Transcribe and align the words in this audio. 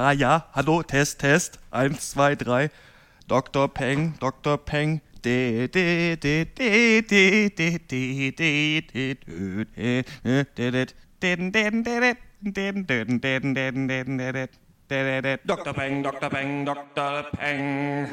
Ah 0.00 0.12
ja, 0.12 0.46
hallo, 0.54 0.82
Test, 0.82 1.20
Test. 1.20 1.58
Eins, 1.70 2.12
zwei, 2.12 2.34
drei. 2.34 2.70
Dr. 3.28 3.68
Peng, 3.68 4.14
Dr. 4.18 4.56
Peng. 4.56 5.02
Dr. 5.22 5.28
Peng, 15.74 16.02
Dr. 16.02 16.30
Peng, 16.30 16.64
Dr. 16.64 17.22
Peng. 17.36 18.08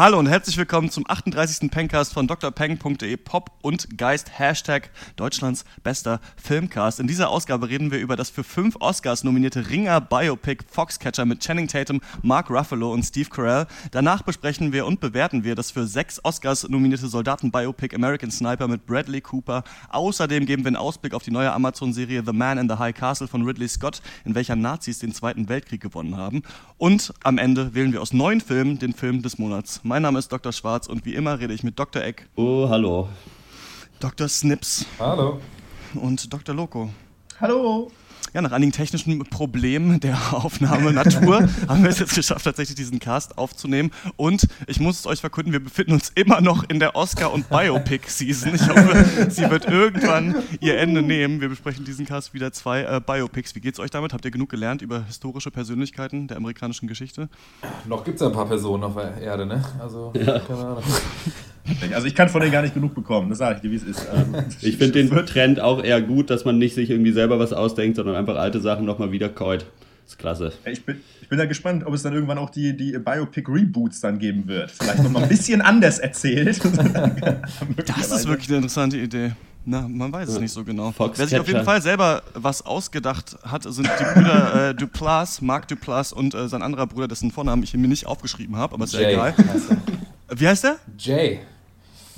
Hallo 0.00 0.18
und 0.18 0.28
herzlich 0.28 0.56
willkommen 0.56 0.90
zum 0.90 1.04
38. 1.06 1.70
Pencast 1.70 2.14
von 2.14 2.26
drpeng.de 2.26 3.18
Pop 3.18 3.50
und 3.60 3.98
Geist 3.98 4.38
Hashtag 4.38 4.88
Deutschlands 5.16 5.66
bester 5.82 6.22
Filmcast. 6.42 7.00
In 7.00 7.06
dieser 7.06 7.28
Ausgabe 7.28 7.68
reden 7.68 7.90
wir 7.90 7.98
über 7.98 8.16
das 8.16 8.30
für 8.30 8.42
fünf 8.42 8.76
Oscars 8.80 9.24
nominierte 9.24 9.68
Ringer 9.68 10.00
Biopic 10.00 10.64
Foxcatcher 10.70 11.26
mit 11.26 11.40
Channing 11.40 11.68
Tatum, 11.68 12.00
Mark 12.22 12.48
Ruffalo 12.48 12.90
und 12.94 13.02
Steve 13.02 13.28
Carell. 13.28 13.66
Danach 13.90 14.22
besprechen 14.22 14.72
wir 14.72 14.86
und 14.86 15.00
bewerten 15.00 15.44
wir 15.44 15.54
das 15.54 15.70
für 15.70 15.86
sechs 15.86 16.18
Oscars 16.24 16.66
nominierte 16.66 17.06
Soldaten 17.06 17.50
Biopic 17.50 17.94
American 17.94 18.30
Sniper 18.30 18.68
mit 18.68 18.86
Bradley 18.86 19.20
Cooper. 19.20 19.64
Außerdem 19.90 20.46
geben 20.46 20.64
wir 20.64 20.68
einen 20.68 20.76
Ausblick 20.76 21.12
auf 21.12 21.24
die 21.24 21.30
neue 21.30 21.52
Amazon-Serie 21.52 22.22
The 22.24 22.32
Man 22.32 22.56
in 22.56 22.70
the 22.70 22.76
High 22.76 22.94
Castle 22.94 23.28
von 23.28 23.42
Ridley 23.42 23.68
Scott, 23.68 24.00
in 24.24 24.34
welcher 24.34 24.56
Nazis 24.56 24.98
den 24.98 25.12
Zweiten 25.12 25.50
Weltkrieg 25.50 25.82
gewonnen 25.82 26.16
haben. 26.16 26.42
Und 26.78 27.12
am 27.22 27.36
Ende 27.36 27.74
wählen 27.74 27.92
wir 27.92 28.00
aus 28.00 28.14
neun 28.14 28.40
Filmen 28.40 28.78
den 28.78 28.94
Film 28.94 29.20
des 29.20 29.36
Monats. 29.36 29.82
Mein 29.90 30.02
Name 30.02 30.20
ist 30.20 30.30
Dr. 30.30 30.52
Schwarz 30.52 30.86
und 30.86 31.04
wie 31.04 31.16
immer 31.16 31.40
rede 31.40 31.52
ich 31.52 31.64
mit 31.64 31.76
Dr. 31.76 32.00
Eck, 32.04 32.28
Oh, 32.36 32.68
hallo. 32.68 33.08
Dr. 33.98 34.28
Snips 34.28 34.86
Hallo. 35.00 35.40
und 35.94 36.32
Dr. 36.32 36.54
Loco. 36.54 36.90
Hallo. 37.40 37.90
Ja, 38.32 38.42
nach 38.42 38.52
einigen 38.52 38.72
technischen 38.72 39.18
Problemen 39.24 39.98
der 39.98 40.16
Aufnahme 40.32 40.92
Natur 40.92 41.48
haben 41.68 41.82
wir 41.82 41.90
es 41.90 41.98
jetzt 41.98 42.14
geschafft, 42.14 42.44
tatsächlich 42.44 42.76
diesen 42.76 43.00
Cast 43.00 43.38
aufzunehmen. 43.38 43.90
Und 44.16 44.46
ich 44.66 44.78
muss 44.78 45.00
es 45.00 45.06
euch 45.06 45.20
verkünden, 45.20 45.52
wir 45.52 45.62
befinden 45.62 45.92
uns 45.92 46.10
immer 46.14 46.40
noch 46.40 46.68
in 46.68 46.78
der 46.78 46.94
Oscar- 46.94 47.32
und 47.32 47.48
Biopic-Season. 47.48 48.54
Ich 48.54 48.68
hoffe, 48.68 49.26
sie 49.30 49.50
wird 49.50 49.64
irgendwann 49.64 50.36
ihr 50.60 50.78
Ende 50.78 51.02
nehmen. 51.02 51.40
Wir 51.40 51.48
besprechen 51.48 51.84
diesen 51.84 52.06
Cast 52.06 52.32
wieder 52.32 52.52
zwei 52.52 52.82
äh, 52.82 53.00
Biopics. 53.04 53.54
Wie 53.54 53.60
geht's 53.60 53.80
euch 53.80 53.90
damit? 53.90 54.12
Habt 54.12 54.24
ihr 54.24 54.30
genug 54.30 54.48
gelernt 54.48 54.82
über 54.82 55.04
historische 55.04 55.50
Persönlichkeiten 55.50 56.28
der 56.28 56.36
amerikanischen 56.36 56.86
Geschichte? 56.86 57.28
Noch 57.86 58.04
gibt 58.04 58.20
es 58.20 58.26
ein 58.26 58.32
paar 58.32 58.46
Personen 58.46 58.84
auf 58.84 58.94
der 58.94 59.16
Erde, 59.18 59.46
ne? 59.46 59.64
Also, 59.80 60.12
keine 60.12 60.66
Ahnung. 60.66 60.84
Also 61.92 62.06
ich 62.06 62.14
kann 62.14 62.28
von 62.28 62.40
denen 62.40 62.52
gar 62.52 62.62
nicht 62.62 62.74
genug 62.74 62.94
bekommen, 62.94 63.28
das 63.28 63.38
sage 63.38 63.56
ich 63.56 63.60
dir, 63.62 63.70
wie 63.70 63.76
es 63.76 63.82
ist. 63.82 64.06
Ähm, 64.14 64.44
Ich 64.60 64.76
finde 64.76 65.02
den 65.02 65.10
Trend 65.26 65.60
auch 65.60 65.82
eher 65.82 66.00
gut, 66.02 66.30
dass 66.30 66.44
man 66.44 66.58
nicht 66.58 66.74
sich 66.74 66.90
irgendwie 66.90 67.12
selber 67.12 67.38
was 67.38 67.52
ausdenkt, 67.52 67.96
sondern 67.96 68.16
einfach 68.16 68.36
alte 68.36 68.60
Sachen 68.60 68.84
nochmal 68.84 69.12
wiederkäut. 69.12 69.66
Ist 70.06 70.18
klasse. 70.18 70.52
Ich 70.64 70.84
bin, 70.84 71.00
ich 71.22 71.28
bin 71.28 71.38
da 71.38 71.46
gespannt, 71.46 71.86
ob 71.86 71.94
es 71.94 72.02
dann 72.02 72.12
irgendwann 72.12 72.38
auch 72.38 72.50
die, 72.50 72.76
die 72.76 72.98
Biopic-Reboots 72.98 74.00
dann 74.00 74.18
geben 74.18 74.48
wird. 74.48 74.72
Vielleicht 74.72 75.04
noch 75.04 75.10
mal 75.10 75.22
ein 75.22 75.28
bisschen 75.28 75.60
anders 75.60 75.98
erzählt. 75.98 76.60
Das 77.86 78.10
ist 78.10 78.26
wirklich 78.26 78.48
eine 78.48 78.56
interessante 78.56 78.96
Idee. 78.96 79.32
Na, 79.64 79.86
man 79.86 80.12
weiß 80.12 80.28
es 80.28 80.40
nicht 80.40 80.52
so 80.52 80.64
genau. 80.64 80.90
Foxcatcher. 80.90 81.18
Wer 81.18 81.28
sich 81.28 81.38
auf 81.40 81.46
jeden 81.46 81.64
Fall 81.64 81.82
selber 81.82 82.22
was 82.34 82.64
ausgedacht 82.64 83.36
hat, 83.44 83.62
sind 83.64 83.86
die 83.86 84.04
Brüder 84.14 84.70
äh, 84.70 84.74
Duplass, 84.74 85.40
Marc 85.42 85.68
Duplass 85.68 86.12
und 86.12 86.34
äh, 86.34 86.48
sein 86.48 86.62
anderer 86.62 86.86
Bruder, 86.86 87.06
dessen 87.08 87.30
Vornamen 87.30 87.62
ich 87.62 87.74
mir 87.74 87.86
nicht 87.86 88.06
aufgeschrieben 88.06 88.56
habe, 88.56 88.74
aber 88.74 88.84
ist 88.84 88.94
ja 88.94 89.00
Jay. 89.00 89.12
egal. 89.12 89.34
heißt 89.36 89.70
er. 89.70 90.38
Wie 90.40 90.48
heißt 90.48 90.64
der? 90.64 90.76
Jay. 90.98 91.40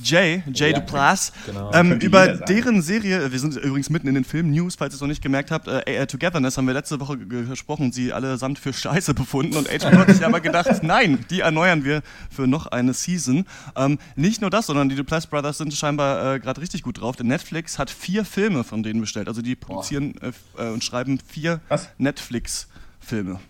Jay, 0.03 0.43
Jay 0.53 0.73
Ja, 0.73 0.79
Duplass. 0.81 1.33
genau. 1.47 1.73
Ähm, 1.73 1.93
über 2.01 2.29
deren 2.29 2.83
Serie, 2.83 3.31
wir 3.33 3.39
sind 3.39 3.57
übrigens 3.57 3.91
mitten 3.91 4.09
in 4.09 4.15
den 4.15 4.25
Film-News, 4.25 4.75
falls 4.77 4.93
ihr 4.93 4.97
es 4.97 5.01
noch 5.01 5.09
nicht 5.09 5.23
gemerkt 5.23 5.51
habt, 5.51 5.69
äh, 5.69 6.07
Togetherness 6.07 6.57
haben 6.59 6.67
wir 6.67 6.75
letzte 6.75 6.99
Woche 7.01 7.19
ge- 7.19 7.45
gesprochen 7.47 7.93
sie 7.93 8.13
allesamt 8.13 8.59
für 8.59 8.73
scheiße 8.73 9.15
befunden 9.15 9.57
und 9.57 9.69
HBO 9.69 9.99
hat 9.99 10.11
sich 10.11 10.25
aber 10.25 10.41
gedacht, 10.41 10.69
nein, 10.83 11.25
die 11.31 11.41
erneuern 11.41 11.85
wir 11.85 12.03
für 12.31 12.47
noch 12.47 12.67
eine 12.67 12.95
Season. 12.95 13.47
Ähm, 13.77 13.99
nicht 14.17 14.41
nur 14.41 14.51
das, 14.51 14.67
sondern 14.67 14.89
die 14.89 14.97
Duplass 14.97 15.27
Brothers 15.27 15.59
sind 15.59 15.73
scheinbar 15.75 16.35
äh, 16.35 16.41
gerade 16.41 16.61
richtig 16.61 16.83
gut 16.83 17.01
drauf, 17.01 17.17
denn 17.17 17.27
Netflix 17.29 17.79
hat 17.79 17.91
vier 17.91 18.25
Filme 18.25 18.65
von 18.65 18.83
denen 18.83 19.01
bestellt. 19.01 19.29
Also 19.29 19.43
die 19.43 19.55
produzieren 19.57 20.15
äh, 20.21 20.33
äh, 20.63 20.71
und 20.71 20.83
schreiben 20.85 21.19
vier? 21.27 21.61
Netflix-Filme. 21.99 23.41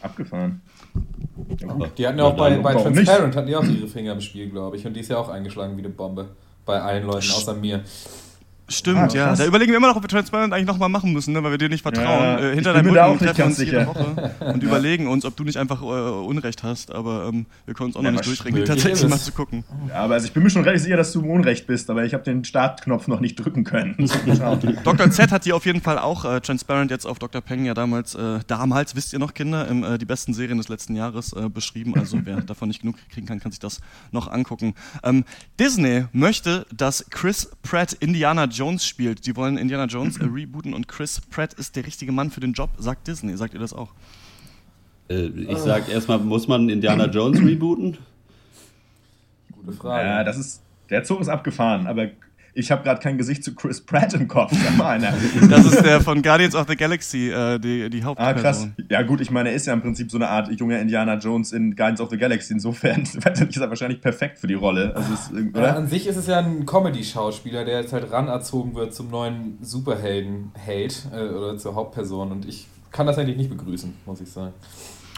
Abgefahren. 0.00 0.60
Die 1.96 2.06
hatten 2.06 2.18
ja 2.18 2.24
auch 2.24 2.36
bei, 2.36 2.56
bei? 2.56 2.74
Transparent 2.74 3.36
hatten 3.36 3.46
die 3.46 3.56
auch 3.56 3.64
ihre 3.64 3.88
Finger 3.88 4.12
im 4.12 4.20
Spiel, 4.20 4.50
glaube 4.50 4.76
ich. 4.76 4.86
Und 4.86 4.94
die 4.94 5.00
ist 5.00 5.08
ja 5.10 5.18
auch 5.18 5.28
eingeschlagen 5.28 5.76
wie 5.76 5.80
eine 5.80 5.90
Bombe. 5.90 6.28
Bei 6.64 6.80
allen 6.80 7.04
Leuten, 7.04 7.30
außer 7.30 7.54
mir. 7.54 7.82
Stimmt, 8.72 8.98
Ah, 8.98 9.08
ja. 9.14 9.34
Da 9.36 9.44
überlegen 9.46 9.72
wir 9.72 9.76
immer 9.78 9.88
noch, 9.88 9.96
ob 9.96 10.02
wir 10.02 10.08
Transparent 10.08 10.52
eigentlich 10.52 10.66
nochmal 10.66 10.88
machen 10.88 11.12
müssen, 11.12 11.32
ne, 11.32 11.42
weil 11.42 11.50
wir 11.52 11.58
dir 11.58 11.68
nicht 11.68 11.82
vertrauen. 11.82 12.06
Ja, 12.06 12.38
äh, 12.40 12.54
hinter 12.54 12.72
deinem 12.72 12.86
Rücken 12.86 12.98
auch 12.98 13.10
nicht 13.20 13.24
treffen 13.24 13.42
uns 13.42 13.56
ganz 13.56 13.58
jede 13.58 13.80
sicher. 13.80 13.86
Woche 13.86 14.30
und 14.52 14.62
überlegen 14.62 15.06
uns, 15.06 15.24
ob 15.24 15.36
du 15.36 15.44
nicht 15.44 15.56
einfach 15.58 15.82
äh, 15.82 15.84
Unrecht 15.84 16.62
hast. 16.62 16.92
Aber 16.92 17.26
ähm, 17.28 17.46
wir 17.66 17.74
können 17.74 17.88
uns 17.88 17.96
auch 17.96 18.00
noch 18.02 18.06
Ja, 18.06 18.10
nicht 18.12 18.20
was 18.20 18.26
durchringen, 18.26 18.64
tatsächlich 18.64 19.08
mal 19.08 19.18
zu 19.18 19.32
gucken. 19.32 19.64
Ja, 19.88 19.96
aber 19.96 20.14
also 20.14 20.26
ich 20.26 20.32
bin 20.32 20.42
mir 20.42 20.50
schon 20.50 20.62
relativ 20.62 20.82
sicher, 20.84 20.96
dass 20.96 21.12
du 21.12 21.20
im 21.20 21.30
Unrecht 21.30 21.66
bist, 21.66 21.90
aber 21.90 22.04
ich 22.04 22.14
habe 22.14 22.24
den 22.24 22.44
Startknopf 22.44 23.08
noch 23.08 23.20
nicht 23.20 23.36
drücken 23.36 23.64
können. 23.64 23.94
Dr. 24.84 25.10
Z 25.10 25.30
hat 25.30 25.44
die 25.44 25.52
auf 25.52 25.66
jeden 25.66 25.80
Fall 25.80 25.98
auch 25.98 26.24
äh, 26.24 26.40
Transparent 26.40 26.90
jetzt 26.90 27.06
auf 27.06 27.18
Dr. 27.18 27.40
Peng 27.40 27.64
ja 27.64 27.74
damals, 27.74 28.14
äh, 28.14 28.40
damals, 28.46 28.96
wisst 28.96 29.12
ihr 29.12 29.18
noch, 29.18 29.34
Kinder, 29.34 29.66
im, 29.68 29.84
äh, 29.84 29.98
die 29.98 30.04
besten 30.04 30.34
Serien 30.34 30.58
des 30.58 30.68
letzten 30.68 30.94
Jahres 30.96 31.32
äh, 31.32 31.48
beschrieben. 31.48 31.94
Also 31.98 32.18
wer 32.24 32.40
davon 32.40 32.68
nicht 32.68 32.80
genug 32.80 32.96
kriegen 33.10 33.26
kann, 33.26 33.40
kann 33.40 33.52
sich 33.52 33.60
das 33.60 33.80
noch 34.10 34.30
angucken. 34.30 34.74
Ähm, 35.02 35.24
Disney 35.58 36.04
möchte, 36.12 36.66
dass 36.74 37.06
Chris 37.10 37.50
Pratt 37.62 37.92
Indiana 37.94 38.44
Jones 38.44 38.61
spielt. 38.84 39.26
Die 39.26 39.36
wollen 39.36 39.56
Indiana 39.56 39.86
Jones 39.86 40.18
äh, 40.18 40.24
rebooten 40.24 40.74
und 40.74 40.88
Chris 40.88 41.20
Pratt 41.20 41.54
ist 41.54 41.76
der 41.76 41.86
richtige 41.86 42.12
Mann 42.12 42.30
für 42.30 42.40
den 42.40 42.52
Job, 42.52 42.70
sagt 42.78 43.08
Disney. 43.08 43.36
Sagt 43.36 43.54
ihr 43.54 43.60
das 43.60 43.72
auch? 43.72 43.92
Äh, 45.08 45.26
ich 45.26 45.58
sag 45.58 45.88
erstmal, 45.88 46.18
muss 46.18 46.48
man 46.48 46.68
Indiana 46.68 47.06
Jones 47.06 47.40
rebooten? 47.40 47.98
Gute 49.52 49.72
Frage. 49.76 50.08
Ja, 50.08 50.24
das 50.24 50.38
ist, 50.38 50.62
der 50.90 51.04
Zug 51.04 51.20
ist 51.20 51.28
abgefahren, 51.28 51.86
aber 51.86 52.10
ich 52.54 52.70
habe 52.70 52.82
gerade 52.82 53.00
kein 53.00 53.16
Gesicht 53.18 53.42
zu 53.44 53.54
Chris 53.54 53.80
Pratt 53.80 54.14
im 54.14 54.28
Kopf. 54.28 54.52
Sag 54.52 54.76
mal 54.76 54.90
einer. 54.90 55.12
Das 55.48 55.64
ist 55.64 55.82
der 55.84 56.00
von 56.00 56.22
Guardians 56.22 56.54
of 56.54 56.66
the 56.68 56.76
Galaxy, 56.76 57.30
äh, 57.30 57.58
die, 57.58 57.88
die 57.90 58.02
Ah, 58.02 58.06
Hauptperson. 58.06 58.42
krass. 58.42 58.68
Ja, 58.90 59.02
gut, 59.02 59.20
ich 59.20 59.30
meine, 59.30 59.50
er 59.50 59.54
ist 59.54 59.66
ja 59.66 59.72
im 59.72 59.80
Prinzip 59.82 60.10
so 60.10 60.18
eine 60.18 60.28
Art 60.28 60.50
junger 60.58 60.78
Indiana 60.80 61.16
Jones 61.18 61.52
in 61.52 61.74
Guardians 61.76 62.00
of 62.00 62.10
the 62.10 62.18
Galaxy. 62.18 62.52
Insofern 62.52 63.02
ist 63.02 63.16
er 63.24 63.68
wahrscheinlich 63.68 64.00
perfekt 64.00 64.38
für 64.38 64.46
die 64.46 64.54
Rolle. 64.54 64.94
Also 64.94 65.12
ist, 65.14 65.30
Ja, 65.56 65.76
an 65.76 65.86
sich 65.88 66.06
ist 66.06 66.16
es 66.16 66.26
ja 66.26 66.38
ein 66.38 66.66
Comedy-Schauspieler, 66.66 67.64
der 67.64 67.80
jetzt 67.80 67.92
halt 67.92 68.10
ranerzogen 68.12 68.74
wird 68.74 68.94
zum 68.94 69.10
neuen 69.10 69.58
Superhelden-Held 69.62 71.06
äh, 71.12 71.28
oder 71.28 71.56
zur 71.58 71.74
Hauptperson. 71.74 72.32
Und 72.32 72.46
ich 72.48 72.66
kann 72.90 73.06
das 73.06 73.18
eigentlich 73.18 73.36
nicht 73.36 73.50
begrüßen, 73.50 73.94
muss 74.06 74.20
ich 74.20 74.30
sagen. 74.30 74.52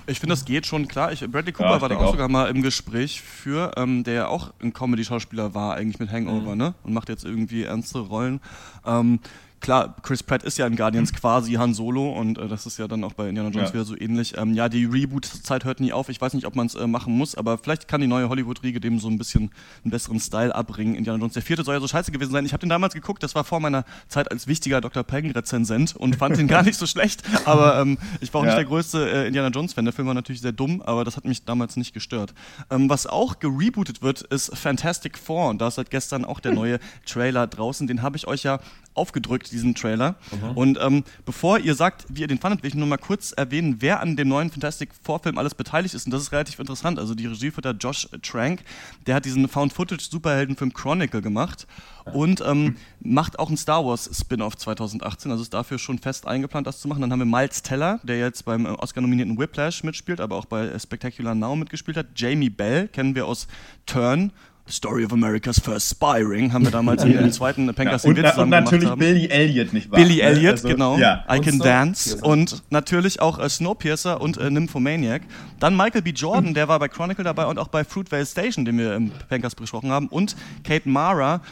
Ich 0.06 0.20
finde, 0.20 0.34
das 0.34 0.44
geht 0.44 0.66
schon 0.66 0.86
klar. 0.86 1.12
Ich, 1.12 1.20
Bradley 1.20 1.52
Cooper 1.52 1.70
Ja, 1.70 1.80
war 1.80 1.88
da 1.88 1.96
auch, 1.96 2.02
auch. 2.02 2.10
sogar 2.12 2.28
mal 2.28 2.50
im 2.50 2.60
Gespräch 2.62 3.22
für, 3.22 3.72
ähm, 3.76 4.04
der 4.04 4.14
ja 4.14 4.26
auch 4.28 4.52
ein 4.62 4.72
Comedy-Schauspieler 4.72 5.54
war, 5.54 5.74
eigentlich 5.74 5.98
mit 5.98 6.10
Hangover, 6.10 6.54
ne? 6.54 6.74
Und 6.82 6.92
macht 6.92 7.08
jetzt 7.08 7.24
irgendwie 7.24 7.62
ernste 7.62 8.00
Rollen. 8.00 8.40
Ähm, 8.84 9.20
klar, 9.64 9.96
Chris 10.02 10.22
Pratt 10.22 10.42
ist 10.42 10.58
ja 10.58 10.66
in 10.66 10.76
Guardians 10.76 11.12
quasi 11.12 11.54
Han 11.54 11.72
Solo 11.74 12.12
und 12.12 12.38
äh, 12.38 12.46
das 12.48 12.66
ist 12.66 12.78
ja 12.78 12.86
dann 12.86 13.02
auch 13.02 13.14
bei 13.14 13.28
Indiana 13.28 13.48
Jones 13.48 13.70
Ja. 13.70 13.74
wieder 13.74 13.84
so 13.84 13.96
ähnlich. 13.98 14.36
Ähm, 14.36 14.52
ja, 14.54 14.68
die 14.68 14.84
Reboot-Zeit 14.84 15.64
hört 15.64 15.80
nie 15.80 15.92
auf. 15.92 16.08
Ich 16.10 16.20
weiß 16.20 16.34
nicht, 16.34 16.46
ob 16.46 16.54
man 16.54 16.66
es 16.66 16.74
äh, 16.74 16.86
machen 16.86 17.16
muss, 17.16 17.34
aber 17.34 17.56
vielleicht 17.58 17.88
kann 17.88 18.00
die 18.02 18.06
neue 18.06 18.28
Hollywood-Riege 18.28 18.78
dem 18.78 19.00
so 19.00 19.08
ein 19.08 19.16
bisschen 19.18 19.50
einen 19.82 19.90
besseren 19.90 20.20
Style 20.20 20.54
abbringen. 20.54 20.94
Indiana 20.94 21.18
Jones, 21.18 21.32
der 21.32 21.42
vierte 21.42 21.64
soll 21.64 21.74
ja 21.74 21.80
so 21.80 21.88
scheiße 21.88 22.12
gewesen 22.12 22.30
sein. 22.32 22.44
Ich 22.44 22.52
habe 22.52 22.60
den 22.60 22.68
damals 22.68 22.92
geguckt, 22.94 23.22
das 23.22 23.34
war 23.34 23.42
vor 23.44 23.58
meiner 23.58 23.84
Zeit 24.08 24.30
als 24.30 24.46
wichtiger 24.46 24.80
Dr. 24.82 25.02
Peng-Rezensent 25.02 25.96
und 25.96 26.16
fand 26.16 26.36
den 26.36 26.46
gar 26.54 26.62
nicht 26.62 26.78
so 26.78 26.86
schlecht. 26.86 27.22
Aber 27.46 27.80
ähm, 27.80 27.96
ich 28.20 28.32
war 28.34 28.42
auch 28.42 28.44
Ja. 28.44 28.50
nicht 28.50 28.58
der 28.58 28.66
größte 28.66 29.10
äh, 29.10 29.26
Indiana 29.26 29.48
Jones-Fan. 29.48 29.84
Der 29.86 29.94
Film 29.94 30.06
war 30.06 30.14
natürlich 30.14 30.42
sehr 30.42 30.52
dumm, 30.52 30.82
aber 30.82 31.04
das 31.04 31.16
hat 31.16 31.24
mich 31.24 31.44
damals 31.44 31.76
nicht 31.76 31.94
gestört. 31.94 32.34
Ähm, 32.70 32.90
was 32.90 33.06
auch 33.06 33.38
gerebootet 33.38 34.02
wird, 34.02 34.20
ist 34.22 34.56
Fantastic 34.56 35.18
Four. 35.18 35.48
Und 35.48 35.60
da 35.62 35.68
ist 35.68 35.76
seit 35.76 35.90
gestern 35.90 36.24
auch 36.26 36.40
der 36.40 36.52
neue 36.54 36.78
Trailer 37.06 37.46
draußen. 37.46 37.86
Den 37.86 38.02
habe 38.02 38.18
ich 38.18 38.26
euch 38.26 38.42
ja 38.42 38.58
aufgedrückt, 38.92 39.50
diesen 39.54 39.74
Trailer. 39.74 40.16
Und 40.54 40.78
ähm, 40.80 41.04
bevor 41.24 41.58
ihr 41.58 41.74
sagt, 41.74 42.04
wie 42.08 42.22
ihr 42.22 42.26
den 42.26 42.38
fandet, 42.38 42.62
will 42.62 42.68
ich 42.68 42.74
nur 42.74 42.86
mal 42.86 42.98
kurz 42.98 43.32
erwähnen, 43.32 43.76
wer 43.80 44.00
an 44.00 44.16
dem 44.16 44.28
neuen 44.28 44.50
Fantastic 44.50 44.90
Four-Film 45.02 45.38
alles 45.38 45.54
beteiligt 45.54 45.94
ist. 45.94 46.06
Und 46.06 46.12
das 46.12 46.22
ist 46.22 46.32
relativ 46.32 46.58
interessant. 46.58 46.98
Also 46.98 47.14
die 47.14 47.26
Regie 47.26 47.50
führt 47.50 47.64
da 47.64 47.70
Josh 47.70 48.08
Trank. 48.22 48.62
Der 49.06 49.14
hat 49.14 49.24
diesen 49.24 49.48
Found-Footage-Superheldenfilm 49.48 50.72
Chronicle 50.72 51.22
gemacht 51.22 51.66
und 52.12 52.42
ähm, 52.46 52.76
macht 53.00 53.38
auch 53.38 53.48
einen 53.48 53.56
Star 53.56 53.84
Wars 53.84 54.10
Spin-off 54.12 54.56
2018. 54.56 55.30
Also 55.30 55.42
ist 55.42 55.54
dafür 55.54 55.78
schon 55.78 55.98
fest 55.98 56.26
eingeplant, 56.26 56.66
das 56.66 56.80
zu 56.80 56.88
machen. 56.88 57.00
Dann 57.00 57.12
haben 57.12 57.20
wir 57.20 57.26
Miles 57.26 57.62
Teller, 57.62 58.00
der 58.02 58.18
jetzt 58.18 58.44
beim 58.44 58.66
äh, 58.66 58.70
Oscar-nominierten 58.70 59.38
Whiplash 59.38 59.84
mitspielt, 59.84 60.20
aber 60.20 60.36
auch 60.36 60.44
bei 60.44 60.78
Spectacular 60.78 61.34
Now 61.34 61.56
mitgespielt 61.56 61.96
hat. 61.96 62.08
Jamie 62.16 62.50
Bell 62.50 62.88
kennen 62.88 63.14
wir 63.14 63.26
aus 63.26 63.46
Turn 63.86 64.32
The 64.66 64.72
Story 64.72 65.04
of 65.04 65.12
America's 65.12 65.58
First 65.58 65.90
Spy 65.90 66.22
Ring 66.22 66.50
haben 66.52 66.64
wir 66.64 66.70
damals 66.70 67.04
im 67.04 67.30
zweiten 67.32 67.66
Pankers, 67.74 68.04
Ja, 68.04 68.08
und, 68.10 68.16
zusammen 68.16 68.38
und 68.44 68.48
natürlich 68.50 68.80
gemacht 68.84 68.90
haben. 68.92 68.98
Billy 68.98 69.26
Elliot, 69.28 69.72
nicht 69.74 69.90
wahr? 69.90 69.98
Billy 70.00 70.16
Ne? 70.16 70.22
Elliot, 70.22 70.52
Also, 70.52 70.68
genau. 70.68 70.96
Ja. 70.96 71.22
I 71.30 71.36
Und 71.38 71.44
Can 71.44 71.58
Dance. 71.58 72.02
Snowpiercer. 72.10 72.26
Und 72.26 72.62
natürlich 72.70 73.20
auch 73.20 73.38
äh, 73.38 73.48
Snowpiercer 73.50 74.20
und 74.22 74.38
äh, 74.38 74.48
Nymphomaniac. 74.50 75.20
Dann 75.60 75.76
Michael 75.76 76.00
B. 76.00 76.10
Jordan, 76.10 76.54
der 76.54 76.66
war 76.68 76.78
bei 76.78 76.88
Chronicle 76.88 77.24
dabei 77.24 77.44
und 77.44 77.58
auch 77.58 77.68
bei 77.68 77.84
Fruitvale 77.84 78.24
Station, 78.24 78.64
den 78.64 78.78
wir 78.78 78.94
im 78.94 79.10
Pankers 79.28 79.54
besprochen 79.54 79.90
haben. 79.90 80.08
Und 80.08 80.34
Kate 80.64 80.88
Mara. 80.88 81.42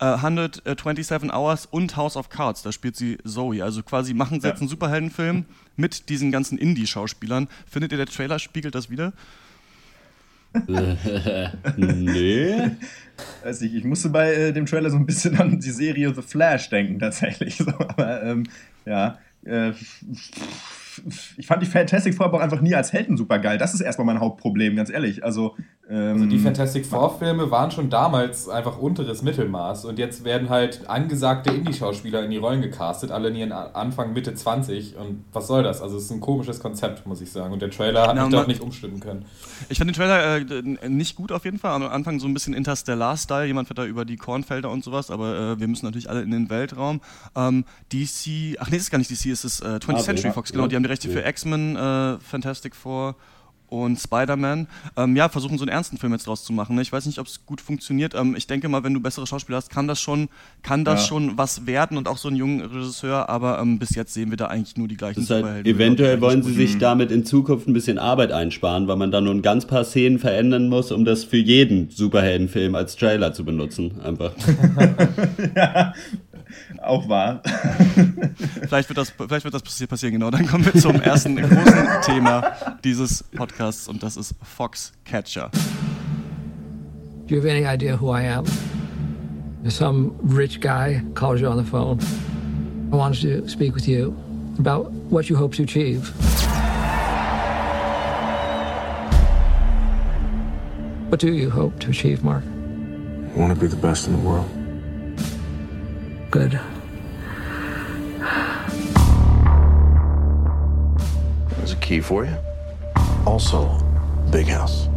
äh, 0.00 0.06
127 0.06 1.30
Hours 1.32 1.66
und 1.70 1.96
House 1.96 2.16
of 2.16 2.28
Cards, 2.30 2.62
da 2.62 2.72
spielt 2.72 2.96
sie 2.96 3.18
Zoe. 3.24 3.62
Also 3.62 3.82
quasi 3.82 4.14
machen 4.14 4.40
sie 4.40 4.46
Ja. 4.46 4.52
jetzt 4.52 4.60
einen 4.60 4.68
Superheldenfilm 4.70 5.44
mit 5.76 6.08
diesen 6.08 6.32
ganzen 6.32 6.56
Indie-Schauspielern. 6.58 7.48
Findet 7.70 7.92
ihr, 7.92 7.98
der 7.98 8.06
Trailer 8.06 8.38
spiegelt 8.38 8.74
das 8.74 8.88
wieder? 8.90 9.12
Nee. 11.76 12.70
Weiß 13.42 13.60
nicht, 13.60 13.74
ich 13.74 13.84
musste 13.84 14.08
bei 14.08 14.32
äh, 14.32 14.52
dem 14.52 14.66
Trailer 14.66 14.90
so 14.90 14.96
ein 14.96 15.06
bisschen 15.06 15.38
an 15.38 15.60
die 15.60 15.70
Serie 15.70 16.14
The 16.14 16.22
Flash 16.22 16.68
denken, 16.70 16.98
tatsächlich. 16.98 17.56
So, 17.62 17.70
aber 17.70 18.22
ähm, 18.22 18.44
ja, 18.84 19.18
äh, 19.44 19.72
ich 21.36 21.46
fand 21.46 21.62
die 21.62 21.66
Fantastic 21.66 22.14
Four 22.14 22.26
aber 22.26 22.38
auch 22.38 22.42
einfach 22.42 22.60
nie 22.60 22.74
als 22.74 22.92
Helden 22.92 23.16
super 23.16 23.38
geil. 23.38 23.58
Das 23.58 23.74
ist 23.74 23.80
erstmal 23.80 24.06
mein 24.06 24.20
Hauptproblem, 24.20 24.76
ganz 24.76 24.90
ehrlich. 24.90 25.24
Also, 25.24 25.56
Also 25.92 26.24
die 26.24 26.38
Fantastic 26.38 26.86
Four-Filme 26.86 27.50
waren 27.50 27.70
schon 27.70 27.90
damals 27.90 28.48
einfach 28.48 28.78
unteres 28.78 29.22
Mittelmaß 29.22 29.84
und 29.84 29.98
jetzt 29.98 30.24
werden 30.24 30.48
halt 30.48 30.88
angesagte 30.88 31.50
Indie-Schauspieler 31.50 32.24
in 32.24 32.30
die 32.30 32.38
Rollen 32.38 32.62
gecastet, 32.62 33.10
alle 33.10 33.28
in 33.28 33.36
ihren 33.36 33.52
Anfang, 33.52 34.14
Mitte 34.14 34.34
20 34.34 34.96
und 34.96 35.24
was 35.32 35.46
soll 35.48 35.62
das? 35.62 35.82
Also 35.82 35.98
es 35.98 36.04
ist 36.04 36.10
ein 36.10 36.20
komisches 36.20 36.60
Konzept, 36.60 37.06
muss 37.06 37.20
ich 37.20 37.30
sagen 37.30 37.52
und 37.52 37.60
der 37.60 37.70
Trailer 37.70 38.06
hat 38.06 38.16
Na, 38.16 38.24
mich 38.24 38.32
dort 38.32 38.48
nicht 38.48 38.62
umstimmen 38.62 39.00
können. 39.00 39.26
Ich 39.68 39.76
fand 39.76 39.90
den 39.90 39.94
Trailer 39.94 40.36
äh, 40.36 40.88
nicht 40.88 41.14
gut 41.14 41.30
auf 41.30 41.44
jeden 41.44 41.58
Fall. 41.58 41.72
Am 41.72 41.82
Anfang 41.82 42.20
so 42.20 42.26
ein 42.26 42.32
bisschen 42.32 42.54
Interstellar-Style. 42.54 43.46
Jemand 43.46 43.68
fährt 43.68 43.78
da 43.78 43.84
über 43.84 44.06
die 44.06 44.16
Kornfelder 44.16 44.70
und 44.70 44.82
sowas, 44.82 45.10
aber 45.10 45.38
äh, 45.38 45.60
wir 45.60 45.68
müssen 45.68 45.84
natürlich 45.84 46.08
alle 46.08 46.22
in 46.22 46.30
den 46.30 46.48
Weltraum. 46.48 47.02
Ähm, 47.36 47.64
DC, 47.92 48.56
ach 48.58 48.70
nee, 48.70 48.76
das 48.76 48.84
ist 48.84 48.90
gar 48.90 48.98
nicht 48.98 49.10
DC, 49.10 49.26
es 49.26 49.44
ist 49.44 49.60
äh, 49.60 49.66
20th 49.66 49.86
Marvel, 49.88 50.04
Century. 50.04 50.32
Fox, 50.32 50.52
genau. 50.52 50.66
Die 50.68 50.76
haben 50.76 50.82
die 50.82 50.88
Rechte 50.88 51.10
für. 51.10 51.22
X-Men, 51.22 51.76
äh, 51.76 52.18
Fantastic 52.18 52.74
Four 52.74 53.16
und 53.72 53.98
Spider-Man. 53.98 54.66
Ähm, 54.98 55.16
ja, 55.16 55.30
versuchen 55.30 55.56
so 55.56 55.64
einen 55.64 55.70
ernsten 55.70 55.96
Film 55.96 56.12
jetzt 56.12 56.26
draus 56.26 56.44
zu 56.44 56.52
machen. 56.52 56.76
Ne? 56.76 56.82
Ich 56.82 56.92
weiß 56.92 57.06
nicht, 57.06 57.18
ob 57.18 57.26
es 57.26 57.46
gut 57.46 57.60
funktioniert. 57.62 58.14
Ähm, 58.14 58.34
ich 58.36 58.46
denke 58.46 58.68
mal, 58.68 58.84
wenn 58.84 58.92
du 58.92 59.00
bessere 59.00 59.26
Schauspieler 59.26 59.56
hast, 59.56 59.70
kann 59.70 59.88
das 59.88 59.98
schon, 60.00 60.28
kann 60.62 60.84
das 60.84 61.00
Ja. 61.02 61.06
schon 61.08 61.38
was 61.38 61.66
werden 61.66 61.96
und 61.96 62.06
auch 62.06 62.18
so 62.18 62.28
einen 62.28 62.36
jungen 62.36 62.60
Regisseur. 62.60 63.30
Aber 63.30 63.58
ähm, 63.60 63.78
bis 63.78 63.94
jetzt 63.94 64.12
sehen 64.12 64.28
wir 64.30 64.36
da 64.36 64.48
eigentlich 64.48 64.76
nur 64.76 64.88
die 64.88 64.96
gleichen 64.98 65.20
halt, 65.20 65.28
Superhelden. 65.42 65.74
eventuell 65.74 66.20
wollen 66.20 66.42
sie 66.42 66.50
Mhm. 66.52 66.56
sich 66.56 66.78
damit 66.78 67.10
in 67.10 67.24
Zukunft 67.24 67.66
ein 67.66 67.72
bisschen 67.72 67.98
Arbeit 67.98 68.30
einsparen, 68.30 68.88
weil 68.88 68.96
man 68.96 69.10
dann 69.10 69.24
nur 69.24 69.32
ein 69.34 69.42
ganz 69.42 69.64
paar 69.66 69.84
Szenen 69.84 70.18
verändern 70.18 70.68
muss, 70.68 70.92
um 70.92 71.04
das 71.06 71.24
für 71.24 71.38
jeden 71.38 71.88
Superheldenfilm 71.88 72.74
als 72.74 72.96
Trailer 72.96 73.32
zu 73.32 73.44
benutzen. 73.44 74.00
Einfach. 74.02 74.32
auch 76.84 77.08
wahr. 77.08 77.42
Vielleicht 78.62 78.88
wird 78.88 78.98
das, 78.98 79.10
vielleicht 79.10 79.44
wird 79.44 79.54
das 79.54 79.62
passi- 79.64 79.86
passieren, 79.86 80.14
genau. 80.14 80.30
Dann 80.30 80.46
kommen 80.46 80.64
wir 80.64 80.74
zum 80.80 81.00
ersten 81.00 81.36
großen 81.36 81.86
Thema 82.04 82.52
dieses 82.84 83.22
Podcasts 83.24 83.88
und 83.88 84.02
das 84.02 84.16
ist 84.16 84.34
Foxcatcher. 84.42 85.50
Do 87.26 87.34
you 87.36 87.40
have 87.40 87.48
any 87.50 87.64
idea 87.64 87.98
who 88.00 88.12
I 88.14 88.26
am? 88.28 88.44
Some 89.68 90.12
rich 90.24 90.60
guy 90.60 91.02
calls 91.14 91.40
you 91.40 91.48
on 91.48 91.56
the 91.56 91.64
phone. 91.70 91.98
I 92.92 92.96
wanted 92.96 93.42
to 93.44 93.48
speak 93.48 93.74
with 93.74 93.86
you 93.86 94.12
about 94.58 94.90
what 95.08 95.26
you 95.30 95.36
hope 95.36 95.54
to 95.56 95.62
achieve. 95.62 96.12
What 101.08 101.20
do 101.20 101.32
you 101.32 101.50
hope 101.50 101.78
to 101.80 101.90
achieve, 101.90 102.24
Mark? 102.24 102.42
I 102.44 103.38
want 103.38 103.52
to 103.54 103.60
be 103.60 103.66
the 103.66 103.76
best 103.76 104.08
in 104.08 104.14
the 104.14 104.18
world. 104.28 104.48
Good. 106.30 106.58
Key 111.92 112.00
for 112.00 112.24
you. 112.24 112.34
Also, 113.26 113.68
big 114.30 114.46
house 114.46 114.88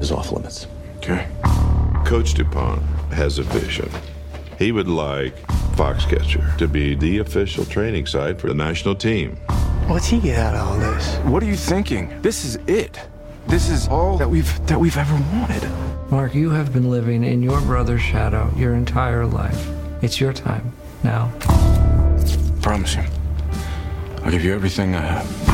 is 0.00 0.10
off 0.10 0.32
limits. 0.32 0.66
Okay. 0.96 1.28
Coach 2.06 2.32
DuPont 2.32 2.80
has 3.12 3.38
a 3.38 3.42
vision. 3.42 3.90
He 4.58 4.72
would 4.72 4.88
like 4.88 5.36
Foxcatcher 5.76 6.56
to 6.56 6.66
be 6.66 6.94
the 6.94 7.18
official 7.18 7.66
training 7.66 8.06
site 8.06 8.40
for 8.40 8.48
the 8.48 8.54
national 8.54 8.94
team. 8.94 9.36
What's 9.86 10.06
he 10.06 10.18
get 10.18 10.38
out 10.38 10.54
of 10.54 10.66
all 10.66 10.78
this? 10.78 11.16
What 11.30 11.42
are 11.42 11.46
you 11.46 11.56
thinking? 11.56 12.22
This 12.22 12.46
is 12.46 12.56
it. 12.66 12.98
This 13.46 13.68
is 13.68 13.88
all 13.88 14.16
that 14.16 14.30
we've 14.30 14.66
that 14.66 14.80
we've 14.80 14.96
ever 14.96 15.14
wanted. 15.34 15.68
Mark, 16.10 16.34
you 16.34 16.50
have 16.50 16.72
been 16.72 16.88
living 16.90 17.22
in 17.22 17.42
your 17.42 17.60
brother's 17.60 18.00
shadow 18.00 18.50
your 18.56 18.74
entire 18.74 19.26
life. 19.26 19.68
It's 20.00 20.18
your 20.18 20.32
time 20.32 20.72
now. 21.02 21.32
Promise 22.62 22.96
you. 22.96 23.04
I'll 24.22 24.30
give 24.30 24.44
you 24.44 24.54
everything 24.54 24.94
I 24.94 25.00
have. 25.00 25.49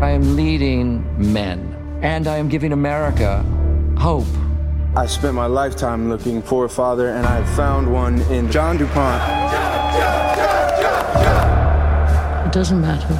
I 0.00 0.10
am 0.10 0.36
leading 0.36 1.02
men, 1.32 1.74
and 2.02 2.28
I 2.28 2.36
am 2.36 2.48
giving 2.48 2.72
America 2.72 3.44
hope. 3.98 4.28
I 4.94 5.06
spent 5.06 5.34
my 5.34 5.46
lifetime 5.46 6.08
looking 6.08 6.40
for 6.40 6.66
a 6.66 6.68
father, 6.68 7.08
and 7.08 7.26
I 7.26 7.40
have 7.40 7.56
found 7.56 7.92
one 7.92 8.20
in 8.30 8.48
John 8.48 8.76
DuPont. 8.76 9.20
It 12.46 12.52
doesn't 12.52 12.80
matter. 12.80 13.12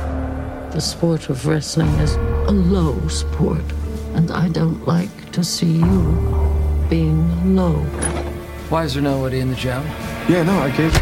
The 0.72 0.80
sport 0.80 1.28
of 1.30 1.44
wrestling 1.48 1.88
is 1.98 2.14
a 2.14 2.52
low 2.52 3.08
sport, 3.08 3.64
and 4.14 4.30
I 4.30 4.48
don't 4.48 4.86
like 4.86 5.32
to 5.32 5.42
see 5.42 5.78
you 5.78 6.86
being 6.88 7.56
low. 7.56 7.74
Why 8.70 8.84
is 8.84 8.94
there 8.94 9.02
nobody 9.02 9.40
in 9.40 9.50
the 9.50 9.56
gym? 9.56 9.82
Yeah, 10.28 10.44
no, 10.44 10.56
I 10.60 10.70
gave. 10.70 10.94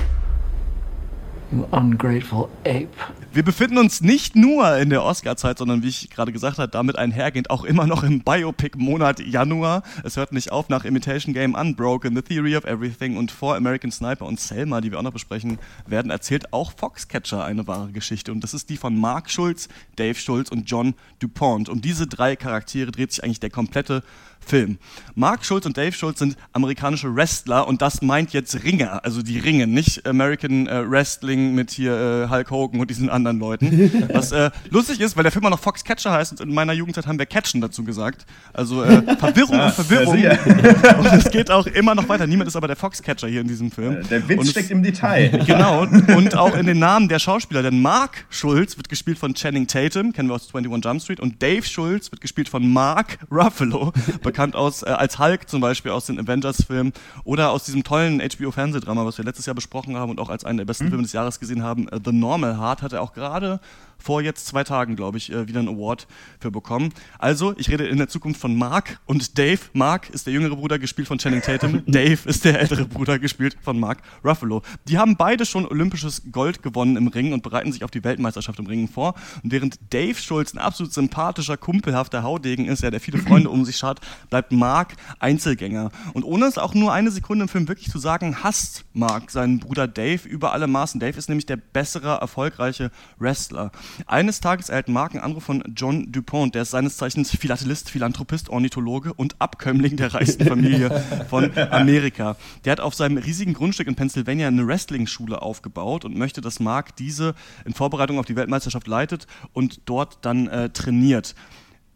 You 1.52 1.68
ungrateful 1.74 2.48
ape. 2.64 2.96
Wir 3.36 3.42
befinden 3.42 3.76
uns 3.76 4.00
nicht 4.00 4.34
nur 4.34 4.78
in 4.78 4.88
der 4.88 5.02
Oscar-Zeit, 5.02 5.58
sondern 5.58 5.82
wie 5.82 5.88
ich 5.88 6.08
gerade 6.08 6.32
gesagt 6.32 6.56
habe, 6.56 6.70
damit 6.70 6.96
einhergehend 6.96 7.50
auch 7.50 7.64
immer 7.64 7.86
noch 7.86 8.02
im 8.02 8.20
Biopic-Monat 8.20 9.20
Januar. 9.20 9.82
Es 10.04 10.16
hört 10.16 10.32
nicht 10.32 10.52
auf 10.52 10.70
nach 10.70 10.86
Imitation 10.86 11.34
Game, 11.34 11.52
Unbroken, 11.52 12.16
The 12.16 12.22
Theory 12.22 12.56
of 12.56 12.64
Everything 12.64 13.18
und 13.18 13.30
For 13.30 13.54
American 13.54 13.92
Sniper 13.92 14.24
und 14.24 14.40
Selma, 14.40 14.80
die 14.80 14.90
wir 14.90 14.98
auch 14.98 15.02
noch 15.02 15.12
besprechen 15.12 15.58
werden, 15.86 16.10
erzählt 16.10 16.54
auch 16.54 16.72
Foxcatcher 16.78 17.44
eine 17.44 17.66
wahre 17.66 17.92
Geschichte. 17.92 18.32
Und 18.32 18.40
das 18.40 18.54
ist 18.54 18.70
die 18.70 18.78
von 18.78 18.98
Mark 18.98 19.30
Schulz, 19.30 19.68
Dave 19.96 20.14
Schulz 20.14 20.48
und 20.48 20.70
John 20.70 20.94
DuPont. 21.18 21.68
Um 21.68 21.82
diese 21.82 22.06
drei 22.06 22.36
Charaktere 22.36 22.90
dreht 22.90 23.12
sich 23.12 23.22
eigentlich 23.22 23.40
der 23.40 23.50
komplette 23.50 24.02
Film. 24.46 24.78
Mark 25.14 25.44
Schulz 25.44 25.66
und 25.66 25.76
Dave 25.76 25.92
Schulz 25.92 26.18
sind 26.20 26.36
amerikanische 26.52 27.14
Wrestler 27.14 27.66
und 27.66 27.82
das 27.82 28.02
meint 28.02 28.32
jetzt 28.32 28.64
Ringer, 28.64 29.04
also 29.04 29.22
die 29.22 29.38
ringen, 29.38 29.72
nicht 29.72 30.06
American 30.06 30.66
äh, 30.66 30.88
Wrestling 30.88 31.54
mit 31.54 31.70
hier 31.70 32.26
äh, 32.26 32.30
Hulk 32.30 32.50
Hogan 32.50 32.80
und 32.80 32.90
diesen 32.90 33.08
anderen 33.10 33.38
Leuten. 33.38 34.08
Was 34.12 34.32
äh, 34.32 34.50
lustig 34.70 35.00
ist, 35.00 35.16
weil 35.16 35.22
der 35.22 35.32
Film 35.32 35.44
auch 35.46 35.50
noch 35.50 35.58
Fox 35.60 35.84
Catcher 35.84 36.12
heißt 36.12 36.32
und 36.32 36.40
in 36.48 36.54
meiner 36.54 36.72
Jugendzeit 36.72 37.06
haben 37.06 37.18
wir 37.18 37.26
Catchen 37.26 37.60
dazu 37.60 37.84
gesagt. 37.84 38.26
Also 38.52 38.82
äh, 38.82 39.02
Verwirrung 39.18 39.60
und 39.60 39.72
Verwirrung. 39.72 40.18
ja, 40.18 40.32
und 40.98 41.06
es 41.06 41.30
geht 41.30 41.50
auch 41.50 41.66
immer 41.66 41.94
noch 41.94 42.08
weiter. 42.08 42.26
Niemand 42.26 42.48
ist 42.48 42.56
aber 42.56 42.66
der 42.66 42.76
Fox 42.76 43.02
Catcher 43.02 43.28
hier 43.28 43.40
in 43.40 43.48
diesem 43.48 43.70
Film. 43.70 44.02
Der 44.10 44.28
Witz 44.28 44.38
Und 44.38 44.44
es- 44.44 44.50
steckt 44.52 44.70
im 44.70 44.82
Detail. 44.82 45.42
Genau, 45.46 45.82
und 45.82 46.36
auch 46.36 46.56
in 46.56 46.66
den 46.66 46.78
Namen 46.78 47.08
der 47.08 47.18
Schauspieler. 47.18 47.62
Denn 47.62 47.80
Mark 47.80 48.26
Schulz 48.30 48.76
wird 48.76 48.88
gespielt 48.88 49.18
von 49.18 49.34
Channing 49.34 49.66
Tatum, 49.66 50.12
kennen 50.12 50.28
wir 50.28 50.34
aus 50.34 50.48
21 50.54 50.84
Jump 50.84 51.00
Street, 51.02 51.20
und 51.20 51.42
Dave 51.42 51.62
Schulz 51.62 52.10
wird 52.12 52.20
gespielt 52.20 52.48
von 52.48 52.70
Mark 52.72 53.18
Ruffalo, 53.30 53.92
bekannt 54.36 54.54
aus, 54.54 54.82
äh, 54.82 54.90
als 54.90 55.18
Hulk 55.18 55.48
zum 55.48 55.62
Beispiel 55.62 55.92
aus 55.92 56.04
den 56.04 56.20
Avengers-Filmen 56.20 56.92
oder 57.24 57.52
aus 57.52 57.64
diesem 57.64 57.84
tollen 57.84 58.20
HBO-Fernsehdrama, 58.20 59.06
was 59.06 59.16
wir 59.16 59.24
letztes 59.24 59.46
Jahr 59.46 59.54
besprochen 59.54 59.96
haben 59.96 60.10
und 60.10 60.20
auch 60.20 60.28
als 60.28 60.44
einen 60.44 60.58
der 60.58 60.66
besten 60.66 60.88
Filme 60.88 61.04
des 61.04 61.14
Jahres 61.14 61.40
gesehen 61.40 61.62
haben, 61.62 61.88
äh, 61.88 61.98
The 62.04 62.12
Normal 62.12 62.58
Heart, 62.58 62.82
hat 62.82 62.92
er 62.92 63.00
auch 63.00 63.14
gerade 63.14 63.60
vor 63.98 64.22
jetzt 64.22 64.46
zwei 64.46 64.64
Tagen, 64.64 64.96
glaube 64.96 65.18
ich, 65.18 65.32
äh, 65.32 65.48
wieder 65.48 65.60
einen 65.60 65.68
Award 65.68 66.06
für 66.38 66.50
bekommen. 66.50 66.92
Also, 67.18 67.54
ich 67.56 67.70
rede 67.70 67.86
in 67.86 67.98
der 67.98 68.08
Zukunft 68.08 68.40
von 68.40 68.56
Mark 68.56 69.00
und 69.06 69.38
Dave. 69.38 69.60
Mark 69.72 70.10
ist 70.10 70.26
der 70.26 70.32
jüngere 70.32 70.56
Bruder, 70.56 70.78
gespielt 70.78 71.08
von 71.08 71.18
Channing 71.18 71.42
Tatum. 71.42 71.82
Dave 71.86 72.28
ist 72.28 72.44
der 72.44 72.60
ältere 72.60 72.84
Bruder, 72.84 73.18
gespielt 73.18 73.56
von 73.62 73.78
Mark 73.78 74.02
Ruffalo. 74.24 74.62
Die 74.88 74.98
haben 74.98 75.16
beide 75.16 75.46
schon 75.46 75.66
olympisches 75.66 76.22
Gold 76.30 76.62
gewonnen 76.62 76.96
im 76.96 77.08
Ring 77.08 77.32
und 77.32 77.42
bereiten 77.42 77.72
sich 77.72 77.84
auf 77.84 77.90
die 77.90 78.04
Weltmeisterschaft 78.04 78.58
im 78.58 78.66
Ringen 78.66 78.88
vor. 78.88 79.14
Und 79.42 79.52
während 79.52 79.78
Dave 79.90 80.14
Schulz 80.14 80.54
ein 80.54 80.58
absolut 80.58 80.92
sympathischer, 80.92 81.56
kumpelhafter 81.56 82.22
Haudegen 82.22 82.66
ist, 82.66 82.82
ja, 82.82 82.90
der 82.90 83.00
viele 83.00 83.18
Freunde 83.18 83.50
um 83.50 83.64
sich 83.64 83.76
schart, 83.76 84.00
bleibt 84.30 84.52
Mark 84.52 84.94
Einzelgänger. 85.18 85.90
Und 86.14 86.24
ohne 86.24 86.46
es 86.46 86.58
auch 86.58 86.74
nur 86.74 86.92
eine 86.92 87.10
Sekunde 87.10 87.44
im 87.44 87.48
Film 87.48 87.68
wirklich 87.68 87.90
zu 87.90 87.98
sagen, 87.98 88.42
hasst 88.42 88.84
Mark 88.92 89.30
seinen 89.30 89.58
Bruder 89.58 89.88
Dave 89.88 90.28
über 90.28 90.52
alle 90.52 90.66
Maßen. 90.66 91.00
Dave 91.00 91.18
ist 91.18 91.28
nämlich 91.28 91.46
der 91.46 91.56
bessere, 91.56 92.18
erfolgreiche 92.20 92.90
Wrestler. 93.18 93.72
Eines 94.06 94.40
Tages 94.40 94.68
erhält 94.68 94.88
Mark 94.88 95.12
einen 95.12 95.22
Anruf 95.22 95.44
von 95.44 95.62
John 95.74 96.10
DuPont, 96.12 96.54
der 96.54 96.62
ist 96.62 96.70
seines 96.70 96.96
Zeichens 96.96 97.30
Philatelist, 97.30 97.90
Philanthropist, 97.90 98.48
Ornithologe 98.48 99.12
und 99.14 99.40
Abkömmling 99.40 99.96
der 99.96 100.14
reichsten 100.14 100.44
Familie 100.48 101.04
von 101.28 101.56
Amerika. 101.56 102.36
Der 102.64 102.72
hat 102.72 102.80
auf 102.80 102.94
seinem 102.94 103.18
riesigen 103.18 103.54
Grundstück 103.54 103.88
in 103.88 103.94
Pennsylvania 103.94 104.48
eine 104.48 104.66
Wrestling-Schule 104.66 105.42
aufgebaut 105.42 106.04
und 106.04 106.16
möchte, 106.16 106.40
dass 106.40 106.60
Mark 106.60 106.96
diese 106.96 107.34
in 107.64 107.74
Vorbereitung 107.74 108.18
auf 108.18 108.26
die 108.26 108.36
Weltmeisterschaft 108.36 108.86
leitet 108.86 109.26
und 109.52 109.80
dort 109.86 110.18
dann 110.22 110.48
äh, 110.48 110.70
trainiert. 110.70 111.34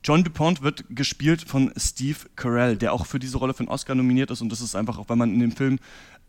John 0.03 0.25
DuPont 0.25 0.63
wird 0.63 0.85
gespielt 0.89 1.43
von 1.43 1.73
Steve 1.77 2.17
Carell, 2.35 2.79
der 2.79 2.95
auch 2.95 3.05
für 3.05 3.19
diese 3.19 3.37
Rolle 3.37 3.53
für 3.53 3.61
einen 3.61 3.69
Oscar 3.69 3.95
nominiert 3.95 4.31
ist 4.31 4.41
und 4.41 4.51
das 4.51 4.63
ist 4.63 4.75
einfach 4.75 4.97
auch, 4.97 5.11
weil 5.11 5.17
man 5.17 5.35
in 5.35 5.41
dem 5.41 5.53
Film 5.53 5.79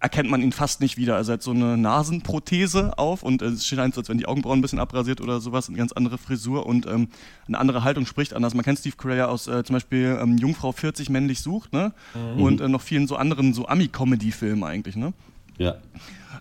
erkennt 0.02 0.30
man 0.30 0.42
ihn 0.42 0.52
fast 0.52 0.82
nicht 0.82 0.98
wieder. 0.98 1.16
Also 1.16 1.32
er 1.32 1.34
hat 1.34 1.44
so 1.44 1.52
eine 1.52 1.78
Nasenprothese 1.78 2.98
auf 2.98 3.22
und 3.22 3.44
es 3.44 3.66
scheint 3.66 3.94
so, 3.94 4.02
als 4.02 4.10
wenn 4.10 4.18
die 4.18 4.26
Augenbrauen 4.26 4.60
ein 4.60 4.62
bisschen 4.62 4.80
abrasiert 4.80 5.22
oder 5.22 5.40
sowas, 5.40 5.70
eine 5.70 5.78
ganz 5.78 5.92
andere 5.92 6.18
Frisur 6.18 6.66
und 6.66 6.88
ähm, 6.88 7.10
eine 7.48 7.60
andere 7.60 7.84
Haltung 7.84 8.08
spricht 8.08 8.34
anders. 8.34 8.56
Man 8.56 8.66
kennt 8.66 8.80
Steve 8.80 8.96
Carell 8.98 9.20
ja 9.20 9.28
aus 9.28 9.48
äh, 9.48 9.64
zum 9.64 9.76
Beispiel 9.76 10.18
ähm, 10.20 10.38
Jungfrau 10.38 10.72
40 10.72 11.10
männlich 11.10 11.42
sucht, 11.42 11.72
ne? 11.72 11.94
Mhm. 12.16 12.42
Und 12.42 12.62
äh, 12.62 12.68
noch 12.68 12.82
vielen 12.82 13.08
so 13.08 13.16
anderen 13.16 13.54
so 13.54 13.68
Ami-Comedy-Filmen 13.68 14.64
eigentlich, 14.64 14.96
ne? 14.96 15.14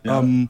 Ja. 0.04 0.20
Ähm, 0.20 0.48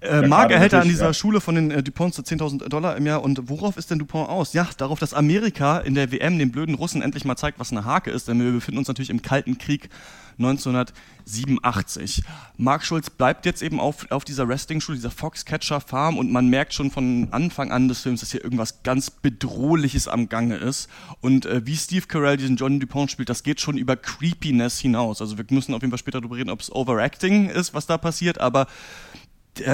äh, 0.00 0.26
Mark 0.26 0.50
erhält 0.50 0.72
er 0.72 0.82
an 0.82 0.88
dieser 0.88 1.06
ja. 1.06 1.14
Schule 1.14 1.40
von 1.40 1.54
den 1.54 1.70
äh, 1.70 1.82
Duponts 1.82 2.18
10.000 2.18 2.68
Dollar 2.68 2.96
im 2.96 3.06
Jahr. 3.06 3.22
Und 3.22 3.48
worauf 3.48 3.76
ist 3.76 3.90
denn 3.90 3.98
Dupont 3.98 4.28
aus? 4.28 4.52
Ja, 4.52 4.68
darauf, 4.76 4.98
dass 4.98 5.14
Amerika 5.14 5.78
in 5.78 5.94
der 5.94 6.10
WM 6.10 6.38
den 6.38 6.50
blöden 6.50 6.74
Russen 6.74 7.02
endlich 7.02 7.24
mal 7.24 7.36
zeigt, 7.36 7.58
was 7.58 7.70
eine 7.70 7.84
Hake 7.84 8.10
ist. 8.10 8.28
Denn 8.28 8.40
wir 8.42 8.52
befinden 8.52 8.78
uns 8.78 8.88
natürlich 8.88 9.10
im 9.10 9.22
Kalten 9.22 9.58
Krieg 9.58 9.90
1987. 10.38 12.22
Mark 12.56 12.84
Schulz 12.84 13.10
bleibt 13.10 13.46
jetzt 13.46 13.62
eben 13.62 13.78
auf, 13.78 14.10
auf 14.10 14.24
dieser 14.24 14.48
Wrestling-Schule, 14.48 14.96
dieser 14.96 15.10
Foxcatcher 15.10 15.80
Farm 15.80 16.18
und 16.18 16.32
man 16.32 16.48
merkt 16.48 16.72
schon 16.72 16.90
von 16.90 17.28
Anfang 17.30 17.70
an 17.70 17.88
des 17.88 18.00
Films, 18.00 18.20
dass 18.20 18.32
hier 18.32 18.42
irgendwas 18.42 18.82
ganz 18.82 19.10
Bedrohliches 19.10 20.08
am 20.08 20.28
Gange 20.28 20.56
ist. 20.56 20.88
Und 21.20 21.46
äh, 21.46 21.66
wie 21.66 21.76
Steve 21.76 22.06
Carell 22.06 22.36
diesen 22.38 22.56
John 22.56 22.80
Dupont 22.80 23.10
spielt, 23.10 23.28
das 23.28 23.42
geht 23.42 23.60
schon 23.60 23.76
über 23.76 23.96
Creepiness 23.96 24.78
hinaus. 24.78 25.20
Also 25.20 25.36
wir 25.36 25.44
müssen 25.50 25.74
auf 25.74 25.82
jeden 25.82 25.90
Fall 25.90 25.98
später 25.98 26.20
darüber 26.20 26.36
reden, 26.36 26.50
ob 26.50 26.60
es 26.60 26.74
Overacting 26.74 27.50
ist, 27.50 27.74
was 27.74 27.86
da 27.86 27.98
passiert, 27.98 28.40
aber 28.40 28.62
äh, 28.62 29.29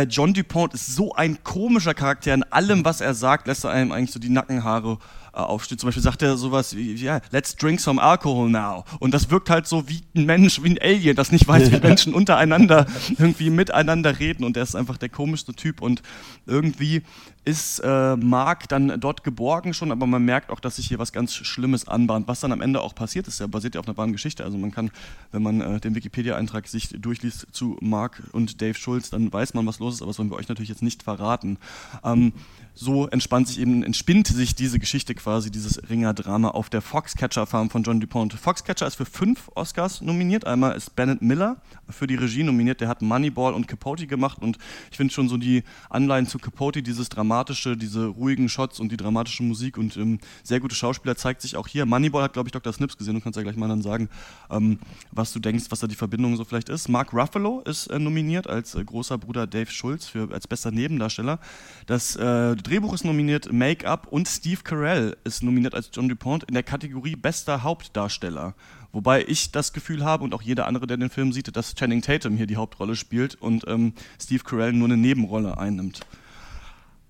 John 0.08 0.34
Dupont 0.34 0.74
ist 0.74 0.94
so 0.94 1.14
ein 1.14 1.42
komischer 1.44 1.94
Charakter. 1.94 2.34
In 2.34 2.42
allem, 2.44 2.84
was 2.84 3.00
er 3.00 3.14
sagt, 3.14 3.46
lässt 3.46 3.64
er 3.64 3.70
einem 3.70 3.92
eigentlich 3.92 4.10
so 4.10 4.18
die 4.18 4.30
Nackenhaare 4.30 4.98
äh, 5.32 5.38
aufsteht. 5.38 5.80
Zum 5.80 5.88
Beispiel 5.88 6.02
sagt 6.02 6.22
er 6.22 6.36
sowas 6.36 6.74
wie, 6.74 6.94
ja, 6.94 7.20
let's 7.30 7.54
drink 7.54 7.78
some 7.78 8.02
alcohol 8.02 8.48
now. 8.48 8.84
Und 9.00 9.12
das 9.12 9.30
wirkt 9.30 9.50
halt 9.50 9.66
so 9.66 9.88
wie 9.88 10.02
ein 10.16 10.24
Mensch, 10.24 10.62
wie 10.62 10.70
ein 10.70 10.78
Alien, 10.80 11.14
das 11.14 11.30
nicht 11.30 11.46
weiß, 11.46 11.70
wie 11.70 11.80
Menschen 11.86 12.14
untereinander 12.14 12.86
irgendwie 13.18 13.50
miteinander 13.50 14.18
reden. 14.18 14.44
Und 14.44 14.56
der 14.56 14.62
ist 14.62 14.74
einfach 14.74 14.96
der 14.96 15.10
komischste 15.10 15.52
Typ. 15.52 15.82
Und 15.82 16.02
irgendwie 16.46 17.02
ist 17.46 17.78
äh, 17.78 18.16
Mark 18.16 18.68
dann 18.68 19.00
dort 19.00 19.22
geborgen 19.22 19.72
schon, 19.72 19.92
aber 19.92 20.06
man 20.08 20.24
merkt 20.24 20.50
auch, 20.50 20.58
dass 20.58 20.76
sich 20.76 20.88
hier 20.88 20.98
was 20.98 21.12
ganz 21.12 21.32
Schlimmes 21.32 21.86
anbahnt. 21.86 22.26
Was 22.26 22.40
dann 22.40 22.50
am 22.50 22.60
Ende 22.60 22.80
auch 22.80 22.92
passiert 22.92 23.28
ist, 23.28 23.38
der 23.38 23.46
basiert 23.46 23.76
ja 23.76 23.80
auf 23.80 23.86
einer 23.86 23.96
wahren 23.96 24.10
Geschichte. 24.10 24.42
Also 24.42 24.58
man 24.58 24.72
kann, 24.72 24.90
wenn 25.30 25.44
man 25.44 25.60
äh, 25.60 25.80
den 25.80 25.94
Wikipedia-Eintrag 25.94 26.66
sich 26.66 26.88
durchliest 26.88 27.46
zu 27.52 27.76
Mark 27.80 28.20
und 28.32 28.60
Dave 28.60 28.74
Schulz, 28.74 29.10
dann 29.10 29.32
weiß 29.32 29.54
man, 29.54 29.64
was 29.64 29.78
los 29.78 29.94
ist, 29.94 30.02
aber 30.02 30.10
das 30.10 30.18
wollen 30.18 30.30
wir 30.30 30.36
euch 30.36 30.48
natürlich 30.48 30.70
jetzt 30.70 30.82
nicht 30.82 31.04
verraten. 31.04 31.58
Ähm, 32.02 32.32
so 32.74 33.06
entspannt 33.06 33.46
sich 33.46 33.60
eben, 33.60 33.84
entspinnt 33.84 34.26
sich 34.26 34.56
diese 34.56 34.80
Geschichte 34.80 35.14
quasi, 35.14 35.50
dieses 35.50 35.88
Ringer-Drama 35.88 36.48
auf 36.48 36.68
der 36.68 36.82
Foxcatcher-Farm 36.82 37.70
von 37.70 37.84
John 37.84 38.00
DuPont. 38.00 38.34
Foxcatcher 38.34 38.88
ist 38.88 38.96
für 38.96 39.06
fünf 39.06 39.50
Oscars 39.54 40.02
nominiert. 40.02 40.46
Einmal 40.46 40.76
ist 40.76 40.96
Bennett 40.96 41.22
Miller 41.22 41.56
für 41.88 42.06
die 42.06 42.16
Regie 42.16 42.42
nominiert, 42.42 42.80
der 42.80 42.88
hat 42.88 43.02
Moneyball 43.02 43.54
und 43.54 43.68
Capote 43.68 44.06
gemacht 44.06 44.38
und 44.40 44.58
ich 44.90 44.96
finde 44.96 45.14
schon 45.14 45.28
so 45.28 45.36
die 45.36 45.62
Anleihen 45.88 46.26
zu 46.26 46.38
Capote, 46.38 46.82
dieses 46.82 47.08
dramatische, 47.36 47.76
diese 47.76 48.06
ruhigen 48.06 48.48
Shots 48.48 48.80
und 48.80 48.90
die 48.90 48.96
dramatische 48.96 49.42
Musik 49.42 49.76
und 49.76 49.96
ähm, 49.98 50.18
sehr 50.42 50.58
gute 50.58 50.74
Schauspieler 50.74 51.16
zeigt 51.16 51.42
sich 51.42 51.56
auch 51.56 51.68
hier. 51.68 51.84
Moneyball 51.84 52.22
hat, 52.22 52.32
glaube 52.32 52.48
ich, 52.48 52.52
Dr. 52.52 52.72
Snips 52.72 52.96
gesehen, 52.96 53.14
du 53.14 53.20
kannst 53.20 53.36
ja 53.36 53.42
gleich 53.42 53.56
mal 53.56 53.68
dann 53.68 53.82
sagen, 53.82 54.08
ähm, 54.50 54.78
was 55.12 55.34
du 55.34 55.38
denkst, 55.38 55.66
was 55.68 55.80
da 55.80 55.86
die 55.86 55.96
Verbindung 55.96 56.34
so 56.36 56.44
vielleicht 56.44 56.70
ist. 56.70 56.88
Mark 56.88 57.12
Ruffalo 57.12 57.60
ist 57.60 57.88
äh, 57.88 57.98
nominiert 57.98 58.46
als 58.46 58.74
äh, 58.74 58.82
großer 58.82 59.18
Bruder 59.18 59.46
Dave 59.46 59.70
Schulz 59.70 60.06
für, 60.06 60.32
als 60.32 60.46
bester 60.46 60.70
Nebendarsteller. 60.70 61.38
Das 61.86 62.16
äh, 62.16 62.56
Drehbuch 62.56 62.94
ist 62.94 63.04
nominiert, 63.04 63.52
Make-up 63.52 64.06
und 64.10 64.26
Steve 64.28 64.62
Carell 64.64 65.14
ist 65.24 65.42
nominiert 65.42 65.74
als 65.74 65.90
John 65.92 66.08
DuPont 66.08 66.44
in 66.44 66.54
der 66.54 66.62
Kategorie 66.62 67.16
bester 67.16 67.62
Hauptdarsteller. 67.62 68.54
Wobei 68.92 69.26
ich 69.26 69.52
das 69.52 69.74
Gefühl 69.74 70.06
habe 70.06 70.24
und 70.24 70.32
auch 70.32 70.40
jeder 70.40 70.66
andere, 70.66 70.86
der 70.86 70.96
den 70.96 71.10
Film 71.10 71.32
sieht, 71.32 71.54
dass 71.54 71.74
Channing 71.74 72.00
Tatum 72.00 72.34
hier 72.38 72.46
die 72.46 72.56
Hauptrolle 72.56 72.96
spielt 72.96 73.34
und 73.34 73.64
ähm, 73.68 73.92
Steve 74.18 74.42
Carell 74.42 74.72
nur 74.72 74.88
eine 74.88 74.96
Nebenrolle 74.96 75.58
einnimmt. 75.58 76.00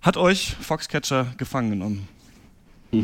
Hat 0.06 0.16
euch 0.16 0.54
Foxcatcher 0.60 1.34
gefangen 1.36 1.70
genommen? 1.70 2.06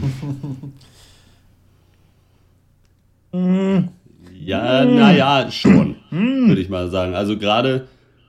ja, 4.38 4.85
naja, 4.85 5.50
schon, 5.50 5.97
würde 6.12 6.61
ich 6.61 6.68
mal 6.68 6.92
sagen. 6.92 7.16
Also 7.16 7.37
gerade 7.37 7.88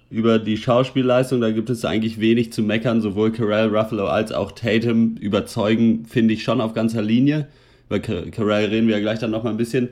über 0.09 0.39
die 0.39 0.57
Schauspielleistung, 0.57 1.39
da 1.39 1.51
gibt 1.51 1.69
es 1.69 1.85
eigentlich 1.85 2.19
wenig 2.19 2.51
zu 2.51 2.63
meckern. 2.63 2.99
Sowohl 3.01 3.31
Carell, 3.31 3.67
Ruffalo 3.67 4.07
als 4.07 4.31
auch 4.31 4.53
Tatum 4.53 5.17
überzeugen, 5.17 6.07
finde 6.07 6.33
ich 6.33 6.41
schon 6.41 6.59
auf 6.59 6.73
ganzer 6.73 7.03
Linie. 7.03 7.49
Über 7.89 7.99
Carell 7.99 8.71
reden 8.71 8.87
wir 8.87 8.95
ja 8.95 9.01
gleich 9.01 9.19
dann 9.19 9.29
noch 9.29 9.43
mal 9.43 9.51
ein 9.51 9.57
bisschen. 9.57 9.89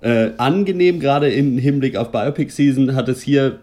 Äh, 0.00 0.32
angenehm, 0.38 0.98
gerade 0.98 1.30
im 1.30 1.56
Hinblick 1.56 1.94
auf 1.94 2.10
Biopic 2.10 2.50
Season, 2.50 2.96
hat 2.96 3.08
es 3.08 3.22
hier 3.22 3.60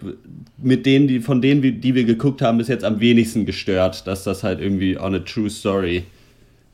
mit 0.63 0.86
denen, 0.86 1.08
die, 1.08 1.20
von 1.20 1.41
denen, 1.41 1.82
die 1.82 1.96
wir 1.96 2.03
geguckt 2.03 2.41
haben, 2.41 2.58
bis 2.58 2.67
jetzt 2.67 2.84
am 2.84 3.00
wenigsten 3.00 3.46
gestört, 3.46 4.08
dass 4.08 4.24
das 4.24 4.43
halt 4.43 4.60
irgendwie 4.60 4.98
on 4.98 5.15
a 5.15 5.20
true 5.20 5.50
story 5.50 6.03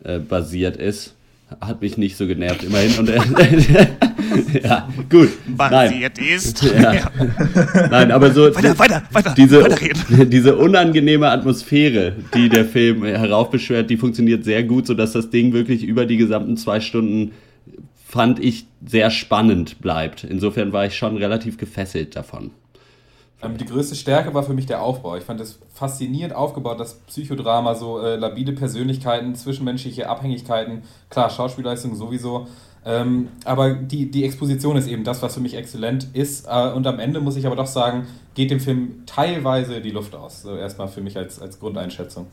äh, 0.03 0.19
basiert 0.19 0.77
ist 0.77 1.13
hat 1.61 1.81
mich 1.81 1.97
nicht 1.97 2.15
so 2.15 2.27
genervt, 2.27 2.63
immerhin. 2.63 2.99
Und, 2.99 3.09
äh, 3.09 4.59
ja, 4.63 4.87
gut. 5.09 5.29
Basiert 5.47 6.17
Nein. 6.17 6.27
ist. 6.27 6.63
Ja. 6.63 7.09
Nein, 7.89 8.11
aber 8.11 8.31
so. 8.31 8.53
Weiter, 8.55 8.77
weiter, 8.77 9.03
weiter. 9.11 9.33
Diese, 9.35 9.67
diese 10.27 10.55
unangenehme 10.55 11.29
Atmosphäre, 11.29 12.15
die 12.35 12.49
der 12.49 12.65
Film 12.65 13.03
heraufbeschwört, 13.03 13.89
die 13.89 13.97
funktioniert 13.97 14.43
sehr 14.43 14.63
gut, 14.63 14.87
sodass 14.87 15.13
das 15.13 15.29
Ding 15.29 15.53
wirklich 15.53 15.83
über 15.83 16.05
die 16.05 16.17
gesamten 16.17 16.57
zwei 16.57 16.79
Stunden, 16.79 17.31
fand 18.05 18.39
ich, 18.39 18.65
sehr 18.85 19.11
spannend 19.11 19.81
bleibt. 19.81 20.23
Insofern 20.23 20.71
war 20.71 20.85
ich 20.85 20.95
schon 20.95 21.17
relativ 21.17 21.57
gefesselt 21.57 22.15
davon. 22.15 22.51
Ähm, 23.41 23.57
die 23.57 23.65
größte 23.65 23.95
Stärke 23.95 24.33
war 24.33 24.43
für 24.43 24.53
mich 24.53 24.65
der 24.65 24.81
Aufbau. 24.81 25.15
Ich 25.15 25.23
fand 25.23 25.39
es 25.39 25.59
faszinierend 25.73 26.35
aufgebaut, 26.35 26.79
das 26.79 26.95
Psychodrama, 26.95 27.75
so 27.75 27.99
äh, 27.99 28.15
labile 28.15 28.53
Persönlichkeiten, 28.53 29.35
zwischenmenschliche 29.35 30.09
Abhängigkeiten, 30.09 30.83
klar, 31.09 31.29
Schauspielleistung 31.29 31.95
sowieso. 31.95 32.47
Ähm, 32.85 33.29
aber 33.45 33.73
die, 33.73 34.09
die 34.09 34.23
Exposition 34.23 34.77
ist 34.77 34.87
eben 34.87 35.03
das, 35.03 35.21
was 35.21 35.33
für 35.33 35.41
mich 35.41 35.55
exzellent 35.55 36.07
ist. 36.13 36.47
Äh, 36.47 36.71
und 36.71 36.87
am 36.87 36.99
Ende 36.99 37.19
muss 37.19 37.35
ich 37.35 37.45
aber 37.45 37.55
doch 37.55 37.67
sagen, 37.67 38.07
geht 38.35 38.51
dem 38.51 38.59
Film 38.59 39.03
teilweise 39.05 39.81
die 39.81 39.91
Luft 39.91 40.15
aus. 40.15 40.41
So 40.41 40.55
erstmal 40.55 40.87
für 40.87 41.01
mich 41.01 41.17
als, 41.17 41.41
als 41.41 41.59
Grundeinschätzung. 41.59 42.27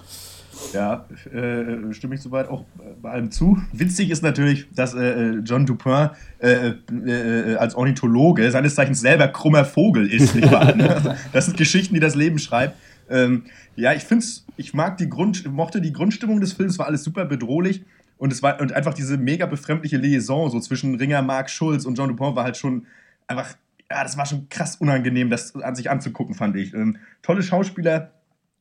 Ja, 0.72 1.06
äh, 1.32 1.92
stimme 1.92 2.14
ich 2.14 2.20
soweit 2.20 2.48
auch 2.48 2.64
bei 3.00 3.10
allem 3.10 3.30
zu. 3.30 3.58
Witzig 3.72 4.10
ist 4.10 4.22
natürlich, 4.22 4.66
dass 4.74 4.94
äh, 4.94 5.36
John 5.44 5.66
Dupin 5.66 6.10
äh, 6.38 6.72
äh, 6.90 7.56
als 7.56 7.74
Ornithologe 7.74 8.50
seines 8.50 8.74
Zeichens 8.74 9.00
selber 9.00 9.28
krummer 9.28 9.64
Vogel 9.64 10.10
ist. 10.10 10.34
Nicht 10.34 10.50
wahr? 10.50 10.72
das 11.32 11.46
sind 11.46 11.56
Geschichten, 11.56 11.94
die 11.94 12.00
das 12.00 12.14
Leben 12.14 12.38
schreibt. 12.38 12.76
Ähm, 13.08 13.44
ja, 13.76 13.92
ich 13.92 14.04
finde 14.04 14.24
ich 14.56 14.74
mag 14.74 14.98
die 14.98 15.08
Grund, 15.08 15.46
mochte 15.50 15.80
die 15.80 15.92
Grundstimmung 15.92 16.40
des 16.40 16.52
Films, 16.52 16.78
war 16.78 16.86
alles 16.86 17.04
super 17.04 17.24
bedrohlich. 17.24 17.84
Und 18.18 18.32
es 18.32 18.42
war 18.42 18.60
und 18.60 18.72
einfach 18.72 18.94
diese 18.94 19.18
mega 19.18 19.46
befremdliche 19.46 19.98
Liaison 19.98 20.50
so 20.50 20.58
zwischen 20.60 20.94
Ringer 20.94 21.20
Mark 21.20 21.50
Schulz 21.50 21.84
und 21.84 21.98
John 21.98 22.08
Dupont 22.08 22.34
war 22.34 22.44
halt 22.44 22.56
schon 22.56 22.86
einfach, 23.26 23.54
ja, 23.90 24.02
das 24.02 24.16
war 24.16 24.24
schon 24.24 24.48
krass 24.48 24.76
unangenehm, 24.76 25.28
das 25.28 25.54
an 25.54 25.74
sich 25.74 25.90
anzugucken, 25.90 26.34
fand 26.34 26.56
ich. 26.56 26.72
Ähm, 26.72 26.96
tolle 27.22 27.42
Schauspieler 27.42 28.12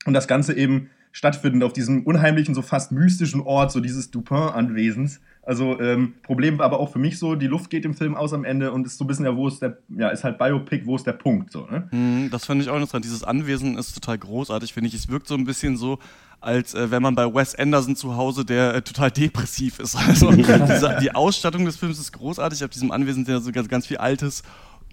und 0.06 0.14
das 0.14 0.28
Ganze 0.28 0.54
eben 0.54 0.90
stattfinden 1.15 1.63
auf 1.63 1.72
diesem 1.72 2.03
unheimlichen, 2.03 2.53
so 2.53 2.62
fast 2.62 2.91
mystischen 2.91 3.39
Ort, 3.39 3.72
so 3.72 3.79
dieses 3.79 4.12
Dupin-Anwesens. 4.12 5.22
Also 5.43 5.79
ähm, 5.79 6.15
Problem 6.24 6.57
war 6.57 6.65
aber 6.65 6.77
auch 6.77 6.91
für 6.91 7.00
mich 7.00 7.17
so, 7.17 7.36
die 7.36 7.48
Luft 7.48 7.69
geht 7.69 7.86
im 7.86 7.93
Film 7.93 8.15
aus 8.15 8.34
am 8.34 8.43
Ende 8.43 8.74
und 8.74 8.86
ist 8.86 8.98
so 8.98 9.05
ein 9.05 9.07
bisschen 9.07 9.24
ja, 9.24 9.34
wo 9.34 9.48
ist 9.48 9.62
der, 9.62 9.77
ja, 9.98 10.10
ist 10.10 10.25
halt 10.25 10.38
Biopic, 10.38 10.86
wo 10.86 10.98
ist 10.98 11.07
der 11.07 11.13
Punkt, 11.13 11.53
so, 11.53 11.67
ne? 11.67 11.88
Mhm, 11.89 12.29
das 12.31 12.43
fand 12.43 12.62
ich 12.62 12.67
auch 12.67 12.75
interessant. 12.75 13.05
Dieses 13.05 13.24
Anwesen 13.24 13.77
ist 13.77 13.93
total 13.93 14.17
großartig, 14.17 14.74
finde 14.74 14.89
ich. 14.89 14.93
Es 14.93 15.07
wirkt 15.07 15.29
so 15.29 15.36
ein 15.36 15.45
bisschen 15.45 15.77
so, 15.77 16.00
als 16.41 16.74
äh, 16.74 16.91
wenn 16.91 17.01
man 17.01 17.15
bei 17.15 17.34
Wes 17.34 17.55
Anderson 17.55 17.95
zu 17.95 18.17
Hause, 18.17 18.43
der 18.43 18.75
äh, 18.75 18.81
total 18.81 19.10
depressiv 19.10 19.79
ist. 19.79 19.95
Also 20.07 20.31
diese, 20.34 20.98
die 21.01 21.15
Ausstattung 21.15 21.63
des 21.63 21.77
Films 21.77 21.98
ist 21.98 22.12
großartig. 22.12 22.62
Auf 22.65 22.72
diesem 22.72 22.91
Anwesen 22.91 23.24
sind 23.24 23.34
ja 23.34 23.39
so 23.39 23.53
ganz, 23.53 23.69
ganz 23.69 23.88
viel 23.88 23.98
Altes 23.98 24.43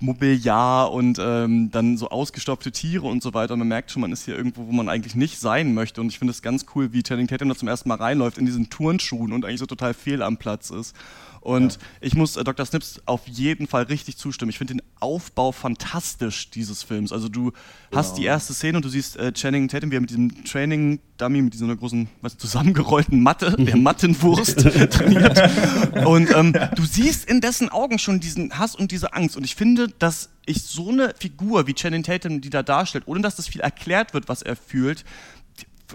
Mobiliar 0.03 0.93
und 0.93 1.19
ähm, 1.21 1.71
dann 1.71 1.97
so 1.97 2.09
ausgestopfte 2.09 2.73
Tiere 2.73 3.07
und 3.07 3.23
so 3.23 3.33
weiter. 3.35 3.55
Und 3.55 3.61
man 3.61 3.69
merkt 3.69 3.91
schon, 3.91 4.03
man 4.03 4.13
ist 4.13 4.25
hier 4.25 4.37
irgendwo, 4.37 4.67
wo 4.67 4.73
man 4.73 4.89
eigentlich 4.89 5.15
nicht 5.15 5.39
sein 5.39 5.75
möchte. 5.75 6.01
Und 6.01 6.09
ich 6.09 6.19
finde 6.19 6.33
es 6.33 6.43
ganz 6.43 6.67
cool, 6.75 6.93
wie 6.93 7.03
Channing 7.03 7.29
Tatum 7.29 7.49
da 7.49 7.55
zum 7.55 7.69
ersten 7.69 7.89
Mal 7.89 7.97
reinläuft 7.97 8.39
in 8.39 8.47
diesen 8.47 8.69
Turnschuhen 8.69 9.33
und 9.33 9.45
eigentlich 9.45 9.61
so 9.61 9.67
total 9.67 9.95
fehl 9.95 10.23
am 10.23 10.37
Platz 10.37 10.71
ist. 10.71 10.95
Und 11.43 11.75
ja. 11.75 11.79
ich 12.01 12.15
muss 12.15 12.37
äh, 12.37 12.45
Dr. 12.45 12.65
Snips 12.65 13.01
auf 13.05 13.27
jeden 13.27 13.67
Fall 13.67 13.85
richtig 13.85 14.17
zustimmen. 14.17 14.51
Ich 14.51 14.59
finde 14.59 14.75
den 14.75 14.83
Aufbau 15.01 15.51
fantastisch 15.51 16.51
dieses 16.51 16.85
Films. 16.85 17.13
Also 17.13 17.29
du 17.29 17.51
genau. 17.51 17.57
hast 17.93 18.17
die 18.17 18.25
erste 18.25 18.55
Szene 18.55 18.79
und 18.79 18.85
du 18.85 18.89
siehst 18.89 19.17
äh, 19.17 19.33
Channing 19.33 19.67
Tatum, 19.67 19.91
wie 19.91 19.97
er 19.97 20.01
mit 20.01 20.11
diesem 20.11 20.45
Training-Dummy, 20.45 21.43
mit 21.43 21.55
dieser 21.55 21.75
großen, 21.75 22.09
was, 22.21 22.39
zusammengerollten 22.39 23.21
Matte, 23.23 23.57
der 23.59 23.77
Mattenwurst 23.77 24.61
trainiert. 24.91 26.07
Und 26.07 26.35
ähm, 26.35 26.53
du 26.77 26.85
siehst 26.85 27.29
in 27.29 27.41
dessen 27.41 27.69
Augen 27.69 27.99
schon 27.99 28.21
diesen 28.21 28.59
Hass 28.59 28.77
und 28.77 28.93
diese 28.93 29.13
Angst. 29.13 29.37
Und 29.37 29.45
ich 29.45 29.57
finde, 29.57 29.89
dass 29.99 30.31
ich 30.47 30.63
so 30.63 30.91
eine 30.91 31.13
Figur 31.19 31.67
wie 31.67 31.75
Channing 31.75 32.05
Tatum, 32.05 32.41
die 32.41 32.51
da 32.51 32.63
darstellt, 32.63 33.05
ohne 33.07 33.21
dass 33.21 33.37
das 33.37 33.49
viel 33.49 33.61
erklärt 33.61 34.15
wird, 34.15 34.29
was 34.29 34.43
er 34.43 34.55
fühlt, 34.55 35.05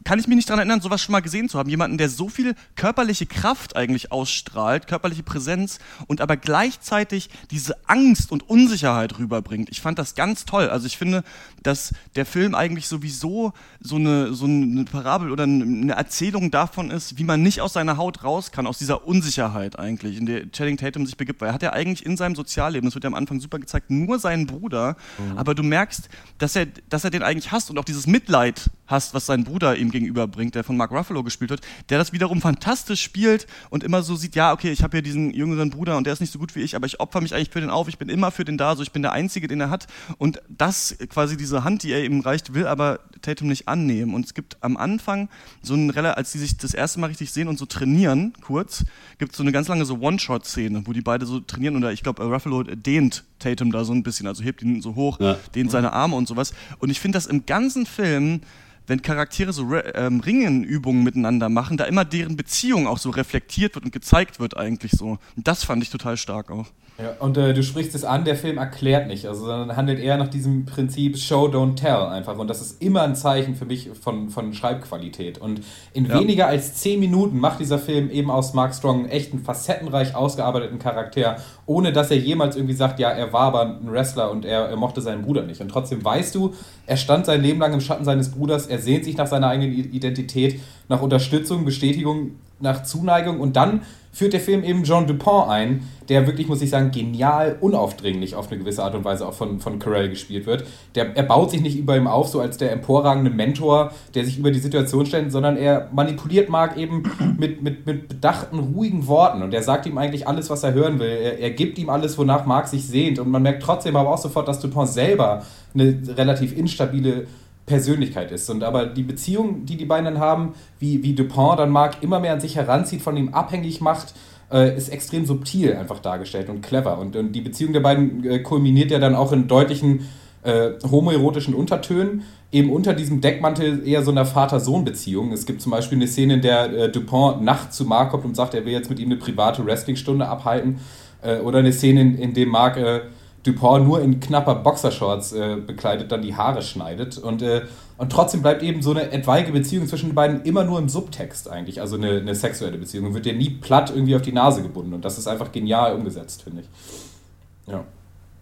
kann 0.04 0.20
ich 0.20 0.28
mich 0.28 0.36
nicht 0.36 0.50
daran 0.50 0.60
erinnern, 0.60 0.82
sowas 0.82 1.02
schon 1.02 1.14
mal 1.14 1.22
gesehen 1.22 1.50
zu 1.50 1.58
haben. 1.58 1.70
Jemanden, 1.70 1.98
der 1.98 2.10
so 2.10 2.30
viel 2.30 2.56
körperliche 2.76 3.26
Kraft 3.26 3.76
eigentlich 3.76 4.12
ausstrahlt, 4.12 4.88
körperliche 4.88 5.24
Präsenz 5.24 5.80
und 6.08 6.22
aber 6.22 6.38
gleichzeitig 6.38 7.30
diese 7.52 7.76
Angst 7.88 8.32
und 8.32 8.50
Unsicherheit 8.50 9.18
rüberbringt. 9.20 9.70
Ich 9.70 9.82
fand 9.82 10.00
das 10.00 10.16
ganz 10.16 10.46
toll. 10.46 10.70
Also 10.70 10.86
ich 10.88 10.98
finde, 10.98 11.24
dass 11.64 11.94
der 12.16 12.26
Film 12.26 12.56
eigentlich 12.56 12.88
sowieso 12.88 13.54
so 13.80 13.96
eine, 13.96 14.34
so 14.34 14.46
eine 14.46 14.86
Parabel 14.86 15.32
oder 15.32 15.44
eine 15.44 15.94
Erzählung 15.94 16.52
davon 16.52 16.92
ist, 16.92 17.18
wie 17.18 17.24
man 17.24 17.42
nicht 17.42 17.62
aus 17.62 17.74
seiner 17.74 17.98
Haut 17.98 18.24
raus 18.24 18.52
kann, 18.52 18.68
aus 18.68 18.78
dieser 18.78 19.08
Unsicherheit 19.08 19.80
eigentlich, 19.80 20.18
in 20.18 20.26
der 20.26 20.52
Channing 20.52 20.78
Tatum 20.78 21.06
sich 21.06 21.18
begibt. 21.18 21.42
Weil 21.42 21.50
er 21.50 21.54
hat 21.54 21.64
ja 21.64 21.74
eigentlich 21.74 22.06
in 22.06 22.18
seinem 22.18 22.36
Sozialleben, 22.36 22.88
das 22.88 22.96
wird 22.96 23.04
ja 23.04 23.10
am 23.10 23.16
Anfang 23.16 23.40
super 23.40 23.60
gezeigt, 23.60 23.90
nur 23.90 24.20
seinen 24.20 24.48
Bruder. 24.48 24.96
Mhm. 25.18 25.38
Aber 25.38 25.56
du 25.56 25.64
merkst, 25.64 26.10
dass 26.38 26.56
er, 26.56 26.68
dass 26.90 27.04
er 27.04 27.10
den 27.10 27.24
eigentlich 27.24 27.52
hasst 27.52 27.70
und 27.70 27.78
auch 27.78 27.86
dieses 27.86 28.08
Mitleid 28.08 28.70
hasst, 28.88 29.14
was 29.14 29.26
sein 29.26 29.44
Bruder 29.44 29.78
ihm 29.78 29.92
gegenüberbringt, 29.92 30.56
der 30.56 30.64
von 30.64 30.78
Mark 30.78 30.92
Ruffalo 30.92 31.24
gespielt 31.24 31.50
wird, 31.50 31.62
der 31.90 31.98
das 31.98 32.14
wiederum 32.14 32.42
fantastisch 32.42 33.02
spielt 33.02 33.48
und 33.70 33.84
immer 33.84 34.02
so 34.02 34.16
sieht, 34.16 34.36
ja, 34.36 34.54
okay, 34.54 34.72
ich 34.72 34.84
habe 34.84 34.98
hier 34.98 35.02
diesen 35.02 35.34
jüngeren 35.34 35.70
Bruder 35.70 35.98
und 35.98 36.06
der 36.06 36.14
ist 36.14 36.22
nicht 36.22 36.34
so 36.34 36.40
gut 36.40 36.56
wie 36.56 36.62
ich, 36.62 36.76
aber 36.76 36.86
ich 36.86 37.00
opfer 37.00 37.22
mich 37.22 37.36
eigentlich 37.36 37.50
für 37.50 37.62
den 37.62 37.70
auf, 37.70 37.88
ich 37.88 37.98
bin 37.98 38.10
immer 38.10 38.32
für 38.32 38.46
den 38.46 38.58
da, 38.58 38.76
so 38.76 38.84
ich 38.84 38.92
bin 38.92 39.02
der 39.02 39.12
Einzige, 39.12 39.48
den 39.48 39.62
er 39.62 39.70
hat. 39.70 39.88
Und 40.18 40.42
das 40.50 40.98
quasi 41.10 41.38
diese 41.38 41.64
Hand, 41.64 41.84
die 41.84 41.92
er 41.92 42.04
ihm 42.04 42.22
reicht, 42.22 42.54
will 42.54 42.68
aber 42.68 43.00
Tatum 43.22 43.50
nicht 43.50 43.68
annehmen. 43.68 44.14
Und 44.14 44.26
es 44.26 44.34
gibt 44.34 44.58
am 44.62 44.78
Anfang 44.78 45.30
so 45.62 45.74
ein 45.74 45.98
als 45.98 46.32
die 46.32 46.38
sich 46.38 46.58
das 46.58 46.74
erste 46.74 47.00
Mal 47.00 47.08
richtig 47.08 47.32
sehen 47.32 47.48
und 47.48 47.58
so 47.58 47.66
trainieren, 47.66 48.34
kurz, 48.42 48.86
gibt 49.18 49.32
es 49.32 49.38
so 49.38 49.44
eine 49.44 49.52
ganz 49.52 49.68
lange 49.68 49.86
so 49.86 50.00
One-Shot-Szene, 50.00 50.84
wo 50.86 50.94
die 50.94 51.02
beide 51.02 51.26
so 51.26 51.40
trainieren 51.40 51.76
oder 51.76 51.92
ich 51.92 52.04
glaube, 52.04 52.24
Ruffalo 52.24 52.64
dehnt 52.64 53.24
Tatum 53.40 53.72
da 53.72 53.84
so 53.84 53.94
ein 53.94 54.04
bisschen, 54.04 54.28
also 54.28 54.44
hebt 54.44 54.62
ihn 54.62 54.82
so 54.82 54.96
hoch, 54.96 55.20
ja. 55.20 55.38
dehnt 55.56 55.72
seine 55.72 55.94
Arme 55.94 56.16
und 56.16 56.28
sowas. 56.28 56.54
Und 56.80 56.90
ich 56.90 57.00
finde 57.00 57.18
das 57.18 57.26
im 57.26 57.46
ganzen 57.46 57.86
Film 57.86 58.42
wenn 58.88 59.02
Charaktere 59.02 59.54
so 59.54 59.76
ähm, 59.76 60.22
Ringenübungen 60.22 61.04
miteinander 61.04 61.50
machen, 61.50 61.78
da 61.78 61.84
immer 61.84 62.06
deren 62.06 62.38
Beziehung 62.38 62.88
auch 62.88 62.98
so 62.98 63.10
reflektiert 63.10 63.76
wird 63.76 63.86
und 63.86 63.92
gezeigt 63.92 64.40
wird 64.40 64.58
eigentlich 64.58 64.94
so. 64.94 65.20
Und 65.36 65.48
das 65.48 65.64
fand 65.64 65.84
ich 65.84 65.90
total 65.90 66.18
stark 66.18 66.50
auch. 66.50 66.68
Ja, 67.00 67.12
und 67.20 67.38
äh, 67.38 67.54
du 67.54 67.62
sprichst 67.62 67.94
es 67.94 68.04
an, 68.04 68.26
der 68.26 68.36
Film 68.36 68.58
erklärt 68.58 69.08
nicht, 69.08 69.28
also 69.28 69.46
sondern 69.46 69.78
handelt 69.78 70.00
eher 70.00 70.18
nach 70.18 70.30
diesem 70.30 70.66
Prinzip 70.66 71.20
Show, 71.20 71.46
don't 71.46 71.76
tell 71.76 72.08
einfach. 72.08 72.36
Und 72.40 72.48
das 72.48 72.60
ist 72.60 72.82
immer 72.82 73.04
ein 73.04 73.16
Zeichen 73.16 73.56
für 73.56 73.66
mich 73.66 73.92
von, 74.02 74.30
von 74.30 74.52
Schreibqualität. 74.52 75.38
Und 75.38 75.62
in 75.94 76.06
ja. 76.06 76.20
weniger 76.20 76.48
als 76.48 76.74
zehn 76.74 77.00
Minuten 77.00 77.38
macht 77.38 77.60
dieser 77.60 77.78
Film 77.78 78.10
eben 78.10 78.32
aus 78.32 78.56
Mark 78.56 78.74
Strong 78.74 79.02
einen 79.02 79.10
echten 79.10 79.44
facettenreich 79.44 80.16
ausgearbeiteten 80.16 80.80
Charakter, 80.80 81.38
ohne 81.68 81.94
dass 81.94 82.10
er 82.10 82.18
jemals 82.18 82.56
irgendwie 82.56 82.74
sagt, 82.74 83.00
ja, 83.00 83.12
er 83.12 83.32
war 83.32 83.42
aber 83.42 83.62
ein 83.80 83.92
Wrestler 83.92 84.32
und 84.32 84.44
er, 84.44 84.62
er 84.62 84.76
mochte 84.76 85.02
seinen 85.02 85.22
Bruder 85.22 85.44
nicht. 85.44 85.62
Und 85.62 85.70
trotzdem 85.70 86.04
weißt 86.04 86.34
du, 86.34 86.56
er 86.88 86.98
stand 86.98 87.28
sein 87.28 87.44
Leben 87.44 87.60
lang 87.60 87.74
im 87.74 87.82
Schatten 87.82 88.06
seines 88.06 88.32
Bruders, 88.32 88.66
er 88.66 88.77
sehnt 88.80 89.06
sich 89.06 89.18
nach 89.18 89.28
seiner 89.28 89.48
eigenen 89.48 89.74
Identität, 89.74 90.60
nach 90.90 91.02
Unterstützung, 91.02 91.66
Bestätigung, 91.66 92.32
nach 92.60 92.84
Zuneigung 92.84 93.40
und 93.40 93.56
dann 93.56 93.82
führt 94.12 94.34
der 94.34 94.40
Film 94.40 94.64
eben 94.64 94.84
Jean 94.84 95.06
Dupont 95.06 95.48
ein, 95.48 95.88
der 96.10 96.26
wirklich, 96.26 96.48
muss 96.48 96.64
ich 96.64 96.72
sagen, 96.72 96.90
genial 96.90 97.58
unaufdringlich 97.62 98.34
auf 98.34 98.50
eine 98.50 98.58
gewisse 98.58 98.84
Art 98.84 98.96
und 98.96 99.06
Weise 99.06 99.28
auch 99.28 99.34
von, 99.36 99.60
von 99.60 99.78
Carell 99.78 100.10
gespielt 100.10 100.48
wird. 100.48 100.66
Der, 100.96 101.16
er 101.16 101.22
baut 101.22 101.52
sich 101.52 101.62
nicht 101.62 101.78
über 101.78 101.96
ihm 101.96 102.08
auf, 102.08 102.28
so 102.28 102.40
als 102.40 102.58
der 102.58 102.72
emporragende 102.72 103.30
Mentor, 103.30 103.92
der 104.16 104.26
sich 104.26 104.40
über 104.40 104.50
die 104.50 104.58
Situation 104.58 105.06
stellt, 105.06 105.32
sondern 105.32 105.56
er 105.56 105.90
manipuliert 105.94 106.50
Mark 106.50 106.78
eben 106.78 107.04
mit, 107.38 107.62
mit, 107.62 107.86
mit 107.86 108.08
bedachten, 108.08 108.58
ruhigen 108.58 109.06
Worten 109.06 109.44
und 109.44 109.54
er 109.54 109.62
sagt 109.62 109.86
ihm 109.86 110.00
eigentlich 110.00 110.28
alles, 110.28 110.50
was 110.50 110.64
er 110.64 110.74
hören 110.74 110.98
will. 110.98 111.10
Er, 111.10 111.38
er 111.38 111.52
gibt 111.52 111.78
ihm 111.78 111.92
alles, 111.92 112.18
wonach 112.18 112.48
Mark 112.48 112.68
sich 112.68 112.88
sehnt 112.88 113.20
und 113.20 113.30
man 113.30 113.44
merkt 113.44 113.62
trotzdem 113.62 113.96
aber 113.96 114.10
auch 114.10 114.18
sofort, 114.18 114.48
dass 114.48 114.60
Dupont 114.60 114.90
selber 114.90 115.44
eine 115.76 116.02
relativ 116.18 116.58
instabile 116.58 117.28
Persönlichkeit 117.68 118.32
ist. 118.32 118.50
Und 118.50 118.64
aber 118.64 118.88
die 118.88 119.04
Beziehung, 119.04 119.66
die 119.66 119.78
die 119.78 119.86
beiden 119.86 120.06
dann 120.06 120.20
haben, 120.20 120.56
wie, 120.80 121.04
wie 121.04 121.14
Dupont 121.14 121.60
dann 121.60 121.70
Marc 121.70 122.02
immer 122.02 122.20
mehr 122.20 122.34
an 122.34 122.40
sich 122.40 122.56
heranzieht, 122.56 123.02
von 123.02 123.16
ihm 123.16 123.34
abhängig 123.34 123.82
macht, 123.82 124.16
äh, 124.52 124.76
ist 124.76 124.90
extrem 124.90 125.26
subtil 125.26 125.76
einfach 125.76 126.00
dargestellt 126.00 126.50
und 126.50 126.62
clever. 126.62 126.98
Und, 126.98 127.16
und 127.16 127.34
die 127.34 127.42
Beziehung 127.42 127.74
der 127.74 127.82
beiden 127.82 128.24
äh, 128.24 128.40
kulminiert 128.40 128.90
ja 128.90 129.00
dann 129.00 129.16
auch 129.16 129.34
in 129.34 129.50
deutlichen 129.50 130.08
äh, 130.44 130.72
homoerotischen 130.90 131.54
Untertönen, 131.54 132.24
eben 132.54 132.72
unter 132.72 132.94
diesem 132.94 133.20
Deckmantel 133.20 133.86
eher 133.86 134.02
so 134.02 134.12
einer 134.12 134.26
Vater-Sohn-Beziehung. 134.26 135.34
Es 135.34 135.46
gibt 135.46 135.62
zum 135.62 135.74
Beispiel 135.74 135.98
eine 135.98 136.08
Szene, 136.08 136.36
in 136.36 136.42
der 136.42 136.72
äh, 136.72 136.90
Dupont 136.90 137.42
nachts 137.44 137.76
zu 137.76 137.84
Marc 137.84 138.12
kommt 138.12 138.24
und 138.24 138.36
sagt, 138.36 138.54
er 138.54 138.64
will 138.64 138.72
jetzt 138.72 138.90
mit 138.90 139.00
ihm 139.00 139.10
eine 139.10 139.18
private 139.18 139.66
Wrestlingstunde 139.66 140.26
abhalten. 140.26 140.80
Äh, 141.22 141.40
oder 141.40 141.60
eine 141.60 141.74
Szene, 141.74 142.00
in, 142.00 142.18
in 142.18 142.34
der 142.34 142.48
Marc 142.48 142.78
äh, 142.78 143.02
Dupont 143.48 143.86
nur 143.86 144.02
in 144.02 144.20
knapper 144.20 144.56
Boxershorts 144.56 145.34
äh, 145.34 145.58
bekleidet 145.66 146.12
dann 146.12 146.22
die 146.22 146.36
Haare 146.36 146.62
schneidet. 146.62 147.18
Und, 147.18 147.42
äh, 147.42 147.62
und 147.98 148.12
trotzdem 148.12 148.42
bleibt 148.42 148.62
eben 148.62 148.82
so 148.82 148.92
eine 148.92 149.12
etwaige 149.12 149.52
Beziehung 149.52 149.88
zwischen 149.88 150.10
den 150.10 150.16
beiden 150.16 150.44
immer 150.44 150.64
nur 150.64 150.80
im 150.80 150.90
Subtext 150.90 151.50
eigentlich. 151.50 151.82
Also 151.82 151.96
eine, 151.96 152.20
eine 152.20 152.36
sexuelle 152.36 152.78
Beziehung. 152.78 153.14
Wird 153.14 153.26
ja 153.26 153.34
nie 153.34 153.50
platt 153.50 153.92
irgendwie 153.94 154.16
auf 154.16 154.22
die 154.22 154.32
Nase 154.32 154.62
gebunden. 154.62 154.94
Und 154.94 155.06
das 155.06 155.18
ist 155.18 155.28
einfach 155.28 155.52
genial 155.52 155.96
umgesetzt, 155.96 156.44
finde 156.44 156.62
ich. 156.62 157.72
Ja. 157.72 157.84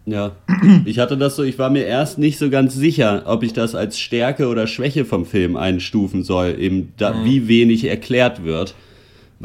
Ja, 0.08 0.34
ich 0.86 1.00
hatte 1.00 1.18
das 1.18 1.36
so, 1.36 1.42
ich 1.42 1.58
war 1.58 1.72
mir 1.72 1.86
erst 1.86 2.20
nicht 2.20 2.38
so 2.38 2.52
ganz 2.52 2.76
sicher, 2.76 3.24
ob 3.26 3.42
ich 3.42 3.54
das 3.54 3.74
als 3.74 3.98
Stärke 3.98 4.48
oder 4.48 4.68
Schwäche 4.68 5.04
vom 5.04 5.26
Film 5.26 5.58
einstufen 5.58 6.24
soll, 6.24 6.60
eben 6.60 6.94
da, 6.98 7.14
mhm. 7.14 7.26
wie 7.26 7.48
wenig 7.48 7.86
erklärt 7.86 8.44
wird 8.44 8.76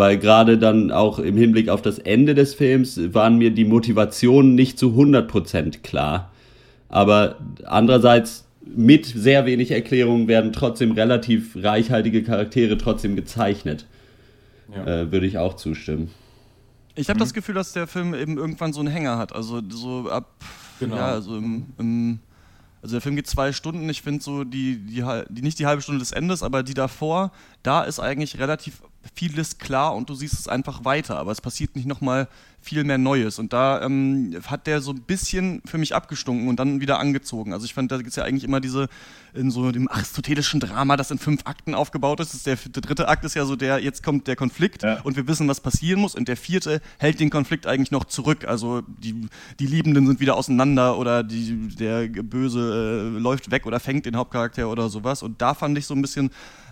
weil 0.00 0.16
gerade 0.16 0.56
dann 0.56 0.90
auch 0.90 1.18
im 1.18 1.36
Hinblick 1.36 1.68
auf 1.68 1.82
das 1.82 1.98
Ende 1.98 2.34
des 2.34 2.54
Films 2.54 2.98
waren 3.12 3.36
mir 3.36 3.50
die 3.50 3.66
Motivationen 3.66 4.54
nicht 4.54 4.78
zu 4.78 4.98
100% 4.98 5.82
klar. 5.82 6.32
Aber 6.88 7.36
andererseits 7.66 8.46
mit 8.64 9.04
sehr 9.04 9.44
wenig 9.44 9.72
Erklärung 9.72 10.26
werden 10.26 10.54
trotzdem 10.54 10.92
relativ 10.92 11.54
reichhaltige 11.54 12.22
Charaktere 12.22 12.78
trotzdem 12.78 13.14
gezeichnet. 13.14 13.84
Ja. 14.74 14.86
Äh, 14.86 15.12
würde 15.12 15.26
ich 15.26 15.36
auch 15.36 15.56
zustimmen. 15.56 16.10
Ich 16.94 17.10
habe 17.10 17.18
mhm. 17.18 17.24
das 17.24 17.34
Gefühl, 17.34 17.56
dass 17.56 17.74
der 17.74 17.86
Film 17.86 18.14
eben 18.14 18.38
irgendwann 18.38 18.72
so 18.72 18.80
einen 18.80 18.88
Hänger 18.88 19.18
hat. 19.18 19.34
Also 19.34 19.60
so 19.68 20.08
ab, 20.08 20.30
genau. 20.78 20.96
ja, 20.96 21.08
also 21.08 21.36
im, 21.36 21.66
im 21.78 22.20
also 22.80 22.94
der 22.94 23.02
Film 23.02 23.16
geht 23.16 23.26
zwei 23.26 23.52
Stunden. 23.52 23.86
Ich 23.90 24.00
finde 24.00 24.22
so 24.22 24.44
die, 24.44 24.78
die, 24.78 25.04
die, 25.28 25.42
nicht 25.42 25.58
die 25.58 25.66
halbe 25.66 25.82
Stunde 25.82 25.98
des 25.98 26.12
Endes, 26.12 26.42
aber 26.42 26.62
die 26.62 26.72
davor, 26.72 27.32
da 27.62 27.82
ist 27.82 28.00
eigentlich 28.00 28.38
relativ 28.38 28.80
vieles 29.14 29.58
klar 29.58 29.94
und 29.94 30.10
du 30.10 30.14
siehst 30.14 30.34
es 30.34 30.48
einfach 30.48 30.84
weiter, 30.84 31.18
aber 31.18 31.32
es 31.32 31.40
passiert 31.40 31.74
nicht 31.76 31.86
nochmal 31.86 32.28
viel 32.62 32.84
mehr 32.84 32.98
Neues. 32.98 33.38
Und 33.38 33.52
da 33.52 33.80
ähm, 33.82 34.36
hat 34.46 34.66
der 34.66 34.82
so 34.82 34.92
ein 34.92 35.00
bisschen 35.00 35.62
für 35.64 35.78
mich 35.78 35.94
abgestunken 35.94 36.48
und 36.48 36.56
dann 36.56 36.80
wieder 36.80 36.98
angezogen. 36.98 37.54
Also 37.54 37.64
ich 37.64 37.72
fand, 37.72 37.90
da 37.90 37.96
gibt 37.96 38.10
es 38.10 38.16
ja 38.16 38.24
eigentlich 38.24 38.44
immer 38.44 38.60
diese, 38.60 38.88
in 39.32 39.50
so 39.50 39.72
dem 39.72 39.88
aristotelischen 39.88 40.60
Drama, 40.60 40.96
das 40.98 41.10
in 41.10 41.18
fünf 41.18 41.46
Akten 41.46 41.74
aufgebaut 41.74 42.20
ist. 42.20 42.46
Der, 42.46 42.56
der, 42.56 42.82
dritte 42.82 43.08
Akt 43.08 43.24
ist 43.24 43.34
ja 43.34 43.46
so 43.46 43.56
der, 43.56 43.82
jetzt 43.82 44.02
kommt 44.02 44.26
der 44.26 44.36
Konflikt 44.36 44.82
ja. 44.82 45.00
und 45.00 45.16
wir 45.16 45.26
wissen, 45.26 45.48
was 45.48 45.60
passieren 45.60 46.00
muss. 46.00 46.14
Und 46.14 46.28
der 46.28 46.36
vierte 46.36 46.82
hält 46.98 47.18
den 47.18 47.30
Konflikt 47.30 47.66
eigentlich 47.66 47.90
noch 47.90 48.04
zurück. 48.04 48.44
Also 48.46 48.82
die, 48.86 49.28
die 49.58 49.66
Liebenden 49.66 50.06
sind 50.06 50.20
wieder 50.20 50.36
auseinander 50.36 50.98
oder 50.98 51.22
die, 51.22 51.68
der 51.68 52.08
Böse 52.08 53.12
äh, 53.16 53.18
läuft 53.18 53.50
weg 53.50 53.64
oder 53.64 53.80
fängt 53.80 54.04
den 54.04 54.16
Hauptcharakter 54.16 54.68
oder 54.68 54.90
sowas. 54.90 55.22
Und 55.22 55.40
da 55.40 55.54
fand 55.54 55.78
ich 55.78 55.86
so 55.86 55.94
ein 55.94 56.02
bisschen 56.02 56.30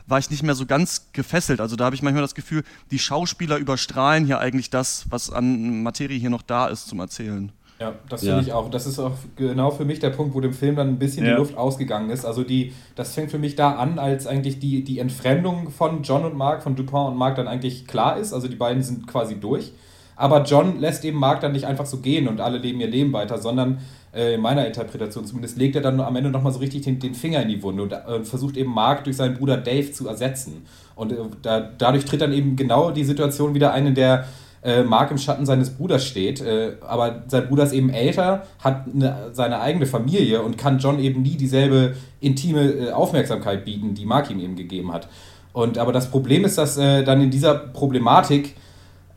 war 0.09 0.19
ich 0.19 0.31
nicht 0.31 0.43
mehr 0.43 0.55
so 0.55 0.67
ganz 0.67 1.09
gefesselt. 1.13 1.61
Also 1.61 1.77
da 1.77 1.85
habe 1.85 1.95
ich 1.95 2.03
manchmal 2.03 2.23
das 2.23 2.35
Gefühl, 2.35 2.65
die 2.91 2.99
Schauspieler 2.99 3.57
überstrahlen 3.59 4.25
hier 4.25 4.39
eigentlich 4.39 4.71
das, 4.71 5.07
was 5.11 5.31
an 5.31 5.83
Materie 5.83 6.19
hier 6.19 6.31
noch 6.31 6.43
da 6.43 6.67
ist 6.67 6.89
zum 6.89 7.01
Erzählen. 7.01 7.53
Ja, 7.81 7.95
das 8.09 8.21
finde 8.23 8.37
ja. 8.37 8.43
ich 8.43 8.53
auch. 8.53 8.71
Das 8.71 8.87
ist 8.87 8.99
auch 8.99 9.13
genau 9.37 9.71
für 9.71 9.85
mich 9.85 10.01
der 10.01 10.11
Punkt, 10.11 10.35
wo 10.35 10.41
dem 10.41 10.53
Film 10.53 10.75
dann 10.75 10.89
ein 10.89 10.99
bisschen 10.99 11.25
ja. 11.25 11.33
die 11.33 11.37
Luft 11.37 11.57
ausgegangen 11.57 12.11
ist. 12.11 12.25
Also 12.25 12.43
die, 12.43 12.73
das 12.97 13.15
fängt 13.15 13.31
für 13.31 13.39
mich 13.39 13.55
da 13.55 13.77
an, 13.77 14.01
als 14.01 14.27
eigentlich 14.27 14.59
die, 14.59 14.83
die 14.83 14.99
Entfremdung 14.99 15.71
von 15.71 16.03
John 16.03 16.25
und 16.25 16.37
Mark, 16.37 16.63
von 16.65 16.75
Dupont 16.75 17.13
und 17.13 17.17
Mark 17.17 17.37
dann 17.37 17.47
eigentlich 17.47 17.87
klar 17.87 18.17
ist. 18.17 18.33
Also 18.33 18.49
die 18.49 18.57
beiden 18.57 18.83
sind 18.83 19.07
quasi 19.07 19.39
durch. 19.39 19.73
Aber 20.17 20.43
John 20.43 20.81
lässt 20.81 21.05
eben 21.05 21.19
Mark 21.19 21.41
dann 21.41 21.53
nicht 21.53 21.67
einfach 21.67 21.87
so 21.87 21.99
gehen 21.99 22.27
und 22.27 22.41
alle 22.41 22.59
leben 22.59 22.81
ihr 22.81 22.89
Leben 22.89 23.13
weiter, 23.13 23.39
sondern 23.39 23.79
äh, 24.15 24.35
in 24.35 24.41
meiner 24.41 24.67
Interpretation 24.67 25.25
zumindest, 25.25 25.59
legt 25.59 25.77
er 25.77 25.83
dann 25.83 26.01
am 26.01 26.17
Ende 26.17 26.31
nochmal 26.31 26.53
so 26.53 26.59
richtig 26.59 26.83
den, 26.83 26.99
den, 26.99 27.15
Finger 27.15 27.43
in 27.43 27.49
die 27.49 27.63
Wunde 27.63 27.83
und 27.83 27.93
äh, 27.93 28.25
versucht 28.25 28.57
eben 28.57 28.73
Mark 28.73 29.05
durch 29.05 29.17
seinen 29.17 29.35
Bruder 29.35 29.57
Dave 29.57 29.93
zu 29.93 30.09
ersetzen. 30.09 30.67
Und 30.95 31.13
äh, 31.13 31.17
da, 31.43 31.61
dadurch 31.61 32.05
tritt 32.05 32.21
dann 32.21 32.33
eben 32.33 32.57
genau 32.57 32.91
die 32.91 33.05
Situation 33.05 33.55
wieder 33.55 33.73
ein, 33.73 33.87
in 33.87 33.95
der 33.95 34.27
äh, 34.63 34.83
Mark 34.83 35.11
im 35.11 35.19
Schatten 35.19 35.47
seines 35.47 35.71
Bruders 35.71 36.05
steht. 36.05 36.41
Äh, 36.41 36.77
aber 36.87 37.23
sein 37.29 37.49
Bruder 37.49 37.65
ist 37.65 37.73
eben 37.73 37.91
älter, 37.91 38.45
hat 38.59 38.87
eine, 38.93 39.31
seine 39.33 39.61
eigene 39.61 39.87
Familie 39.87 40.43
und 40.43 40.59
kann 40.59 40.79
John 40.79 40.99
eben 40.99 41.23
nie 41.23 41.37
dieselbe 41.37 41.95
intime 42.21 42.73
äh, 42.73 42.91
Aufmerksamkeit 42.91 43.65
bieten, 43.65 43.95
die 43.95 44.07
Mark 44.07 44.31
ihm 44.31 44.41
eben 44.41 44.57
gegeben 44.57 44.93
hat. 44.93 45.09
Und 45.53 45.79
aber 45.79 45.93
das 45.93 46.11
Problem 46.11 46.45
ist, 46.45 46.59
dass 46.59 46.77
dann 46.77 47.21
in 47.21 47.31
dieser 47.31 47.55
Problematik 47.55 48.55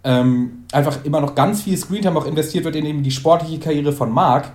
ähm, 0.03 0.63
einfach 0.71 1.03
immer 1.03 1.21
noch 1.21 1.35
ganz 1.35 1.61
viel 1.61 1.77
Screentime 1.77 2.17
auch 2.17 2.25
investiert 2.25 2.65
wird 2.65 2.75
in 2.75 2.85
eben 2.85 3.03
die 3.03 3.11
sportliche 3.11 3.59
Karriere 3.59 3.91
von 3.91 4.11
Mark 4.11 4.51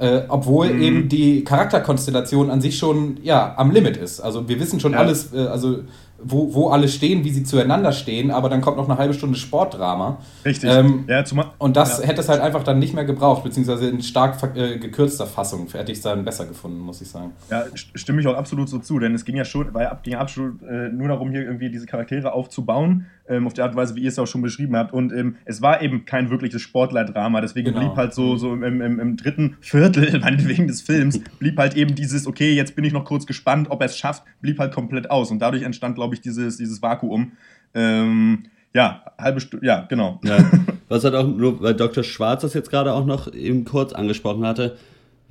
äh, 0.00 0.22
obwohl 0.28 0.72
mhm. 0.72 0.82
eben 0.82 1.08
die 1.10 1.44
Charakterkonstellation 1.44 2.50
an 2.50 2.62
sich 2.62 2.78
schon 2.78 3.18
ja, 3.22 3.54
am 3.58 3.70
Limit 3.70 3.98
ist. 3.98 4.20
Also 4.20 4.48
wir 4.48 4.58
wissen 4.58 4.80
schon 4.80 4.92
ja. 4.92 4.98
alles, 4.98 5.34
äh, 5.34 5.40
also 5.40 5.80
wo, 6.22 6.54
wo 6.54 6.68
alle 6.68 6.88
stehen, 6.88 7.24
wie 7.24 7.30
sie 7.30 7.44
zueinander 7.44 7.92
stehen, 7.92 8.30
aber 8.30 8.48
dann 8.48 8.60
kommt 8.60 8.76
noch 8.76 8.88
eine 8.88 8.98
halbe 8.98 9.14
Stunde 9.14 9.38
Sportdrama. 9.38 10.18
Richtig. 10.44 10.70
Ähm, 10.70 11.04
ja, 11.06 11.24
zumal, 11.24 11.52
und 11.58 11.76
das 11.76 12.00
ja. 12.00 12.06
hätte 12.06 12.20
es 12.20 12.28
halt 12.28 12.40
einfach 12.40 12.62
dann 12.62 12.78
nicht 12.78 12.94
mehr 12.94 13.04
gebraucht, 13.04 13.42
beziehungsweise 13.42 13.88
in 13.88 14.02
stark 14.02 14.36
äh, 14.54 14.78
gekürzter 14.78 15.26
Fassung 15.26 15.66
hätte 15.72 15.92
ich 15.92 15.98
es 15.98 16.04
dann 16.04 16.24
besser 16.24 16.46
gefunden, 16.46 16.78
muss 16.78 17.00
ich 17.00 17.08
sagen. 17.08 17.32
Ja, 17.50 17.64
stimme 17.74 18.20
ich 18.20 18.26
auch 18.26 18.36
absolut 18.36 18.68
so 18.68 18.78
zu, 18.78 18.98
denn 18.98 19.14
es 19.14 19.24
ging 19.24 19.36
ja 19.36 19.44
schon, 19.44 19.72
weil 19.72 19.90
ging 20.02 20.14
ja 20.14 20.20
absolut 20.20 20.62
äh, 20.62 20.88
nur 20.88 21.08
darum, 21.08 21.30
hier 21.30 21.42
irgendwie 21.42 21.70
diese 21.70 21.86
Charaktere 21.86 22.32
aufzubauen, 22.32 23.06
ähm, 23.30 23.46
auf 23.46 23.54
die 23.54 23.62
Art 23.62 23.72
und 23.72 23.76
Weise, 23.78 23.94
wie 23.94 24.02
ihr 24.02 24.08
es 24.08 24.18
auch 24.18 24.26
schon 24.26 24.42
beschrieben 24.42 24.76
habt. 24.76 24.92
Und 24.92 25.12
ähm, 25.12 25.36
es 25.44 25.62
war 25.62 25.80
eben 25.80 26.04
kein 26.04 26.28
wirkliches 26.30 26.60
Sportlerdrama, 26.60 27.40
deswegen 27.40 27.68
Genau. 27.68 27.80
blieb 27.80 27.96
halt 27.96 28.12
so, 28.12 28.36
so 28.36 28.52
im, 28.52 28.62
im, 28.62 29.00
im 29.00 29.16
dritten 29.16 29.56
Viertel, 29.60 30.18
meinetwegen 30.20 30.66
des 30.66 30.82
Films, 30.82 31.20
blieb 31.38 31.56
halt 31.58 31.76
eben 31.76 31.94
dieses, 31.94 32.26
okay, 32.26 32.52
jetzt 32.52 32.76
bin 32.76 32.84
ich 32.84 32.92
noch 32.92 33.04
kurz 33.04 33.26
gespannt, 33.26 33.70
ob 33.70 33.80
er 33.80 33.86
es 33.86 33.96
schafft, 33.96 34.24
blieb 34.40 34.58
halt 34.58 34.74
komplett 34.74 35.10
aus. 35.10 35.30
Und 35.30 35.38
dadurch 35.38 35.62
entstand, 35.62 35.94
glaube 35.94 36.14
ich, 36.14 36.20
dieses, 36.20 36.56
dieses 36.56 36.82
Vakuum. 36.82 37.32
Ähm, 37.74 38.44
ja, 38.74 39.02
halbe 39.18 39.40
Stunde, 39.40 39.66
ja, 39.66 39.86
genau. 39.88 40.20
Ja. 40.24 40.38
Was 40.88 41.04
hat 41.04 41.14
auch 41.14 41.26
nur, 41.26 41.60
weil 41.62 41.74
Dr. 41.74 42.02
Schwarz 42.02 42.42
das 42.42 42.54
jetzt 42.54 42.70
gerade 42.70 42.92
auch 42.92 43.06
noch 43.06 43.32
eben 43.32 43.64
kurz 43.64 43.92
angesprochen 43.92 44.44
hatte, 44.44 44.76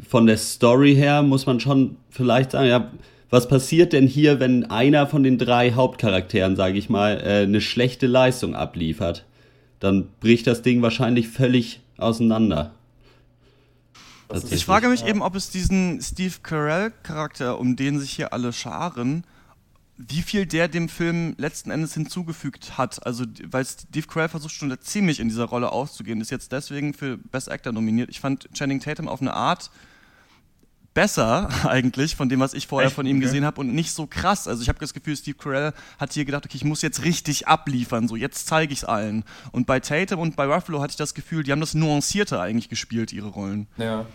von 0.08 0.26
der 0.26 0.38
Story 0.38 0.96
her 0.96 1.22
muss 1.22 1.46
man 1.46 1.60
schon 1.60 1.98
vielleicht 2.10 2.52
sagen, 2.52 2.68
ja, 2.68 2.92
was 3.30 3.48
passiert 3.48 3.94
denn 3.94 4.08
hier, 4.08 4.40
wenn 4.40 4.70
einer 4.70 5.08
von 5.08 5.24
den 5.24 5.38
drei 5.38 5.74
Hauptcharakteren, 5.74 6.56
sage 6.56 6.78
ich 6.78 6.90
mal, 6.90 7.22
äh, 7.22 7.44
eine 7.44 7.62
schlechte 7.62 8.08
Leistung 8.08 8.56
abliefert? 8.56 9.26
Dann 9.80 10.08
bricht 10.20 10.48
das 10.48 10.62
Ding 10.62 10.82
wahrscheinlich 10.82 11.30
völlig 11.30 11.82
auseinander. 11.98 12.74
Ich 14.52 14.66
frage 14.66 14.90
mich 14.90 15.06
eben, 15.06 15.22
ob 15.22 15.36
es 15.36 15.50
diesen 15.50 16.02
Steve 16.02 16.36
Carell-Charakter, 16.44 17.60
um 17.60 17.76
den 17.76 18.00
sich 18.00 18.12
hier 18.12 18.32
alle 18.32 18.54
scharen, 18.54 19.24
wie 19.98 20.22
viel 20.22 20.46
der 20.46 20.68
dem 20.68 20.88
Film 20.88 21.36
letzten 21.38 21.72
Endes 21.72 21.94
hinzugefügt 21.94 22.78
hat. 22.78 23.06
Also, 23.06 23.26
weil 23.50 23.66
Steve 23.66 24.08
Carell 24.08 24.30
versucht 24.30 24.54
schon 24.54 24.74
ziemlich 24.82 25.20
in 25.20 25.30
dieser 25.30 25.46
Rolle 25.46 25.72
auszugehen, 25.72 26.22
ist 26.22 26.32
jetzt 26.32 26.52
deswegen 26.52 26.94
für 26.94 27.18
Best 27.18 27.52
Actor 27.52 27.74
nominiert. 27.74 28.10
Ich 28.10 28.20
fand 28.20 28.50
Channing 28.54 28.80
Tatum 28.80 29.08
auf 29.08 29.22
eine 29.22 29.34
Art 29.34 29.72
besser 31.00 31.50
eigentlich 31.66 32.16
von 32.18 32.28
dem, 32.28 32.42
was 32.42 32.54
ich 32.54 32.68
vorher 32.68 32.88
Echt? 32.88 32.96
von 32.96 33.06
ihm 33.06 33.18
Okay. 33.18 33.26
gesehen 33.26 33.46
habe 33.46 33.62
und 33.62 33.74
nicht 33.74 33.94
so 33.94 34.06
krass. 34.06 34.48
Also 34.50 34.62
ich 34.62 34.68
habe 34.70 34.80
das 34.80 34.94
Gefühl, 34.94 35.16
Steve 35.16 35.38
Carell 35.38 35.72
hat 35.98 36.12
hier 36.14 36.26
gedacht, 36.26 36.46
okay, 36.46 36.58
ich 36.58 36.66
muss 36.66 36.82
jetzt 36.82 37.06
richtig 37.06 37.48
abliefern, 37.48 38.08
so 38.10 38.16
jetzt 38.18 38.48
zeige 38.48 38.74
ich 38.74 38.80
es 38.80 38.86
allen. 38.86 39.24
Und 39.54 39.66
bei 39.66 39.80
Tatum 39.80 40.20
und 40.20 40.36
bei 40.36 40.46
Ruffalo 40.46 40.82
hatte 40.82 40.92
ich 40.92 40.98
das 40.98 41.14
Gefühl, 41.14 41.44
die 41.44 41.52
haben 41.54 41.62
das 41.62 41.74
nuancierter 41.74 42.42
eigentlich 42.42 42.68
gespielt, 42.68 43.14
ihre 43.14 43.30
Rollen. 43.30 43.68
Ja, 43.78 44.06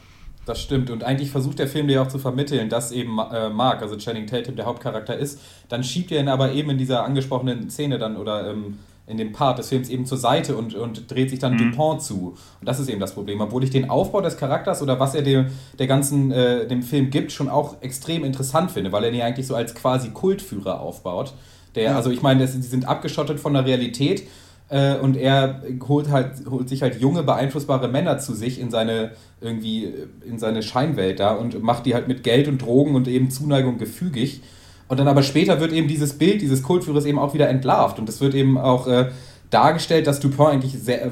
das 0.44 0.60
stimmt. 0.60 0.90
Und 0.90 1.04
eigentlich 1.04 1.30
versucht 1.30 1.58
der 1.58 1.68
Film 1.68 1.88
dir 1.88 2.02
auch 2.02 2.08
zu 2.08 2.18
vermitteln, 2.18 2.68
dass 2.68 2.92
eben 2.92 3.18
äh, 3.18 3.48
Mark, 3.48 3.80
also 3.80 3.96
Channing 3.96 4.26
Tatum, 4.26 4.56
der 4.56 4.66
Hauptcharakter 4.66 5.16
ist. 5.16 5.40
Dann 5.70 5.82
schiebt 5.82 6.12
er 6.12 6.20
ihn 6.20 6.28
aber 6.28 6.52
eben 6.52 6.68
in 6.70 6.76
dieser 6.78 7.02
angesprochenen 7.04 7.70
Szene 7.70 7.96
dann 7.98 8.16
oder 8.18 8.50
ähm, 8.50 8.78
in 9.06 9.16
dem 9.18 9.32
Part 9.32 9.58
des 9.58 9.68
Films 9.68 9.88
eben 9.90 10.06
zur 10.06 10.16
Seite 10.18 10.56
und, 10.56 10.74
und 10.74 11.10
dreht 11.10 11.28
sich 11.30 11.38
dann 11.38 11.58
Dupont 11.58 12.00
zu. 12.02 12.36
Und 12.60 12.66
das 12.68 12.80
ist 12.80 12.88
eben 12.88 13.00
das 13.00 13.12
Problem. 13.14 13.40
Obwohl 13.40 13.62
ich 13.62 13.70
den 13.70 13.90
Aufbau 13.90 14.20
des 14.22 14.36
Charakters 14.38 14.80
oder 14.80 14.98
was 14.98 15.14
er 15.14 15.22
dem, 15.22 15.46
der 15.78 15.86
ganzen, 15.86 16.30
äh, 16.32 16.66
dem 16.66 16.82
Film 16.82 17.10
gibt, 17.10 17.30
schon 17.30 17.48
auch 17.50 17.76
extrem 17.82 18.24
interessant 18.24 18.70
finde, 18.70 18.92
weil 18.92 19.04
er 19.04 19.10
ihn 19.10 19.16
ja 19.16 19.24
eigentlich 19.26 19.46
so 19.46 19.54
als 19.54 19.74
quasi 19.74 20.10
Kultführer 20.10 20.80
aufbaut. 20.80 21.34
Der, 21.74 21.96
also 21.96 22.10
ich 22.10 22.22
meine, 22.22 22.40
das- 22.40 22.54
die 22.54 22.62
sind 22.62 22.88
abgeschottet 22.88 23.40
von 23.40 23.52
der 23.52 23.66
Realität 23.66 24.26
äh, 24.70 24.96
und 24.96 25.16
er 25.18 25.62
holt 25.86 26.08
halt 26.10 26.46
holt 26.48 26.70
sich 26.70 26.80
halt 26.80 26.98
junge 26.98 27.22
beeinflussbare 27.22 27.88
Männer 27.88 28.18
zu 28.18 28.32
sich 28.32 28.58
in 28.58 28.70
seine 28.70 29.10
irgendwie 29.42 29.84
äh, 29.84 30.06
in 30.26 30.38
seine 30.38 30.62
Scheinwelt 30.62 31.20
da 31.20 31.34
und 31.34 31.62
macht 31.62 31.84
die 31.84 31.92
halt 31.94 32.08
mit 32.08 32.22
Geld 32.22 32.48
und 32.48 32.62
Drogen 32.62 32.94
und 32.94 33.06
eben 33.06 33.28
Zuneigung 33.30 33.76
gefügig 33.76 34.40
und 34.88 34.98
dann 35.00 35.08
aber 35.08 35.22
später 35.22 35.60
wird 35.60 35.72
eben 35.72 35.88
dieses 35.88 36.12
Bild 36.14 36.42
dieses 36.42 36.62
Kultführers 36.62 37.04
eben 37.06 37.18
auch 37.18 37.34
wieder 37.34 37.48
entlarvt 37.48 37.98
und 37.98 38.08
es 38.08 38.20
wird 38.20 38.34
eben 38.34 38.58
auch 38.58 38.86
äh, 38.86 39.06
dargestellt, 39.50 40.06
dass 40.06 40.20
Dupont 40.20 40.52
eigentlich 40.52 40.72
sehr 40.82 41.06
äh, 41.06 41.10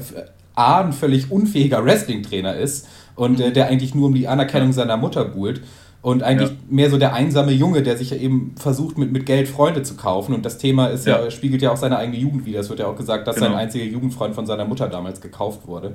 A, 0.55 0.81
ein 0.81 0.93
völlig 0.93 1.31
unfähiger 1.31 1.83
Wrestling-Trainer 1.83 2.55
ist 2.55 2.87
und 3.15 3.39
äh, 3.39 3.51
der 3.51 3.67
eigentlich 3.67 3.95
nur 3.95 4.07
um 4.07 4.13
die 4.13 4.27
Anerkennung 4.27 4.71
seiner 4.73 4.97
Mutter 4.97 5.25
buhlt 5.25 5.61
und 6.03 6.21
eigentlich 6.21 6.49
Ja. 6.49 6.55
mehr 6.69 6.89
so 6.89 6.97
der 6.97 7.13
einsame 7.13 7.51
Junge, 7.53 7.81
der 7.81 7.97
sich 7.97 8.09
ja 8.11 8.17
eben 8.17 8.53
versucht, 8.59 8.97
mit, 8.97 9.11
mit 9.13 9.25
Geld 9.25 9.47
Freunde 9.47 9.83
zu 9.83 9.95
kaufen. 9.95 10.35
Und 10.35 10.45
das 10.45 10.57
Thema 10.57 10.87
ist 10.87 11.07
ja. 11.07 11.23
Ja. 11.23 11.31
spiegelt 11.31 11.61
ja 11.61 11.71
auch 11.71 11.77
seine 11.77 11.97
eigene 11.97 12.17
Jugend 12.17 12.45
wider. 12.45 12.59
Es 12.59 12.69
wird 12.69 12.79
ja 12.79 12.87
auch 12.87 12.95
gesagt, 12.97 13.25
dass 13.25 13.37
Genau. 13.37 13.47
sein 13.47 13.55
einziger 13.57 13.85
Jugendfreund 13.85 14.35
von 14.35 14.45
seiner 14.45 14.65
Mutter 14.65 14.89
damals 14.89 15.21
gekauft 15.21 15.65
wurde. 15.65 15.93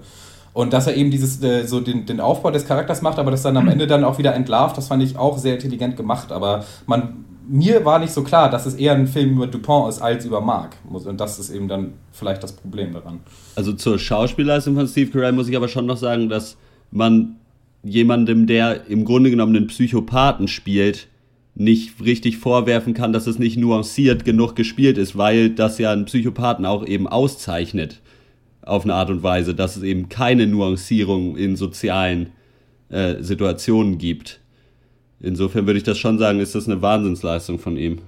Und 0.54 0.72
dass 0.72 0.86
er 0.86 0.96
eben 0.96 1.10
dieses, 1.10 1.42
äh, 1.42 1.66
so 1.66 1.80
den, 1.80 2.06
den 2.06 2.20
Aufbau 2.20 2.50
des 2.50 2.66
Charakters 2.66 3.02
macht, 3.02 3.18
aber 3.18 3.30
das 3.30 3.42
dann 3.42 3.56
am 3.58 3.68
Ende 3.68 3.86
dann 3.86 4.02
auch 4.02 4.16
wieder 4.18 4.34
entlarvt, 4.34 4.78
das 4.78 4.88
fand 4.88 5.02
ich 5.02 5.18
auch 5.18 5.36
sehr 5.36 5.54
intelligent 5.54 5.96
gemacht. 5.96 6.32
Aber 6.32 6.64
man, 6.86 7.26
mir 7.48 7.84
war 7.84 7.98
nicht 7.98 8.12
so 8.12 8.22
klar, 8.22 8.50
dass 8.50 8.66
es 8.66 8.74
eher 8.74 8.94
ein 8.94 9.06
Film 9.06 9.32
über 9.32 9.46
Dupont 9.46 9.88
ist 9.88 10.00
als 10.00 10.24
über 10.24 10.40
Mark. 10.40 10.76
Und 10.88 11.18
das 11.18 11.38
ist 11.38 11.50
eben 11.50 11.66
dann 11.66 11.94
vielleicht 12.12 12.42
das 12.42 12.52
Problem 12.52 12.92
daran. 12.92 13.20
Also 13.56 13.72
zur 13.72 13.98
Schauspielleistung 13.98 14.74
von 14.74 14.86
Steve 14.86 15.10
Carell 15.10 15.32
muss 15.32 15.48
ich 15.48 15.56
aber 15.56 15.68
schon 15.68 15.86
noch 15.86 15.96
sagen, 15.96 16.28
dass 16.28 16.56
man 16.90 17.36
jemandem, 17.82 18.46
der 18.46 18.86
im 18.88 19.04
Grunde 19.04 19.30
genommen 19.30 19.56
einen 19.56 19.66
Psychopathen 19.68 20.48
spielt, 20.48 21.08
nicht 21.54 22.00
richtig 22.04 22.38
vorwerfen 22.38 22.94
kann, 22.94 23.12
dass 23.12 23.26
es 23.26 23.38
nicht 23.38 23.56
nuanciert 23.56 24.24
genug 24.24 24.54
gespielt 24.54 24.96
ist, 24.96 25.16
weil 25.16 25.50
das 25.50 25.78
ja 25.78 25.90
einen 25.90 26.04
Psychopathen 26.04 26.64
auch 26.64 26.86
eben 26.86 27.08
auszeichnet 27.08 28.00
auf 28.62 28.84
eine 28.84 28.94
Art 28.94 29.10
und 29.10 29.22
Weise, 29.22 29.54
dass 29.54 29.76
es 29.76 29.82
eben 29.82 30.08
keine 30.08 30.46
Nuancierung 30.46 31.36
in 31.36 31.56
sozialen 31.56 32.30
äh, 32.90 33.22
Situationen 33.22 33.98
gibt. 33.98 34.37
Insofern 35.20 35.66
würde 35.66 35.78
ich 35.78 35.84
das 35.84 35.98
schon 35.98 36.18
sagen, 36.18 36.40
ist 36.40 36.54
das 36.54 36.66
eine 36.66 36.80
Wahnsinnsleistung 36.80 37.58
von 37.58 37.76
ihm. 37.76 37.98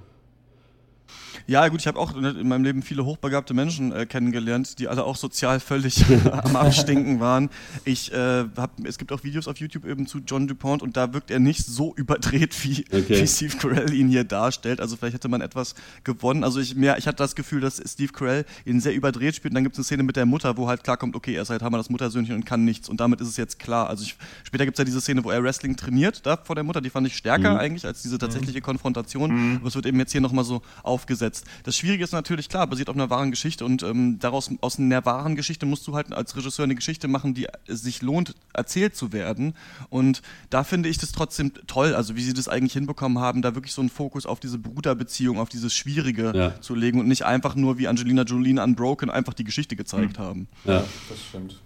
Ja, 1.47 1.67
gut, 1.67 1.81
ich 1.81 1.87
habe 1.87 1.99
auch 1.99 2.15
in 2.15 2.47
meinem 2.47 2.63
Leben 2.63 2.81
viele 2.83 3.05
hochbegabte 3.05 3.53
Menschen 3.53 3.91
äh, 3.91 4.05
kennengelernt, 4.05 4.79
die 4.79 4.87
alle 4.87 5.03
auch 5.03 5.15
sozial 5.15 5.59
völlig 5.59 6.03
am 6.31 6.55
Abstinken 6.55 7.19
waren. 7.19 7.49
Ich 7.85 8.11
äh, 8.13 8.45
hab, 8.55 8.71
es 8.85 8.97
gibt 8.97 9.11
auch 9.11 9.23
Videos 9.23 9.47
auf 9.47 9.57
YouTube 9.57 9.85
eben 9.85 10.07
zu 10.07 10.19
John 10.25 10.47
DuPont 10.47 10.81
und 10.81 10.97
da 10.97 11.13
wirkt 11.13 11.31
er 11.31 11.39
nicht 11.39 11.65
so 11.65 11.93
überdreht, 11.95 12.55
wie, 12.63 12.85
Okay. 12.91 13.21
wie 13.21 13.27
Steve 13.27 13.55
Carell 13.57 13.93
ihn 13.93 14.07
hier 14.09 14.23
darstellt. 14.23 14.79
Also 14.81 14.95
vielleicht 14.97 15.15
hätte 15.15 15.27
man 15.29 15.41
etwas 15.41 15.75
gewonnen. 16.03 16.43
Also 16.43 16.59
ich, 16.59 16.75
mehr, 16.75 16.97
ich 16.97 17.07
hatte 17.07 17.17
das 17.17 17.35
Gefühl, 17.35 17.61
dass 17.61 17.81
Steve 17.85 18.11
Carell 18.11 18.45
ihn 18.65 18.79
sehr 18.79 18.93
überdreht 18.93 19.35
spielt 19.35 19.51
und 19.51 19.55
dann 19.55 19.63
gibt 19.63 19.75
es 19.75 19.79
eine 19.79 19.85
Szene 19.85 20.03
mit 20.03 20.15
der 20.15 20.25
Mutter, 20.25 20.57
wo 20.57 20.67
halt 20.67 20.83
klarkommt, 20.83 21.15
okay, 21.15 21.33
er 21.35 21.41
ist 21.43 21.49
halt 21.49 21.61
Hammer 21.61 21.77
das 21.77 21.89
Muttersöhnchen 21.89 22.35
und 22.35 22.45
kann 22.45 22.63
nichts 22.65 22.89
und 22.89 22.99
damit 22.99 23.21
ist 23.21 23.27
es 23.27 23.37
jetzt 23.37 23.59
klar. 23.59 23.89
Also 23.89 24.03
ich, 24.03 24.15
später 24.43 24.65
gibt 24.65 24.77
es 24.77 24.79
ja 24.79 24.85
diese 24.85 25.01
Szene, 25.01 25.23
wo 25.23 25.31
er 25.31 25.43
Wrestling 25.43 25.75
trainiert, 25.75 26.25
da 26.25 26.37
vor 26.37 26.55
der 26.55 26.63
Mutter, 26.63 26.81
die 26.81 26.89
fand 26.89 27.07
ich 27.07 27.15
stärker 27.15 27.51
Mhm. 27.53 27.57
eigentlich 27.59 27.85
als 27.85 28.01
diese 28.01 28.17
tatsächliche 28.17 28.61
Konfrontation. 28.61 29.57
Aber 29.59 29.67
es 29.67 29.75
wird 29.75 29.85
eben 29.85 29.97
jetzt 29.99 30.11
hier 30.11 30.21
nochmal 30.21 30.43
so 30.45 30.61
aufgesetzt. 30.83 31.30
Das 31.63 31.75
Schwierige 31.75 32.03
ist 32.03 32.11
natürlich, 32.11 32.49
klar, 32.49 32.67
basiert 32.67 32.89
auf 32.89 32.95
einer 32.95 33.09
wahren 33.09 33.31
Geschichte 33.31 33.65
und 33.65 33.83
ähm, 33.83 34.19
daraus, 34.19 34.49
aus 34.61 34.79
einer 34.79 35.05
wahren 35.05 35.35
Geschichte 35.35 35.65
musst 35.65 35.87
du 35.87 35.95
halt 35.95 36.11
als 36.13 36.35
Regisseur 36.35 36.63
eine 36.65 36.75
Geschichte 36.75 37.07
machen, 37.07 37.33
die 37.33 37.47
es 37.67 37.81
sich 37.81 38.01
lohnt, 38.01 38.35
erzählt 38.53 38.95
zu 38.95 39.11
werden. 39.13 39.53
Und 39.89 40.21
da 40.49 40.63
finde 40.63 40.89
ich 40.89 40.97
das 40.97 41.11
trotzdem 41.11 41.51
toll, 41.67 41.95
also 41.95 42.15
wie 42.15 42.21
sie 42.23 42.33
das 42.33 42.47
eigentlich 42.47 42.73
hinbekommen 42.73 43.19
haben, 43.19 43.41
da 43.41 43.55
wirklich 43.55 43.73
so 43.73 43.81
einen 43.81 43.89
Fokus 43.89 44.25
auf 44.25 44.39
diese 44.39 44.57
Bruderbeziehung, 44.59 45.39
auf 45.39 45.49
dieses 45.49 45.73
Schwierige 45.73 46.31
Ja. 46.35 46.61
zu 46.61 46.75
legen 46.75 46.99
und 46.99 47.07
nicht 47.07 47.23
einfach 47.25 47.55
nur 47.55 47.77
wie 47.77 47.87
Angelina 47.87 48.23
Jolie 48.23 48.51
in 48.51 48.59
Unbroken 48.59 49.09
einfach 49.09 49.33
die 49.33 49.43
Geschichte 49.43 49.75
gezeigt 49.75 50.19
haben. 50.19 50.47
Ja. 50.65 50.83
Das 51.09 51.19
stimmt. 51.29 51.59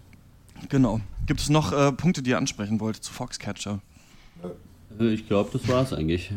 Genau. 0.68 1.00
Gibt 1.26 1.40
es 1.40 1.48
noch 1.50 1.72
äh, 1.72 1.92
Punkte, 1.92 2.22
die 2.22 2.30
ihr 2.30 2.38
ansprechen 2.38 2.80
wollt 2.80 2.96
zu 2.96 3.12
Foxcatcher? 3.12 3.80
Äh, 4.98 5.08
Ich 5.12 5.26
glaube, 5.26 5.50
das 5.52 5.68
war's 5.68 5.92
eigentlich. 5.92 6.30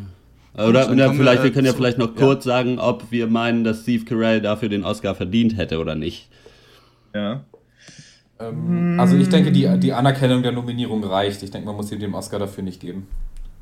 Oder 0.67 0.93
ja, 0.93 1.13
vielleicht, 1.13 1.43
wir 1.43 1.51
können 1.51 1.67
ja 1.67 1.73
vielleicht 1.73 1.97
noch 1.97 2.15
ja. 2.15 2.25
kurz 2.25 2.43
sagen, 2.43 2.79
ob 2.79 3.11
wir 3.11 3.27
meinen, 3.27 3.63
dass 3.63 3.83
Steve 3.83 4.05
Carell 4.05 4.41
dafür 4.41 4.69
den 4.69 4.83
Oscar 4.83 5.15
verdient 5.15 5.57
hätte 5.57 5.79
oder 5.79 5.95
nicht. 5.95 6.29
Ja. 7.13 7.43
Ähm, 8.39 8.99
also 8.99 9.15
ich 9.17 9.29
denke, 9.29 9.51
die, 9.51 9.67
die 9.79 9.93
Anerkennung 9.93 10.43
der 10.43 10.51
Nominierung 10.51 11.03
reicht. 11.03 11.43
Ich 11.43 11.51
denke, 11.51 11.67
man 11.67 11.75
muss 11.75 11.91
ihm 11.91 11.99
den 11.99 12.13
Oscar 12.13 12.39
dafür 12.39 12.63
nicht 12.63 12.79
geben. 12.79 13.07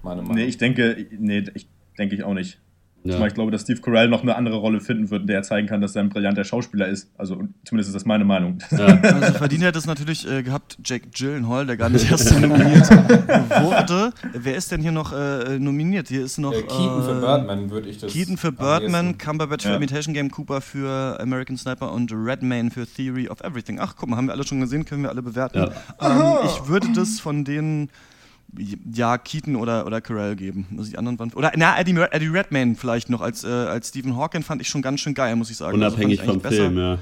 Meine 0.04 0.22
Meinung. 0.22 0.36
Nee, 0.36 0.46
ich 0.46 0.58
denke, 0.58 1.08
nee, 1.18 1.44
ich 1.54 1.68
denke 1.98 2.16
ich 2.16 2.24
auch 2.24 2.34
nicht. 2.34 2.60
Ja. 3.10 3.26
Ich 3.28 3.34
glaube, 3.34 3.52
dass 3.52 3.62
Steve 3.62 3.82
Carell 3.82 4.08
noch 4.10 4.22
eine 4.24 4.36
andere 4.36 4.58
Rolle 4.58 4.80
finden 4.82 5.10
wird, 5.10 5.22
in 5.22 5.28
der 5.28 5.38
er 5.38 5.44
zeigen 5.44 5.68
kann, 5.68 5.82
dass 5.82 5.96
er 5.96 6.04
ein 6.04 6.10
brillanter 6.10 6.44
Schauspieler 6.44 6.88
ist. 6.88 7.10
Also 7.18 7.36
zumindest 7.66 7.90
ist 7.90 7.96
das 7.96 8.06
meine 8.06 8.26
Meinung. 8.26 8.60
Also 8.78 9.34
verdient 9.34 9.64
hätte 9.64 9.80
es 9.80 9.86
natürlich 9.86 10.30
äh, 10.30 10.44
gehabt 10.44 10.78
Jake 10.84 11.08
Gyllenhaal, 11.10 11.66
der 11.66 11.78
gar 11.78 11.90
nicht 11.90 12.10
erst 12.12 12.32
nominiert 12.40 12.90
wurde. 12.90 14.12
Wer 14.34 14.56
ist 14.56 14.72
denn 14.72 14.82
hier 14.82 14.92
noch 14.92 15.14
äh, 15.14 15.60
nominiert? 15.60 16.08
Hier 16.08 16.24
ist 16.24 16.38
noch 16.38 16.54
Äh, 16.54 16.62
Keaton 16.64 17.04
für 17.04 17.18
äh, 17.18 17.20
Birdman 17.20 17.70
würde 17.70 17.90
ich 17.90 17.98
das. 17.98 18.12
Keaton 18.12 18.38
für 18.38 18.52
Birdman, 18.52 19.18
Cumberbatch 19.18 19.64
für 19.64 19.72
Ja. 19.72 19.76
Imitation 19.78 20.14
Game, 20.14 20.32
Cooper 20.32 20.62
für 20.62 21.20
American 21.20 21.58
Sniper 21.58 21.92
und 21.92 22.12
Redmayne 22.14 22.72
für 22.72 22.86
Theory 22.86 23.28
of 23.30 23.42
Everything. 23.42 23.80
Ach, 23.80 23.96
guck 23.98 24.10
mal, 24.10 24.18
haben 24.18 24.28
wir 24.28 24.34
alle 24.34 24.46
schon 24.46 24.60
gesehen, 24.62 24.86
können 24.86 25.04
wir 25.04 25.10
alle 25.10 25.22
bewerten. 25.22 25.58
Ja. 25.60 26.42
Ähm, 26.42 26.46
ich 26.46 26.68
würde 26.68 26.88
das 26.96 27.20
von 27.20 27.44
denen 27.44 27.90
ja 28.94 29.18
Keaton 29.18 29.56
oder, 29.56 29.86
oder 29.86 30.02
Carell 30.02 30.36
geben. 30.36 30.68
Also 30.78 30.90
die 30.90 30.98
anderen 30.98 31.20
waren 31.20 31.34
oder 31.34 31.52
na 31.56 31.78
Eddie, 31.80 31.96
Eddie 32.12 32.28
Redmayne 32.28 32.76
vielleicht 32.76 33.10
noch 33.10 33.22
als 33.22 33.44
äh, 33.44 33.48
als 33.48 33.90
Stephen 33.90 34.16
Hawking 34.16 34.44
fand 34.44 34.62
ich 34.62 34.70
schon 34.70 34.82
ganz 34.82 35.02
schön 35.02 35.14
geil, 35.14 35.36
muss 35.36 35.50
ich 35.50 35.58
sagen. 35.58 35.82
Also 35.82 35.96
Unabhängig 35.96 36.20
ich 36.20 36.26
vom 36.26 36.36
eigentlich 36.36 36.56
Film, 36.56 36.78
ja. 36.78 36.98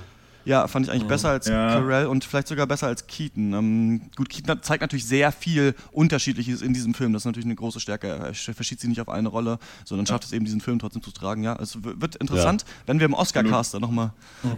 Ja, 0.45 0.67
fand 0.67 0.85
ich 0.85 0.91
eigentlich 0.91 1.07
besser 1.07 1.29
als 1.29 1.47
Ja. 1.47 1.73
Carell 1.73 2.05
und 2.05 2.23
vielleicht 2.23 2.47
sogar 2.47 2.67
besser 2.67 2.87
als 2.87 3.07
Keaton. 3.07 3.53
Ähm, 3.53 4.01
gut, 4.15 4.29
Keaton 4.29 4.61
zeigt 4.61 4.81
natürlich 4.81 5.05
sehr 5.05 5.31
viel 5.31 5.73
Unterschiedliches 5.91 6.61
in 6.61 6.73
diesem 6.73 6.93
Film. 6.93 7.13
Das 7.13 7.23
ist 7.23 7.25
natürlich 7.25 7.47
eine 7.47 7.55
große 7.55 7.79
Stärke. 7.79 8.07
Er 8.07 8.33
verschiebt 8.33 8.79
sich 8.79 8.87
nicht 8.87 9.01
auf 9.01 9.09
eine 9.09 9.27
Rolle, 9.27 9.57
sondern 9.85 10.05
schafft 10.05 10.23
es 10.23 10.31
eben, 10.33 10.45
diesen 10.45 10.61
Film 10.61 10.77
trotzdem 10.77 11.01
zu 11.01 11.11
tragen. 11.11 11.43
Ja, 11.43 11.57
es 11.59 11.83
wird 11.83 12.15
interessant, 12.17 12.63
wenn 12.85 12.99
wir 12.99 13.07
im 13.07 13.15
Oscar-Caster 13.15 13.79
nochmal 13.79 14.13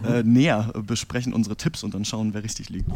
äh, 0.06 0.22
näher 0.22 0.72
äh, 0.74 0.82
besprechen, 0.82 1.32
unsere 1.32 1.56
Tipps 1.56 1.82
und 1.82 1.94
dann 1.94 2.04
schauen, 2.04 2.34
wer 2.34 2.42
richtig 2.44 2.68
liegt. 2.68 2.90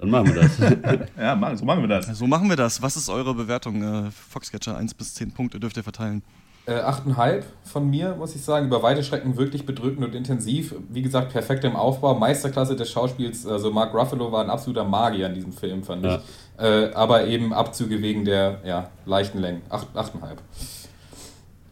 Dann 0.00 0.10
machen 0.10 0.34
wir 0.34 0.42
das. 0.42 0.58
Ja, 1.18 1.56
so 1.56 1.64
machen 1.64 1.82
wir 1.82 1.88
das. 1.88 2.06
So 2.06 2.26
machen 2.26 2.48
wir 2.48 2.56
das. 2.56 2.80
Was 2.80 2.96
ist 2.96 3.08
eure 3.10 3.34
Bewertung? 3.34 3.82
Äh, 3.82 4.10
Foxcatcher 4.10 4.76
1 4.76 4.94
bis 4.94 5.14
10 5.14 5.32
Punkte 5.32 5.60
dürft 5.60 5.76
ihr 5.76 5.82
verteilen. 5.82 6.22
Äh, 6.66 6.72
8,5 6.72 7.42
von 7.64 7.88
mir, 7.90 8.14
muss 8.16 8.34
ich 8.34 8.42
sagen. 8.42 8.66
Über 8.66 8.82
weite 8.82 9.02
Strecken 9.02 9.36
wirklich 9.36 9.66
bedrückend 9.66 10.04
und 10.06 10.14
intensiv. 10.14 10.74
Wie 10.88 11.02
gesagt, 11.02 11.32
perfekt 11.32 11.64
im 11.64 11.76
Aufbau. 11.76 12.14
Meisterklasse 12.14 12.76
des 12.76 12.90
Schauspiels. 12.90 13.46
Also 13.46 13.70
Mark 13.70 13.92
Ruffalo 13.94 14.32
war 14.32 14.42
ein 14.42 14.50
absoluter 14.50 14.84
Magier 14.84 15.26
in 15.26 15.34
diesem 15.34 15.52
Film, 15.52 15.82
fand 15.82 16.04
Ja. 16.04 16.16
ich. 16.16 16.64
Äh, 16.64 16.92
aber 16.94 17.26
eben 17.26 17.52
Abzüge 17.52 18.00
wegen 18.02 18.24
der 18.24 18.60
ja, 18.64 18.90
leichten 19.04 19.38
Längen. 19.38 19.62
8, 19.68 19.88
8,5. 19.94 20.12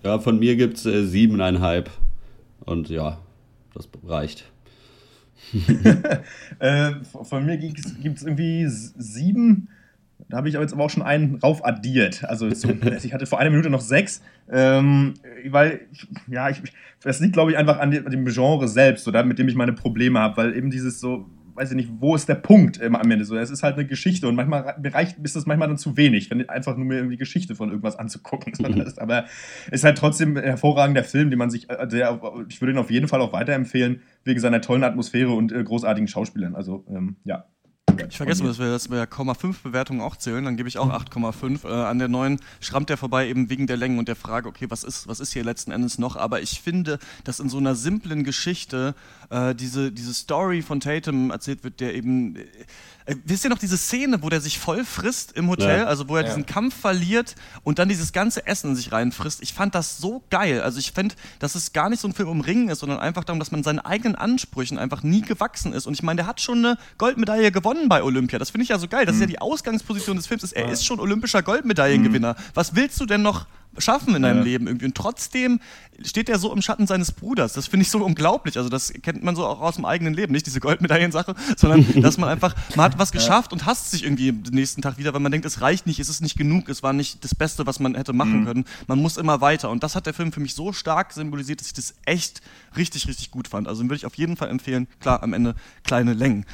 ja, 0.03 0.19
von 0.19 0.39
mir 0.39 0.57
gibt 0.57 0.77
es 0.79 0.87
äh, 0.87 1.05
siebeneinhalb. 1.07 1.91
Und 2.65 2.91
ja, 2.91 3.19
das 3.75 3.89
reicht. 4.07 4.45
Äh, 6.61 6.95
von 7.05 7.47
mir 7.47 7.57
gibt 7.57 7.79
es 7.79 8.23
irgendwie 8.23 8.67
sieben. 8.67 9.69
Da 10.29 10.39
habe 10.39 10.49
ich 10.49 10.57
aber 10.57 10.65
jetzt 10.65 10.73
aber 10.73 10.85
auch 10.85 10.91
schon 10.91 11.05
einen 11.05 11.37
rauf 11.37 11.65
addiert. 11.65 12.25
Also 12.25 12.49
ich 13.03 13.13
hatte 13.15 13.27
vor 13.27 13.39
einer 13.39 13.51
Minute 13.51 13.71
noch 13.71 13.81
sechs. 13.81 14.23
Ähm, 14.51 15.15
weil, 15.49 15.83
ja, 16.27 16.51
ich, 16.51 16.61
das 17.03 17.21
liegt, 17.21 17.35
glaube 17.35 17.53
ich, 17.53 17.57
einfach 17.57 17.79
an 17.79 17.91
dem, 17.91 18.25
Genre 18.27 18.67
selbst, 18.67 19.07
da, 19.11 19.23
mit 19.23 19.39
dem 19.39 19.49
ich 19.49 19.55
meine 19.55 19.73
Probleme 19.73 20.19
habe. 20.19 20.37
Weil 20.37 20.57
eben 20.57 20.71
dieses 20.71 21.01
so, 21.01 21.29
weiß 21.59 21.71
ich 21.71 21.77
nicht, 21.77 21.91
wo 21.99 22.15
ist 22.15 22.29
der 22.29 22.37
Punkt 22.37 22.79
immer 22.79 23.01
am 23.01 23.11
Ende? 23.11 23.25
So, 23.25 23.37
es 23.37 23.51
ist 23.51 23.63
halt 23.63 23.75
eine 23.77 23.87
Geschichte 23.87 24.29
und 24.29 24.35
manchmal 24.35 24.77
reicht, 24.85 25.19
ist 25.19 25.37
das 25.37 25.47
manchmal 25.47 25.69
dann 25.69 25.77
zu 25.77 25.97
wenig, 25.97 26.31
wenn 26.31 26.49
einfach 26.49 26.77
nur 26.77 26.87
mir 26.87 26.97
irgendwie 26.97 27.17
Geschichte 27.17 27.55
von 27.55 27.69
irgendwas 27.69 27.97
anzugucken. 27.97 28.53
Ist, 28.79 29.01
aber 29.01 29.27
ist 29.71 29.85
halt 29.85 29.99
trotzdem 29.99 30.37
ein 30.37 30.43
hervorragender 30.43 31.05
Film, 31.05 31.31
den 31.31 31.39
man 31.39 31.51
sich, 31.51 31.69
äh, 31.69 31.87
der, 31.87 32.21
ich 32.49 32.61
würde 32.61 32.73
ihn 32.73 32.79
auf 32.79 32.91
jeden 32.91 33.09
Fall 33.09 33.21
auch 33.21 33.33
weiterempfehlen, 33.33 34.03
wegen 34.25 34.41
seiner 34.41 34.61
tollen 34.61 34.85
Atmosphäre 34.85 35.33
und 35.33 35.53
äh, 35.53 35.63
großartigen 35.63 36.09
Schauspielern. 36.09 36.55
Also, 36.55 36.85
ähm, 36.89 37.17
ja. 37.25 37.47
Ich 38.09 38.17
vergesse, 38.17 38.45
dass 38.45 38.59
wir, 38.59 38.71
dass 38.71 38.91
wir 38.91 39.05
0,5 39.05 39.57
Bewertungen 39.63 40.01
auch 40.01 40.17
zählen, 40.17 40.45
dann 40.45 40.57
gebe 40.57 40.69
ich 40.69 40.79
auch 40.79 40.91
8,5. 40.91 41.65
Äh, 41.65 41.73
an 41.73 41.99
der 41.99 42.09
neuen 42.09 42.41
schrammt 42.61 42.91
er 42.91 42.97
vorbei 42.97 43.29
eben 43.29 43.51
wegen 43.51 43.67
der 43.67 43.77
Längen 43.77 43.99
und 43.99 44.09
der 44.09 44.17
Frage, 44.17 44.49
okay, 44.49 44.67
was 44.69 44.85
ist, 44.85 45.09
was 45.09 45.21
ist 45.21 45.33
hier 45.33 45.45
letzten 45.45 45.71
Endes 45.71 45.99
noch? 45.99 46.17
Aber 46.17 46.41
ich 46.41 46.61
finde, 46.61 46.99
dass 47.25 47.41
in 47.41 47.49
so 47.49 47.59
einer 47.59 47.75
simplen 47.75 48.25
Geschichte 48.25 48.95
äh, 49.31 49.55
diese, 49.55 49.93
diese 49.93 50.15
Story 50.15 50.63
von 50.63 50.81
Tatum 50.81 51.31
erzählt 51.31 51.65
wird, 51.65 51.81
der 51.81 51.95
eben. 51.95 52.37
Äh, 53.09 53.17
wisst 53.25 53.43
ihr 53.45 53.51
noch 53.51 53.59
diese 53.59 53.79
Szene, 53.79 54.23
wo 54.23 54.29
der 54.29 54.41
sich 54.43 54.59
voll 54.59 54.85
frisst 54.85 55.33
im 55.33 55.49
Hotel, 55.49 55.79
Ja. 55.81 55.85
also 55.87 56.09
wo 56.09 56.17
er 56.17 56.23
Ja. 56.23 56.29
diesen 56.29 56.45
Kampf 56.45 56.77
verliert 56.79 57.35
und 57.65 57.79
dann 57.79 57.89
dieses 57.89 58.13
ganze 58.13 58.47
Essen 58.47 58.71
in 58.71 58.77
sich 58.77 58.93
reinfrisst? 58.93 59.43
Ich 59.43 59.55
fand 59.55 59.75
das 59.75 59.97
so 59.97 60.23
geil. 60.29 60.61
Also 60.61 60.79
ich 60.79 60.93
finde, 60.93 61.15
dass 61.39 61.55
es 61.55 61.73
gar 61.73 61.89
nicht 61.89 62.01
so 62.01 62.09
ein 62.09 62.13
Film 62.13 62.29
um 62.29 62.41
Ringen 62.43 62.69
ist, 62.69 62.81
sondern 62.81 62.99
einfach 62.99 63.25
darum, 63.25 63.39
dass 63.41 63.51
man 63.51 63.63
seinen 63.63 63.79
eigenen 63.79 64.15
Ansprüchen 64.15 64.79
einfach 64.79 65.03
nie 65.03 65.23
gewachsen 65.23 65.73
ist. 65.73 65.87
Und 65.87 65.95
ich 65.95 66.03
meine, 66.03 66.17
der 66.19 66.27
hat 66.27 66.41
schon 66.43 66.59
eine 66.59 66.77
Goldmedaille 66.99 67.51
gewonnen 67.51 67.89
bei 67.89 68.03
Olympia. 68.03 68.39
Das 68.39 68.51
finde 68.51 68.65
ich 68.65 68.69
ja 68.69 68.79
so 68.79 68.89
geil. 68.89 69.07
Das 69.07 69.15
ist 69.15 69.21
ja 69.23 69.27
die 69.27 69.41
Ausgangsposition 69.41 70.17
des 70.17 70.27
Films. 70.27 70.43
Ist, 70.45 70.53
er 70.53 70.71
ist 70.71 70.85
schon 70.85 71.01
olympischer 71.01 71.43
Goldmedaillengewinner. 71.43 72.37
Was 72.55 72.75
willst 72.75 73.01
du 73.01 73.07
denn 73.07 73.23
noch 73.23 73.47
schaffen 73.79 74.15
in 74.15 74.23
deinem 74.23 74.39
Ja. 74.39 74.45
Leben 74.45 74.67
irgendwie? 74.67 74.87
Und 74.87 74.95
trotzdem 74.95 75.61
steht 76.05 76.29
er 76.29 76.39
so 76.39 76.53
im 76.53 76.63
Schatten 76.63 76.87
seines 76.87 77.13
Bruders. 77.13 77.55
Das 77.55 77.67
finde 77.67 77.83
ich 77.83 77.91
so 77.91 78.05
unglaublich. 78.05 78.57
Also 78.57 78.69
das 78.69 78.93
kennt 79.03 79.23
man 79.25 79.35
so 79.35 79.45
auch 79.47 79.61
aus 79.61 79.77
dem 79.77 79.85
eigenen 79.85 80.15
Leben. 80.15 80.33
Nicht 80.33 80.47
diese 80.47 80.61
Goldmedaillensache, 80.61 81.35
sondern 81.57 81.87
dass 82.03 82.19
man 82.19 82.29
einfach, 82.29 82.55
man 82.77 82.85
hat 82.85 82.99
was 82.99 83.13
geschafft 83.13 83.53
und 83.53 83.67
hasst 83.67 83.91
sich 83.91 84.05
irgendwie 84.05 84.33
den 84.33 84.55
nächsten 84.55 84.83
Tag 84.83 84.99
wieder, 84.99 85.13
weil 85.13 85.21
man 85.21 85.33
denkt, 85.33 85.47
es 85.47 85.61
reicht 85.61 85.87
nicht, 85.87 85.99
es 85.99 86.09
ist 86.09 86.21
nicht 86.21 86.37
genug, 86.37 86.69
es 86.69 86.83
war 86.83 86.93
nicht 86.93 87.25
das 87.25 87.35
Beste, 87.35 87.67
was 87.67 87.81
man 87.81 87.95
hätte 87.95 88.13
machen 88.13 88.45
können. 88.45 88.65
Man 88.87 89.01
muss 89.01 89.17
immer 89.17 89.41
weiter. 89.41 89.71
Und 89.71 89.83
das 89.83 89.95
hat 89.95 90.07
der 90.07 90.15
Film 90.15 90.33
für 90.33 90.41
mich 90.41 90.55
so 90.55 90.73
stark 90.73 91.13
symbolisiert, 91.13 91.61
dass 91.61 91.69
ich 91.69 91.75
das 91.75 91.95
echt 92.05 92.43
richtig, 92.77 93.09
richtig 93.09 93.31
gut 93.31 93.49
fand. 93.49 93.69
Also 93.69 93.83
den 93.83 93.89
würde 93.89 93.97
ich 93.99 94.07
auf 94.07 94.15
jeden 94.15 94.37
Fall 94.37 94.49
empfehlen. 94.49 94.87
Klar, 95.01 95.23
am 95.23 95.33
Ende 95.33 95.55
kleine 95.85 96.13
Längen. 96.13 96.45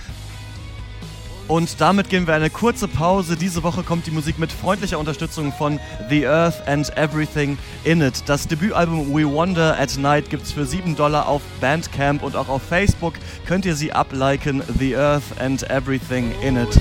Und 1.47 1.81
damit 1.81 2.09
gehen 2.09 2.27
wir 2.27 2.35
eine 2.35 2.49
kurze 2.49 2.89
Pause. 2.89 3.37
Diese 3.37 3.63
Woche 3.63 3.83
kommt 3.83 4.07
die 4.07 4.11
Musik 4.11 4.39
mit 4.39 4.51
freundlicher 4.51 4.99
Unterstützung 4.99 5.53
von 5.53 5.79
The 6.09 6.27
Earth 6.27 6.67
and 6.67 6.97
Everything 6.97 7.59
in 7.85 8.01
It. 8.01 8.23
Das 8.27 8.49
Debütalbum 8.49 9.15
We 9.15 9.25
Wander 9.25 9.79
at 9.79 9.99
Night 9.99 10.31
gibt's 10.31 10.53
für 10.53 10.65
7 10.65 10.97
Dollar 10.97 11.29
auf 11.29 11.43
Bandcamp 11.61 12.23
und 12.23 12.35
auch 12.35 12.49
auf 12.49 12.63
Facebook 12.63 13.15
könnt 13.47 13.67
ihr 13.67 13.77
sie 13.77 13.93
abliken. 13.93 14.63
The 14.79 14.97
Earth 14.97 15.39
and 15.39 15.69
Everything 15.71 16.33
in 16.43 16.57
It. 16.57 16.81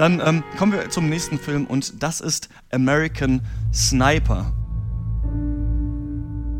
Dann 0.00 0.22
ähm, 0.24 0.42
kommen 0.56 0.72
wir 0.72 0.88
zum 0.88 1.10
nächsten 1.10 1.38
Film 1.38 1.66
und 1.66 2.02
das 2.02 2.22
ist 2.22 2.48
American 2.72 3.42
Sniper. 3.70 4.50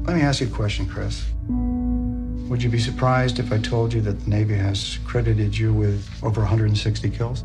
Let 0.07 0.15
me 0.15 0.29
ask 0.29 0.43
you 0.43 0.47
a 0.47 0.51
question, 0.55 0.87
Chris. 0.87 1.25
Would 2.51 2.63
you 2.63 2.69
be 2.69 2.79
surprised 2.79 3.39
if 3.39 3.51
I 3.51 3.57
told 3.57 3.95
you 3.95 4.03
that 4.03 4.23
the 4.23 4.31
Navy 4.31 4.59
has 4.59 4.99
credited 5.07 5.55
you 5.59 5.73
with 5.73 6.07
over 6.23 6.43
160 6.43 7.09
kills? 7.09 7.45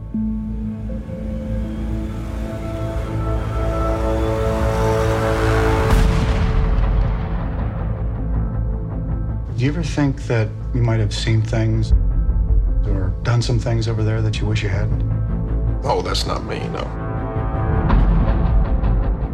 Do 9.55 9.63
you 9.63 9.69
ever 9.69 9.81
think 9.81 10.27
that 10.27 10.49
you 10.73 10.81
might 10.81 10.99
have 10.99 11.13
seen 11.13 11.41
things 11.41 11.93
or 12.85 13.13
done 13.23 13.41
some 13.41 13.59
things 13.59 13.87
over 13.87 14.03
there 14.03 14.21
that 14.21 14.41
you 14.41 14.45
wish 14.45 14.61
you 14.61 14.67
hadn't? 14.67 15.14
Oh, 15.87 16.01
that's 16.01 16.25
not 16.25 16.43
me, 16.43 16.59
no. 16.69 16.83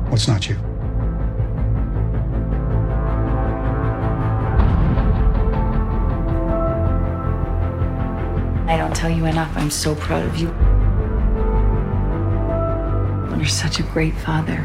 What's 0.10 0.28
not 0.28 0.50
you? 0.50 0.58
I 8.68 8.78
don't 8.78 8.94
tell 8.94 9.10
you 9.10 9.26
enough. 9.26 9.52
I'm 9.56 9.72
so 9.72 9.96
proud 9.96 10.26
of 10.26 10.36
you. 10.36 10.50
You're 13.38 13.48
such 13.48 13.80
a 13.80 13.84
great 13.84 14.14
father. 14.18 14.58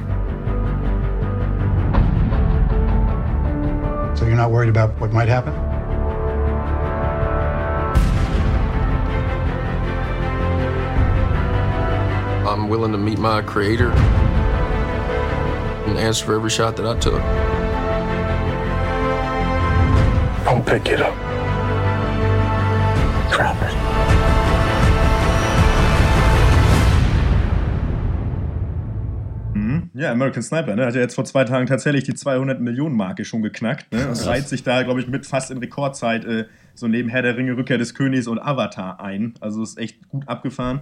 So 4.16 4.26
you're 4.26 4.36
not 4.36 4.50
worried 4.50 4.68
about 4.68 5.00
what 5.00 5.12
might 5.12 5.28
happen? 5.28 5.65
I'm 12.56 12.70
willing 12.70 12.92
to 12.92 12.98
meet 12.98 13.18
my 13.18 13.42
creator 13.42 13.90
and 15.86 15.98
answer 15.98 16.24
for 16.24 16.34
every 16.36 16.48
shot 16.48 16.74
that 16.76 16.86
I 16.86 16.98
took. 16.98 17.20
I'll 20.46 20.62
pick 20.62 20.88
it 20.88 21.02
up. 21.02 21.14
Drop 23.30 23.56
it. 23.60 23.74
Mhm. 29.52 29.90
Ja, 29.92 30.12
American 30.12 30.42
Sniper, 30.42 30.76
ne? 30.76 30.86
Hat 30.86 30.94
ja 30.94 31.02
jetzt 31.02 31.14
vor 31.14 31.26
zwei 31.26 31.44
Tagen 31.44 31.66
tatsächlich 31.66 32.04
die 32.04 32.14
200 32.14 32.58
Millionen 32.62 32.96
Marke 32.96 33.26
schon 33.26 33.42
geknackt, 33.42 33.92
ne? 33.92 34.08
Und 34.08 34.26
reiht 34.26 34.48
sich 34.48 34.62
da, 34.62 34.82
glaube 34.82 35.00
ich, 35.00 35.08
mit 35.08 35.26
fast 35.26 35.50
in 35.50 35.58
Rekordzeit 35.58 36.24
äh, 36.24 36.46
so 36.74 36.88
neben 36.88 37.10
Herr 37.10 37.20
der 37.20 37.36
Ringe, 37.36 37.54
Rückkehr 37.54 37.76
des 37.76 37.94
Königs 37.94 38.26
und 38.26 38.38
Avatar 38.38 38.98
ein. 39.00 39.34
Also 39.40 39.62
ist 39.62 39.76
echt 39.78 40.08
gut 40.08 40.26
abgefahren. 40.26 40.80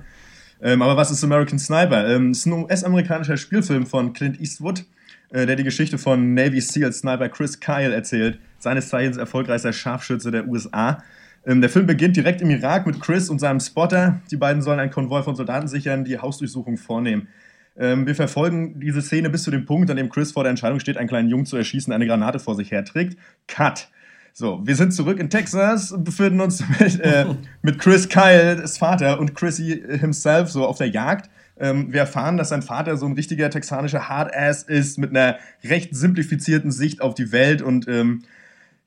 Ähm, 0.63 0.83
aber 0.83 0.97
was 0.97 1.11
ist 1.11 1.23
American 1.25 1.59
Sniper? 1.59 2.09
Ähm, 2.09 2.31
ist 2.33 2.47
ein 2.47 2.53
US-amerikanischer 2.53 3.37
Spielfilm 3.37 3.87
von 3.87 4.13
Clint 4.13 4.41
Eastwood. 4.41 4.85
äh, 5.31 5.47
der 5.47 5.57
die 5.57 5.65
Geschichte 5.65 5.99
von 5.99 6.35
Navy 6.35 6.61
SEAL 6.61 6.93
Sniper 6.93 7.29
Chris 7.29 7.59
Kyle 7.61 7.93
erzählt, 7.93 8.39
seines 8.59 8.89
Zeichens 8.89 9.17
erfolgreichster 9.17 9.73
Scharfschütze 9.73 10.31
der 10.31 10.47
USA. 10.47 11.03
Ähm, 11.45 11.61
der 11.61 11.71
Film 11.71 11.87
beginnt 11.87 12.17
direkt 12.17 12.41
im 12.41 12.51
Irak 12.51 12.87
mit 12.87 13.01
Chris 13.01 13.29
und 13.29 13.39
seinem 13.41 13.61
Spotter. 13.61 14.21
Die 14.31 14.37
beiden 14.37 14.63
sollen 14.63 14.81
ein 14.81 14.91
Konvoi 14.91 15.23
von 15.23 15.37
Soldaten 15.37 15.69
sichern, 15.69 16.05
die 16.05 16.19
Hausdurchsuchung 16.19 16.77
vornehmen. 16.77 17.29
Ähm, 17.77 18.07
wir 18.07 18.15
verfolgen 18.15 18.79
diese 18.81 19.03
Szene 19.03 19.29
bis 19.29 19.43
zu 19.43 19.51
dem 19.51 19.67
Punkt, 19.67 19.91
an 19.91 19.97
dem 19.97 20.09
Chris 20.09 20.33
vor 20.33 20.45
der 20.45 20.51
Entscheidung 20.51 20.79
steht, 20.79 20.97
einen 20.97 21.09
kleinen 21.09 21.29
Jungen 21.29 21.47
zu 21.47 21.57
erschießen, 21.57 21.93
eine 21.93 22.07
Granate 22.07 22.39
vor 22.39 22.55
sich 22.55 22.71
herträgt. 22.71 23.19
Cut. 23.49 23.89
So, 24.37 24.61
wir 24.65 24.75
sind 24.75 24.93
zurück 24.93 25.21
in 25.21 25.31
Texas, 25.31 25.95
befinden 25.97 26.41
uns 26.41 26.65
mit, 26.81 26.99
äh, 26.99 27.25
mit 27.63 27.79
Chris 27.79 28.09
Kyle, 28.09 28.57
das 28.57 28.79
Vater, 28.79 29.21
und 29.21 29.37
Chrissy 29.37 29.81
himself 30.01 30.51
so 30.51 30.67
auf 30.67 30.77
der 30.77 30.89
Jagd. 30.89 31.31
Ähm, 31.57 31.93
wir 31.93 32.01
erfahren, 32.01 32.37
dass 32.37 32.49
sein 32.49 32.63
Vater 32.63 32.97
so 32.97 33.07
ein 33.07 33.13
richtiger 33.13 33.49
texanischer 33.49 34.09
Hardass 34.09 34.65
ist, 34.65 34.99
mit 34.99 35.11
einer 35.11 35.39
recht 35.63 35.95
simplifizierten 35.95 36.73
Sicht 36.73 37.01
auf 37.01 37.15
die 37.15 37.31
Welt 37.31 37.63
und 37.63 37.87
ähm, 37.87 38.25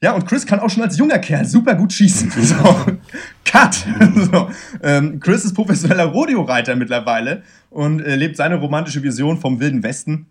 ja, 0.02 0.12
und 0.12 0.28
Chris 0.28 0.46
kann 0.46 0.60
auch 0.60 0.70
schon 0.70 0.84
als 0.84 0.98
junger 0.98 1.18
Kerl 1.18 1.46
super 1.46 1.76
gut 1.76 1.94
schießen. 1.94 2.30
So, 2.44 2.86
cut! 3.46 3.74
so, 4.16 4.50
ähm, 4.84 5.22
Chris 5.22 5.46
ist 5.46 5.54
professioneller 5.54 6.08
Rodeo-Reiter 6.08 6.76
mittlerweile 6.76 7.44
und 7.70 8.02
äh, 8.02 8.18
lebt 8.18 8.36
seine 8.36 8.56
romantische 8.56 9.02
Vision 9.02 9.40
vom 9.40 9.62
Wilden 9.62 9.82
Westen. 9.82 10.28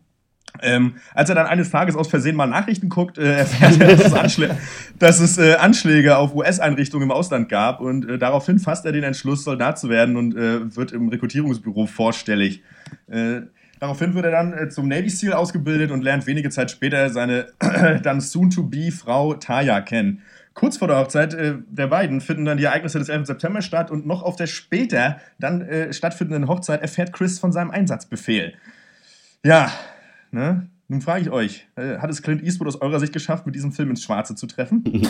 Ähm, 0.62 0.96
als 1.14 1.28
er 1.28 1.34
dann 1.34 1.46
eines 1.46 1.70
Tages 1.70 1.96
aus 1.96 2.08
Versehen 2.08 2.36
mal 2.36 2.46
Nachrichten 2.46 2.88
guckt, 2.88 3.18
äh, 3.18 3.32
erfährt 3.38 3.80
er, 3.80 3.96
dass 3.96 4.06
es, 4.06 4.12
Anschlä 4.12 4.50
dass 4.98 5.20
es 5.20 5.38
äh, 5.38 5.54
Anschläge 5.54 6.16
auf 6.16 6.34
US-Einrichtungen 6.34 7.04
im 7.04 7.12
Ausland 7.12 7.48
gab 7.48 7.80
und 7.80 8.08
äh, 8.08 8.18
daraufhin 8.18 8.58
fasst 8.58 8.84
er 8.86 8.92
den 8.92 9.04
Entschluss, 9.04 9.44
Soldat 9.44 9.78
zu 9.78 9.88
werden 9.88 10.16
und 10.16 10.36
äh, 10.36 10.74
wird 10.74 10.92
im 10.92 11.08
Rekrutierungsbüro 11.08 11.86
vorstellig. 11.86 12.62
Äh, 13.08 13.42
daraufhin 13.80 14.14
wird 14.14 14.24
er 14.24 14.30
dann 14.30 14.52
äh, 14.52 14.68
zum 14.68 14.88
Navy 14.88 15.10
SEAL 15.10 15.32
ausgebildet 15.32 15.90
und 15.90 16.02
lernt 16.02 16.26
wenige 16.26 16.50
Zeit 16.50 16.70
später 16.70 17.10
seine 17.10 17.46
dann 18.02 18.20
soon-to-be 18.20 18.90
Frau 18.92 19.34
Taya 19.34 19.80
kennen. 19.80 20.22
Kurz 20.56 20.78
vor 20.78 20.88
der 20.88 20.98
Hochzeit 20.98 21.34
äh, 21.34 21.56
der 21.68 21.86
beiden 21.86 22.22
finden 22.22 22.46
dann 22.46 22.56
die 22.56 22.64
Ereignisse 22.64 22.98
des 22.98 23.10
11. 23.10 23.26
September 23.26 23.60
statt 23.60 23.90
und 23.90 24.06
noch 24.06 24.22
auf 24.22 24.36
der 24.36 24.46
später 24.46 25.20
dann 25.38 25.60
äh, 25.60 25.92
stattfindenden 25.92 26.48
Hochzeit 26.48 26.80
erfährt 26.80 27.12
Chris 27.12 27.38
von 27.38 27.52
seinem 27.52 27.70
Einsatzbefehl. 27.70 28.54
Ja, 29.44 29.70
ne? 30.36 30.70
Nun 30.88 31.00
frage 31.00 31.22
ich 31.22 31.30
euch, 31.30 31.66
äh, 31.74 31.98
hat 31.98 32.10
es 32.10 32.22
Clint 32.22 32.44
Eastwood 32.44 32.68
aus 32.68 32.80
eurer 32.80 33.00
Sicht 33.00 33.12
geschafft, 33.12 33.44
mit 33.44 33.56
diesem 33.56 33.72
Film 33.72 33.90
ins 33.90 34.04
Schwarze 34.04 34.36
zu 34.36 34.46
treffen? 34.46 34.84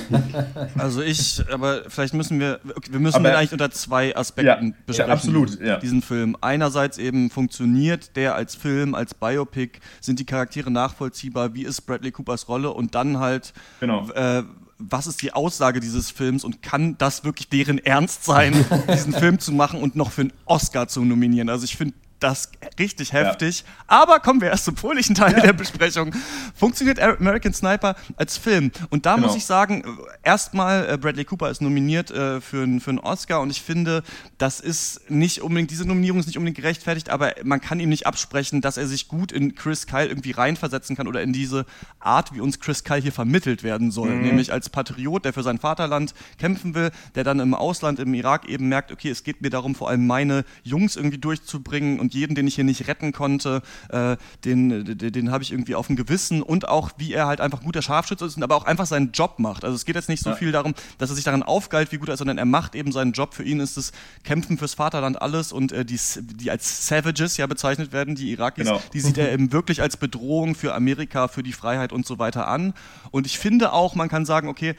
Also 0.79 1.03
ich, 1.03 1.43
aber 1.51 1.83
vielleicht 1.89 2.15
müssen 2.15 2.41
wir, 2.41 2.61
wir 2.91 2.99
müssen 2.99 3.17
aber, 3.17 3.31
den 3.31 3.37
eigentlich 3.37 3.53
unter 3.53 3.71
zwei 3.71 4.17
Aspekten 4.17 4.69
ja, 4.69 4.75
besprechen. 4.87 5.09
Ja, 5.09 5.15
absolut, 5.15 5.61
ja. 5.61 5.79
Diesen 5.79 6.01
Film. 6.01 6.37
Einerseits 6.41 6.99
eben 6.99 7.31
funktioniert 7.31 8.17
der 8.17 8.35
als 8.35 8.55
Film, 8.55 8.95
als 8.95 9.15
Biopic, 9.15 9.81
sind 10.01 10.19
die 10.19 10.25
Charaktere 10.25 10.71
nachvollziehbar, 10.71 11.55
wie 11.55 11.65
ist 11.65 11.83
Bradley 11.83 12.13
Coopers 12.13 12.49
Rolle 12.49 12.73
und 12.73 12.95
dann 12.95 13.19
halt, 13.19 13.53
genau. 13.81 14.09
äh, 14.11 14.45
was 14.79 15.07
ist 15.07 15.23
die 15.23 15.33
Aussage 15.33 15.81
dieses 15.81 16.11
Films 16.11 16.45
und 16.45 16.63
kann 16.63 16.97
das 16.99 17.25
wirklich 17.25 17.49
deren 17.49 17.79
Ernst 17.79 18.25
sein, 18.25 18.55
diesen 18.93 19.13
Film 19.13 19.39
zu 19.39 19.53
machen 19.53 19.81
und 19.81 19.97
noch 19.97 20.11
für 20.11 20.23
einen 20.23 20.33
Oscar 20.45 20.89
zu 20.89 21.05
nominieren? 21.05 21.49
Also 21.49 21.65
ich 21.65 21.77
finde 21.77 21.95
das 22.21 22.51
richtig 22.79 23.13
heftig. 23.13 23.61
Ja. 23.61 23.67
Aber 23.87 24.21
kommen 24.21 24.41
wir 24.41 24.49
erst 24.49 24.65
zum 24.65 24.77
fröhlichen 24.77 25.15
Teil 25.15 25.33
ja. 25.33 25.41
der 25.41 25.53
Besprechung. 25.53 26.15
Funktioniert 26.55 26.99
American 26.99 27.53
Sniper 27.53 27.95
als 28.17 28.37
Film? 28.37 28.71
Und 28.91 29.07
da 29.07 29.15
genau. 29.15 29.27
muss 29.27 29.37
ich 29.37 29.45
sagen, 29.45 29.85
erstmal, 30.23 30.89
äh, 30.89 30.97
Bradley 30.97 31.25
Cooper 31.25 31.51
ist 31.51 31.61
nominiert 31.61 32.11
äh, 32.11 32.41
für, 32.41 32.63
einen, 32.63 32.81
für 32.81 32.91
einen 32.91 32.99
Oscar 32.99 33.41
und 33.41 33.51
ich 33.51 33.63
finde, 33.63 34.03
das 34.39 34.61
ist 34.61 35.11
nicht 35.11 35.43
unbedingt, 35.43 35.71
diese 35.71 35.87
Nominierung 35.87 36.21
ist 36.21 36.27
nicht 36.27 36.39
unbedingt 36.39 36.57
gerechtfertigt, 36.57 37.11
aber 37.11 37.35
man 37.45 37.61
kann 37.61 37.81
ihm 37.81 37.89
nicht 37.89 38.07
absprechen, 38.07 38.61
dass 38.61 38.77
er 38.77 38.87
sich 38.87 39.09
gut 39.09 39.33
in 39.33 39.55
Chris 39.55 39.87
Kyle 39.87 40.07
irgendwie 40.07 40.33
reinversetzen 40.33 40.97
kann 40.97 41.09
oder 41.09 41.23
in 41.23 41.33
diese 41.33 41.67
Art, 42.01 42.35
wie 42.35 42.41
uns 42.41 42.61
Chris 42.61 42.85
Kyle 42.85 43.01
hier 43.01 43.13
vermittelt 43.13 43.63
werden 43.63 43.91
soll. 43.91 44.11
Mhm. 44.11 44.23
Nämlich 44.23 44.53
als 44.53 44.69
Patriot, 44.69 45.25
der 45.25 45.33
für 45.33 45.43
sein 45.43 45.59
Vaterland 45.59 46.15
kämpfen 46.39 46.75
will, 46.75 46.91
der 47.15 47.25
dann 47.25 47.41
im 47.41 47.55
Ausland, 47.55 47.99
im 47.99 48.15
Irak 48.15 48.49
eben 48.49 48.69
merkt, 48.69 48.93
okay, 48.93 49.11
es 49.11 49.25
geht 49.25 49.43
mir 49.43 49.51
darum, 49.51 49.75
vor 49.75 49.89
allem 49.89 50.07
meine 50.07 50.45
Jungs 50.63 50.97
irgendwie 50.97 51.19
durchzubringen 51.19 52.01
und 52.01 52.06
jeden, 52.15 52.35
den 52.35 52.47
ich 52.47 52.55
hier 52.55 52.65
nicht 52.65 52.89
retten 52.89 53.13
konnte, 53.13 53.63
äh, 53.89 54.17
den, 54.45 54.85
den, 54.85 55.13
den 55.13 55.31
habe 55.31 55.43
ich 55.43 55.53
irgendwie 55.53 55.75
auf 55.75 55.87
dem 55.87 55.97
Gewissen 55.97 56.43
und 56.43 56.69
auch, 56.69 56.91
wie 56.97 57.13
er 57.13 57.27
halt 57.27 57.41
einfach 57.41 57.63
guter 57.63 57.83
Scharfschütze 57.83 58.25
ist 58.25 58.37
und 58.37 58.43
aber 58.43 58.57
auch 58.57 58.65
einfach 58.65 58.87
seinen 58.87 59.13
Job 59.13 59.39
macht. 59.39 59.65
Also 59.65 59.75
es 59.75 59.85
geht 59.85 59.97
jetzt 59.97 60.09
nicht 60.09 60.23
so 60.23 60.31
ja. 60.31 60.37
viel 60.37 60.53
darum, 60.53 60.75
dass 60.99 61.11
er 61.11 61.17
sich 61.17 61.25
daran 61.25 61.43
aufgeilt, 61.43 61.93
wie 61.93 61.99
gut 61.99 62.09
er 62.09 62.15
ist, 62.15 62.19
sondern 62.19 62.39
er 62.39 62.45
macht 62.45 62.75
eben 62.75 62.93
seinen 62.93 63.13
Job. 63.13 63.35
Für 63.35 63.45
ihn 63.45 63.61
ist 63.61 63.77
das 63.77 63.93
Kämpfen 64.25 64.59
fürs 64.59 64.75
Vaterland 64.75 65.21
alles 65.21 65.53
und 65.53 65.73
äh, 65.73 65.85
die, 65.85 65.99
die 66.21 66.51
als 66.51 66.87
Savages 66.87 67.37
ja 67.37 67.47
bezeichnet 67.47 67.93
werden, 67.93 68.15
die 68.15 68.31
Irakis, 68.33 68.67
genau. 68.67 68.83
die 68.93 69.01
sieht 69.01 69.19
er 69.19 69.33
eben 69.33 69.53
wirklich 69.53 69.83
als 69.83 69.97
Bedrohung 69.97 70.55
für 70.55 70.75
Amerika, 70.75 71.29
für 71.29 71.43
die 71.43 71.53
Freiheit 71.53 71.93
und 71.93 72.07
so 72.07 72.19
weiter 72.19 72.49
an. 72.49 72.75
Und 73.11 73.27
ich 73.27 73.39
finde 73.39 73.73
auch, 73.73 73.95
man 73.95 74.09
kann 74.09 74.25
sagen, 74.25 74.49
okay, 74.49 74.75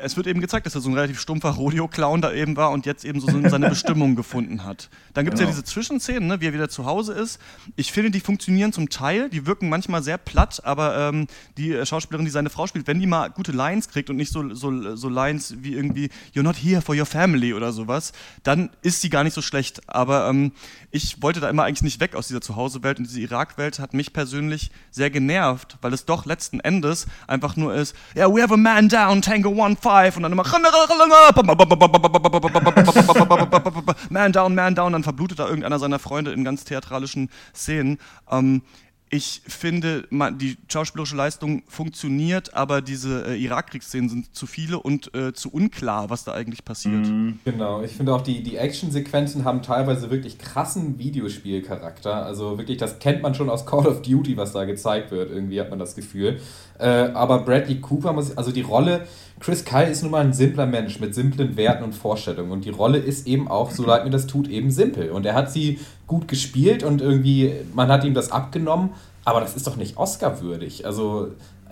es 0.00 0.16
wird 0.16 0.26
eben 0.26 0.40
gezeigt, 0.40 0.66
dass 0.66 0.74
er 0.74 0.80
so 0.80 0.88
ein 0.88 0.94
relativ 0.94 1.20
stumpfer 1.20 1.50
Rodeo-Clown 1.50 2.20
da 2.20 2.32
eben 2.32 2.56
war 2.56 2.70
und 2.70 2.86
jetzt 2.86 3.04
eben 3.04 3.20
so 3.20 3.28
seine 3.48 3.68
Bestimmung 3.70 4.16
gefunden 4.16 4.64
hat. 4.64 4.88
Dann 5.14 5.24
gibt 5.24 5.34
es 5.34 5.40
genau. 5.40 5.50
ja 5.50 5.56
diese 5.56 5.64
Zwischenszenen, 5.64 6.26
ne, 6.26 6.40
wie 6.40 6.46
er 6.46 6.52
wieder 6.52 6.68
zu 6.68 6.86
Hause 6.86 7.12
ist. 7.12 7.40
Ich 7.76 7.92
finde, 7.92 8.10
die 8.10 8.20
funktionieren 8.20 8.72
zum 8.72 8.88
Teil, 8.88 9.28
die 9.30 9.46
wirken 9.46 9.68
manchmal 9.68 10.02
sehr 10.02 10.18
platt, 10.18 10.64
aber 10.64 10.96
ähm, 10.96 11.26
die 11.56 11.72
äh, 11.72 11.86
Schauspielerin, 11.86 12.24
die 12.24 12.30
seine 12.30 12.50
Frau 12.50 12.66
spielt, 12.66 12.86
wenn 12.86 13.00
die 13.00 13.06
mal 13.06 13.30
gute 13.30 13.52
Lines 13.52 13.88
kriegt 13.88 14.10
und 14.10 14.16
nicht 14.16 14.32
so, 14.32 14.54
so, 14.54 14.96
so 14.96 15.08
Lines 15.08 15.56
wie 15.58 15.74
irgendwie 15.74 16.10
You're 16.34 16.42
not 16.42 16.56
here 16.56 16.82
for 16.82 16.94
your 16.94 17.06
family 17.06 17.54
oder 17.54 17.72
sowas, 17.72 18.12
dann 18.42 18.70
ist 18.82 19.00
sie 19.00 19.10
gar 19.10 19.24
nicht 19.24 19.34
so 19.34 19.42
schlecht. 19.42 19.88
Aber 19.88 20.28
ähm, 20.28 20.52
ich 20.90 21.22
wollte 21.22 21.40
da 21.40 21.50
immer 21.50 21.64
eigentlich 21.64 21.82
nicht 21.82 22.00
weg 22.00 22.14
aus 22.14 22.28
dieser 22.28 22.40
Zuhause-Welt 22.40 22.98
und 22.98 23.08
diese 23.08 23.20
Irak-Welt 23.20 23.78
hat 23.78 23.94
mich 23.94 24.12
persönlich 24.12 24.70
sehr 24.90 25.10
genervt, 25.10 25.78
weil 25.82 25.92
es 25.92 26.04
doch 26.04 26.24
letzten 26.26 26.60
Endes 26.60 27.06
einfach 27.26 27.56
nur 27.56 27.74
ist, 27.74 27.94
yeah, 28.16 28.28
we 28.32 28.42
have 28.42 28.54
a 28.54 28.56
man 28.56 28.88
down, 28.88 29.22
Tango 29.22 29.50
1-5 29.88 30.16
und 30.16 30.22
dann 30.24 30.32
immer 30.32 30.44
Man 34.10 34.32
down, 34.32 34.54
man 34.54 34.74
down, 34.74 34.92
dann 34.92 35.02
verblutet 35.02 35.38
da 35.38 35.46
irgendeiner 35.46 35.78
seiner 35.78 35.98
Freunde 35.98 36.32
in 36.32 36.44
ganz 36.44 36.64
theatralischen 36.64 37.30
Szenen. 37.54 37.98
Ähm, 38.30 38.62
ich 39.10 39.42
finde, 39.46 40.06
die 40.10 40.56
schauspielerische 40.68 41.16
Leistung 41.16 41.62
funktioniert, 41.66 42.54
aber 42.54 42.82
diese 42.82 43.26
äh, 43.26 43.42
Irakkriegsszenen 43.42 44.08
sind 44.08 44.34
zu 44.34 44.46
viele 44.46 44.78
und 44.78 45.14
äh, 45.14 45.32
zu 45.32 45.50
unklar, 45.50 46.10
was 46.10 46.24
da 46.24 46.32
eigentlich 46.32 46.64
passiert. 46.64 47.06
Mhm. 47.06 47.38
Genau, 47.44 47.82
ich 47.82 47.92
finde 47.92 48.14
auch, 48.14 48.20
die, 48.20 48.42
die 48.42 48.56
Actionsequenzen 48.56 49.44
haben 49.44 49.62
teilweise 49.62 50.10
wirklich 50.10 50.38
krassen 50.38 50.98
Videospielcharakter. 50.98 52.24
Also 52.24 52.58
wirklich, 52.58 52.76
das 52.76 52.98
kennt 52.98 53.22
man 53.22 53.34
schon 53.34 53.48
aus 53.48 53.64
Call 53.64 53.86
of 53.86 54.02
Duty, 54.02 54.36
was 54.36 54.52
da 54.52 54.64
gezeigt 54.64 55.10
wird. 55.10 55.30
Irgendwie 55.30 55.60
hat 55.60 55.70
man 55.70 55.78
das 55.78 55.94
Gefühl. 55.94 56.40
Äh, 56.78 56.86
aber 56.86 57.40
Bradley 57.40 57.80
Cooper, 57.80 58.12
muss, 58.12 58.36
also 58.36 58.52
die 58.52 58.62
Rolle, 58.62 59.06
Chris 59.40 59.64
Kyle 59.64 59.88
ist 59.88 60.02
nun 60.02 60.10
mal 60.10 60.24
ein 60.24 60.32
simpler 60.32 60.66
Mensch 60.66 61.00
mit 61.00 61.14
simplen 61.14 61.56
Werten 61.56 61.84
und 61.84 61.94
Vorstellungen. 61.94 62.50
Und 62.50 62.64
die 62.64 62.70
Rolle 62.70 62.98
ist 62.98 63.26
eben 63.26 63.48
auch, 63.48 63.70
so 63.70 63.84
leid 63.84 64.04
mir 64.04 64.10
das 64.10 64.26
tut, 64.26 64.48
eben 64.48 64.70
simpel. 64.70 65.10
Und 65.10 65.26
er 65.26 65.34
hat 65.34 65.52
sie 65.52 65.78
gut 66.06 66.28
gespielt 66.28 66.82
und 66.82 67.00
irgendwie, 67.00 67.52
man 67.74 67.88
hat 67.88 68.04
ihm 68.04 68.14
das 68.14 68.32
abgenommen. 68.32 68.90
Aber 69.24 69.40
das 69.40 69.54
ist 69.54 69.66
doch 69.66 69.76
nicht 69.76 69.96
Oscar-würdig. 69.96 70.86
Also 70.86 71.28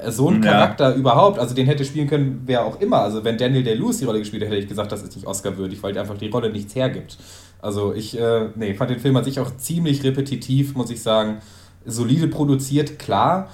so 0.09 0.29
ein 0.29 0.43
ja. 0.43 0.53
Charakter 0.53 0.95
überhaupt, 0.95 1.39
also 1.39 1.55
den 1.55 1.67
hätte 1.67 1.85
spielen 1.85 2.07
können, 2.07 2.43
wer 2.45 2.65
auch 2.65 2.81
immer. 2.81 2.99
Also 2.99 3.25
wenn 3.25 3.39
Daniel 3.39 3.63
Day-Lewis 3.63 3.99
die 3.99 4.05
Rolle 4.05 4.19
gespielt 4.19 4.43
hätte, 4.43 4.53
hätte 4.53 4.63
ich 4.63 4.69
gesagt, 4.69 4.93
das 4.93 5.03
ist 5.03 5.17
nicht 5.17 5.27
Oscar-würdig, 5.27 5.83
weil 5.83 5.97
einfach 5.99 6.19
die 6.19 6.29
Rolle 6.29 6.51
nichts 6.51 6.75
hergibt. 6.75 7.17
Also 7.63 7.95
ich 7.95 8.19
äh, 8.21 8.49
nee, 8.55 8.75
fand 8.75 8.91
den 8.91 9.01
Film 9.01 9.17
an 9.17 9.25
sich 9.25 9.41
auch 9.41 9.57
ziemlich 9.57 10.05
repetitiv, 10.05 10.75
muss 10.75 10.91
ich 10.91 11.03
sagen. 11.03 11.39
Solide 11.87 12.29
produziert, 12.29 12.99
klar 12.99 13.49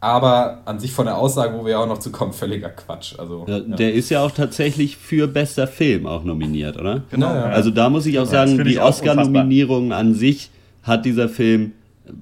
aber 0.00 0.62
an 0.64 0.80
sich 0.80 0.92
von 0.92 1.04
der 1.04 1.18
Aussage, 1.18 1.58
wo 1.58 1.66
wir 1.66 1.78
auch 1.78 1.86
noch 1.86 1.98
zu 1.98 2.10
kommen, 2.10 2.32
völliger 2.32 2.70
Quatsch. 2.70 3.18
Also, 3.18 3.44
ja, 3.46 3.58
ja. 3.58 3.76
Der 3.76 3.92
ist 3.92 4.08
ja 4.08 4.24
auch 4.24 4.30
tatsächlich 4.30 4.96
für 4.96 5.28
bester 5.28 5.66
Film 5.66 6.06
auch 6.06 6.24
nominiert, 6.24 6.78
oder? 6.78 7.02
Genau. 7.10 7.26
Ja. 7.26 7.44
Also 7.44 7.70
da 7.70 7.90
muss 7.90 8.06
ich 8.06 8.18
auch 8.18 8.26
sagen, 8.26 8.64
die 8.64 8.78
Oscar-Nominierung 8.78 9.92
an 9.92 10.14
sich 10.14 10.50
hat 10.82 11.04
dieser 11.04 11.28
Film 11.28 11.72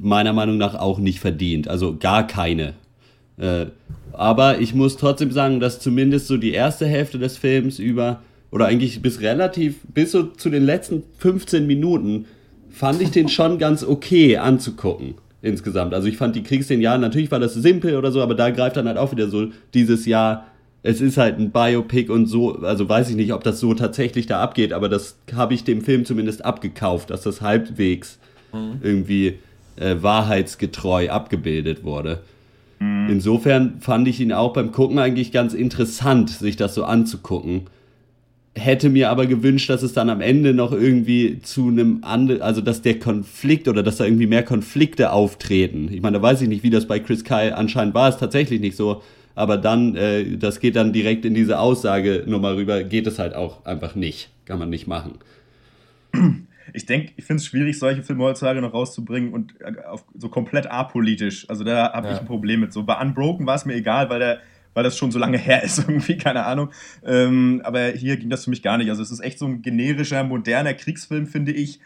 meiner 0.01 0.33
Meinung 0.33 0.59
nach 0.59 0.75
auch 0.75 0.99
nicht 0.99 1.21
verdient. 1.21 1.69
Also 1.69 1.97
gar 1.97 2.27
keine. 2.27 2.75
Äh, 3.37 3.67
aber 4.13 4.59
ich 4.59 4.75
muss 4.75 4.97
trotzdem 4.97 5.31
sagen, 5.31 5.61
dass 5.61 5.79
zumindest 5.79 6.27
so 6.27 6.37
die 6.37 6.51
erste 6.51 6.87
Hälfte 6.87 7.21
des 7.21 7.37
Films 7.37 7.79
über, 7.79 8.21
oder 8.51 8.67
eigentlich 8.67 9.01
bis 9.03 9.21
relativ, 9.21 9.77
bis 9.95 10.11
so 10.11 10.25
zu 10.25 10.51
den 10.51 10.65
letzten 10.65 11.05
15 11.19 11.65
Minuten, 11.65 12.27
fand 12.71 13.01
ich 13.01 13.13
den 13.13 13.29
schon 13.29 13.59
ganz 13.59 13.85
okay 13.85 14.37
anzugucken 14.37 15.15
insgesamt. 15.43 15.95
Also 15.95 16.09
ich 16.09 16.17
fand 16.17 16.37
die 16.37 16.43
Kriegsszenen, 16.43 16.83
ja, 16.83 16.99
natürlich 16.99 17.31
war 17.31 17.39
das 17.39 17.55
simpel 17.55 17.97
oder 17.97 18.13
so, 18.13 18.23
aber 18.23 18.35
da 18.35 18.51
greift 18.51 18.77
dann 18.77 18.89
halt 18.89 18.99
auch 18.99 19.13
wieder 19.13 19.29
so 19.29 19.49
dieses 19.75 20.07
Jahr, 20.07 20.47
es 20.83 21.01
ist 21.01 21.17
halt 21.17 21.39
ein 21.39 21.51
Biopic 21.51 22.11
und 22.11 22.27
so, 22.27 22.57
also 22.61 22.89
weiß 22.89 23.11
ich 23.11 23.17
nicht, 23.17 23.33
ob 23.33 23.45
das 23.45 23.61
so 23.61 23.75
tatsächlich 23.75 24.27
da 24.27 24.41
abgeht, 24.41 24.73
aber 24.73 24.89
das 24.89 25.17
habe 25.35 25.55
ich 25.55 25.65
dem 25.65 25.83
Film 25.83 26.05
zumindest 26.05 26.45
abgekauft, 26.45 27.11
dass 27.11 27.23
das 27.23 27.41
halbwegs 27.41 28.19
mhm. 28.53 28.79
irgendwie 28.83 29.39
äh, 29.77 29.97
wahrheitsgetreu 30.01 31.11
abgebildet 31.11 31.85
wurde. 31.85 32.21
Mhm. 32.79 33.09
Insofern 33.11 33.81
fand 33.81 34.09
ich 34.09 34.21
ihn 34.21 34.33
auch 34.33 34.53
beim 34.53 34.73
Gucken 34.73 34.99
eigentlich 34.99 35.33
ganz 35.33 35.55
interessant, 35.55 36.31
sich 36.31 36.57
das 36.57 36.75
so 36.75 36.85
anzugucken 36.85 37.67
hätte 38.59 38.89
mir 38.89 39.11
aber 39.11 39.27
gewünscht, 39.27 39.71
dass 39.71 39.83
es 39.83 39.93
dann 39.93 40.11
am 40.11 40.21
Ende 40.21 40.53
noch 40.55 40.73
irgendwie 40.73 41.41
zu 41.43 41.69
einem 41.69 41.99
anderen, 42.03 42.43
also 42.43 42.61
dass 42.61 42.83
der 42.83 42.99
Konflikt 42.99 43.69
oder 43.69 43.83
dass 43.83 43.97
da 43.97 44.05
irgendwie 44.05 44.27
mehr 44.27 44.43
Konflikte 44.43 45.13
auftreten. 45.13 45.89
Ich 45.93 46.03
meine, 46.03 46.19
da 46.19 46.23
weiß 46.23 46.43
ich 46.43 46.49
nicht, 46.49 46.63
wie 46.63 46.71
das 46.71 46.87
bei 46.87 46.99
Chris 46.99 47.25
Kyle 47.25 47.57
anscheinend 47.57 47.95
war, 47.95 48.09
ist 48.09 48.19
tatsächlich 48.19 48.61
nicht 48.61 48.77
so. 48.77 49.03
Aber 49.35 49.57
dann, 49.57 49.95
äh, 49.95 50.37
das 50.37 50.59
geht 50.61 50.75
dann 50.77 50.93
direkt 50.93 51.25
in 51.25 51.35
diese 51.35 51.59
Aussage 51.61 52.25
nochmal 52.27 52.55
rüber, 52.55 52.83
geht 52.83 53.07
es 53.07 53.19
halt 53.19 53.35
auch 53.35 53.65
einfach 53.65 53.95
nicht. 53.95 54.31
Kann 54.45 54.59
man 54.59 54.69
nicht 54.71 54.87
machen. 54.87 55.15
Ich 56.75 56.87
denke, 56.87 57.13
ich 57.17 57.25
finde 57.25 57.41
es 57.41 57.47
schwierig, 57.47 57.79
solche 57.79 58.03
Filme 58.03 58.25
heutzutage 58.25 58.61
noch 58.61 58.75
rauszubringen 58.75 59.33
und 59.33 59.55
äh, 59.61 59.83
auf, 59.89 60.05
so 60.19 60.29
komplett 60.29 60.71
apolitisch. 60.71 61.49
Also 61.49 61.65
da 61.65 61.93
habe 61.93 62.09
Ja. 62.09 62.15
ich 62.15 62.21
ein 62.21 62.27
Problem 62.27 62.61
mit. 62.61 62.73
So 62.73 62.83
bei 62.83 63.01
Unbroken 63.01 63.47
war 63.47 63.55
es 63.55 63.65
mir 63.65 63.75
egal, 63.75 64.11
weil 64.11 64.19
der 64.19 64.39
weil 64.75 64.85
das 64.85 64.97
schon 64.99 65.11
so 65.11 65.19
lange 65.19 65.39
her 65.49 65.63
ist, 65.63 65.79
irgendwie, 65.79 66.17
keine 66.19 66.45
Ahnung. 66.47 66.71
Ähm, 67.05 67.61
aber 67.65 67.89
hier 67.89 68.17
ging 68.17 68.31
das 68.31 68.45
für 68.45 68.51
mich 68.51 68.63
gar 68.63 68.79
nicht. 68.79 68.91
Also 68.91 69.03
es 69.03 69.11
ist 69.11 69.21
echt 69.21 69.39
so 69.39 69.47
ein 69.47 69.63
generischer, 69.63 70.23
moderner 70.25 70.75
Kriegsfilm, 70.75 71.27
finde 71.27 71.53
ich. 71.53 71.81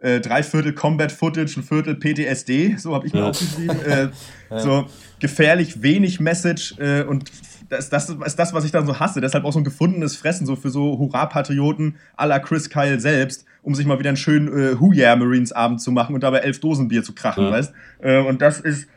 Äh, 0.00 0.20
drei 0.20 0.44
Viertel 0.44 0.74
Combat 0.74 1.10
Footage, 1.10 1.56
ein 1.58 1.64
Viertel 1.64 1.96
PTSD, 1.96 2.76
so 2.76 2.94
habe 2.94 3.08
ich 3.08 3.12
mir 3.12 3.20
Ja. 3.20 3.30
aufgeschrieben. 3.30 3.76
Äh, 3.84 4.08
Ja. 4.50 4.58
So 4.60 4.86
gefährlich, 5.18 5.82
wenig 5.82 6.20
Message 6.20 6.74
äh, 6.78 7.02
und 7.02 7.30
das, 7.68 7.90
das 7.90 8.08
ist 8.08 8.36
das, 8.38 8.54
was 8.54 8.64
ich 8.64 8.70
dann 8.70 8.86
so 8.86 8.98
hasse. 8.98 9.20
Deshalb 9.20 9.44
auch 9.44 9.52
so 9.52 9.58
ein 9.58 9.64
gefundenes 9.64 10.16
Fressen 10.16 10.46
so 10.46 10.56
für 10.56 10.70
so 10.70 10.96
Hurra-Patrioten 10.98 11.96
à 12.16 12.26
la 12.26 12.38
Chris 12.38 12.70
Kyle 12.70 12.98
selbst, 13.00 13.44
um 13.62 13.74
sich 13.74 13.84
mal 13.86 13.98
wieder 13.98 14.08
einen 14.08 14.16
schönen 14.16 14.48
äh, 14.48 14.80
Who 14.80 14.92
Yeah 14.94 15.14
Marines 15.16 15.52
Abend 15.52 15.82
zu 15.82 15.90
machen 15.92 16.14
und 16.14 16.22
dabei 16.22 16.38
elf 16.38 16.60
Dosen 16.60 16.88
Bier 16.88 17.02
zu 17.02 17.12
krachen, 17.14 17.44
Ja. 17.44 17.50
weißt? 17.50 17.72
Äh, 17.98 18.18
und 18.20 18.40
das 18.40 18.60
ist 18.60 18.88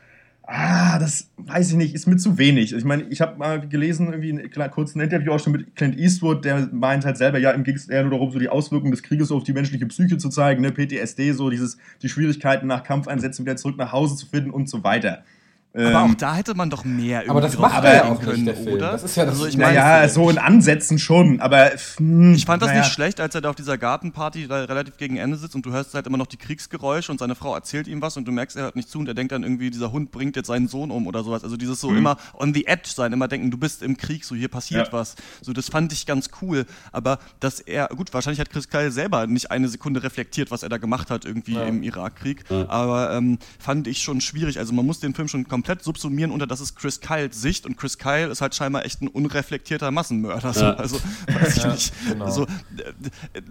Ah, 0.53 0.99
das 0.99 1.29
weiß 1.37 1.69
ich 1.71 1.77
nicht, 1.77 1.95
ist 1.95 2.07
mir 2.07 2.17
zu 2.17 2.37
wenig. 2.37 2.73
Ich 2.73 2.83
meine, 2.83 3.03
ich 3.03 3.21
habe 3.21 3.37
mal 3.37 3.65
gelesen, 3.69 4.07
irgendwie 4.11 4.33
kle- 4.49 4.67
kurzen 4.67 4.99
Interview 4.99 5.31
auch 5.31 5.39
schon 5.39 5.53
mit 5.53 5.77
Clint 5.77 5.97
Eastwood, 5.97 6.43
der 6.43 6.67
meint 6.73 7.05
halt 7.05 7.15
selber, 7.15 7.37
ja, 7.39 7.53
ihm 7.53 7.63
ging 7.63 7.75
es 7.75 7.87
eher 7.87 8.01
nur 8.01 8.11
darum, 8.11 8.31
so 8.31 8.39
die 8.39 8.49
Auswirkungen 8.49 8.91
des 8.91 9.01
Krieges 9.01 9.31
auf 9.31 9.43
die 9.43 9.53
menschliche 9.53 9.85
Psyche 9.85 10.17
zu 10.17 10.27
zeigen, 10.27 10.61
ne, 10.61 10.73
PTSD, 10.73 11.31
so 11.31 11.49
dieses, 11.49 11.77
die 12.01 12.09
Schwierigkeiten 12.09 12.67
nach 12.67 12.83
Kampfeinsätzen 12.83 13.45
wieder 13.45 13.55
zurück 13.55 13.77
nach 13.77 13.93
Hause 13.93 14.17
zu 14.17 14.25
finden 14.25 14.49
und 14.49 14.67
so 14.67 14.83
weiter. 14.83 15.23
Aber 15.73 15.83
Ähm, 15.89 15.95
auch 15.95 16.13
da 16.15 16.35
hätte 16.35 16.53
man 16.53 16.69
doch 16.69 16.83
mehr 16.83 17.23
Aber 17.29 17.39
das 17.39 17.53
drauf 17.53 17.71
macht 17.71 17.85
er 17.85 17.95
ja 17.95 18.03
auch 18.11 18.21
nicht, 18.21 18.45
der 18.45 18.55
Film. 18.57 18.75
oder? 18.75 18.91
Das 18.91 19.03
ist 19.03 19.15
ja 19.15 19.23
das 19.23 19.35
also 19.35 19.45
ich 19.47 19.55
meine, 19.55 19.77
naja, 19.79 20.09
so 20.09 20.29
in 20.29 20.37
Ansätzen 20.37 20.99
schon, 20.99 21.39
aber 21.39 21.71
hm, 21.95 22.33
Ich 22.33 22.45
fand 22.45 22.61
das 22.61 22.69
naja. 22.71 22.81
nicht 22.81 22.91
schlecht, 22.91 23.21
als 23.21 23.35
er 23.35 23.41
da 23.41 23.49
auf 23.51 23.55
dieser 23.55 23.77
Gartenparty 23.77 24.49
da 24.49 24.65
relativ 24.65 24.97
gegen 24.97 25.15
Ende 25.15 25.37
sitzt 25.37 25.55
und 25.55 25.65
du 25.65 25.71
hörst 25.71 25.93
halt 25.93 26.07
immer 26.07 26.17
noch 26.17 26.27
die 26.27 26.35
Kriegsgeräusche 26.35 27.09
und 27.09 27.19
seine 27.19 27.35
Frau 27.35 27.55
erzählt 27.55 27.87
ihm 27.87 28.01
was 28.01 28.17
und 28.17 28.27
du 28.27 28.33
merkst, 28.33 28.57
er 28.57 28.63
hört 28.63 28.75
nicht 28.75 28.89
zu 28.89 28.99
und 28.99 29.07
er 29.07 29.13
denkt 29.13 29.31
dann 29.31 29.43
irgendwie, 29.43 29.69
dieser 29.71 29.93
Hund 29.93 30.11
bringt 30.11 30.35
jetzt 30.35 30.47
seinen 30.47 30.67
Sohn 30.67 30.91
um 30.91 31.07
oder 31.07 31.23
sowas. 31.23 31.41
Also 31.45 31.55
dieses 31.55 31.79
so 31.79 31.89
Mhm. 31.89 31.97
immer 31.99 32.17
on 32.37 32.53
the 32.53 32.67
edge 32.67 32.89
sein, 32.93 33.13
immer 33.13 33.29
denken, 33.29 33.49
du 33.49 33.57
bist 33.57 33.81
im 33.81 33.95
Krieg, 33.95 34.25
so 34.25 34.35
hier 34.35 34.49
passiert 34.49 34.87
Ja. 34.87 34.93
was. 34.93 35.15
So, 35.41 35.53
das 35.53 35.69
fand 35.69 35.93
ich 35.93 36.05
ganz 36.05 36.31
cool. 36.41 36.65
Aber 36.91 37.17
dass 37.39 37.61
er, 37.61 37.87
gut, 37.87 38.13
wahrscheinlich 38.13 38.41
hat 38.41 38.49
Chris 38.49 38.67
Kyle 38.67 38.91
selber 38.91 39.25
nicht 39.25 39.51
eine 39.51 39.69
Sekunde 39.69 40.03
reflektiert, 40.03 40.51
was 40.51 40.63
er 40.63 40.69
da 40.69 40.79
gemacht 40.79 41.09
hat 41.09 41.23
irgendwie 41.23 41.53
Ja. 41.55 41.63
im 41.63 41.81
Irakkrieg. 41.81 42.43
Ja. 42.49 42.67
Aber 42.69 43.13
ähm, 43.13 43.39
fand 43.57 43.87
ich 43.87 43.99
schon 44.01 44.19
schwierig. 44.19 44.59
Also 44.59 44.73
man 44.73 44.85
muss 44.85 44.99
den 44.99 45.13
Film 45.15 45.29
schon 45.29 45.47
komplett 45.47 45.60
subsumieren 45.81 46.31
unter 46.31 46.47
das 46.47 46.61
ist 46.61 46.75
Chris 46.75 46.99
Kyles 46.99 47.41
Sicht 47.41 47.65
und 47.65 47.77
Chris 47.77 47.97
Kyle 47.97 48.27
ist 48.29 48.41
halt 48.41 48.55
scheinbar 48.55 48.85
echt 48.85 49.01
ein 49.01 49.07
unreflektierter 49.07 49.91
Massenmörder. 49.91 50.53
So. 50.53 50.61
Ja. 50.61 50.73
Also 50.73 50.99
weiß 51.27 51.57
ich 51.57 51.63
Ja, 51.63 51.71
nicht. 51.71 51.93
genau. 52.07 52.29
So, 52.29 52.43
äh, 52.45 52.47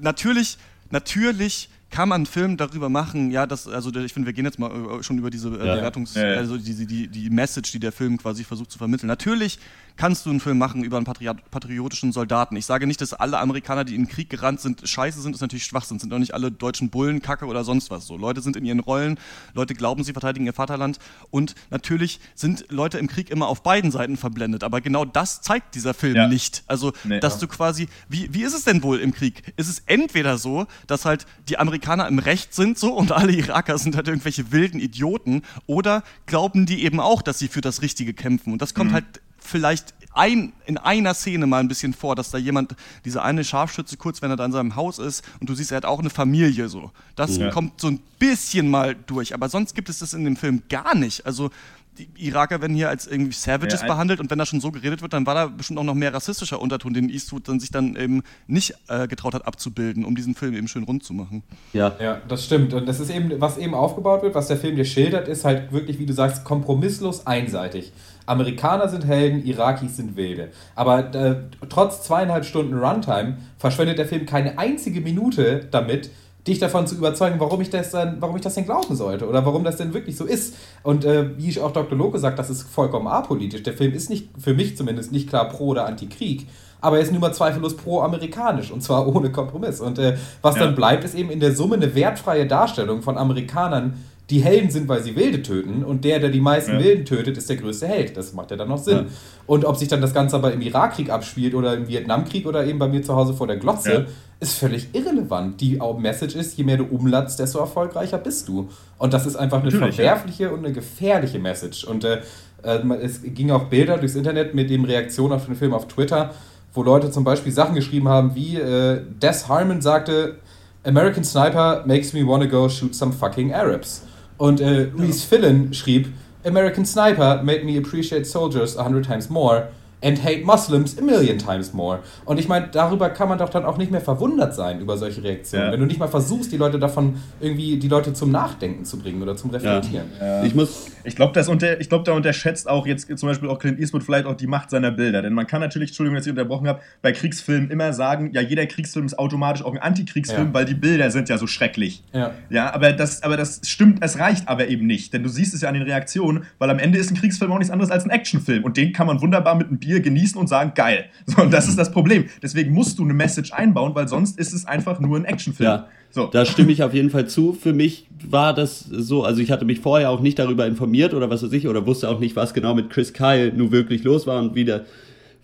natürlich, 0.00 0.58
natürlich 0.90 1.68
kann 1.90 2.08
man 2.08 2.20
einen 2.20 2.26
Film 2.26 2.56
darüber 2.56 2.88
machen, 2.88 3.32
ja, 3.32 3.46
das, 3.46 3.66
also 3.66 3.92
ich 3.92 4.12
finde, 4.12 4.26
wir 4.26 4.32
gehen 4.32 4.44
jetzt 4.44 4.60
mal 4.60 4.70
äh, 4.70 5.02
schon 5.02 5.18
über 5.18 5.28
diese 5.28 5.48
äh. 5.48 5.52
Bewertungs-, 5.52 6.14
ja. 6.14 6.34
also 6.34 6.56
die, 6.56 6.86
die, 6.86 7.08
die 7.08 7.30
Message, 7.30 7.72
die 7.72 7.80
der 7.80 7.90
Film 7.90 8.16
quasi 8.16 8.44
versucht 8.44 8.70
zu 8.70 8.78
vermitteln. 8.78 9.08
Natürlich 9.08 9.58
kannst 9.96 10.26
du 10.26 10.30
einen 10.30 10.40
Film 10.40 10.58
machen 10.58 10.82
über 10.84 10.96
einen 10.96 11.06
patriot 11.06 11.50
patriotischen 11.50 12.12
Soldaten. 12.12 12.56
Ich 12.56 12.66
sage 12.66 12.86
nicht, 12.86 13.00
dass 13.00 13.12
alle 13.14 13.38
Amerikaner, 13.38 13.84
die 13.84 13.94
in 13.94 14.04
den 14.04 14.08
Krieg 14.08 14.30
gerannt 14.30 14.60
sind, 14.60 14.82
scheiße 14.88 15.20
sind, 15.20 15.34
ist 15.34 15.40
natürlich 15.40 15.64
Schwachsinn. 15.64 15.98
Sind 15.98 16.12
auch 16.12 16.18
nicht 16.18 16.34
alle 16.34 16.50
deutschen 16.50 16.90
Bullen, 16.90 17.22
Kacke 17.22 17.46
oder 17.46 17.64
sonst 17.64 17.90
was 17.90 18.06
so. 18.06 18.16
Leute 18.16 18.40
sind 18.40 18.56
in 18.56 18.64
ihren 18.64 18.80
Rollen, 18.80 19.18
Leute 19.54 19.74
glauben, 19.74 20.04
sie 20.04 20.12
verteidigen 20.12 20.46
ihr 20.46 20.52
Vaterland 20.52 20.98
und 21.30 21.54
natürlich 21.70 22.20
sind 22.34 22.66
Leute 22.70 22.98
im 22.98 23.06
Krieg 23.06 23.30
immer 23.30 23.48
auf 23.48 23.62
beiden 23.62 23.90
Seiten 23.90 24.16
verblendet. 24.16 24.64
Aber 24.64 24.80
genau 24.80 25.04
das 25.04 25.42
zeigt 25.42 25.74
dieser 25.74 25.94
Film 25.94 26.16
Ja. 26.16 26.26
nicht. 26.28 26.62
Also, 26.66 26.92
Nee. 27.04 27.20
dass 27.20 27.34
Ja. 27.34 27.40
du 27.40 27.48
quasi, 27.48 27.88
wie, 28.08 28.32
wie 28.32 28.42
ist 28.42 28.54
es 28.54 28.64
denn 28.64 28.82
wohl 28.82 28.98
im 28.98 29.12
Krieg? 29.12 29.52
Ist 29.56 29.68
es 29.68 29.80
entweder 29.86 30.38
so, 30.38 30.66
dass 30.86 31.04
halt 31.04 31.26
die 31.48 31.58
Amerikaner 31.58 32.08
im 32.08 32.18
Recht 32.18 32.54
sind 32.54 32.78
so 32.78 32.92
und 32.94 33.12
alle 33.12 33.32
Iraker 33.32 33.78
sind 33.78 33.96
halt 33.96 34.08
irgendwelche 34.08 34.52
wilden 34.52 34.80
Idioten 34.80 35.42
oder 35.66 36.02
glauben 36.26 36.66
die 36.66 36.84
eben 36.84 37.00
auch, 37.00 37.22
dass 37.22 37.38
sie 37.38 37.48
für 37.48 37.60
das 37.60 37.82
Richtige 37.82 38.14
kämpfen? 38.14 38.52
Und 38.52 38.62
das 38.62 38.74
kommt 38.74 38.92
halt 38.92 39.04
vielleicht 39.50 39.94
ein, 40.12 40.52
in 40.66 40.76
einer 40.78 41.14
Szene 41.14 41.46
mal 41.46 41.58
ein 41.60 41.68
bisschen 41.68 41.92
vor, 41.94 42.16
dass 42.16 42.30
da 42.30 42.38
jemand, 42.38 42.74
dieser 43.04 43.22
eine 43.22 43.44
Scharfschütze 43.44 43.96
kurz, 43.96 44.22
wenn 44.22 44.30
er 44.30 44.36
da 44.36 44.44
in 44.44 44.52
seinem 44.52 44.74
Haus 44.76 44.98
ist 44.98 45.22
und 45.40 45.48
du 45.48 45.54
siehst, 45.54 45.70
er 45.70 45.76
hat 45.76 45.84
auch 45.84 46.00
eine 46.00 46.10
Familie 46.10 46.68
so. 46.68 46.90
Das 47.14 47.36
Ja. 47.36 47.50
kommt 47.50 47.80
so 47.80 47.88
ein 47.88 48.00
bisschen 48.18 48.68
mal 48.70 48.96
durch, 49.06 49.34
aber 49.34 49.48
sonst 49.48 49.74
gibt 49.74 49.88
es 49.88 50.00
das 50.00 50.12
in 50.14 50.24
dem 50.24 50.36
Film 50.36 50.62
gar 50.68 50.94
nicht. 50.96 51.26
Also 51.26 51.50
die 51.98 52.08
Iraker 52.16 52.60
werden 52.60 52.74
hier 52.74 52.88
als 52.88 53.06
irgendwie 53.06 53.32
Savages 53.32 53.82
Ja, 53.82 53.86
behandelt 53.86 54.20
und 54.20 54.30
wenn 54.30 54.38
da 54.38 54.46
schon 54.46 54.60
so 54.60 54.70
geredet 54.72 55.02
wird, 55.02 55.12
dann 55.12 55.26
war 55.26 55.34
da 55.34 55.46
bestimmt 55.46 55.78
auch 55.78 55.84
noch 55.84 55.94
mehr 55.94 56.14
rassistischer 56.14 56.60
Unterton, 56.60 56.94
den 56.94 57.08
Eastwood 57.10 57.46
dann 57.48 57.60
sich 57.60 57.70
dann 57.70 57.94
eben 57.94 58.22
nicht 58.46 58.74
äh, 58.88 59.06
getraut 59.06 59.34
hat 59.34 59.46
abzubilden, 59.46 60.04
um 60.04 60.14
diesen 60.16 60.34
Film 60.34 60.54
eben 60.54 60.66
schön 60.66 60.84
rund 60.84 61.04
zu 61.04 61.12
machen. 61.12 61.42
Ja. 61.72 61.94
Ja, 62.00 62.20
das 62.26 62.44
stimmt. 62.44 62.72
Und 62.74 62.86
das 62.86 63.00
ist 63.00 63.10
eben, 63.10 63.40
was 63.40 63.58
eben 63.58 63.74
aufgebaut 63.74 64.22
wird, 64.22 64.34
was 64.34 64.48
der 64.48 64.56
Film 64.56 64.76
dir 64.76 64.84
schildert, 64.84 65.28
ist 65.28 65.44
halt 65.44 65.72
wirklich, 65.72 65.98
wie 65.98 66.06
du 66.06 66.14
sagst, 66.14 66.42
kompromisslos 66.44 67.26
einseitig. 67.26 67.92
Amerikaner 68.30 68.88
sind 68.88 69.04
Helden, 69.06 69.44
Irakis 69.44 69.96
sind 69.96 70.16
Wilde. 70.16 70.48
Aber 70.74 71.14
äh, 71.14 71.36
trotz 71.68 72.02
zweieinhalb 72.02 72.44
Stunden 72.44 72.78
Runtime 72.78 73.38
verschwendet 73.58 73.98
der 73.98 74.06
Film 74.06 74.24
keine 74.26 74.58
einzige 74.58 75.00
Minute 75.00 75.66
damit, 75.70 76.10
dich 76.46 76.58
davon 76.58 76.86
zu 76.86 76.94
überzeugen, 76.94 77.38
warum 77.38 77.60
ich 77.60 77.68
das 77.68 77.90
dann, 77.90 78.16
warum 78.20 78.34
ich 78.36 78.42
das 78.42 78.54
denn 78.54 78.64
glauben 78.64 78.96
sollte 78.96 79.28
oder 79.28 79.44
warum 79.44 79.62
das 79.62 79.76
denn 79.76 79.92
wirklich 79.92 80.16
so 80.16 80.24
ist. 80.24 80.54
Und 80.82 81.04
äh, 81.04 81.36
wie 81.36 81.48
ich 81.50 81.60
auch 81.60 81.72
Dr. 81.72 81.98
Loke 81.98 82.18
sagt, 82.18 82.38
das 82.38 82.48
ist 82.48 82.62
vollkommen 82.62 83.08
apolitisch. 83.08 83.62
Der 83.62 83.74
Film 83.74 83.92
ist 83.92 84.08
nicht, 84.08 84.30
für 84.38 84.54
mich 84.54 84.76
zumindest, 84.76 85.12
nicht 85.12 85.28
klar 85.28 85.48
pro 85.50 85.66
oder 85.68 85.84
anti-Krieg. 85.86 86.46
Aber 86.80 86.96
er 86.96 87.02
ist 87.02 87.12
nun 87.12 87.20
mal 87.20 87.34
zweifellos 87.34 87.76
pro-amerikanisch 87.76 88.70
und 88.70 88.82
zwar 88.82 89.06
ohne 89.14 89.30
Kompromiss. 89.30 89.80
Und 89.80 89.98
äh, 89.98 90.16
was 90.40 90.56
Ja. 90.56 90.64
dann 90.64 90.74
bleibt, 90.74 91.04
ist 91.04 91.14
eben 91.14 91.30
in 91.30 91.40
der 91.40 91.54
Summe 91.54 91.74
eine 91.74 91.94
wertfreie 91.94 92.46
Darstellung 92.46 93.02
von 93.02 93.18
Amerikanern, 93.18 94.02
die 94.30 94.40
Helden 94.40 94.70
sind, 94.70 94.88
weil 94.88 95.02
sie 95.02 95.16
Wilde 95.16 95.42
töten 95.42 95.84
und 95.84 96.04
der, 96.04 96.18
der 96.20 96.30
die 96.30 96.40
meisten 96.40 96.72
Ja. 96.74 96.78
Wilden 96.84 97.04
tötet, 97.04 97.36
ist 97.36 97.48
der 97.48 97.56
größte 97.56 97.86
Held. 97.86 98.16
Das 98.16 98.32
macht 98.32 98.50
ja 98.50 98.56
dann 98.56 98.68
noch 98.68 98.78
Sinn. 98.78 98.96
Ja. 98.96 99.04
Und 99.46 99.64
ob 99.64 99.76
sich 99.76 99.88
dann 99.88 100.00
das 100.00 100.14
Ganze 100.14 100.36
aber 100.36 100.52
im 100.52 100.60
Irakkrieg 100.60 101.10
abspielt 101.10 101.54
oder 101.54 101.74
im 101.74 101.88
Vietnamkrieg 101.88 102.46
oder 102.46 102.64
eben 102.64 102.78
bei 102.78 102.88
mir 102.88 103.02
zu 103.02 103.14
Hause 103.16 103.34
vor 103.34 103.46
der 103.46 103.56
Glotze, 103.56 103.92
Ja. 103.92 104.04
ist 104.38 104.54
völlig 104.54 104.88
irrelevant. 104.94 105.60
Die 105.60 105.78
Message 105.98 106.34
ist, 106.36 106.56
je 106.56 106.64
mehr 106.64 106.76
du 106.76 106.84
umlatzt, 106.84 107.38
desto 107.40 107.58
erfolgreicher 107.58 108.18
bist 108.18 108.48
du. 108.48 108.68
Und 108.98 109.12
das 109.12 109.26
ist 109.26 109.36
einfach 109.36 109.60
eine 109.62 109.70
Natürlich, 109.70 109.96
verwerfliche 109.96 110.50
und 110.52 110.64
eine 110.64 110.72
gefährliche 110.72 111.38
Message. 111.38 111.84
Und 111.84 112.04
äh, 112.04 112.20
äh, 112.62 112.78
es 113.02 113.22
ging 113.22 113.50
auch 113.50 113.64
Bilder 113.64 113.98
durchs 113.98 114.14
Internet 114.14 114.54
mit 114.54 114.70
dem 114.70 114.84
Reaktion 114.84 115.32
auf 115.32 115.46
den 115.46 115.56
Film 115.56 115.74
auf 115.74 115.88
Twitter, 115.88 116.32
wo 116.72 116.82
Leute 116.84 117.10
zum 117.10 117.24
Beispiel 117.24 117.50
Sachen 117.52 117.74
geschrieben 117.74 118.08
haben, 118.08 118.34
wie 118.36 118.56
äh, 118.56 119.00
Des 119.20 119.48
Harmon 119.48 119.80
sagte, 119.80 120.36
American 120.84 121.24
Sniper 121.24 121.82
makes 121.84 122.12
me 122.12 122.26
wanna 122.26 122.46
go 122.46 122.68
shoot 122.68 122.94
some 122.94 123.12
fucking 123.12 123.52
Arabs. 123.52 124.02
Und 124.40 124.62
äh, 124.62 124.88
Reese 124.96 125.26
Fillen 125.26 125.74
schrieb, 125.74 126.08
American 126.46 126.86
Sniper 126.86 127.42
made 127.42 127.62
me 127.62 127.76
appreciate 127.76 128.26
soldiers 128.26 128.74
a 128.74 128.82
hundred 128.82 129.04
times 129.04 129.28
more 129.28 129.68
and 130.02 130.22
hate 130.24 130.44
Muslims 130.44 130.98
a 130.98 131.02
million 131.02 131.38
times 131.38 131.72
more. 131.72 132.00
Und 132.24 132.38
ich 132.38 132.48
meine, 132.48 132.68
darüber 132.68 133.10
kann 133.10 133.28
man 133.28 133.38
doch 133.38 133.50
dann 133.50 133.64
auch 133.64 133.76
nicht 133.76 133.90
mehr 133.90 134.00
verwundert 134.00 134.54
sein, 134.54 134.80
über 134.80 134.96
solche 134.96 135.22
Reaktionen. 135.22 135.66
Ja. 135.66 135.72
Wenn 135.72 135.80
du 135.80 135.86
nicht 135.86 136.00
mal 136.00 136.08
versuchst, 136.08 136.52
die 136.52 136.56
Leute 136.56 136.78
davon 136.78 137.16
irgendwie, 137.40 137.78
die 137.78 137.88
Leute 137.88 138.12
zum 138.12 138.30
Nachdenken 138.30 138.84
zu 138.84 138.98
bringen 138.98 139.22
oder 139.22 139.36
zum 139.36 139.50
Reflektieren. 139.50 140.06
Ich 140.44 140.54
muss, 140.54 140.86
Ich 141.04 141.16
glaube, 141.16 141.40
unter, 141.48 141.80
ich 141.80 141.88
glaub, 141.88 142.04
da 142.04 142.12
unterschätzt 142.12 142.68
auch 142.68 142.86
jetzt 142.86 143.06
zum 143.18 143.28
Beispiel 143.28 143.48
auch 143.48 143.58
Clint 143.58 143.78
Eastwood 143.78 144.02
vielleicht 144.02 144.26
auch 144.26 144.34
die 144.34 144.46
Macht 144.46 144.70
seiner 144.70 144.90
Bilder. 144.90 145.22
Denn 145.22 145.32
man 145.32 145.46
kann 145.46 145.60
natürlich, 145.60 145.90
Entschuldigung, 145.90 146.16
dass 146.16 146.26
ich 146.26 146.30
unterbrochen 146.30 146.68
habe, 146.68 146.80
bei 147.02 147.12
Kriegsfilmen 147.12 147.70
immer 147.70 147.92
sagen, 147.92 148.30
ja, 148.32 148.40
jeder 148.40 148.66
Kriegsfilm 148.66 149.06
ist 149.06 149.18
automatisch 149.18 149.64
auch 149.64 149.72
ein 149.72 149.78
Antikriegsfilm, 149.78 150.48
Ja. 150.48 150.54
weil 150.54 150.64
die 150.64 150.74
Bilder 150.74 151.10
sind 151.10 151.28
ja 151.28 151.38
so 151.38 151.46
schrecklich. 151.46 152.02
Ja. 152.12 152.32
Ja, 152.50 152.74
aber 152.74 152.92
das, 152.92 153.22
aber 153.22 153.36
das 153.36 153.60
stimmt, 153.64 153.98
es 154.02 154.18
reicht 154.18 154.48
aber 154.48 154.68
eben 154.68 154.86
nicht. 154.86 155.12
Denn 155.12 155.22
du 155.22 155.28
siehst 155.28 155.54
es 155.54 155.62
ja 155.62 155.68
an 155.68 155.74
den 155.74 155.84
Reaktionen, 155.84 156.44
weil 156.58 156.70
am 156.70 156.78
Ende 156.78 156.98
ist 156.98 157.10
ein 157.10 157.16
Kriegsfilm 157.16 157.50
auch 157.52 157.58
nichts 157.58 157.72
anderes 157.72 157.90
als 157.90 158.04
ein 158.04 158.10
Actionfilm. 158.10 158.64
Und 158.64 158.76
den 158.76 158.92
kann 158.92 159.06
man 159.06 159.20
wunderbar 159.20 159.54
mit 159.54 159.68
einem 159.68 159.78
Bier 159.78 159.89
genießen 159.98 160.38
und 160.38 160.46
sagen, 160.46 160.72
geil. 160.76 161.06
So, 161.26 161.42
und 161.42 161.52
das 161.52 161.68
ist 161.68 161.78
das 161.78 161.90
Problem. 161.90 162.26
Deswegen 162.42 162.72
musst 162.72 162.98
du 162.98 163.04
eine 163.04 163.14
Message 163.14 163.52
einbauen, 163.52 163.94
weil 163.94 164.06
sonst 164.06 164.38
ist 164.38 164.52
es 164.52 164.64
einfach 164.64 165.00
nur 165.00 165.16
ein 165.16 165.24
Actionfilm. 165.24 165.68
Ja, 165.68 165.88
So. 166.10 166.26
da 166.26 166.44
stimme 166.46 166.70
ich 166.70 166.84
auf 166.84 166.94
jeden 166.94 167.10
Fall 167.10 167.26
zu. 167.26 167.52
Für 167.52 167.72
mich 167.72 168.06
war 168.28 168.54
das 168.54 168.80
so, 168.80 169.24
also 169.24 169.40
ich 169.40 169.50
hatte 169.50 169.64
mich 169.64 169.80
vorher 169.80 170.10
auch 170.10 170.20
nicht 170.20 170.38
darüber 170.38 170.66
informiert 170.66 171.14
oder 171.14 171.30
was 171.30 171.42
weiß 171.42 171.52
ich, 171.52 171.66
oder 171.66 171.86
wusste 171.86 172.08
auch 172.08 172.20
nicht, 172.20 172.36
was 172.36 172.54
genau 172.54 172.74
mit 172.74 172.90
Chris 172.90 173.12
Kyle 173.12 173.52
nun 173.52 173.72
wirklich 173.72 174.04
los 174.04 174.26
war 174.26 174.40
und 174.40 174.54
wie, 174.54 174.64
der, 174.64 174.84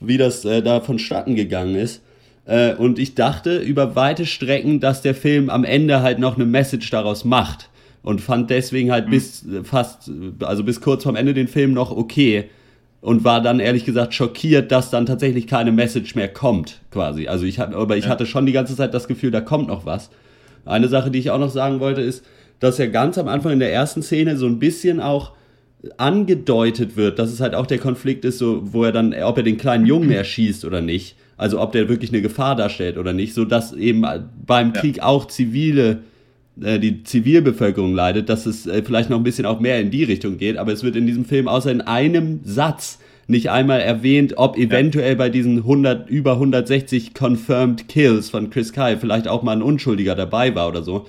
wie 0.01 0.19
das 0.19 0.45
äh, 0.45 0.63
da 0.63 0.81
vonstatten 0.81 1.35
gegangen 1.35 1.75
ist. 1.75 2.03
Äh, 2.47 2.75
und 2.75 2.99
ich 2.99 3.15
dachte 3.15 3.59
über 3.59 3.97
weite 3.97 4.25
Strecken, 4.25 4.81
dass 4.81 5.03
der 5.03 5.15
Film 5.15 5.51
am 5.51 5.65
Ende 5.65 6.01
halt 6.03 6.19
noch 6.19 6.37
eine 6.37 6.47
Message 6.47 6.89
daraus 6.91 7.25
macht. 7.25 7.69
Und 8.03 8.21
fand 8.21 8.51
deswegen 8.51 8.93
halt 8.93 9.11
bis 9.11 9.45
äh, 9.47 9.65
fast, 9.65 10.11
also 10.41 10.63
bis 10.63 10.81
kurz 10.81 11.03
vorm 11.03 11.17
Ende 11.17 11.35
den 11.35 11.49
Film 11.49 11.73
noch 11.73 11.91
okay. 11.91 12.45
Und 13.01 13.25
war 13.25 13.41
dann 13.41 13.61
ehrlich 13.61 13.85
gesagt 13.85 14.15
schockiert, 14.15 14.73
dass 14.73 14.91
dann 14.91 15.07
tatsächlich 15.07 15.47
keine 15.47 15.73
Message 15.73 16.15
mehr 16.15 16.29
kommt, 16.29 16.81
quasi. 16.91 17.29
Also 17.29 17.45
ich 17.45 17.59
hatte, 17.59 17.77
aber 17.77 17.97
ich 17.97 18.05
ja. 18.05 18.11
hatte 18.11 18.27
schon 18.27 18.47
die 18.47 18.53
ganze 18.53 18.77
Zeit 18.77 18.95
das 18.95 19.09
Gefühl, 19.09 19.31
da 19.31 19.41
kommt 19.41 19.69
noch 19.69 19.87
was. 19.87 20.11
Eine 20.65 20.89
Sache, 20.89 21.11
die 21.11 21.19
ich 21.19 21.31
auch 21.31 21.39
noch 21.39 21.51
sagen 21.51 21.81
wollte, 21.81 22.01
ist, 22.01 22.25
dass 22.59 22.79
er 22.79 22.89
ganz 22.89 23.19
am 23.19 23.29
Anfang 23.29 23.53
in 23.53 23.59
der 23.61 23.73
ersten 23.73 24.03
Szene 24.03 24.37
so 24.37 24.47
ein 24.47 24.59
bisschen 24.59 25.01
auch 25.01 25.33
angedeutet 25.99 26.97
wird, 26.97 27.19
dass 27.19 27.31
es 27.31 27.41
halt 27.41 27.55
auch 27.55 27.67
der 27.67 27.79
Konflikt 27.79 28.25
ist, 28.25 28.39
so, 28.39 28.63
wo 28.73 28.85
er 28.85 28.93
dann, 28.93 29.15
ob 29.15 29.37
er 29.37 29.43
den 29.43 29.59
kleinen 29.59 29.87
Jungen 29.87 30.11
erschießt 30.11 30.65
oder 30.65 30.81
nicht. 30.81 31.17
Also 31.37 31.61
ob 31.61 31.73
der 31.73 31.89
wirklich 31.89 32.11
eine 32.11 32.23
Gefahr 32.23 32.57
darstellt 32.57 32.97
oder 32.97 33.13
nicht, 33.13 33.35
so 33.35 33.45
dass 33.45 33.73
eben 33.73 34.05
beim 34.47 34.73
ja. 34.73 34.81
Krieg 34.81 35.01
auch 35.01 35.27
zivile 35.27 35.99
die 36.57 37.05
Zivilbevölkerung 37.05 37.95
leidet, 37.95 38.29
dass 38.29 38.47
es 38.47 38.67
äh, 38.67 38.83
vielleicht 38.83 39.11
noch 39.11 39.19
ein 39.19 39.25
bisschen 39.25 39.47
auch 39.47 39.61
mehr 39.61 39.81
in 39.81 39.91
die 39.91 40.05
Richtung 40.05 40.39
geht, 40.39 40.57
aber 40.57 40.73
es 40.73 40.83
wird 40.83 40.97
in 40.97 41.07
diesem 41.07 41.25
Film 41.25 41.49
außer 41.49 41.71
in 41.71 41.83
einem 41.83 42.41
Satz 42.45 42.99
nicht 43.29 43.51
einmal 43.51 43.81
erwähnt, 43.81 44.35
ob 44.37 44.57
eventuell 44.57 45.13
ja. 45.13 45.19
bei 45.19 45.29
diesen 45.29 45.59
100, 45.59 46.09
über 46.09 46.35
160 46.35 47.13
confirmed 47.13 47.89
Kills 47.89 48.31
von 48.31 48.51
Chris 48.51 48.73
Kyle 48.73 48.99
vielleicht 48.99 49.29
auch 49.29 49.43
mal 49.43 49.53
ein 49.53 49.63
Unschuldiger 49.63 50.15
dabei 50.15 50.55
war 50.55 50.69
oder 50.69 50.83
so. 50.83 51.07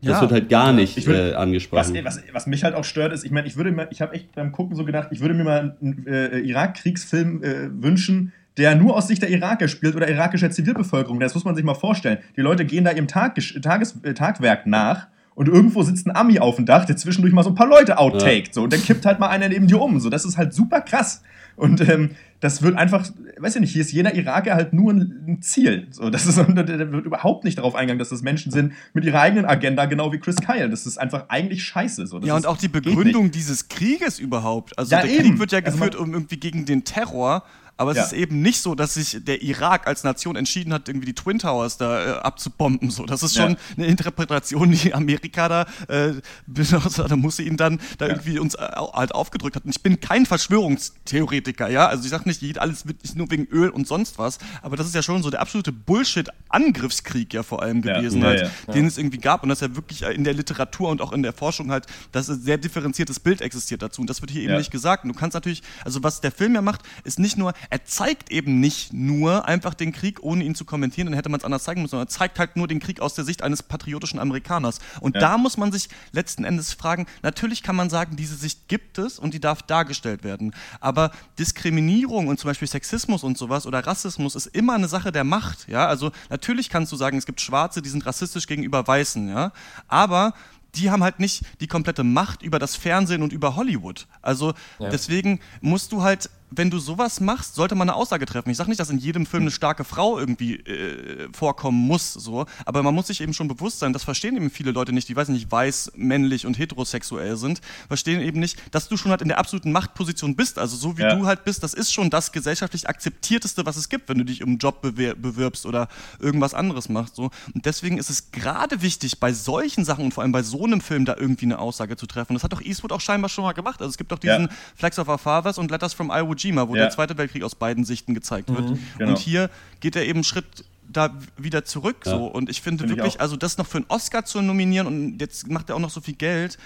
Das 0.00 0.12
ja. 0.12 0.20
wird 0.20 0.32
halt 0.32 0.48
gar 0.48 0.72
nicht 0.72 1.06
würd, 1.06 1.32
äh, 1.32 1.34
angesprochen. 1.34 1.94
Was, 2.04 2.18
was, 2.18 2.22
was, 2.32 2.46
mich 2.46 2.62
halt 2.62 2.76
auch 2.76 2.84
stört, 2.84 3.12
ist, 3.12 3.24
ich 3.24 3.32
meine, 3.32 3.48
ich 3.48 3.56
würde 3.56 3.72
mir, 3.72 3.88
ich 3.90 4.00
habe 4.00 4.14
echt 4.14 4.32
beim 4.36 4.52
Gucken 4.52 4.76
so 4.76 4.84
gedacht, 4.84 5.08
ich 5.10 5.20
würde 5.20 5.34
mir 5.34 5.42
mal 5.42 5.76
einen 5.82 6.06
äh, 6.06 6.38
Irak-Kriegsfilm 6.38 7.42
äh, 7.42 7.82
wünschen, 7.82 8.32
der 8.58 8.74
nur 8.74 8.96
aus 8.96 9.08
Sicht 9.08 9.22
der 9.22 9.30
Iraker 9.30 9.68
spielt 9.68 9.94
oder 9.96 10.08
irakischer 10.08 10.50
Zivilbevölkerung. 10.50 11.20
Das 11.20 11.34
muss 11.34 11.44
man 11.44 11.54
sich 11.54 11.64
mal 11.64 11.74
vorstellen. 11.74 12.18
Die 12.36 12.40
Leute 12.40 12.64
gehen 12.64 12.84
da 12.84 12.90
ihrem 12.90 13.08
Tag, 13.08 13.38
Tages, 13.62 13.96
äh, 14.02 14.14
Tagwerk 14.14 14.66
nach 14.66 15.06
und 15.34 15.46
irgendwo 15.46 15.84
sitzt 15.84 16.06
ein 16.08 16.16
Ami 16.16 16.40
auf 16.40 16.56
dem 16.56 16.66
Dach, 16.66 16.84
der 16.84 16.96
zwischendurch 16.96 17.32
mal 17.32 17.44
so 17.44 17.50
ein 17.50 17.54
paar 17.54 17.68
Leute 17.68 17.98
outtaked. 17.98 18.48
Ja. 18.48 18.52
So, 18.52 18.62
und 18.64 18.72
dann 18.72 18.82
kippt 18.82 19.06
halt 19.06 19.20
mal 19.20 19.28
einer 19.28 19.48
neben 19.48 19.68
dir 19.68 19.80
um. 19.80 20.00
So, 20.00 20.10
das 20.10 20.24
ist 20.24 20.36
halt 20.36 20.52
super 20.52 20.80
krass. 20.80 21.22
Und 21.54 21.88
ähm, 21.88 22.10
das 22.40 22.62
wird 22.62 22.76
einfach, 22.76 23.08
weiß 23.36 23.56
ich 23.56 23.60
nicht, 23.60 23.72
hier 23.72 23.82
ist 23.82 23.92
jeder 23.92 24.14
Iraker 24.14 24.54
halt 24.54 24.72
nur 24.72 24.92
ein 24.92 25.38
Ziel. 25.40 25.88
So, 25.90 26.10
das 26.10 26.26
ist, 26.26 26.38
da 26.38 26.54
wird 26.56 27.06
überhaupt 27.06 27.44
nicht 27.44 27.58
darauf 27.58 27.74
eingegangen, 27.74 27.98
dass 27.98 28.08
das 28.08 28.22
Menschen 28.22 28.50
sind 28.50 28.72
mit 28.94 29.04
ihrer 29.04 29.20
eigenen 29.20 29.44
Agenda, 29.44 29.86
genau 29.86 30.12
wie 30.12 30.18
Chris 30.18 30.36
Kyle. 30.36 30.68
Das 30.68 30.86
ist 30.86 30.98
einfach 30.98 31.26
eigentlich 31.28 31.62
scheiße. 31.64 32.06
So, 32.06 32.20
ja, 32.20 32.34
und 32.34 32.46
auch 32.46 32.56
die 32.56 32.68
Begründung 32.68 33.30
dieses 33.30 33.68
Krieges 33.68 34.18
überhaupt. 34.18 34.78
Also 34.78 34.92
ja, 34.92 35.02
der 35.02 35.10
eben. 35.10 35.22
Krieg 35.22 35.38
wird 35.38 35.52
ja 35.52 35.58
also 35.58 35.70
geführt, 35.70 35.94
um 35.94 36.14
irgendwie 36.14 36.38
gegen 36.38 36.64
den 36.64 36.84
Terror 36.84 37.44
aber 37.78 37.92
es 37.92 37.96
ja. 37.96 38.04
ist 38.04 38.12
eben 38.12 38.42
nicht 38.42 38.60
so, 38.60 38.74
dass 38.74 38.94
sich 38.94 39.18
der 39.24 39.40
Irak 39.40 39.86
als 39.86 40.02
Nation 40.02 40.34
entschieden 40.34 40.72
hat, 40.72 40.88
irgendwie 40.88 41.06
die 41.06 41.14
Twin 41.14 41.38
Towers 41.38 41.78
da 41.78 42.04
äh, 42.04 42.18
abzubomben. 42.18 42.90
So, 42.90 43.06
das 43.06 43.22
ist 43.22 43.36
schon 43.36 43.52
ja. 43.52 43.56
eine 43.76 43.86
Interpretation, 43.86 44.72
die 44.72 44.92
Amerika 44.92 45.48
da, 45.48 45.62
äh, 45.86 46.14
da 47.08 47.16
muss 47.16 47.38
ihn 47.38 47.56
dann 47.56 47.80
da 47.96 48.06
ja. 48.06 48.12
irgendwie 48.12 48.40
uns 48.40 48.56
äh, 48.56 48.68
halt 48.92 49.14
aufgedrückt 49.14 49.54
hat. 49.54 49.64
Und 49.64 49.70
ich 49.70 49.80
bin 49.80 50.00
kein 50.00 50.26
Verschwörungstheoretiker, 50.26 51.68
ja. 51.68 51.86
Also 51.86 52.02
ich 52.02 52.10
sage 52.10 52.28
nicht, 52.28 52.58
alles 52.58 52.88
wird 52.88 53.00
nicht 53.04 53.16
nur 53.16 53.30
wegen 53.30 53.46
Öl 53.46 53.70
und 53.70 53.86
sonst 53.86 54.18
was, 54.18 54.38
aber 54.60 54.76
das 54.76 54.88
ist 54.88 54.96
ja 54.96 55.02
schon 55.02 55.22
so 55.22 55.30
der 55.30 55.40
absolute 55.40 55.70
Bullshit-Angriffskrieg 55.70 57.32
ja 57.32 57.44
vor 57.44 57.62
allem 57.62 57.80
gewesen, 57.80 58.24
halt, 58.24 58.50
den 58.74 58.86
es 58.86 58.98
irgendwie 58.98 59.18
gab 59.18 59.44
und 59.44 59.50
dass 59.50 59.60
ja 59.60 59.76
wirklich 59.76 60.02
in 60.02 60.24
der 60.24 60.34
Literatur 60.34 60.88
und 60.88 61.00
auch 61.00 61.12
in 61.12 61.22
der 61.22 61.32
Forschung 61.32 61.70
halt, 61.70 61.86
dass 62.10 62.28
ein 62.28 62.40
sehr 62.40 62.58
differenziertes 62.58 63.20
Bild 63.20 63.40
existiert 63.40 63.82
dazu. 63.82 64.00
Und 64.00 64.10
das 64.10 64.20
wird 64.20 64.32
hier 64.32 64.42
eben 64.42 64.56
nicht 64.56 64.72
gesagt. 64.72 65.04
Und 65.04 65.12
du 65.12 65.18
kannst 65.18 65.34
natürlich, 65.34 65.62
also 65.84 66.02
was 66.02 66.20
der 66.20 66.32
Film 66.32 66.56
ja 66.56 66.62
macht, 66.62 66.82
ist 67.04 67.20
nicht 67.20 67.38
nur, 67.38 67.52
er 67.70 67.84
zeigt 67.84 68.30
eben 68.30 68.60
nicht 68.60 68.92
nur 68.92 69.46
einfach 69.46 69.74
den 69.74 69.92
Krieg, 69.92 70.22
ohne 70.22 70.44
ihn 70.44 70.54
zu 70.54 70.64
kommentieren, 70.64 71.06
dann 71.06 71.14
hätte 71.14 71.28
man 71.28 71.38
es 71.38 71.44
anders 71.44 71.64
zeigen 71.64 71.82
müssen, 71.82 71.92
sondern 71.92 72.06
er 72.06 72.10
zeigt 72.10 72.38
halt 72.38 72.56
nur 72.56 72.66
den 72.66 72.80
Krieg 72.80 73.00
aus 73.00 73.14
der 73.14 73.24
Sicht 73.24 73.42
eines 73.42 73.62
patriotischen 73.62 74.18
Amerikaners. 74.18 74.78
Und 75.00 75.14
ja. 75.14 75.20
da 75.20 75.38
muss 75.38 75.56
man 75.56 75.70
sich 75.72 75.88
letzten 76.12 76.44
Endes 76.44 76.72
fragen, 76.72 77.06
natürlich 77.22 77.62
kann 77.62 77.76
man 77.76 77.90
sagen, 77.90 78.16
diese 78.16 78.36
Sicht 78.36 78.68
gibt 78.68 78.98
es 78.98 79.18
und 79.18 79.34
die 79.34 79.40
darf 79.40 79.62
dargestellt 79.62 80.24
werden. 80.24 80.54
Aber 80.80 81.10
Diskriminierung 81.38 82.28
und 82.28 82.38
zum 82.38 82.48
Beispiel 82.48 82.68
Sexismus 82.68 83.22
und 83.22 83.36
sowas 83.36 83.66
oder 83.66 83.86
Rassismus 83.86 84.34
ist 84.34 84.46
immer 84.46 84.74
eine 84.74 84.88
Sache 84.88 85.12
der 85.12 85.24
Macht. 85.24 85.68
Ja? 85.68 85.86
Also 85.86 86.10
natürlich 86.30 86.70
kannst 86.70 86.90
du 86.92 86.96
sagen, 86.96 87.18
es 87.18 87.26
gibt 87.26 87.40
Schwarze, 87.40 87.82
die 87.82 87.90
sind 87.90 88.06
rassistisch 88.06 88.46
gegenüber 88.46 88.86
Weißen, 88.86 89.28
ja. 89.28 89.52
Aber 89.88 90.32
die 90.74 90.90
haben 90.90 91.02
halt 91.02 91.18
nicht 91.18 91.44
die 91.60 91.66
komplette 91.66 92.04
Macht 92.04 92.42
über 92.42 92.58
das 92.58 92.76
Fernsehen 92.76 93.22
und 93.22 93.32
über 93.32 93.56
Hollywood. 93.56 94.06
Also 94.22 94.54
ja. 94.78 94.90
deswegen 94.90 95.40
musst 95.60 95.92
du 95.92 96.02
halt 96.02 96.30
wenn 96.50 96.70
du 96.70 96.78
sowas 96.78 97.20
machst, 97.20 97.54
sollte 97.54 97.74
man 97.74 97.88
eine 97.88 97.96
Aussage 97.96 98.26
treffen. 98.26 98.50
Ich 98.50 98.56
sage 98.56 98.70
nicht, 98.70 98.80
dass 98.80 98.90
in 98.90 98.98
jedem 98.98 99.26
Film 99.26 99.42
eine 99.42 99.50
starke 99.50 99.84
Frau 99.84 100.18
irgendwie 100.18 100.56
äh, 100.56 101.28
vorkommen 101.32 101.78
muss, 101.86 102.14
so, 102.14 102.46
aber 102.64 102.82
man 102.82 102.94
muss 102.94 103.08
sich 103.08 103.20
eben 103.20 103.34
schon 103.34 103.48
bewusst 103.48 103.78
sein, 103.78 103.92
das 103.92 104.04
verstehen 104.04 104.36
eben 104.36 104.50
viele 104.50 104.70
Leute 104.70 104.92
nicht, 104.92 105.08
die 105.08 105.16
weiß 105.16 105.28
nicht, 105.28 105.50
weiß, 105.50 105.92
männlich 105.96 106.46
und 106.46 106.58
heterosexuell 106.58 107.36
sind, 107.36 107.60
verstehen 107.88 108.20
eben 108.20 108.40
nicht, 108.40 108.58
dass 108.74 108.88
du 108.88 108.96
schon 108.96 109.10
halt 109.10 109.22
in 109.22 109.28
der 109.28 109.38
absoluten 109.38 109.72
Machtposition 109.72 110.36
bist. 110.36 110.58
Also 110.58 110.76
so 110.76 110.96
wie 110.98 111.02
ja. 111.02 111.14
du 111.14 111.26
halt 111.26 111.44
bist, 111.44 111.62
das 111.62 111.74
ist 111.74 111.92
schon 111.92 112.10
das 112.10 112.32
gesellschaftlich 112.32 112.88
akzeptierteste, 112.88 113.66
was 113.66 113.76
es 113.76 113.88
gibt, 113.88 114.08
wenn 114.08 114.18
du 114.18 114.24
dich 114.24 114.42
um 114.42 114.50
einen 114.50 114.58
Job 114.58 114.80
bewirbst 114.82 115.66
oder 115.66 115.88
irgendwas 116.18 116.54
anderes 116.54 116.88
machst. 116.88 117.16
So. 117.16 117.30
Und 117.54 117.66
deswegen 117.66 117.98
ist 117.98 118.10
es 118.10 118.30
gerade 118.30 118.82
wichtig, 118.82 119.20
bei 119.20 119.32
solchen 119.32 119.84
Sachen 119.84 120.04
und 120.04 120.14
vor 120.14 120.22
allem 120.22 120.32
bei 120.32 120.42
so 120.42 120.64
einem 120.64 120.80
Film 120.80 121.04
da 121.04 121.16
irgendwie 121.16 121.46
eine 121.46 121.58
Aussage 121.58 121.96
zu 121.96 122.06
treffen. 122.06 122.34
Das 122.34 122.42
hat 122.44 122.52
doch 122.52 122.62
Eastwood 122.62 122.92
auch 122.92 123.00
scheinbar 123.00 123.28
schon 123.28 123.44
mal 123.44 123.52
gemacht. 123.52 123.80
Also 123.80 123.90
es 123.90 123.98
gibt 123.98 124.12
doch 124.12 124.18
diesen 124.18 124.42
ja. 124.42 124.48
Flags 124.76 124.98
of 124.98 125.08
Our 125.08 125.18
Fathers 125.18 125.58
und 125.58 125.70
Letters 125.70 125.94
from 125.94 126.10
Iwo 126.10 126.34
Jima, 126.38 126.68
wo 126.68 126.74
ja. 126.74 126.82
der 126.82 126.90
Zweite 126.90 127.18
Weltkrieg 127.18 127.42
aus 127.42 127.54
beiden 127.54 127.84
Sichten 127.84 128.14
gezeigt 128.14 128.48
wird. 128.48 128.70
Mhm, 128.70 128.78
genau. 128.96 129.10
Und 129.10 129.18
hier 129.18 129.50
geht 129.80 129.96
er 129.96 130.02
eben 130.02 130.18
einen 130.18 130.24
Schritt 130.24 130.64
da 130.90 131.14
wieder 131.36 131.64
zurück 131.64 132.04
ja. 132.06 132.12
so 132.12 132.26
und 132.26 132.48
ich 132.48 132.62
finde 132.62 132.84
Find 132.84 132.96
wirklich 132.96 133.16
ich 133.16 133.20
also 133.20 133.36
das 133.36 133.58
noch 133.58 133.66
für 133.66 133.78
einen 133.78 133.86
Oscar 133.88 134.24
zu 134.24 134.40
nominieren 134.40 134.86
und 134.86 135.18
jetzt 135.20 135.46
macht 135.48 135.68
er 135.68 135.76
auch 135.76 135.80
noch 135.80 135.90
so 135.90 136.00
viel 136.00 136.14
Geld 136.14 136.58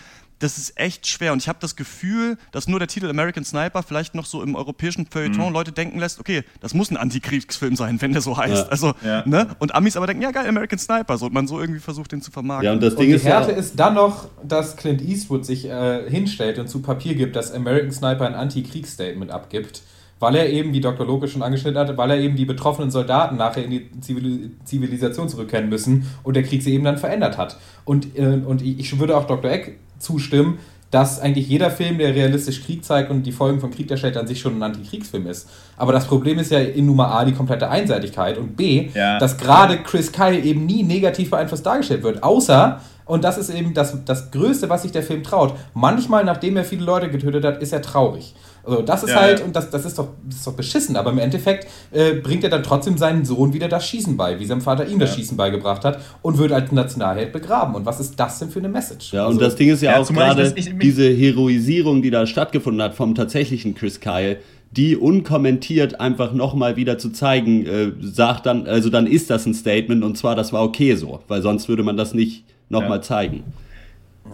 das 0.43 0.59
ist 0.59 0.79
echt 0.79 1.07
schwer. 1.07 1.33
Und 1.33 1.41
ich 1.41 1.49
habe 1.49 1.59
das 1.61 1.77
Gefühl, 1.77 2.37
dass 2.51 2.67
nur 2.67 2.79
der 2.79 2.89
Titel 2.89 3.09
American 3.09 3.45
Sniper 3.45 3.83
vielleicht 3.83 4.15
noch 4.15 4.27
so 4.27 4.43
im 4.43 4.57
europäischen 4.57 5.07
Feuilleton 5.07 5.49
mhm. 5.49 5.53
Leute 5.53 5.73
denken 5.73 5.99
lässt, 5.99 6.19
okay, 6.19 6.43
das 6.61 6.75
muss 6.75 6.91
ein 6.91 6.97
Antikriegsfilm 6.97 7.77
sein, 7.77 8.01
wenn 8.01 8.13
der 8.13 8.23
so 8.23 8.37
heißt. 8.37 8.65
Ja. 8.65 8.69
Also, 8.69 8.93
ja. 9.05 9.23
ne? 9.27 9.49
Und 9.61 9.75
Amis 9.75 9.97
aber 9.97 10.07
denken, 10.07 10.23
ja 10.23 10.33
geil, 10.33 10.49
American 10.49 10.79
Sniper. 10.79 11.17
So, 11.17 11.27
und 11.27 11.33
man 11.33 11.47
so 11.47 11.61
irgendwie 11.61 11.81
versucht, 11.81 12.13
den 12.13 12.23
zu 12.23 12.31
vermarkten. 12.31 12.67
Ja, 12.67 12.73
und 12.73 12.83
das 12.83 12.97
Ding 12.97 13.07
und 13.07 13.11
die 13.11 13.17
ist 13.17 13.25
Härte 13.25 13.53
ja 13.53 13.57
ist 13.57 13.79
dann 13.79 13.95
noch, 13.95 14.29
dass 14.43 14.77
Clint 14.77 15.01
Eastwood 15.01 15.47
sich 15.47 15.67
äh, 15.67 16.11
hinstellt 16.11 16.59
und 16.59 16.69
zu 16.69 16.83
Papier 16.83 17.15
gibt, 17.15 17.37
dass 17.37 17.53
American 17.53 17.93
Sniper 17.93 18.27
ein 18.27 18.35
Antikriegsstatement 18.35 19.31
abgibt 19.31 19.83
weil 20.19 20.37
er 20.37 20.49
eben, 20.51 20.73
wie 20.73 20.81
Dr. 20.81 21.05
Loke 21.05 21.27
schon 21.27 21.43
angeschnitten 21.43 21.81
hat, 21.81 21.97
weil 21.97 22.13
er 22.13 22.19
eben 22.19 22.37
die 22.37 22.45
betroffenen 22.45 22.93
Soldaten 22.93 23.37
nachher 23.37 23.65
in 23.65 23.73
die 23.73 23.91
Zivilisation 24.01 25.29
zurückkehren 25.29 25.69
müssen 25.69 26.07
und 26.23 26.37
der 26.37 26.45
Krieg 26.45 26.63
sie 26.63 26.75
eben 26.75 26.85
dann 26.85 26.97
verändert 26.97 27.39
hat. 27.39 27.59
Und, 27.85 28.17
äh, 28.17 28.41
und 28.47 28.63
ich 28.63 29.01
würde 29.01 29.17
auch 29.17 29.27
Dr. 29.27 29.51
Eck 29.51 29.81
zustimmen, 30.03 30.59
dass 30.93 31.21
eigentlich 31.21 31.49
jeder 31.49 31.71
Film, 31.71 31.97
der 31.97 32.15
realistisch 32.15 32.63
Krieg 32.63 32.85
zeigt 32.85 33.11
und 33.11 33.23
die 33.23 33.33
Folgen 33.33 33.61
von 33.61 33.71
Krieg 33.71 33.89
darstellt, 33.89 34.17
an 34.19 34.27
sich 34.27 34.41
schon 34.41 34.59
ein 34.59 34.63
Antikriegsfilm 34.63 35.27
ist. 35.27 35.49
Aber 35.79 35.91
das 35.91 36.07
Problem 36.07 36.39
ist 36.39 36.51
ja 36.51 36.59
in 36.59 36.85
Nummer 36.85 37.11
A 37.13 37.25
die 37.25 37.33
komplette 37.33 37.71
Einseitigkeit 37.71 38.37
und 38.37 38.57
B, 38.57 38.91
ja. 38.93 39.19
dass 39.19 39.39
gerade 39.39 39.79
Chris 39.79 40.13
Kyle 40.13 40.39
eben 40.39 40.67
nie 40.67 40.83
negativ 40.83 41.31
beeinflusst 41.31 41.65
dargestellt 41.65 42.03
wird, 42.03 42.23
außer 42.23 42.81
und 43.05 43.25
das 43.25 43.39
ist 43.39 43.51
eben 43.51 43.75
das, 43.75 44.05
das 44.05 44.31
Größte, 44.31 44.69
was 44.69 44.83
sich 44.83 44.93
der 44.93 45.03
Film 45.03 45.23
traut. 45.23 45.55
Manchmal, 45.75 46.25
nachdem 46.25 46.57
er 46.57 46.65
viele 46.65 46.85
Leute 46.85 47.11
getötet 47.11 47.45
hat, 47.45 47.63
ist 47.63 47.73
er 47.73 47.83
traurig. 47.83 48.35
Also 48.65 48.83
das 48.83 49.03
ist 49.03 49.11
ja, 49.11 49.17
halt, 49.17 49.41
ja. 49.41 49.45
und 49.45 49.57
das, 49.57 49.71
das, 49.71 49.85
ist 49.85 49.99
doch, 49.99 50.09
das 50.25 50.37
ist 50.37 50.47
doch 50.47 50.53
beschissen, 50.53 50.97
aber 50.97 51.11
im 51.11 51.19
Endeffekt 51.19 51.67
äh, 51.91 52.15
bringt 52.15 52.45
er 52.45 52.51
dann 52.51 52.63
trotzdem 52.63 52.97
seinen 52.97 53.25
Sohn 53.25 53.53
wieder 53.53 53.69
das 53.69 53.87
Schießen 53.89 54.17
bei, 54.17 54.39
wie 54.39 54.47
sein 54.47 54.61
Vater 54.61 54.87
ihm 54.87 55.01
ja. 55.01 55.07
das 55.07 55.17
Schießen 55.17 55.37
beigebracht 55.37 55.85
hat 55.85 56.01
und 56.23 56.39
wird 56.39 56.53
als 56.53 56.71
Nationalheld 56.71 57.33
begraben. 57.33 57.75
Und 57.75 57.87
was 57.87 57.99
ist 57.99 58.15
das 58.19 58.39
denn 58.39 58.51
für 58.51 58.61
eine 58.61 58.69
Message? 58.69 59.13
Ja, 59.13 59.27
also, 59.27 59.33
und 59.33 59.43
das 59.43 59.57
Ding 59.57 59.71
ist 59.71 59.83
ja, 59.83 59.99
auch 59.99 60.09
gerade 60.09 60.53
diese 60.53 61.09
Heroisierung, 61.09 62.03
die 62.03 62.11
da 62.11 62.27
stattgefunden 62.27 62.83
hat 62.83 62.95
vom 62.95 63.17
tatsächlichen 63.17 63.75
Chris 63.75 63.99
Kyle, 63.99 64.37
die 64.71 64.97
unkommentiert 64.97 66.01
einfach 66.01 66.33
nochmal 66.33 66.77
wieder 66.77 66.99
zu 66.99 67.11
zeigen, 67.11 67.67
äh, 67.67 67.93
sagt 68.01 68.47
dann, 68.47 68.67
also 68.67 68.91
dann 68.91 69.07
ist 69.07 69.29
das 69.29 69.45
ein 69.45 69.55
Statement 69.55 70.05
und 70.05 70.17
zwar, 70.17 70.37
das 70.37 70.53
war 70.53 70.63
okay 70.63 70.95
so, 70.95 71.21
weil 71.29 71.43
sonst 71.43 71.69
würde 71.69 71.83
man 71.83 71.97
das 71.97 72.15
nicht 72.15 72.45
nochmal 72.73 72.99
ja. 72.99 73.03
zeigen. 73.03 73.45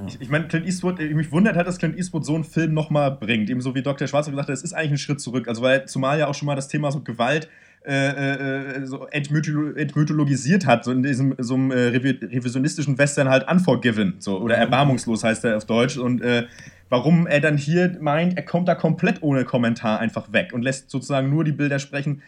Ich, 0.07 0.21
ich 0.21 0.29
meine, 0.29 0.47
Clint 0.49 0.67
Eastwood, 0.67 0.99
mich 0.99 1.33
wundert 1.33 1.57
hat, 1.57 1.67
dass 1.67 1.79
Clint 1.79 1.97
Eastwood 1.97 2.25
so 2.25 2.35
einen 2.35 2.45
Film 2.45 2.75
nochmal 2.75 3.11
bringt. 3.11 3.51
Ebenso 3.51 3.75
wie 3.75 3.83
Dr. 3.83 4.07
Schwarzer 4.07 4.31
gesagt 4.31 4.49
hat, 4.49 4.55
es 4.55 4.63
ist 4.63 4.73
eigentlich 4.73 4.93
ein 4.93 4.99
Schritt 4.99 5.21
zurück. 5.21 5.49
Also, 5.49 5.63
weil 5.63 5.87
zumal 5.87 6.19
ja 6.19 6.27
auch 6.29 6.35
schon 6.35 6.47
mal 6.47 6.55
das 6.55 6.69
Thema 6.69 6.91
so 6.93 7.01
Gewalt 7.01 7.49
äh, 7.87 8.81
äh, 8.81 8.87
so 8.87 9.07
entmytholo 9.07 9.71
entmythologisiert 9.73 10.67
hat, 10.67 10.85
so 10.85 10.93
in 10.93 11.03
diesem 11.03 11.35
so 11.39 11.55
einem 11.55 11.71
äh, 11.71 11.87
revisionistischen 11.87 12.99
Western 12.99 13.29
halt 13.29 13.51
Unforgiven, 13.51 14.17
so, 14.19 14.39
oder 14.41 14.57
mhm. 14.57 14.63
erbarmungslos 14.63 15.25
heißt 15.25 15.45
er 15.45 15.57
auf 15.57 15.65
Deutsch. 15.65 15.97
Und 15.97 16.21
äh, 16.21 16.47
warum 16.91 17.27
er 17.27 17.41
dann 17.41 17.57
hier 17.57 17.97
meint, 18.01 18.37
er 18.37 18.45
kommt 18.45 18.69
da 18.69 18.75
komplett 18.75 19.23
ohne 19.23 19.45
Kommentar 19.45 20.01
einfach 20.01 20.33
weg 20.33 20.53
und 20.53 20.63
lässt 20.63 20.91
sozusagen 20.91 21.31
nur 21.31 21.45
die 21.45 21.53
Bilder 21.53 21.79
sprechen, 21.79 22.21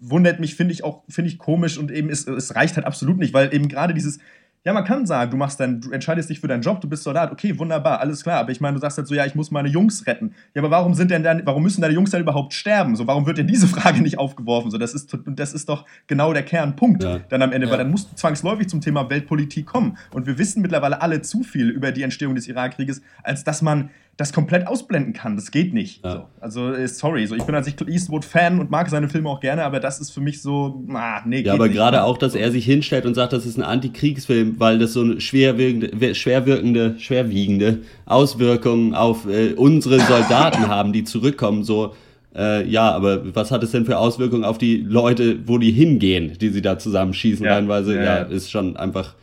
wundert 0.00 0.40
mich, 0.40 0.54
finde 0.56 0.72
ich 0.72 0.82
auch, 0.82 1.04
finde 1.08 1.30
ich 1.30 1.38
komisch 1.38 1.78
und 1.78 1.90
eben 1.90 2.08
ist, 2.08 2.26
es 2.26 2.54
reicht 2.54 2.76
halt 2.76 2.86
absolut 2.86 3.18
nicht, 3.18 3.34
weil 3.34 3.54
eben 3.54 3.68
gerade 3.68 3.94
dieses 3.94 4.18
ja, 4.64 4.72
man 4.72 4.84
kann 4.84 5.06
sagen, 5.06 5.30
du 5.30 5.36
machst 5.36 5.60
dann, 5.60 5.80
du 5.80 5.90
entscheidest 5.92 6.28
dich 6.28 6.40
für 6.40 6.48
deinen 6.48 6.62
Job, 6.62 6.80
du 6.80 6.88
bist 6.88 7.04
Soldat, 7.04 7.30
okay, 7.32 7.58
wunderbar, 7.58 8.00
alles 8.00 8.22
klar. 8.22 8.40
Aber 8.40 8.50
ich 8.50 8.60
meine, 8.60 8.74
du 8.74 8.80
sagst 8.80 8.98
halt 8.98 9.06
so, 9.06 9.14
ja, 9.14 9.24
ich 9.24 9.34
muss 9.34 9.50
meine 9.50 9.68
Jungs 9.68 10.06
retten. 10.06 10.34
Ja, 10.54 10.62
aber 10.62 10.70
warum 10.70 10.94
sind 10.94 11.10
denn 11.10 11.22
dann, 11.22 11.42
warum 11.44 11.62
müssen 11.62 11.80
deine 11.80 11.94
Jungs 11.94 12.10
dann 12.10 12.20
überhaupt 12.20 12.52
sterben? 12.52 12.96
So, 12.96 13.06
warum 13.06 13.26
wird 13.26 13.38
denn 13.38 13.46
diese 13.46 13.66
Frage 13.68 14.02
nicht 14.02 14.18
aufgeworfen? 14.18 14.70
So, 14.70 14.78
das 14.78 14.94
ist, 14.94 15.16
das 15.26 15.54
ist 15.54 15.68
doch 15.68 15.86
genau 16.06 16.32
der 16.32 16.42
Kernpunkt 16.42 17.02
ja. 17.02 17.20
dann 17.28 17.42
am 17.42 17.52
Ende, 17.52 17.66
ja. 17.66 17.70
weil 17.70 17.78
dann 17.78 17.90
musst 17.90 18.12
du 18.12 18.16
zwangsläufig 18.16 18.68
zum 18.68 18.80
Thema 18.80 19.08
Weltpolitik 19.08 19.66
kommen. 19.66 19.96
Und 20.12 20.26
wir 20.26 20.38
wissen 20.38 20.60
mittlerweile 20.60 21.00
alle 21.02 21.22
zu 21.22 21.44
viel 21.44 21.70
über 21.70 21.92
die 21.92 22.02
Entstehung 22.02 22.34
des 22.34 22.48
Irakkrieges, 22.48 23.00
als 23.22 23.44
dass 23.44 23.62
man 23.62 23.90
das 24.18 24.32
komplett 24.32 24.66
ausblenden 24.66 25.12
kann. 25.12 25.36
Das 25.36 25.52
geht 25.52 25.72
nicht. 25.72 26.04
Ja. 26.04 26.12
So. 26.12 26.24
Also, 26.40 26.72
äh, 26.72 26.88
sorry. 26.88 27.24
So, 27.26 27.36
ich 27.36 27.44
bin 27.44 27.54
an 27.54 27.62
sich 27.62 27.76
Eastwood-Fan 27.80 28.58
und 28.58 28.68
mag 28.68 28.90
seine 28.90 29.08
Filme 29.08 29.30
auch 29.30 29.38
gerne, 29.38 29.62
aber 29.62 29.78
das 29.78 30.00
ist 30.00 30.10
für 30.10 30.20
mich 30.20 30.42
so, 30.42 30.84
ah, 30.92 31.22
nee, 31.24 31.42
Ja, 31.42 31.54
aber 31.54 31.68
gerade 31.68 32.02
auch, 32.02 32.18
dass 32.18 32.34
er 32.34 32.50
sich 32.50 32.64
hinstellt 32.64 33.06
und 33.06 33.14
sagt, 33.14 33.32
das 33.32 33.46
ist 33.46 33.56
ein 33.56 33.62
Antikriegsfilm, 33.62 34.58
weil 34.58 34.80
das 34.80 34.92
so 34.92 35.02
eine 35.02 35.20
schwerwiegende, 35.20 36.16
schwerwirkende, 36.16 36.96
schwerwiegende 36.98 37.78
Auswirkungen 38.06 38.92
auf 38.92 39.28
äh, 39.28 39.52
unsere 39.52 40.00
Soldaten 40.08 40.66
haben, 40.66 40.92
die 40.92 41.04
zurückkommen. 41.04 41.62
So, 41.62 41.94
äh, 42.34 42.68
ja, 42.68 42.90
aber 42.90 43.36
was 43.36 43.52
hat 43.52 43.62
es 43.62 43.70
denn 43.70 43.86
für 43.86 43.98
Auswirkungen 43.98 44.42
auf 44.42 44.58
die 44.58 44.78
Leute, 44.78 45.38
wo 45.46 45.58
die 45.58 45.70
hingehen, 45.70 46.36
die 46.40 46.48
sie 46.48 46.60
da 46.60 46.76
zusammenschießen? 46.76 47.46
Ja, 47.46 47.54
Reinweise, 47.54 47.94
ja, 47.94 48.02
ja. 48.02 48.22
ist 48.22 48.50
schon 48.50 48.76
einfach. 48.76 49.14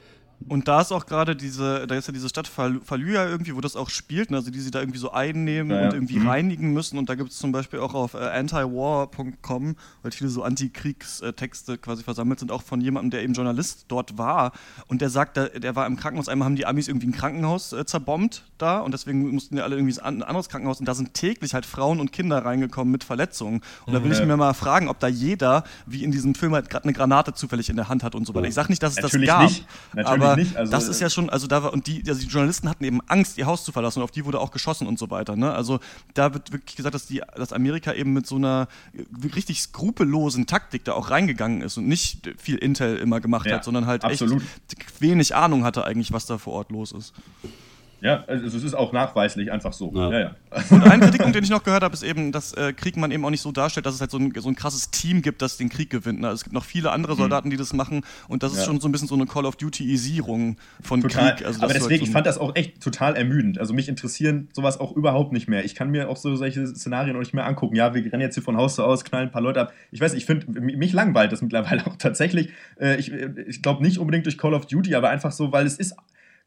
Und 0.48 0.68
da 0.68 0.82
ist 0.82 0.92
auch 0.92 1.06
gerade 1.06 1.36
diese, 1.36 1.88
da 1.88 1.96
ist 1.96 2.08
ja 2.08 2.14
diese 2.14 2.30
Stadt 2.30 2.48
Fal 2.48 2.80
Fallujah 2.84 3.26
irgendwie, 3.28 3.56
wo 3.56 3.62
das 3.62 3.76
auch 3.76 3.90
spielt, 3.90 4.30
ne? 4.32 4.38
also 4.38 4.52
die 4.52 4.60
sie 4.60 4.72
da 4.72 4.80
irgendwie 4.80 5.00
so 5.00 5.12
einnehmen 5.12 5.72
Ja, 5.72 5.86
und 5.88 5.94
irgendwie 5.94 6.20
Mhm. 6.20 6.28
reinigen 6.28 6.74
müssen. 6.74 6.98
Und 6.98 7.10
da 7.10 7.16
gibt 7.16 7.32
es 7.32 7.38
zum 7.38 7.52
Beispiel 7.52 7.80
auch 7.80 7.94
auf 7.94 8.14
äh, 8.14 8.18
antiwar.com, 8.18 9.76
weil 10.02 10.12
viele 10.12 10.30
so 10.30 10.44
Antikriegstexte 10.44 11.78
quasi 11.78 12.04
versammelt 12.04 12.40
sind, 12.40 12.52
auch 12.52 12.62
von 12.62 12.82
jemandem, 12.82 13.12
der 13.12 13.24
eben 13.24 13.34
Journalist 13.34 13.86
dort 13.88 14.18
war. 14.18 14.52
Und 14.88 15.02
der 15.02 15.10
sagt, 15.10 15.38
der, 15.38 15.50
der 15.60 15.76
war 15.76 15.86
im 15.88 15.96
Krankenhaus, 15.98 16.30
einmal 16.30 16.46
haben 16.48 16.56
die 16.56 16.66
Amis 16.66 16.88
irgendwie 16.88 17.08
ein 17.08 17.12
Krankenhaus 17.14 17.74
äh, 17.74 17.86
zerbombt 17.86 18.44
da 18.58 18.80
und 18.80 18.94
deswegen 18.94 19.30
mussten 19.32 19.58
ja 19.58 19.64
alle 19.64 19.76
irgendwie 19.76 20.00
ein 20.00 20.24
anderes 20.24 20.50
Krankenhaus 20.50 20.80
und 20.80 20.86
da 20.88 20.94
sind 20.96 21.14
täglich 21.14 21.54
halt 21.54 21.66
Frauen 21.66 22.00
und 22.00 22.12
Kinder 22.12 22.44
reingekommen 22.46 22.92
mit 22.92 23.04
Verletzungen. 23.04 23.62
Und 23.86 23.94
da 23.94 24.04
will 24.04 24.12
ich 24.12 24.20
Ja. 24.20 24.26
mir 24.26 24.38
mal 24.38 24.54
fragen, 24.54 24.88
ob 24.88 25.00
da 25.00 25.08
jeder, 25.08 25.64
wie 25.86 26.04
in 26.04 26.12
diesem 26.12 26.36
Film, 26.36 26.54
halt 26.54 26.70
gerade 26.70 26.84
eine 26.86 26.94
Granate 26.94 27.34
zufällig 27.34 27.70
in 27.70 27.76
der 27.76 27.90
Hand 27.90 28.04
hat 28.04 28.16
und 28.16 28.26
so 28.26 28.34
weiter. 28.34 28.48
Ich 28.48 28.54
sag 28.54 28.70
nicht, 28.70 28.82
dass 28.84 28.94
es 28.98 29.02
Natürlich 29.02 29.28
das 29.28 29.36
gab, 29.38 29.50
nicht. 29.50 29.66
Aber 30.36 30.44
nicht. 30.44 30.56
Also, 30.56 30.72
das 30.72 30.88
ist 30.88 31.02
ja 31.02 31.10
schon, 31.10 31.30
also 31.30 31.48
da 31.48 31.64
war, 31.64 31.74
und 31.74 31.88
die, 31.88 32.04
also 32.08 32.22
die 32.22 32.28
Journalisten 32.28 32.70
hatten 32.70 32.84
eben 32.84 33.02
Angst, 33.08 33.38
ihr 33.38 33.46
Haus 33.46 33.64
zu 33.64 33.72
verlassen 33.72 34.00
und 34.00 34.04
auf 34.04 34.12
die 34.12 34.26
wurde 34.26 34.40
auch 34.40 34.52
geschossen 34.52 34.88
und 34.88 35.00
so 35.00 35.10
weiter. 35.10 35.36
Ne? 35.36 35.54
Also 35.54 35.80
da 36.14 36.34
wird 36.34 36.52
wirklich 36.52 36.76
gesagt, 36.76 36.96
dass, 36.96 37.08
die, 37.08 37.22
dass 37.36 37.54
Amerika 37.54 37.94
eben 37.94 38.14
mit 38.14 38.28
so 38.28 38.36
einer 38.36 38.68
äh, 38.94 39.04
richtig 39.34 39.62
skrupellosen 39.62 40.46
Taktik 40.46 40.84
da 40.86 40.94
auch 40.94 41.10
reingegangen 41.10 41.62
ist 41.62 41.78
und 41.78 41.88
nicht 41.88 42.30
viel 42.38 42.58
Intel 42.58 42.98
immer 42.98 43.20
gemacht 43.20 43.48
Ja, 43.48 43.56
hat, 43.56 43.64
sondern 43.64 43.86
halt 43.86 44.04
absolut. 44.04 44.42
echt 44.42 45.02
wenig 45.02 45.36
Ahnung 45.36 45.64
hatte 45.64 45.86
eigentlich, 45.86 46.12
was 46.12 46.26
da 46.26 46.38
vor 46.38 46.54
Ort 46.54 46.72
los 46.72 46.92
ist. 46.92 47.14
Ja, 48.06 48.24
also 48.28 48.46
es 48.58 48.64
ist 48.64 48.76
auch 48.76 48.94
nachweislich 48.94 49.52
einfach 49.52 49.74
so. 49.74 49.92
Ja. 49.96 50.12
Ja, 50.12 50.20
ja. 50.20 50.36
Und 50.70 50.84
ein 50.84 51.00
Kritikpunkt, 51.00 51.36
den 51.36 51.44
ich 51.44 51.50
noch 51.50 51.64
gehört 51.64 51.84
habe, 51.84 51.94
ist 51.94 52.04
eben, 52.04 52.32
dass 52.32 52.54
äh, 52.54 52.72
Krieg 52.72 52.98
man 52.98 53.10
eben 53.12 53.26
auch 53.26 53.32
nicht 53.32 53.42
so 53.42 53.52
darstellt, 53.52 53.86
dass 53.88 53.96
es 53.96 54.02
halt 54.02 54.12
so 54.12 54.18
ein, 54.20 54.32
so 54.38 54.48
ein 54.48 54.56
krasses 54.56 54.92
Team 54.92 55.22
gibt, 55.24 55.42
das 55.42 55.58
den 55.58 55.70
Krieg 55.70 55.90
gewinnt. 55.90 56.22
Ne? 56.22 56.28
Also 56.28 56.36
es 56.36 56.44
gibt 56.44 56.54
noch 56.54 56.64
viele 56.66 56.92
andere 56.92 57.16
Soldaten, 57.16 57.50
die 57.50 57.58
das 57.58 57.74
machen 57.74 58.02
und 58.28 58.44
das 58.44 58.52
ist 58.52 58.58
Mhm. 58.58 58.62
Ja. 58.62 58.66
schon 58.68 58.80
so 58.82 58.88
ein 58.88 58.92
bisschen 58.92 59.08
so 59.08 59.16
eine 59.16 59.26
Call 59.26 59.46
of 59.46 59.56
Duty-Isierung 59.56 60.58
von 60.82 61.02
Total. 61.02 61.36
Krieg. 61.36 61.46
Also 61.48 61.62
aber 61.62 61.74
du 61.74 61.80
deswegen, 61.80 61.92
halt 61.94 62.02
ich 62.04 62.08
so 62.10 62.14
fand 62.14 62.28
das 62.28 62.38
auch 62.38 62.56
echt 62.56 62.82
total 62.82 63.16
ermüdend. 63.16 63.60
Also 63.60 63.74
mich 63.74 63.90
interessieren 63.90 64.50
sowas 64.54 64.80
auch 64.80 64.92
überhaupt 64.96 65.34
nicht 65.34 65.48
mehr. 65.48 65.66
Ich 65.66 65.74
kann 65.76 65.90
mir 65.90 66.10
auch 66.10 66.18
so 66.18 66.36
solche 66.36 66.68
Szenarien 66.68 67.16
auch 67.16 67.20
nicht 67.22 67.34
mehr 67.34 67.46
angucken. 67.46 67.76
Ja, 67.76 67.94
wir 67.94 68.04
rennen 68.04 68.22
jetzt 68.22 68.36
hier 68.36 68.44
von 68.44 68.56
Haus 68.58 68.76
zu 68.76 68.84
Haus, 68.84 69.04
knallen 69.04 69.30
ein 69.30 69.32
paar 69.32 69.42
Leute 69.42 69.62
ab. 69.62 69.74
Ich 69.92 70.00
weiß, 70.00 70.14
ich 70.14 70.26
finde, 70.26 70.62
mich 70.62 70.94
langweilt 70.94 71.32
das 71.32 71.42
mittlerweile 71.42 71.86
auch 71.88 71.96
tatsächlich. 71.98 72.50
Äh, 72.80 72.98
ich 72.98 73.12
ich 73.12 73.62
glaube 73.62 73.82
nicht 73.84 73.98
unbedingt 73.98 74.26
durch 74.26 74.38
Call 74.38 74.54
of 74.54 74.68
Duty, 74.68 74.96
aber 74.96 75.10
einfach 75.10 75.32
so, 75.32 75.52
weil 75.52 75.66
es 75.66 75.78
ist. 75.78 75.96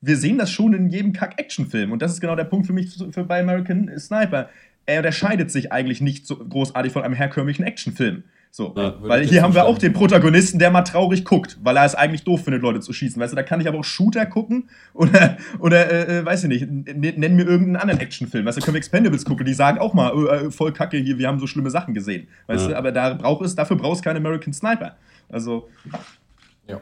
Wir 0.00 0.16
sehen 0.16 0.38
das 0.38 0.50
schon 0.50 0.74
in 0.74 0.88
jedem 0.88 1.12
Kack-Action-Film. 1.12 1.90
Und 1.92 2.02
das 2.02 2.12
ist 2.12 2.20
genau 2.20 2.36
der 2.36 2.44
Punkt 2.44 2.66
für 2.66 2.72
mich 2.72 2.96
für 3.10 3.24
bei 3.24 3.40
American 3.40 3.90
Sniper. 3.98 4.48
Er 4.86 4.98
unterscheidet 4.98 5.50
sich 5.50 5.72
eigentlich 5.72 6.00
nicht 6.00 6.26
so 6.26 6.36
großartig 6.36 6.92
von 6.92 7.02
einem 7.02 7.14
herkömmlichen 7.14 7.64
Actionfilm. 7.64 8.22
So, 8.50 8.72
Ja, 8.76 8.94
weil 9.02 9.26
hier 9.26 9.42
haben 9.42 9.54
wir 9.54 9.66
auch 9.66 9.76
den 9.76 9.92
Protagonisten, 9.92 10.58
der 10.58 10.70
mal 10.70 10.80
traurig 10.82 11.26
guckt, 11.26 11.58
weil 11.62 11.76
er 11.76 11.84
es 11.84 11.94
eigentlich 11.94 12.24
doof 12.24 12.44
findet, 12.44 12.62
Leute 12.62 12.80
zu 12.80 12.94
schießen. 12.94 13.20
Weißt 13.20 13.32
du, 13.32 13.36
da 13.36 13.42
kann 13.42 13.60
ich 13.60 13.68
aber 13.68 13.78
auch 13.78 13.84
Shooter 13.84 14.24
gucken 14.24 14.70
oder, 14.94 15.36
oder 15.58 15.90
äh, 16.08 16.20
äh, 16.20 16.24
weiß 16.24 16.44
ich 16.44 16.48
nicht, 16.48 16.62
n- 16.62 16.84
nenn 17.18 17.36
mir 17.36 17.44
irgendeinen 17.44 17.76
anderen 17.76 18.00
Actionfilm. 18.00 18.46
Weißt 18.46 18.56
du, 18.56 18.62
können 18.62 18.74
wir 18.74 18.78
Expendables 18.78 19.26
gucken, 19.26 19.44
die 19.44 19.52
sagen 19.52 19.78
auch 19.78 19.92
mal, 19.92 20.12
äh, 20.12 20.46
äh, 20.46 20.50
voll 20.50 20.72
kacke 20.72 20.96
hier, 20.96 21.18
wir 21.18 21.28
haben 21.28 21.38
so 21.40 21.46
schlimme 21.46 21.68
Sachen 21.70 21.92
gesehen. 21.92 22.26
Weißt 22.46 22.62
Ja. 22.64 22.68
du, 22.70 22.78
aber 22.78 22.90
da 22.92 23.12
braucht 23.12 23.44
es, 23.44 23.54
dafür 23.54 23.76
brauchst 23.76 24.00
du 24.02 24.08
keinen 24.08 24.16
American 24.16 24.54
Sniper. 24.54 24.96
Also, 25.28 25.68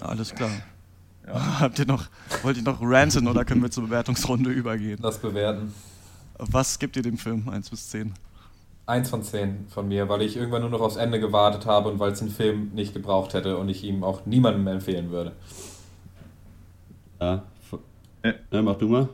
Alles 0.00 0.32
klar. 0.34 0.50
Habt 1.60 1.78
ihr 1.78 1.86
noch, 1.86 2.06
wollt 2.42 2.56
ihr 2.56 2.62
noch 2.62 2.80
ranten 2.80 3.26
oder 3.28 3.44
können 3.44 3.62
wir 3.62 3.70
zur 3.70 3.84
Bewertungsrunde 3.84 4.50
übergehen? 4.50 4.98
Das 5.02 5.18
bewerten. 5.18 5.74
Was 6.38 6.78
gibt 6.78 6.96
ihr 6.96 7.02
dem 7.02 7.18
Film? 7.18 7.48
1 7.48 7.70
bis 7.70 7.88
10. 7.90 8.12
Eins 8.88 9.10
von 9.10 9.24
zehn 9.24 9.66
von 9.68 9.88
mir, 9.88 10.08
weil 10.08 10.22
ich 10.22 10.36
irgendwann 10.36 10.60
nur 10.60 10.70
noch 10.70 10.80
aufs 10.80 10.94
Ende 10.94 11.18
gewartet 11.18 11.66
habe 11.66 11.88
und 11.90 11.98
weil 11.98 12.12
es 12.12 12.20
den 12.20 12.30
Film 12.30 12.70
nicht 12.72 12.94
gebraucht 12.94 13.34
hätte 13.34 13.56
und 13.58 13.68
ich 13.68 13.82
ihm 13.82 14.04
auch 14.04 14.24
niemandem 14.26 14.64
empfehlen 14.68 15.10
würde. 15.10 15.32
Ja, 17.20 17.42
Äh. 18.22 18.34
ja 18.52 18.62
mach 18.62 18.76
du 18.76 18.86
mal. 18.88 19.08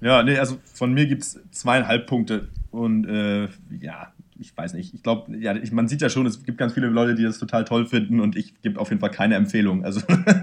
ja, 0.00 0.22
nee, 0.24 0.36
also 0.36 0.56
von 0.74 0.92
mir 0.92 1.06
gibt 1.06 1.22
es 1.22 1.38
zweieinhalb 1.52 2.08
Punkte. 2.08 2.48
Und 2.72 3.06
äh, 3.06 3.48
ja, 3.80 4.12
ich 4.38 4.56
weiß 4.56 4.74
nicht. 4.74 4.94
Ich 4.94 5.02
glaube, 5.02 5.36
ja, 5.38 5.54
ich, 5.56 5.72
man 5.72 5.88
sieht 5.88 6.02
ja 6.02 6.08
schon, 6.08 6.26
es 6.26 6.42
gibt 6.44 6.58
ganz 6.58 6.74
viele 6.74 6.88
Leute, 6.88 7.14
die 7.14 7.22
das 7.22 7.38
total 7.38 7.64
toll 7.64 7.86
finden 7.86 8.20
und 8.20 8.36
ich 8.36 8.60
gebe 8.62 8.80
auf 8.80 8.90
jeden 8.90 9.00
Fall 9.00 9.10
keine 9.10 9.34
Empfehlung. 9.34 9.84
Also, 9.84 10.00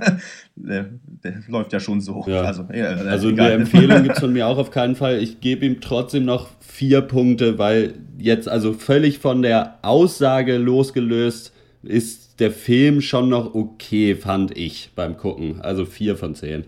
der, 0.55 0.89
der 1.23 1.33
läuft 1.47 1.73
ja 1.73 1.79
schon 1.79 2.01
so. 2.01 2.23
Ja. 2.27 2.41
Also, 2.41 2.67
ja, 2.73 2.87
Also 2.87 3.29
egal. 3.29 3.51
eine 3.51 3.61
Empfehlung 3.61 4.03
gibt 4.03 4.15
es 4.15 4.19
von 4.21 4.33
mir 4.33 4.47
auch 4.47 4.57
auf 4.57 4.71
keinen 4.71 4.95
Fall. 4.95 5.21
Ich 5.21 5.41
gebe 5.41 5.65
ihm 5.65 5.81
trotzdem 5.81 6.25
noch 6.25 6.49
vier 6.59 7.01
Punkte, 7.01 7.57
weil 7.57 7.93
jetzt 8.17 8.47
also 8.47 8.73
völlig 8.73 9.19
von 9.19 9.41
der 9.41 9.79
Aussage 9.81 10.57
losgelöst 10.57 11.53
ist 11.83 12.39
der 12.39 12.51
Film 12.51 13.01
schon 13.01 13.29
noch 13.29 13.53
okay, 13.53 14.15
fand 14.15 14.57
ich 14.57 14.91
beim 14.95 15.17
Gucken. 15.17 15.61
Also 15.61 15.85
vier 15.85 16.15
von 16.15 16.35
zehn. 16.35 16.63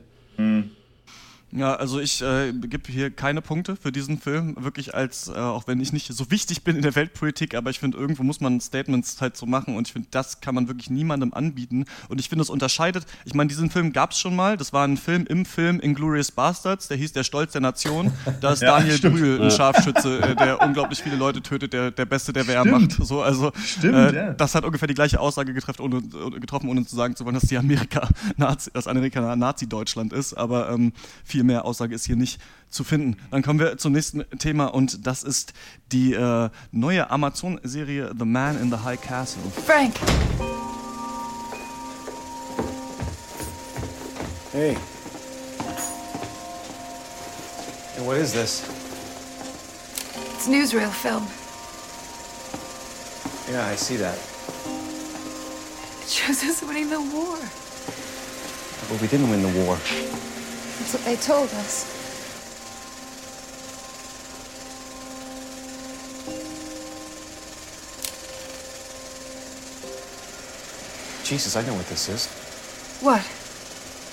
Ja, 1.56 1.76
also 1.76 2.00
ich 2.00 2.22
äh, 2.22 2.52
gebe 2.52 2.92
hier 2.92 3.12
keine 3.12 3.42
Punkte 3.42 3.78
für 3.78 3.92
diesen 3.92 4.20
Film, 4.20 4.56
wirklich 4.60 4.94
als, 4.94 5.30
äh, 5.30 5.34
auch 5.34 5.68
wenn 5.68 5.80
ich 5.80 5.94
nicht 5.94 6.14
so 6.14 6.30
wichtig 6.30 6.64
bin 6.64 6.76
in 6.76 6.82
der 6.82 6.96
Weltpolitik, 6.96 7.56
aber 7.56 7.70
ich 7.70 7.80
finde, 7.80 7.98
irgendwo 7.98 8.24
muss 8.24 8.42
man 8.42 8.60
Statements 8.60 9.22
halt 9.22 9.38
so 9.38 9.46
machen 9.46 9.78
und 9.78 9.88
ich 9.88 9.94
finde, 9.94 10.10
das 10.12 10.42
kann 10.42 10.54
man 10.54 10.68
wirklich 10.68 10.90
niemandem 10.90 11.34
anbieten 11.34 11.86
und 12.10 12.20
ich 12.20 12.28
finde, 12.28 12.44
es 12.44 12.50
unterscheidet, 12.50 13.06
ich 13.24 13.34
meine, 13.34 13.48
diesen 13.48 13.70
Film 13.70 13.94
gab 13.94 14.12
es 14.12 14.20
schon 14.20 14.36
mal, 14.36 14.58
das 14.58 14.74
war 14.74 14.86
ein 14.86 14.98
Film 14.98 15.26
im 15.28 15.46
Film 15.46 15.80
Inglourious 15.80 16.32
Bastards, 16.32 16.90
der 16.90 16.98
hieß 16.98 17.14
Der 17.14 17.24
Stolz 17.24 17.54
der 17.54 17.62
Nation, 17.62 18.12
da 18.42 18.52
ist 18.52 18.62
Ja, 18.66 18.78
Daniel 18.78 18.98
stimmt. 18.98 19.18
Brühl, 19.18 19.42
ein. 19.42 19.52
Scharfschütze, 19.52 20.22
äh, 20.22 20.36
der 20.36 20.62
unglaublich 20.62 21.02
viele 21.02 21.16
Leute 21.16 21.42
tötet, 21.42 21.72
der, 21.72 21.92
der 21.92 22.06
Beste, 22.06 22.34
der 22.34 22.48
wer 22.48 22.62
Stimmt. 22.62 22.94
so, 22.94 23.22
also 23.22 23.52
Stimmt, 23.64 23.96
äh, 23.96 24.16
ja. 24.16 24.34
das 24.34 24.56
hat 24.56 24.66
ungefähr 24.66 24.88
die 24.88 24.94
gleiche 24.94 25.20
Aussage 25.20 25.54
getroffen, 25.54 25.82
ohne, 25.82 26.02
getroffen, 26.40 26.70
ohne 26.70 26.86
zu 26.86 26.96
sagen 26.96 27.16
zu 27.16 27.24
wollen, 27.26 27.36
dass 27.36 27.44
die 27.44 27.58
Amerika 27.58 28.10
Nazi, 28.38 28.72
dass 28.74 28.88
Amerika 28.88 29.36
Nazi-Deutschland 29.36 30.12
ist, 30.12 30.34
aber 30.34 30.70
ähm, 30.70 30.92
viel 31.24 31.45
mehr 31.46 31.66
Aussage 31.66 31.96
ist 31.96 32.06
hier 32.06 32.16
nicht 32.16 32.40
zu 32.70 32.84
finden. 32.84 33.18
Dann 33.32 33.42
kommen 33.44 33.60
wir 33.60 33.78
zum 33.78 33.94
nächsten 33.94 34.24
Thema 34.38 34.66
und 34.68 35.06
das 35.08 35.24
ist 35.24 35.54
die 35.92 36.14
äh, 36.14 36.50
neue 36.72 37.10
Amazon-Serie 37.10 38.14
The 38.18 38.26
Man 38.26 38.60
in 38.62 38.70
the 38.72 38.78
High 38.84 39.00
Castle. 39.02 39.44
Frank, 39.66 39.96
Hey. 44.52 44.78
And 47.98 48.06
what 48.06 48.16
is 48.18 48.32
this? 48.32 48.64
it's 50.34 50.48
newsreel 50.48 50.90
film. 50.92 51.24
Yeah, 53.52 53.66
I 53.68 53.76
see 53.76 53.98
that. 53.98 54.16
It 56.04 56.10
shows 56.10 56.42
us 56.44 56.64
winning 56.64 56.90
the 56.90 57.02
war. 57.02 57.38
But 58.90 59.02
we 59.02 59.08
didn't 59.08 59.30
win 59.30 59.42
the 59.42 59.52
war. 59.66 59.78
That's 60.86 60.94
what 60.94 61.06
they 61.06 61.16
told 61.16 61.50
us. 61.50 61.84
Jesus, 71.24 71.56
I 71.56 71.66
know 71.66 71.74
what 71.74 71.88
this 71.88 72.08
is. 72.08 72.28
What? 73.02 73.26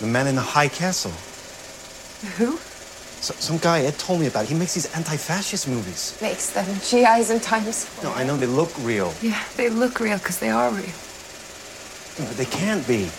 The 0.00 0.06
man 0.06 0.26
in 0.28 0.34
the 0.34 0.40
high 0.40 0.68
castle. 0.68 1.10
Who? 2.38 2.56
So, 3.20 3.34
some 3.34 3.58
guy 3.58 3.82
Ed 3.82 3.98
told 3.98 4.20
me 4.20 4.26
about. 4.28 4.46
He 4.46 4.54
makes 4.54 4.72
these 4.72 4.90
anti-fascist 4.96 5.68
movies. 5.68 6.16
Makes 6.22 6.52
them 6.54 6.64
GIs 6.76 7.28
in 7.28 7.38
Times 7.40 7.76
Square. 7.76 8.12
No, 8.14 8.18
I 8.18 8.24
know 8.24 8.38
they 8.38 8.46
look 8.46 8.72
real, 8.78 9.12
Yeah, 9.20 9.42
they 9.58 9.68
look 9.68 10.00
real 10.00 10.16
because 10.16 10.38
they 10.38 10.48
are 10.48 10.70
real. 10.70 10.94
but 12.16 12.36
they 12.38 12.46
can't 12.46 12.86
be. 12.88 13.10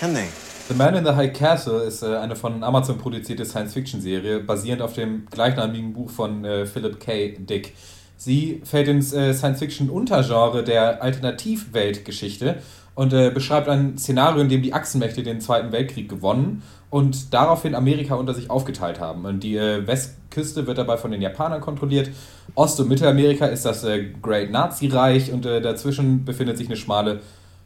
Can 0.00 0.12
they? 0.12 0.28
The 0.70 0.76
Man 0.76 0.94
in 0.94 1.04
the 1.04 1.16
High 1.16 1.32
Castle 1.32 1.82
ist 1.82 2.04
äh, 2.04 2.14
eine 2.14 2.36
von 2.36 2.62
Amazon 2.62 2.96
produzierte 2.96 3.44
Science-Fiction-Serie, 3.44 4.38
basierend 4.38 4.82
auf 4.82 4.92
dem 4.92 5.26
gleichnamigen 5.28 5.92
Buch 5.92 6.10
von 6.10 6.44
äh, 6.44 6.64
Philip 6.64 7.00
K. 7.00 7.34
Dick. 7.38 7.74
Sie 8.16 8.62
fällt 8.62 8.86
ins 8.86 9.12
äh, 9.12 9.34
Science-Fiction-Untergenre 9.34 10.62
der 10.62 11.02
Alternativweltgeschichte 11.02 12.62
und 12.94 13.10
beschreibt 13.10 13.68
ein 13.68 13.98
Szenario, 13.98 14.42
in 14.42 14.48
dem 14.48 14.62
die 14.62 14.72
Achsenmächte 14.72 15.24
den 15.24 15.40
Zweiten 15.40 15.72
Weltkrieg 15.72 16.08
gewonnen 16.08 16.62
und 16.90 17.32
daraufhin 17.32 17.74
Amerika 17.74 18.14
unter 18.14 18.34
sich 18.34 18.50
aufgeteilt 18.50 19.00
haben. 19.00 19.24
Und 19.24 19.42
die 19.42 19.56
Westküste 19.56 20.66
wird 20.66 20.76
dabei 20.76 20.98
von 20.98 21.10
den 21.10 21.22
Japanern 21.22 21.62
kontrolliert. 21.62 22.10
Ost- 22.54 22.78
und 22.78 22.88
Mittelamerika 22.88 23.46
ist 23.46 23.64
das 23.64 23.86
Great 24.20 24.50
Nazi-Reich 24.50 25.32
und 25.32 25.46
dazwischen 25.46 26.26
befindet 26.26 26.58
sich 26.58 26.66
eine 26.66 26.76
schmale 26.76 27.20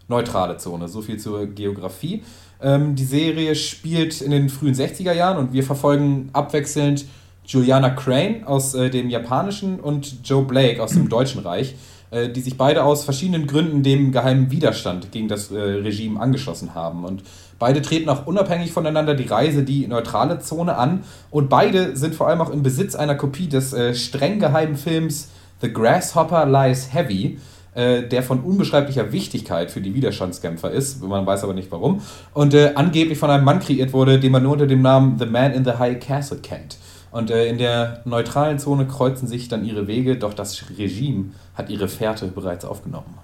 neutrale 0.09 0.57
Zone. 0.59 0.89
So 0.89 1.03
viel 1.03 1.19
zur 1.19 1.47
Geografie. 1.47 2.23
Ähm, 2.61 2.95
die 2.95 3.05
Serie 3.05 3.55
spielt 3.55 4.21
in 4.21 4.31
den 4.31 4.49
frühen 4.49 4.75
60er 4.75 5.13
Jahren 5.13 5.39
und 5.39 5.53
wir 5.53 5.65
verfolgen 5.65 6.31
abwechselnd 6.33 7.05
Juliana 7.47 7.91
Crane 7.91 8.47
aus 8.47 8.75
äh, 8.75 8.91
dem 8.91 9.11
japanischen 9.11 9.81
und 9.81 10.27
Joe 10.27 10.45
Blake 10.45 10.83
aus 10.83 10.93
dem 10.93 11.09
Deutschen 11.09 11.43
Reich, 11.43 11.75
äh, 12.11 12.29
die 12.29 12.41
sich 12.41 12.57
beide 12.57 12.85
aus 12.85 13.05
verschiedenen 13.05 13.47
Gründen 13.47 13.83
dem 13.83 14.13
geheimen 14.13 14.51
Widerstand 14.51 15.13
gegen 15.13 15.29
das 15.29 15.51
äh, 15.51 15.59
Regime 15.59 16.19
angeschlossen 16.19 16.75
haben. 16.75 17.05
Und 17.05 17.23
beide 17.59 17.83
treten 17.83 18.09
auch 18.09 18.27
unabhängig 18.27 18.73
voneinander 18.73 19.15
die 19.15 19.27
Reise, 19.27 19.63
die 19.63 19.87
neutrale 19.87 20.39
Zone 20.39 20.77
an. 20.77 21.05
Und 21.31 21.51
beide 21.51 21.97
sind 21.97 22.15
vor 22.15 22.29
allem 22.29 22.41
auch 22.41 22.51
im 22.51 22.63
Besitz 22.63 22.95
einer 22.95 23.15
Kopie 23.15 23.49
des 23.49 23.73
äh, 23.73 23.95
streng 23.95 24.39
geheimen 24.39 24.77
Films 24.77 25.29
The 25.61 25.73
Grasshopper 25.73 26.47
Lies 26.47 26.93
Heavy 26.93 27.39
äh, 27.75 28.03
der 28.03 28.23
von 28.23 28.41
unbeschreiblicher 28.41 29.13
Wichtigkeit 29.13 29.71
für 29.71 29.81
die 29.81 29.95
Widerstandskämpfer 29.95 30.71
ist, 30.71 31.03
man 31.03 31.27
weiß 31.27 31.45
aber 31.45 31.55
nicht 31.55 31.71
warum, 31.71 32.03
und 32.33 32.55
äh, 32.55 32.73
angeblich 32.75 33.19
von 33.19 33.31
einem 33.31 33.45
Mann 33.45 33.61
kreiert 33.61 33.93
wurde, 33.93 34.19
den 34.19 34.33
man 34.33 34.43
nur 34.43 34.53
unter 34.53 34.67
dem 34.67 34.83
Namen 34.83 35.19
The 35.19 35.27
Man 35.27 35.53
in 35.53 35.65
the 35.65 35.73
High 35.73 35.99
Castle 35.99 36.39
kennt. 36.39 36.79
Und 37.11 37.31
äh, 37.31 37.47
in 37.47 37.59
der 37.59 38.03
neutralen 38.05 38.59
Zone 38.59 38.87
kreuzen 38.87 39.29
sich 39.29 39.49
dann 39.49 39.65
ihre 39.65 39.87
Wege, 39.87 40.17
doch 40.17 40.35
das 40.35 40.65
Regime 40.77 41.27
hat 41.55 41.71
ihre 41.71 41.87
Fährte 41.87 42.27
bereits 42.27 42.65
aufgenommen. 42.65 43.15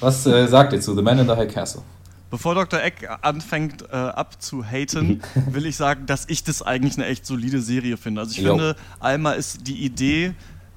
Was 0.00 0.26
äh, 0.26 0.46
sagt 0.46 0.74
ihr 0.74 0.80
zu 0.80 0.94
The 0.94 1.00
Man 1.00 1.18
in 1.18 1.26
the 1.26 1.32
High 1.32 1.52
Castle? 1.52 1.82
Bevor 2.30 2.54
Dr. 2.54 2.82
Eck 2.82 3.08
anfängt 3.22 3.82
äh, 3.82 3.94
abzuhaten, 3.94 5.22
will 5.50 5.66
ich 5.66 5.76
sagen, 5.76 6.06
dass 6.06 6.24
ich 6.28 6.42
das 6.42 6.62
eigentlich 6.62 6.96
eine 6.96 7.06
echt 7.06 7.24
solide 7.24 7.60
Serie 7.60 7.96
finde. 7.96 8.22
Also 8.22 8.32
ich 8.32 8.38
Jo. 8.38 8.50
finde, 8.50 8.76
Alma 8.98 9.32
ist 9.32 9.66
die 9.66 9.84
Idee 9.84 10.34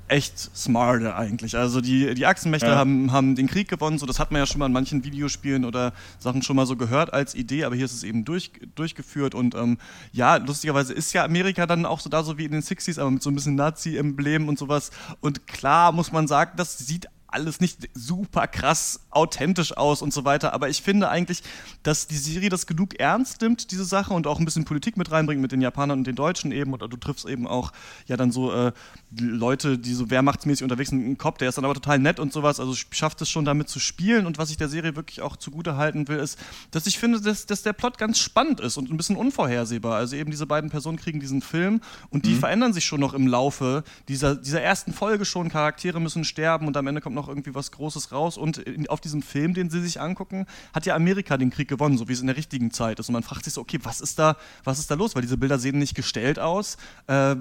echt 0.07 0.37
smarter 0.55 1.17
eigentlich. 1.17 1.57
Also 1.57 1.81
die, 1.81 2.13
die 2.13 2.25
Achsenmächte 2.25 2.67
Ja. 2.67 2.75
haben, 2.75 3.11
haben 3.11 3.35
den 3.35 3.47
Krieg 3.47 3.67
gewonnen, 3.67 3.97
so 3.99 4.05
das 4.05 4.19
hat 4.19 4.31
man 4.31 4.39
ja 4.39 4.45
schon 4.45 4.59
mal 4.59 4.67
in 4.67 4.71
manchen 4.71 5.03
Videospielen 5.03 5.65
oder 5.65 5.93
Sachen 6.19 6.41
schon 6.41 6.55
mal 6.55 6.65
so 6.65 6.75
gehört 6.75 7.13
als 7.13 7.35
Idee, 7.35 7.65
aber 7.65 7.75
hier 7.75 7.85
ist 7.85 7.93
es 7.93 8.03
eben 8.03 8.23
durch, 8.25 8.51
durchgeführt 8.75 9.35
und 9.35 9.55
ähm, 9.55 9.77
ja, 10.11 10.37
lustigerweise 10.37 10.93
ist 10.93 11.13
ja 11.13 11.23
Amerika 11.25 11.65
dann 11.65 11.85
auch 11.85 11.99
so 11.99 12.09
da, 12.09 12.23
so 12.23 12.37
wie 12.37 12.45
in 12.45 12.51
den 12.51 12.61
60s, 12.61 12.99
aber 12.99 13.11
mit 13.11 13.23
so 13.23 13.29
ein 13.29 13.35
bisschen 13.35 13.55
Nazi-Emblemen 13.55 14.47
und 14.49 14.57
sowas. 14.57 14.91
Und 15.21 15.47
klar 15.47 15.91
muss 15.91 16.11
man 16.11 16.27
sagen, 16.27 16.51
das 16.57 16.77
sieht 16.77 17.07
alles 17.29 17.59
nicht 17.59 17.89
super 17.93 18.47
krass 18.47 19.01
authentisch 19.09 19.75
aus 19.75 20.01
und 20.01 20.13
so 20.13 20.23
weiter, 20.23 20.53
aber 20.53 20.69
ich 20.69 20.81
finde 20.81 21.09
eigentlich, 21.09 21.43
dass 21.83 22.07
die 22.07 22.15
Serie 22.15 22.47
das 22.49 22.67
genug 22.67 23.01
ernst 23.01 23.41
nimmt, 23.41 23.71
diese 23.71 23.83
Sache, 23.83 24.13
und 24.13 24.27
auch 24.27 24.39
ein 24.39 24.45
bisschen 24.45 24.63
Politik 24.63 24.95
mit 24.95 25.11
reinbringt 25.11 25.41
mit 25.41 25.51
den 25.51 25.59
Japanern 25.59 25.99
und 25.99 26.07
den 26.07 26.15
Deutschen 26.15 26.53
eben, 26.53 26.73
oder 26.73 26.87
du 26.87 26.95
triffst 26.95 27.25
eben 27.27 27.45
auch 27.45 27.73
ja 28.05 28.15
dann 28.15 28.31
so 28.31 28.53
äh, 28.53 28.71
Leute, 29.17 29.77
die 29.77 29.93
so 29.93 30.09
wehrmachtsmäßig 30.09 30.63
unterwegs 30.63 30.89
sind, 30.89 31.07
ein 31.07 31.17
Kopf, 31.17 31.37
der 31.37 31.47
ist 31.47 31.57
dann 31.57 31.63
aber 31.63 31.73
total 31.73 31.97
nett 31.97 32.19
und 32.19 32.33
sowas, 32.33 32.59
also 32.59 32.73
schafft 32.91 33.21
es 33.21 33.29
schon 33.29 33.45
damit 33.45 33.69
zu 33.69 33.79
spielen. 33.79 34.25
Und 34.25 34.37
was 34.37 34.49
ich 34.49 34.57
der 34.57 34.67
Serie 34.67 34.95
wirklich 34.97 35.21
auch 35.21 35.37
zugute 35.37 35.77
halten 35.77 36.07
will, 36.09 36.17
ist, 36.19 36.37
dass 36.71 36.87
ich 36.87 36.99
finde, 36.99 37.21
dass, 37.21 37.45
dass 37.45 37.63
der 37.63 37.71
Plot 37.71 37.97
ganz 37.97 38.19
spannend 38.19 38.59
ist 38.59 38.75
und 38.75 38.91
ein 38.91 38.97
bisschen 38.97 39.15
unvorhersehbar, 39.15 39.95
also 39.95 40.17
eben 40.17 40.29
diese 40.29 40.45
beiden 40.45 40.69
Personen 40.69 40.97
kriegen 40.97 41.21
diesen 41.21 41.41
Film 41.41 41.79
und 42.09 42.25
die 42.25 42.31
Mhm. 42.31 42.39
verändern 42.39 42.73
sich 42.73 42.83
schon 42.83 42.99
noch 42.99 43.13
im 43.13 43.27
Laufe 43.27 43.83
dieser, 44.09 44.35
dieser 44.35 44.61
ersten 44.61 44.91
Folge 44.91 45.23
schon, 45.23 45.47
Charaktere 45.49 46.01
müssen 46.01 46.25
sterben 46.25 46.67
und 46.67 46.75
am 46.75 46.85
Ende 46.87 46.99
kommt 46.99 47.15
noch 47.15 47.29
irgendwie 47.29 47.55
was 47.55 47.71
Großes 47.71 48.11
raus. 48.11 48.37
Und 48.37 48.57
in, 48.57 48.89
auf 48.89 48.99
diesem 48.99 49.21
Film, 49.21 49.53
den 49.53 49.69
sie 49.69 49.81
sich 49.81 50.01
angucken, 50.01 50.45
hat 50.73 50.85
ja 50.85 50.95
Amerika 50.95 51.37
den 51.37 51.49
Krieg 51.49 51.69
gewonnen, 51.69 51.97
so 51.97 52.09
wie 52.09 52.13
es 52.13 52.19
in 52.19 52.27
der 52.27 52.35
richtigen 52.35 52.71
Zeit 52.71 52.99
ist. 52.99 53.07
Und 53.07 53.13
man 53.13 53.23
fragt 53.23 53.45
sich 53.45 53.53
so, 53.53 53.61
okay, 53.61 53.79
was 53.83 54.01
ist 54.01 54.19
da, 54.19 54.35
was 54.65 54.79
ist 54.79 54.91
da 54.91 54.95
los, 54.95 55.15
weil 55.15 55.21
diese 55.21 55.37
Bilder 55.37 55.59
sehen 55.59 55.79
nicht 55.79 55.95
gestellt 55.95 56.39
aus, 56.39 56.75
äh, 57.07 57.35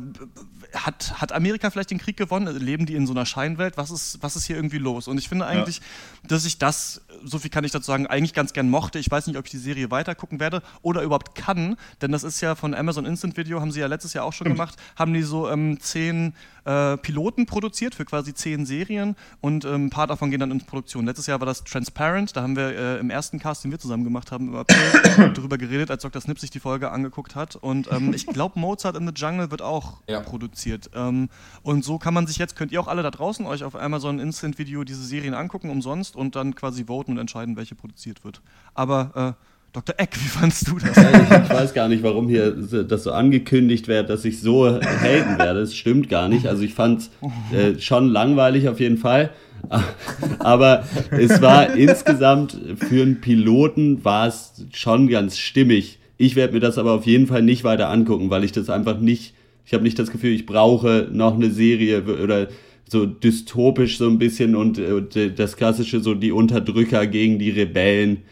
hat, 0.74 1.20
hat 1.20 1.32
Amerika 1.32 1.55
vielleicht 1.60 1.90
den 1.90 1.98
Krieg 1.98 2.16
gewonnen, 2.16 2.56
leben 2.58 2.86
die 2.86 2.94
in 2.94 3.06
so 3.06 3.12
einer 3.12 3.26
Scheinwelt, 3.26 3.76
was 3.76 3.90
ist, 3.90 4.22
was 4.22 4.36
ist 4.36 4.46
hier 4.46 4.56
irgendwie 4.56 4.78
los? 4.78 5.08
Und 5.08 5.18
ich 5.18 5.28
finde 5.28 5.46
eigentlich, 5.46 5.80
dass 6.26 6.44
ich 6.44 6.58
das, 6.58 7.02
so 7.24 7.38
viel 7.38 7.50
kann 7.50 7.64
ich 7.64 7.72
dazu 7.72 7.86
sagen, 7.86 8.06
eigentlich 8.06 8.34
ganz 8.34 8.52
gern 8.52 8.70
mochte, 8.70 8.98
ich 8.98 9.10
weiß 9.10 9.26
nicht, 9.26 9.36
ob 9.36 9.46
ich 9.46 9.50
die 9.50 9.58
Serie 9.58 9.90
weitergucken 9.90 10.40
werde 10.40 10.62
oder 10.82 11.02
überhaupt 11.02 11.34
kann, 11.34 11.76
denn 12.02 12.12
das 12.12 12.24
ist 12.24 12.40
ja 12.40 12.54
von 12.54 12.74
Amazon 12.74 13.06
Instant 13.06 13.36
Video, 13.36 13.60
haben 13.60 13.72
sie 13.72 13.80
ja 13.80 13.86
letztes 13.86 14.12
Jahr 14.12 14.24
auch 14.24 14.32
schon 14.32 14.48
gemacht, 14.48 14.76
haben 14.96 15.12
die 15.12 15.22
so 15.22 15.48
ähm, 15.50 15.80
zehn 15.80 16.34
äh, 16.66 16.96
Piloten 16.96 17.46
produziert 17.46 17.94
für 17.94 18.04
quasi 18.04 18.34
zehn 18.34 18.66
Serien 18.66 19.16
und 19.40 19.64
ähm, 19.64 19.86
ein 19.86 19.90
paar 19.90 20.06
davon 20.06 20.30
gehen 20.30 20.40
dann 20.40 20.50
in 20.50 20.60
Produktion. 20.60 21.06
Letztes 21.06 21.26
Jahr 21.26 21.40
war 21.40 21.46
das 21.46 21.64
Transparent, 21.64 22.36
da 22.36 22.42
haben 22.42 22.56
wir 22.56 22.76
äh, 22.76 22.98
im 22.98 23.08
ersten 23.08 23.38
Cast, 23.38 23.64
den 23.64 23.70
wir 23.70 23.78
zusammen 23.78 24.04
gemacht 24.04 24.32
haben, 24.32 24.48
im 24.48 24.56
April 24.56 25.32
darüber 25.34 25.58
geredet, 25.58 25.90
als 25.90 26.02
Dr. 26.02 26.20
Snip 26.20 26.38
sich 26.38 26.50
die 26.50 26.60
Folge 26.60 26.90
angeguckt 26.90 27.36
hat. 27.36 27.56
Und 27.56 27.90
ähm, 27.92 28.12
ich 28.12 28.26
glaube, 28.26 28.58
Mozart 28.58 28.96
in 28.96 29.06
the 29.06 29.14
Jungle 29.14 29.50
wird 29.50 29.62
auch 29.62 30.02
produziert. 30.24 30.90
Ähm, 30.94 31.28
und 31.62 31.84
so 31.84 31.98
kann 31.98 32.14
man 32.14 32.26
sich 32.26 32.36
jetzt, 32.38 32.56
könnt 32.56 32.72
ihr 32.72 32.80
auch 32.80 32.88
alle 32.88 33.02
da 33.02 33.10
draußen 33.10 33.46
euch 33.46 33.62
auf 33.62 33.76
Amazon 33.76 34.18
Instant 34.18 34.58
Video 34.58 34.84
diese 34.84 35.04
Serien 35.04 35.34
angucken, 35.34 35.70
umsonst 35.70 36.16
und 36.16 36.34
dann 36.34 36.54
quasi 36.54 36.86
voten 36.86 37.12
und 37.12 37.18
entscheiden, 37.18 37.56
welche 37.56 37.74
produziert 37.74 38.24
wird. 38.24 38.42
Aber 38.74 39.36
äh, 39.38 39.55
Dr. 39.76 39.94
Eck, 39.98 40.14
wie 40.14 40.28
fandst 40.28 40.68
du 40.68 40.78
das? 40.78 40.96
Ich, 40.96 41.50
weiß 41.50 41.74
gar 41.74 41.86
nicht, 41.88 42.02
warum 42.02 42.30
hier 42.30 42.50
das 42.50 43.02
so 43.02 43.12
angekündigt 43.12 43.88
wird, 43.88 44.08
dass 44.08 44.24
ich 44.24 44.40
so 44.40 44.66
haten 44.66 45.38
werde. 45.38 45.60
Das 45.60 45.74
stimmt 45.74 46.08
gar 46.08 46.30
nicht. 46.30 46.46
Also 46.46 46.62
ich 46.62 46.72
fand 46.72 47.10
äh, 47.52 47.78
schon 47.78 48.08
langweilig 48.08 48.70
auf 48.70 48.80
jeden 48.80 48.96
Fall. 48.96 49.28
Aber 50.38 50.84
es 51.10 51.42
war 51.42 51.76
insgesamt 51.76 52.58
für 52.88 53.02
einen 53.02 53.20
Piloten 53.20 54.02
war 54.02 54.28
es 54.28 54.64
schon 54.72 55.08
ganz 55.08 55.36
stimmig. 55.36 55.98
Ich 56.16 56.36
werde 56.36 56.54
mir 56.54 56.60
das 56.60 56.78
aber 56.78 56.92
auf 56.92 57.04
jeden 57.04 57.26
Fall 57.26 57.42
nicht 57.42 57.62
weiter 57.62 57.90
angucken, 57.90 58.30
weil 58.30 58.44
ich 58.44 58.52
das 58.52 58.70
einfach 58.70 58.98
nicht, 58.98 59.34
ich 59.66 59.74
habe 59.74 59.84
nicht 59.84 59.98
das 59.98 60.10
Gefühl, 60.10 60.32
ich 60.32 60.46
brauche 60.46 61.08
noch 61.12 61.34
eine 61.34 61.50
Serie 61.50 62.02
oder 62.02 62.48
so 62.88 63.04
dystopisch 63.04 63.98
so 63.98 64.08
ein 64.08 64.18
bisschen 64.18 64.56
und, 64.56 64.78
und 64.78 65.18
das 65.36 65.56
klassische 65.58 66.00
so 66.00 66.14
die 66.14 66.32
Unterdrücker 66.32 67.06
gegen 67.06 67.38
die 67.38 67.50
Rebellen 67.50 68.22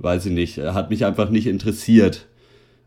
weiß 0.00 0.26
ich 0.26 0.32
nicht, 0.32 0.58
hat 0.58 0.90
mich 0.90 1.04
einfach 1.04 1.30
nicht 1.30 1.46
interessiert. 1.46 2.26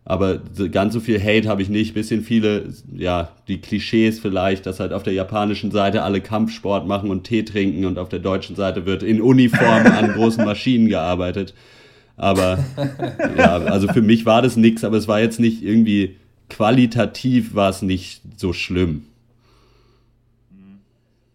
Aber 0.05 0.39
ganz 0.72 0.93
so 0.93 0.99
viel 0.99 1.22
Hate 1.22 1.47
habe 1.47 1.61
ich 1.61 1.70
nicht. 1.70 1.93
Bisschen 1.93 2.24
viele, 2.24 2.66
ja, 2.93 3.30
die 3.47 3.61
Klischees 3.61 4.20
vielleicht, 4.20 4.66
dass 4.66 4.82
halt 4.82 4.91
auf 4.91 5.03
der 5.03 5.14
japanischen 5.14 5.72
Seite 5.72 6.03
alle 6.03 6.20
Kampfsport 6.20 6.86
machen 6.86 7.09
und 7.09 7.24
Tee 7.24 7.43
trinken 7.43 7.86
und 7.86 7.97
auf 7.97 8.09
der 8.09 8.20
deutschen 8.20 8.57
Seite 8.57 8.86
wird 8.86 9.01
in 9.01 9.22
Uniform 9.22 9.88
an 9.88 10.11
großen 10.14 10.43
Maschinen 10.43 10.89
gearbeitet. 10.89 11.53
Aber 12.18 12.59
ja, 13.38 13.57
also 13.57 13.88
für 13.88 14.01
mich 14.01 14.26
war 14.26 14.41
das 14.41 14.57
nix, 14.57 14.84
aber 14.84 14.97
es 14.97 15.07
war 15.07 15.22
jetzt 15.22 15.39
nicht 15.39 15.64
irgendwie 15.64 16.18
qualitativ 16.49 17.55
war 17.55 17.70
es 17.70 17.82
nicht 17.82 18.22
so 18.36 18.53
schlimm. 18.53 19.05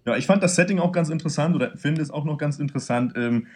Ja, 0.07 0.17
ich 0.17 0.27
fand 0.27 0.43
das 0.43 0.55
Setting 0.57 0.79
auch 0.79 0.93
ganz 0.93 1.11
interessant 1.11 1.55
oder 1.55 1.77
finde 1.77 2.01
es 2.01 2.11
auch 2.11 2.25
noch 2.25 2.39
ganz 2.39 2.59
interessant. 2.59 3.13
Ähm, 3.17 3.47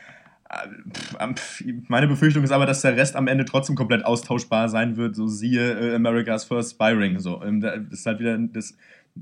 äh, 1.19 1.35
pf, 1.35 1.65
meine 1.89 2.07
Befürchtung 2.09 2.45
ist 2.45 2.53
aber, 2.53 2.67
dass 2.67 2.83
der 2.83 2.97
Rest 2.97 3.17
am 3.17 3.27
Ende 3.29 3.45
trotzdem 3.45 3.77
komplett 3.77 4.05
austauschbar 4.05 4.69
sein 4.69 4.97
wird. 4.97 5.17
So 5.17 5.27
siehe 5.27 5.93
äh, 5.93 5.95
America's 5.95 6.45
First 6.45 6.73
Spyring. 6.73 7.19
So, 7.19 7.43
ähm, 7.43 7.61
da- 7.61 7.77
das 7.79 8.01
ist 8.01 8.07
halt 8.07 8.21
wieder 8.21 8.37
das, 8.39 8.77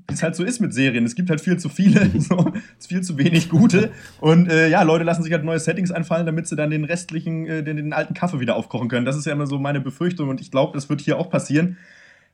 es 0.06 0.22
halt 0.22 0.36
so 0.36 0.44
ist 0.44 0.60
mit 0.60 0.72
Serien. 0.72 1.04
Es 1.04 1.14
gibt 1.14 1.30
halt 1.30 1.40
viel 1.40 1.56
zu 1.56 1.68
viele, 1.68 2.08
so, 2.20 2.52
es 2.78 2.84
ist 2.84 2.88
viel 2.88 3.00
zu 3.02 3.18
wenig 3.18 3.48
gute. 3.48 3.90
Und 4.20 4.48
äh, 4.50 4.68
ja, 4.68 4.82
Leute 4.82 5.04
lassen 5.04 5.22
sich 5.22 5.32
halt 5.32 5.44
neue 5.44 5.58
Settings 5.58 5.90
einfallen, 5.90 6.26
damit 6.26 6.46
sie 6.46 6.56
dann 6.56 6.70
den 6.70 6.84
restlichen, 6.84 7.46
äh, 7.46 7.62
den, 7.62 7.76
den 7.76 7.92
alten 7.92 8.14
Kaffee 8.14 8.40
wieder 8.40 8.56
aufkochen 8.56 8.88
können. 8.88 9.04
Das 9.06 9.16
ist 9.16 9.26
ja 9.26 9.32
immer 9.32 9.46
so 9.46 9.58
meine 9.58 9.80
Befürchtung 9.80 10.28
und 10.28 10.40
ich 10.40 10.50
glaube, 10.50 10.72
das 10.74 10.88
wird 10.88 11.00
hier 11.00 11.18
auch 11.18 11.30
passieren. 11.30 11.76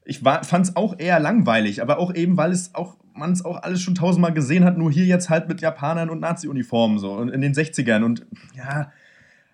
Ich 0.07 0.21
fand 0.21 0.67
es 0.67 0.77
auch 0.77 0.99
eher 0.99 1.21
langweilig, 1.21 1.83
aber 1.83 1.99
auch 1.99 2.15
eben, 2.15 2.37
weil 2.37 2.53
es 2.53 2.75
auch 2.75 2.97
man 3.15 3.33
es 3.33 3.45
auch 3.45 3.63
alles 3.63 3.81
schon 3.81 3.95
tausendmal 3.95 4.33
gesehen 4.33 4.65
hat, 4.65 4.77
nur 4.77 4.93
hier 4.93 5.07
jetzt 5.07 5.31
halt 5.31 5.49
mit 5.49 5.61
Japanern 5.61 6.11
und 6.11 6.21
Nazi-Uniformen 6.21 6.99
so 6.99 7.13
und 7.13 7.31
in 7.31 7.41
den 7.41 7.55
60ern 7.55 8.05
und 8.05 8.27
ja, 8.55 8.93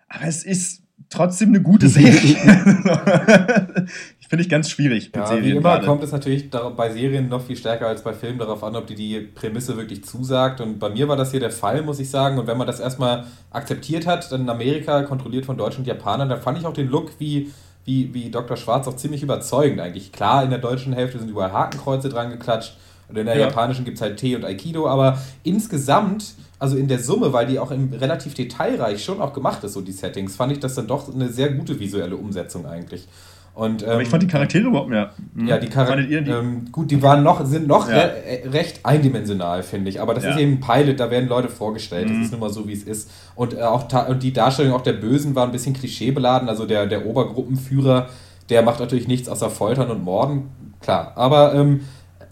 aber 0.08 0.24
es 0.26 0.44
ist 0.44 0.82
trotzdem 1.08 1.50
eine 1.50 1.62
gute 1.62 1.88
Serie. 1.98 2.12
ich 4.20 4.28
finde 4.28 4.42
ich 4.42 4.48
ganz 4.48 4.70
schwierig 4.70 5.06
mit 5.06 5.16
Ja, 5.16 5.26
Serien 5.26 5.44
wie 5.44 5.50
immer 5.50 5.74
gerade. 5.74 5.86
kommt 5.86 6.02
es 6.02 6.12
natürlich 6.12 6.50
bei 6.50 6.90
Serien 6.90 7.28
noch 7.28 7.42
viel 7.44 7.56
stärker 7.56 7.86
als 7.86 8.02
bei 8.02 8.12
Filmen 8.12 8.38
darauf 8.38 8.62
an, 8.64 8.76
ob 8.76 8.86
die 8.86 8.94
die 8.94 9.20
Prämisse 9.20 9.76
wirklich 9.76 10.04
zusagt. 10.04 10.60
Und 10.60 10.78
bei 10.78 10.90
mir 10.90 11.08
war 11.08 11.16
das 11.16 11.30
hier 11.30 11.40
der 11.40 11.50
Fall, 11.50 11.82
muss 11.82 12.00
ich 12.00 12.10
sagen. 12.10 12.38
Und 12.38 12.46
wenn 12.46 12.56
man 12.58 12.66
das 12.66 12.80
erstmal 12.80 13.24
akzeptiert 13.50 14.06
hat, 14.06 14.30
dann 14.32 14.42
in 14.42 14.48
Amerika, 14.48 15.02
kontrolliert 15.02 15.44
von 15.46 15.56
Deutschen 15.56 15.80
und 15.80 15.86
Japanern, 15.86 16.28
dann 16.28 16.40
fand 16.40 16.58
ich 16.58 16.66
auch 16.66 16.72
den 16.72 16.88
Look 16.88 17.12
wie, 17.18 17.50
wie, 17.84 18.12
wie 18.14 18.30
Dr. 18.30 18.56
Schwarz 18.56 18.86
auch 18.86 18.96
ziemlich 18.96 19.22
überzeugend 19.22 19.80
eigentlich. 19.80 20.12
Klar, 20.12 20.44
in 20.44 20.50
der 20.50 20.58
deutschen 20.58 20.92
Hälfte 20.92 21.18
sind 21.18 21.28
überall 21.28 21.52
Hakenkreuze 21.52 22.08
dran 22.08 22.30
geklatscht. 22.30 22.76
Und 23.08 23.18
in 23.18 23.26
der 23.26 23.36
Ja. 23.36 23.46
japanischen 23.48 23.84
gibt 23.84 23.96
es 23.98 24.02
halt 24.02 24.16
Tee 24.18 24.36
und 24.36 24.44
Aikido. 24.44 24.88
Aber 24.88 25.18
insgesamt, 25.42 26.34
also 26.58 26.76
in 26.76 26.88
der 26.88 26.98
Summe, 26.98 27.32
weil 27.32 27.46
die 27.46 27.58
auch 27.58 27.70
im, 27.70 27.92
relativ 27.92 28.34
detailreich 28.34 29.04
schon 29.04 29.20
auch 29.20 29.32
gemacht 29.32 29.62
ist, 29.64 29.74
so 29.74 29.80
die 29.80 29.92
Settings, 29.92 30.36
fand 30.36 30.52
ich 30.52 30.60
das 30.60 30.74
dann 30.74 30.86
doch 30.86 31.12
eine 31.12 31.28
sehr 31.28 31.50
gute 31.50 31.78
visuelle 31.78 32.16
Umsetzung 32.16 32.66
eigentlich. 32.66 33.06
Und, 33.54 33.84
aber 33.84 34.00
ich 34.00 34.06
ähm, 34.06 34.10
fand 34.10 34.22
die 34.22 34.28
Charaktere 34.28 34.66
überhaupt 34.66 34.88
mehr. 34.88 35.10
Hm. 35.36 35.46
ja, 35.46 35.58
die 35.58 35.68
Charaktere, 35.68 36.24
ähm, 36.38 36.72
gut, 36.72 36.90
die 36.90 37.02
waren 37.02 37.22
noch, 37.22 37.44
sind 37.44 37.66
noch 37.66 37.88
Ja. 37.88 37.96
re 37.96 38.12
recht 38.50 38.80
eindimensional, 38.84 39.62
finde 39.62 39.90
ich. 39.90 40.00
Aber 40.00 40.14
das 40.14 40.24
Ja. 40.24 40.30
ist 40.30 40.38
eben 40.38 40.52
ein 40.54 40.60
Pilot, 40.60 40.98
da 40.98 41.10
werden 41.10 41.28
Leute 41.28 41.48
vorgestellt. 41.48 42.08
Mhm. 42.08 42.14
Das 42.14 42.24
ist 42.26 42.30
nun 42.32 42.40
mal 42.40 42.50
so, 42.50 42.66
wie 42.66 42.72
es 42.72 42.84
ist. 42.84 43.10
Und, 43.34 43.52
äh, 43.54 43.60
auch 43.62 43.86
und 44.08 44.22
die 44.22 44.32
Darstellung 44.32 44.72
auch 44.72 44.80
der 44.80 44.94
Bösen 44.94 45.34
war 45.34 45.44
ein 45.44 45.52
bisschen 45.52 45.74
klischeebeladen. 45.74 46.48
Also 46.48 46.64
der, 46.64 46.86
der 46.86 47.04
Obergruppenführer, 47.04 48.08
der 48.48 48.62
macht 48.62 48.80
natürlich 48.80 49.06
nichts 49.06 49.28
außer 49.28 49.50
Foltern 49.50 49.90
und 49.90 50.02
Morden. 50.02 50.44
Klar. 50.80 51.12
Aber 51.16 51.54
ähm, 51.54 51.82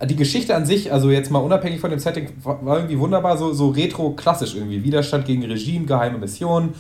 die 0.09 0.17
Geschichte 0.17 0.57
an 0.57 0.65
sich, 0.65 0.91
also 0.91 1.11
jetzt 1.11 1.31
mal 1.31 1.41
unabhängig 1.41 1.81
von 1.81 1.91
dem 1.91 1.99
Setting, 1.99 2.31
war 2.43 2.65
war 2.65 2.77
irgendwie 2.77 2.99
wunderbar, 2.99 3.37
so, 3.37 3.53
so 3.53 3.69
retro-klassisch 3.69 4.55
irgendwie. 4.55 4.83
Widerstand 4.83 5.27
gegen 5.27 5.45
Regime, 5.45 5.85
geheime 5.85 6.17
Missionen, 6.17 6.71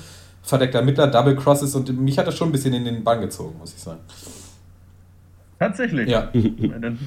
verdeckter 0.43 0.79
Ermittler, 0.81 1.07
Double 1.09 1.37
Crosses 1.37 1.75
und 1.75 1.91
mich 2.01 2.19
hat 2.19 2.27
das 2.27 2.37
schon 2.37 2.49
ein 2.49 2.53
bisschen 2.53 2.75
in 2.75 2.85
den 2.85 3.05
Bann 3.05 3.21
gezogen, 3.21 3.59
muss 3.59 3.73
ich 3.75 3.81
sagen. 3.81 4.01
Tatsächlich. 5.59 6.09
Ja. 6.09 6.31
Dann 6.33 6.99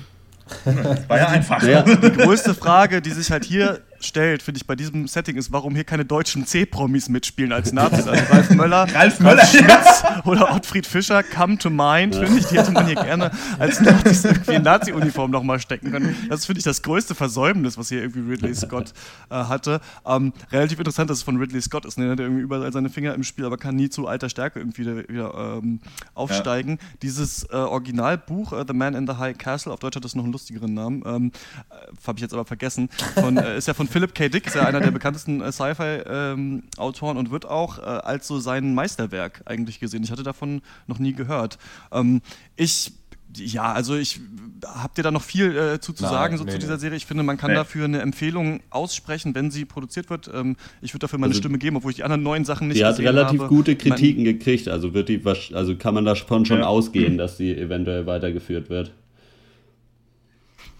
War 1.08 1.18
ja 1.18 1.28
einfach. 1.28 1.62
Naja, 1.62 1.84
Die 1.84 2.12
größte 2.12 2.54
Frage, 2.54 3.02
die 3.02 3.12
sich 3.12 3.32
halt 3.32 3.46
hier 3.46 3.80
stellt, 4.04 4.42
finde 4.44 4.60
ich, 4.60 4.68
bei 4.68 4.76
diesem 4.76 5.08
Setting 5.08 5.36
ist, 5.36 5.52
warum 5.52 5.76
hier 5.76 5.84
keine 5.84 6.06
deutschen 6.06 6.46
C-Promis 6.46 7.10
mitspielen 7.10 7.52
als 7.52 7.72
Nazis. 7.72 8.08
Also 8.08 8.24
Ralf 8.32 8.50
Möller, 8.52 8.88
Ralf 8.94 9.20
Möller, 9.20 9.46
Schmitz 9.46 10.04
oder 10.26 10.54
Ottfried 10.54 10.86
Fischer, 10.86 11.24
come 11.24 11.58
to 11.58 11.70
mind, 11.70 12.16
finde 12.16 12.40
ich, 12.40 12.46
die 12.46 12.58
hätte 12.58 12.72
man 12.72 12.86
hier 12.86 12.96
gerne 12.96 13.32
als 13.60 13.80
Nazis 13.82 14.26
irgendwie 14.26 14.54
in 14.54 14.64
Nazi-Uniform 14.64 15.32
nochmal 15.32 15.60
stecken 15.60 15.92
können. 15.92 16.16
Das 16.30 16.46
finde 16.46 16.60
ich 16.60 16.66
das 16.66 16.82
größte 16.82 17.16
Versäumnis, 17.16 17.78
was 17.78 17.90
hier 17.90 18.02
irgendwie 18.02 18.32
Ridley 18.32 18.56
Scott 18.56 18.94
äh, 19.30 19.36
hatte. 19.36 19.82
Ähm, 20.06 20.34
relativ 20.52 20.80
interessant, 20.80 21.10
dass 21.10 21.18
es 21.18 21.24
von 21.24 21.38
Ridley 21.38 21.62
Scott 21.62 21.86
ist. 21.86 21.98
Ne? 21.98 22.06
Er 22.06 22.12
hat 22.12 22.20
irgendwie 22.20 22.42
überall 22.42 22.72
seine 22.72 22.90
Finger 22.90 23.14
im 23.14 23.24
Spiel, 23.24 23.46
aber 23.46 23.58
kann 23.58 23.76
nie 23.76 23.90
zu 23.90 24.08
alter 24.08 24.30
Stärke 24.30 24.60
irgendwie 24.60 24.82
wieder, 24.82 25.08
wieder 25.08 25.60
ähm, 25.64 25.80
aufsteigen. 26.14 26.80
Dieses 27.02 27.44
äh, 27.46 27.56
Originalbuch, 27.56 28.54
äh, 28.54 28.66
The 28.68 28.74
Man 28.74 28.96
in 28.96 29.08
the 29.08 29.14
High 29.14 29.38
Castle, 29.38 29.72
auf 29.74 29.80
Deutsch 29.80 29.96
hat 29.96 30.06
das 30.06 30.16
noch 30.16 30.24
einen 30.24 30.34
lustigeren 30.34 30.74
Namen, 30.74 31.04
ähm, 31.06 31.32
äh, 31.70 32.08
habe 32.08 32.18
ich 32.18 32.22
jetzt 32.22 32.34
aber 32.34 32.46
vergessen, 32.46 32.90
von, 33.16 33.38
äh, 33.38 33.58
ist 33.58 33.68
ja 33.68 33.74
von 33.74 33.88
Philip 33.94 34.14
K. 34.16 34.28
Dick, 34.28 34.48
ist 34.48 34.56
ja 34.56 34.66
einer 34.66 34.82
der 34.82 34.92
bekanntesten 34.92 35.40
äh, 35.42 35.52
Sci-Fi-Autoren 35.52 37.18
und 37.18 37.32
wird 37.32 37.46
auch 37.46 37.78
äh, 37.78 37.82
als 37.82 38.28
so 38.28 38.40
sein 38.40 38.74
Meisterwerk 38.74 39.44
eigentlich 39.46 39.80
gesehen. 39.80 40.04
Ich 40.04 40.12
hatte 40.12 40.24
davon 40.24 40.62
noch 40.88 41.00
nie 41.00 41.14
gehört. 41.14 41.58
Ähm, 41.92 42.22
ich 42.56 42.92
ja, 43.36 43.72
also 43.72 43.96
ich 43.96 44.20
habt 44.64 45.00
ihr 45.00 45.04
da 45.04 45.10
noch 45.10 45.24
viel 45.24 45.58
äh, 45.58 45.80
zu, 45.80 45.92
zu 45.94 46.04
Nein, 46.04 46.12
sagen 46.12 46.38
so 46.38 46.44
nee, 46.44 46.52
zu 46.52 46.60
dieser. 46.60 46.78
Serie? 46.78 46.98
Ich 46.98 47.08
finde, 47.08 47.24
man 47.24 47.38
kann 47.38 47.50
Nee. 47.50 47.56
dafür 47.58 47.86
eine 47.86 48.00
Empfehlung 48.02 48.60
aussprechen, 48.70 49.34
wenn 49.34 49.50
sie 49.50 49.66
produziert 49.66 50.12
wird. 50.12 50.30
Ähm, 50.32 50.56
ich 50.84 50.94
würde 50.94 51.00
dafür 51.06 51.18
meine 51.18 51.32
Also- 51.32 51.40
Stimme 51.40 51.58
geben, 51.58 51.78
obwohl 51.78 51.90
ich 51.92 51.96
die 51.98 52.04
anderen 52.04 52.22
neuen 52.22 52.46
Sachen 52.46 52.68
nicht 52.68 52.80
Die 52.80 52.86
hat 52.86 52.98
gesehen 52.98 53.08
relativ 53.08 53.40
habe. 53.40 53.50
gute 53.50 53.72
Man- 53.72 53.78
Kritiken 53.80 54.24
gekriegt, 54.24 54.68
also 54.68 54.94
wird 54.94 55.10
die 55.10 55.22
also 55.54 55.76
kann 55.76 55.96
man 55.96 56.06
davon 56.06 56.46
schon 56.46 56.60
Ja. 56.60 56.68
ausgehen, 56.68 57.18
dass 57.18 57.38
sie 57.38 57.56
eventuell 57.58 58.06
weitergeführt 58.06 58.70
wird. 58.70 58.92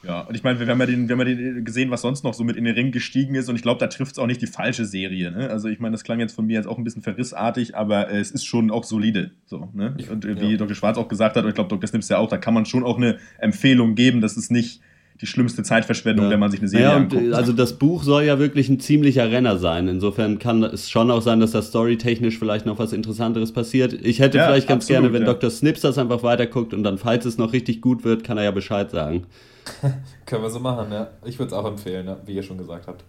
Ja, 0.06 0.22
und 0.22 0.36
ich 0.36 0.44
meine, 0.44 0.60
wir 0.60 0.68
haben 0.68 0.80
ja, 0.80 0.86
den, 0.86 1.08
wir 1.08 1.18
haben 1.18 1.28
ja 1.28 1.36
den 1.36 1.64
gesehen, 1.64 1.90
was 1.90 2.02
sonst 2.02 2.24
noch 2.24 2.34
so 2.34 2.44
mit 2.44 2.58
in 2.58 2.66
den 2.66 2.76
Ring 2.76 2.92
gestiegen 2.92 3.36
ist. 3.36 3.50
Und 3.50 3.56
ich 3.56 3.62
glaube, 3.62 3.80
da 3.80 3.88
trifft 3.88 4.14
es 4.14 4.20
auch 4.20 4.28
nicht 4.28 4.42
die 4.42 4.48
falsche 4.48 4.86
Serie. 4.86 5.32
Ne? 5.32 5.50
Also 5.50 5.70
ich 5.70 5.80
meine, 5.80 5.94
das 5.94 6.04
klang 6.04 6.20
jetzt 6.20 6.34
von 6.34 6.46
mir 6.46 6.54
jetzt 6.54 6.68
auch 6.68 6.78
ein 6.78 6.84
bisschen 6.84 7.02
verrissartig, 7.02 7.76
aber 7.76 8.10
äh, 8.10 8.20
es 8.20 8.32
ist 8.32 8.44
schon 8.44 8.70
auch 8.70 8.84
solide. 8.84 9.32
So, 9.46 9.70
ne? 9.74 9.96
Und 10.12 10.26
äh, 10.26 10.40
wie 10.42 10.52
ja. 10.52 10.58
Dr. 10.58 10.76
Schwarz 10.76 10.98
auch 10.98 11.08
gesagt 11.08 11.38
hat, 11.38 11.44
und 11.44 11.50
ich 11.50 11.56
glaube, 11.56 11.70
Dr. 11.70 11.88
Snips 11.88 12.10
ja 12.10 12.18
auch, 12.18 12.28
da 12.28 12.38
kann 12.38 12.54
man 12.54 12.66
schon 12.66 12.84
auch 12.84 12.98
eine 12.98 13.18
Empfehlung 13.38 13.96
geben. 13.96 14.20
Das 14.20 14.36
ist 14.36 14.52
nicht 14.52 14.82
die 15.22 15.28
schlimmste 15.28 15.64
Zeitverschwendung, 15.64 16.30
wenn 16.30 16.40
man 16.40 16.52
sich 16.52 16.60
eine 16.60 16.68
Serie 16.68 16.96
und, 16.98 17.14
anguckt. 17.14 17.24
äh, 17.24 17.34
also 17.34 17.54
das 17.54 17.78
Buch 17.78 18.04
soll 18.04 18.24
ja 18.24 18.40
wirklich 18.40 18.68
ein 18.68 18.82
ziemlicher 18.82 19.32
Renner 19.32 19.58
sein. 19.58 19.88
Insofern 19.88 20.38
kann 20.38 20.64
es 20.64 20.90
schon 20.90 21.12
auch 21.12 21.22
sein, 21.22 21.40
dass 21.40 21.52
da 21.52 21.62
storytechnisch 21.62 22.38
vielleicht 22.38 22.66
noch 22.66 22.80
was 22.80 22.92
Interessanteres 22.92 23.54
passiert. 23.54 23.94
Ich 23.94 24.20
hätte 24.20 24.40
Ja, 24.40 24.48
vielleicht 24.48 24.68
ganz 24.68 24.84
absolut, 24.84 25.04
gerne, 25.04 25.14
wenn 25.14 25.26
ja. 25.26 25.34
Dr. 25.34 25.50
Snips 25.50 25.82
das 25.82 25.98
einfach 25.98 26.24
weiterguckt 26.24 26.74
und 26.74 26.84
dann, 26.84 26.98
falls 26.98 27.26
es 27.26 27.38
noch 27.38 27.54
richtig 27.54 27.80
gut 27.80 28.04
wird, 28.04 28.24
kann 28.24 28.38
er 28.38 28.44
ja 28.44 28.52
Bescheid 28.52 28.92
sagen. 28.92 29.26
Können 30.26 30.44
wir 30.44 30.50
so 30.50 30.60
machen, 30.60 30.92
ja. 30.92 31.12
Ich 31.24 31.40
würde 31.40 31.48
es 31.48 31.54
auch 31.54 31.66
empfehlen, 31.66 32.08
ja, 32.08 32.18
wie 32.26 32.36
ihr 32.36 32.44
schon 32.44 32.58
gesagt 32.58 32.88
habt. 32.88 33.04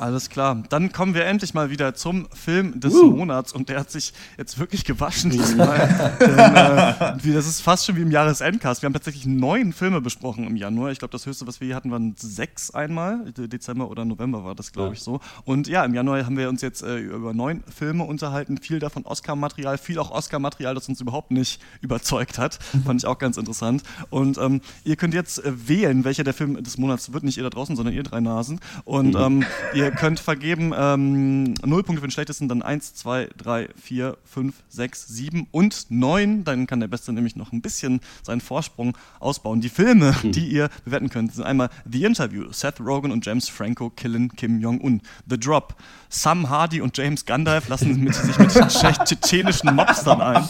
Alles 0.00 0.30
klar. 0.30 0.62
Dann 0.70 0.92
kommen 0.92 1.12
wir 1.12 1.26
endlich 1.26 1.52
mal 1.52 1.68
wieder 1.68 1.94
zum 1.94 2.26
Film 2.32 2.80
des 2.80 2.94
Uh. 2.94 3.10
Monats 3.10 3.52
und 3.52 3.68
der 3.68 3.80
hat 3.80 3.90
sich 3.90 4.14
jetzt 4.38 4.58
wirklich 4.58 4.86
gewaschen 4.86 5.30
diesmal. 5.30 6.16
Denn, 6.20 6.38
äh, 6.38 7.34
das 7.34 7.46
ist 7.46 7.60
fast 7.60 7.84
schon 7.84 7.96
wie 7.96 8.00
im 8.00 8.10
Jahresendcast. 8.10 8.80
Wir 8.80 8.86
haben 8.86 8.94
tatsächlich 8.94 9.26
neun 9.26 9.74
Filme 9.74 10.00
besprochen 10.00 10.46
im 10.46 10.56
Januar. 10.56 10.90
Ich 10.90 10.98
glaube, 11.00 11.12
das 11.12 11.26
höchste, 11.26 11.46
was 11.46 11.60
wir 11.60 11.66
hier 11.66 11.76
hatten, 11.76 11.90
waren 11.90 12.14
sechs 12.16 12.70
einmal. 12.70 13.30
De- 13.32 13.46
Dezember 13.46 13.90
oder 13.90 14.06
November 14.06 14.42
war 14.42 14.54
das, 14.54 14.72
glaube 14.72 14.94
ich, 14.94 15.00
so. 15.02 15.20
Und 15.44 15.68
ja, 15.68 15.84
im 15.84 15.92
Januar 15.92 16.24
haben 16.24 16.38
wir 16.38 16.48
uns 16.48 16.62
jetzt 16.62 16.82
äh, 16.82 16.96
über 16.98 17.34
neun 17.34 17.62
Filme 17.64 18.04
unterhalten. 18.04 18.56
Viel 18.56 18.78
davon 18.78 19.04
Oscar-Material, 19.04 19.76
viel 19.76 19.98
auch 19.98 20.10
Oscar-Material, 20.10 20.74
das 20.74 20.88
uns 20.88 21.02
überhaupt 21.02 21.30
nicht 21.30 21.60
überzeugt 21.82 22.38
hat. 22.38 22.58
Fand 22.86 23.02
ich 23.02 23.06
auch 23.06 23.18
ganz 23.18 23.36
interessant. 23.36 23.82
Und 24.08 24.38
ähm, 24.38 24.62
ihr 24.84 24.96
könnt 24.96 25.12
jetzt 25.12 25.44
äh, 25.44 25.68
wählen, 25.68 26.04
welcher 26.04 26.24
der 26.24 26.32
Film 26.32 26.62
des 26.62 26.78
Monats 26.78 27.12
wird. 27.12 27.22
Nicht 27.22 27.36
ihr 27.36 27.44
da 27.44 27.50
draußen, 27.50 27.76
sondern 27.76 27.94
ihr 27.94 28.02
drei 28.02 28.20
Nasen. 28.20 28.60
Und 28.84 29.14
ähm, 29.14 29.44
ihr 29.74 29.89
könnt 29.90 30.20
vergeben 30.20 30.72
ähm, 30.76 31.54
0 31.64 31.82
Punkte 31.82 32.00
für 32.00 32.08
den 32.08 32.12
schlechtesten, 32.12 32.48
dann 32.48 32.62
1, 32.62 32.94
2, 32.94 33.30
3, 33.36 33.68
4, 33.80 34.16
5, 34.24 34.54
6, 34.68 35.08
7 35.08 35.46
und 35.50 35.86
9. 35.88 36.44
Dann 36.44 36.66
kann 36.66 36.80
der 36.80 36.88
Beste 36.88 37.12
nämlich 37.12 37.36
noch 37.36 37.52
ein 37.52 37.60
bisschen 37.60 38.00
seinen 38.22 38.40
Vorsprung 38.40 38.96
ausbauen. 39.18 39.60
Die 39.60 39.68
Filme, 39.68 40.14
die 40.22 40.48
ihr 40.48 40.68
bewerten 40.84 41.10
könnt, 41.10 41.34
sind 41.34 41.44
einmal 41.44 41.70
The 41.90 42.04
Interview, 42.04 42.52
Seth 42.52 42.80
Rogen 42.80 43.12
und 43.12 43.24
James 43.24 43.48
Franco 43.48 43.90
killen 43.90 44.34
Kim 44.36 44.60
Jong-un. 44.60 45.02
The 45.28 45.38
Drop, 45.38 45.74
Sam 46.08 46.50
Hardy 46.50 46.80
und 46.80 46.96
James 46.96 47.24
Gandalf 47.24 47.68
lassen 47.68 48.00
mit, 48.02 48.14
sich 48.14 48.38
mit 48.38 48.50
tschetschenischen 48.68 49.74
Mobstern 49.74 50.20
ein. 50.20 50.44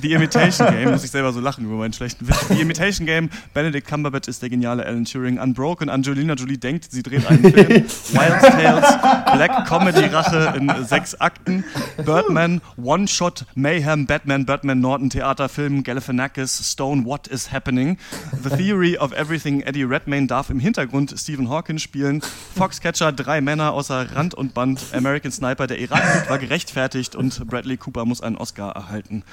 The 0.00 0.12
Imitation 0.12 0.68
Game, 0.68 0.90
muss 0.90 1.04
ich 1.04 1.10
selber 1.10 1.32
so 1.32 1.40
lachen 1.40 1.64
über 1.64 1.74
meinen 1.74 1.92
schlechten 1.92 2.26
Witz. 2.26 2.48
The 2.48 2.60
Imitation 2.60 3.06
Game, 3.06 3.30
Benedict 3.54 3.86
Cumberbatch 3.86 4.28
ist 4.28 4.42
der 4.42 4.48
geniale 4.50 4.84
Alan 4.84 5.04
Turing. 5.04 5.38
Unbroken, 5.38 5.88
Angelina 5.88 6.34
Jolie 6.34 6.58
denkt, 6.58 6.90
sie 6.90 7.02
dreht 7.02 7.26
einen 7.26 7.42
Film. 7.42 7.68
Wild 8.12 8.54
Tales, 8.80 9.36
Black 9.36 9.66
Comedy 9.66 10.06
Rache 10.06 10.54
in 10.56 10.84
sechs 10.84 11.14
Akten. 11.20 11.64
Birdman, 12.04 12.60
One 12.76 13.08
Shot, 13.08 13.44
Mayhem, 13.54 14.06
Batman, 14.06 14.46
Batman, 14.46 14.80
Norton, 14.80 15.10
Theaterfilm, 15.10 15.82
Galifianakis, 15.82 16.62
Stone, 16.62 17.04
What 17.04 17.26
is 17.28 17.52
Happening. 17.52 17.98
The 18.42 18.50
Theory 18.50 18.96
of 18.98 19.12
Everything, 19.12 19.62
Eddie 19.62 19.84
Redmayne 19.84 20.26
darf 20.26 20.50
im 20.50 20.60
Hintergrund 20.60 21.14
Stephen 21.16 21.48
Hawking 21.48 21.78
spielen. 21.78 22.22
Foxcatcher, 22.56 23.12
drei 23.12 23.40
Männer 23.40 23.72
außer 23.72 24.14
Rand 24.14 24.34
und 24.34 24.54
Band. 24.54 24.80
American 24.92 25.32
Sniper, 25.32 25.66
der 25.66 25.78
Irakkrieg 25.78 26.28
war 26.28 26.38
gerechtfertigt 26.38 27.14
und 27.16 27.46
Bradley 27.46 27.76
Cooper 27.76 28.04
muss 28.04 28.20
einen 28.20 28.36
Oscar 28.36 28.72
erhalten. 28.72 29.24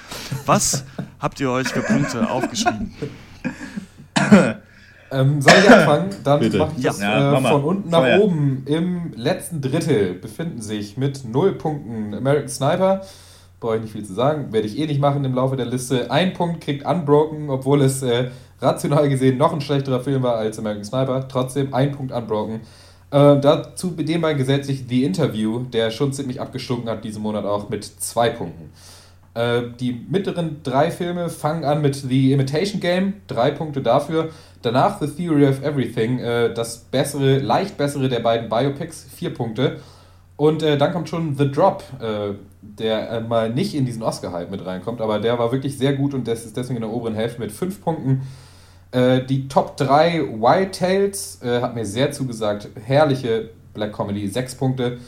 Was 0.46 0.84
habt 1.18 1.40
ihr 1.40 1.50
euch 1.50 1.68
für 1.68 1.82
Punkte 1.82 2.28
aufgeschrieben? 2.30 2.94
Ähm, 5.12 5.40
soll 5.42 5.52
ich 5.62 5.70
anfangen? 5.70 6.10
Dann 6.24 6.40
Bitte. 6.40 6.58
mache 6.58 6.72
ich 6.76 6.84
das 6.84 7.00
Ja, 7.00 7.36
äh, 7.36 7.40
von 7.42 7.64
unten 7.64 7.88
nach 7.90 8.00
Feuer. 8.00 8.20
oben. 8.22 8.62
Im 8.66 9.12
letzten 9.16 9.60
Drittel 9.60 10.14
befinden 10.14 10.60
sich 10.62 10.96
mit 10.96 11.24
0 11.24 11.52
Punkten 11.54 12.14
American 12.14 12.48
Sniper. 12.48 13.02
Brauche 13.58 13.76
ich 13.76 13.82
nicht 13.82 13.92
viel 13.92 14.04
zu 14.04 14.14
sagen. 14.14 14.52
Werde 14.52 14.66
ich 14.66 14.78
eh 14.78 14.86
nicht 14.86 15.00
machen 15.00 15.24
im 15.24 15.34
Laufe 15.34 15.56
der 15.56 15.66
Liste. 15.66 16.10
Ein 16.10 16.32
Punkt 16.32 16.60
kriegt 16.62 16.86
Unbroken, 16.86 17.50
obwohl 17.50 17.82
es 17.82 18.02
äh, 18.02 18.30
rational 18.60 19.08
gesehen 19.08 19.36
noch 19.36 19.52
ein 19.52 19.60
schlechterer 19.60 20.00
Film 20.00 20.22
war 20.22 20.36
als 20.36 20.58
American 20.58 20.84
Sniper. 20.84 21.28
Trotzdem 21.28 21.74
ein 21.74 21.92
Punkt 21.92 22.12
Unbroken. 22.12 22.60
Äh, 23.10 23.40
dazu 23.40 23.96
bei 23.96 24.04
dem 24.04 24.20
mal 24.20 24.36
gesetzlich 24.36 24.84
The 24.88 25.04
Interview, 25.04 25.64
der 25.72 25.90
schon 25.90 26.12
ziemlich 26.12 26.40
abgestunken 26.40 26.88
hat 26.88 27.04
diesen 27.04 27.22
Monat 27.22 27.44
auch 27.44 27.68
mit 27.68 27.84
zwei 27.84 28.30
Punkten. 28.30 28.70
Äh, 29.40 29.70
die 29.78 29.92
mittleren 29.92 30.62
drei 30.62 30.90
Filme 30.90 31.30
fangen 31.30 31.64
an 31.64 31.80
mit 31.80 31.96
The 31.96 32.32
Imitation 32.32 32.80
Game, 32.80 33.14
drei 33.26 33.50
Punkte 33.50 33.80
dafür. 33.80 34.28
Danach 34.62 35.00
The 35.00 35.06
Theory 35.06 35.46
of 35.46 35.62
Everything, 35.62 36.18
äh, 36.18 36.52
das 36.52 36.78
bessere, 36.78 37.38
leicht 37.38 37.76
bessere 37.76 38.08
der 38.08 38.20
beiden 38.20 38.48
Biopics, 38.48 39.06
vier 39.14 39.32
Punkte. 39.32 39.78
Und 40.36 40.62
äh, 40.62 40.76
dann 40.76 40.92
kommt 40.92 41.08
schon 41.08 41.36
The 41.36 41.50
Drop, 41.50 41.82
äh, 42.00 42.34
der 42.60 43.10
äh, 43.10 43.20
mal 43.20 43.50
nicht 43.50 43.74
in 43.74 43.86
diesen 43.86 44.02
Oscar-Hype 44.02 44.50
mit 44.50 44.64
reinkommt, 44.64 45.00
aber 45.00 45.18
der 45.18 45.38
war 45.38 45.52
wirklich 45.52 45.78
sehr 45.78 45.94
gut 45.94 46.12
und 46.12 46.26
das 46.28 46.44
ist 46.44 46.56
deswegen 46.56 46.76
in 46.76 46.82
der 46.82 46.90
oberen 46.90 47.14
Hälfte 47.14 47.40
mit 47.40 47.52
fünf 47.52 47.82
Punkten. 47.82 48.22
Äh, 48.90 49.22
die 49.24 49.48
Top 49.48 49.76
3 49.76 50.40
Wild 50.40 50.74
Tales 50.74 51.40
äh, 51.42 51.60
hat 51.60 51.74
mir 51.74 51.86
sehr 51.86 52.10
zugesagt. 52.12 52.68
Herrliche 52.84 53.50
Black 53.72 53.92
Comedy, 53.92 54.26
sechs 54.28 54.54
Punkte. 54.54 54.98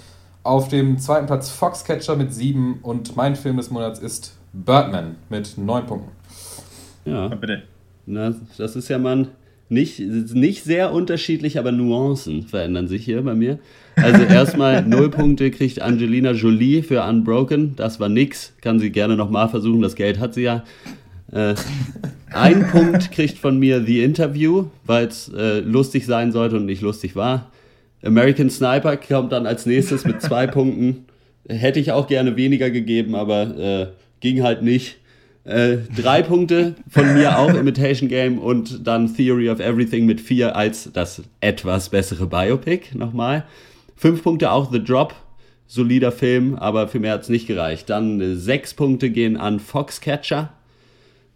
Auf 0.45 0.69
dem 0.69 0.99
zweiten 0.99 1.27
Platz 1.27 1.51
Foxcatcher 1.51 2.17
mit 2.17 2.35
sieben 2.35 2.81
und 2.83 3.17
mein 3.17 3.37
Film 3.37 3.59
des 3.59 3.71
Monats 3.71 4.01
ist 4.01 4.37
Birdman 4.53 5.17
mit 5.31 5.57
neun 5.57 5.87
Punkten. 5.87 6.11
Ja, 7.05 7.29
Ja, 7.29 7.35
bitte. 7.35 7.63
na, 8.07 8.35
das 8.59 8.75
ist 8.77 8.89
ja 8.89 8.99
mal 8.99 9.29
nicht, 9.69 10.01
nicht 10.01 10.65
sehr 10.65 10.93
unterschiedlich, 10.93 11.59
aber 11.59 11.73
Nuancen 11.73 12.43
verändern 12.43 12.89
sich 12.89 13.05
hier 13.05 13.23
bei 13.23 13.35
mir. 13.35 13.59
Also 13.97 14.23
erstmal 14.25 14.83
0 14.87 15.11
Punkte 15.11 15.51
kriegt 15.51 15.81
Angelina 15.81 16.33
Jolie 16.33 16.83
für 16.83 17.03
Unbroken. 17.05 17.75
Das 17.77 18.01
war 18.01 18.09
nix. 18.09 18.53
Kann 18.61 18.81
sie 18.81 18.91
gerne 18.91 19.17
nochmal 19.17 19.49
versuchen. 19.49 19.81
Das 19.81 19.95
Geld 19.95 20.19
hat 20.19 20.35
sie 20.35 20.43
ja. 20.43 20.65
Äh, 21.31 21.55
ein 22.33 22.67
Punkt 22.73 23.13
kriegt 23.13 23.39
von 23.39 23.59
mir 23.59 23.83
The 23.85 24.03
Interview, 24.03 24.67
weil 24.85 25.07
es 25.07 25.29
äh, 25.35 25.61
lustig 25.61 26.05
sein 26.05 26.33
sollte 26.33 26.57
und 26.57 26.67
nicht 26.67 26.83
lustig 26.83 27.17
war. 27.17 27.51
American 28.05 28.51
Sniper 28.51 28.97
kommt 28.97 29.33
dann 29.33 29.47
als 29.47 29.67
nächstes 29.67 30.05
mit 30.05 30.21
zwei 30.21 30.47
Punkten. 30.49 31.07
Hätte 31.49 31.81
ich 31.81 31.93
auch 31.93 32.07
gerne 32.07 32.37
weniger 32.37 32.71
gegeben, 32.71 33.15
aber 33.15 33.59
äh, 33.59 33.87
ging 34.21 34.43
halt 34.43 34.63
nicht. 34.63 34.99
Äh, 35.45 35.79
drei 35.97 36.23
Punkte 36.23 36.77
von 36.89 37.15
mir 37.15 37.39
auch 37.39 37.53
Imitation 37.53 38.09
Game 38.09 38.39
und 38.39 38.87
dann 38.87 39.15
Theory 39.15 39.51
of 39.51 39.59
Everything 39.59 40.07
mit 40.07 40.21
vier 40.21 40.55
als 40.55 40.91
das 40.93 41.23
etwas 41.41 41.89
bessere 41.89 42.27
Biopic 42.27 42.97
nochmal. 42.97 43.45
Fünf 43.97 44.23
Punkte 44.23 44.53
auch 44.53 44.71
The 44.71 44.83
Drop, 44.83 45.15
solider 45.67 46.13
Film, 46.13 46.55
aber 46.55 46.87
für 46.87 47.01
mehr 47.01 47.15
hat 47.15 47.23
es 47.23 47.29
nicht 47.29 47.49
gereicht. 47.49 47.91
Dann 47.91 48.21
äh, 48.21 48.35
sechs 48.37 48.75
Punkte 48.75 49.11
gehen 49.11 49.37
an 49.37 49.59
Foxcatcher, 49.59 50.53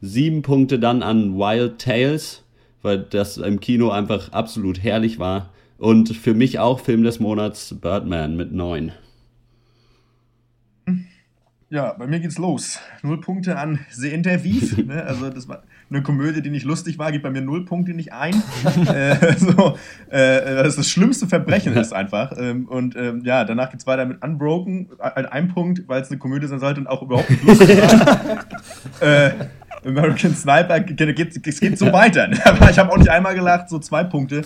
sieben 0.00 0.42
Punkte 0.42 0.78
dann 0.78 1.02
an 1.02 1.36
Wild 1.36 1.80
Tales, 1.80 2.44
weil 2.82 2.98
das 2.98 3.38
im 3.38 3.58
Kino 3.58 3.90
einfach 3.90 4.30
absolut 4.32 4.82
herrlich 4.82 5.18
war. 5.18 5.50
Und 5.78 6.16
für 6.16 6.34
mich 6.34 6.58
auch 6.58 6.80
Film 6.80 7.02
des 7.02 7.20
Monats 7.20 7.74
Birdman 7.80 8.36
mit 8.36 8.52
neun. 8.52 8.92
Ja, 11.68 11.94
bei 11.94 12.06
mir 12.06 12.20
geht's 12.20 12.38
los. 12.38 12.78
Null 13.02 13.20
Punkte 13.20 13.58
an 13.58 13.80
The 13.90 14.08
Intervief. 14.10 14.76
ne? 14.86 15.02
Also 15.02 15.30
das 15.30 15.48
war 15.48 15.64
eine 15.90 16.02
Komödie, 16.02 16.40
die 16.40 16.50
nicht 16.50 16.64
lustig 16.64 16.98
war, 16.98 17.10
gibt 17.10 17.24
bei 17.24 17.30
mir 17.30 17.42
null 17.42 17.64
Punkte 17.64 17.92
nicht 17.92 18.12
ein. 18.12 18.34
äh, 18.86 19.36
so, 19.36 19.76
äh, 20.08 20.56
das 20.56 20.68
ist 20.68 20.78
das 20.78 20.88
schlimmste 20.88 21.26
Verbrechen 21.26 21.76
ist 21.76 21.92
einfach. 21.92 22.32
Ähm, 22.38 22.66
und 22.66 22.94
ähm, 22.96 23.22
ja, 23.24 23.44
danach 23.44 23.70
geht's 23.70 23.86
weiter 23.86 24.06
mit 24.06 24.22
Unbroken, 24.22 24.90
äh, 25.00 25.24
ein 25.24 25.48
Punkt, 25.48 25.82
weil 25.88 26.02
es 26.02 26.08
eine 26.10 26.18
Komödie 26.18 26.46
sein 26.46 26.60
sollte 26.60 26.80
und 26.80 26.86
auch 26.86 27.02
überhaupt 27.02 27.30
nicht 27.30 27.44
lustig 27.44 27.82
war. 27.82 28.44
äh, 29.00 29.30
American 29.87 30.34
Sniper, 30.34 30.84
es 31.45 31.61
geht 31.61 31.78
so 31.78 31.93
weiter. 31.93 32.28
Aber 32.45 32.70
ich 32.70 32.78
habe 32.78 32.93
auch 32.93 32.99
nicht 32.99 33.11
einmal 33.11 33.34
gelacht, 33.34 33.68
so 33.68 33.78
zwei 33.78 34.05
Punkte. 34.05 34.43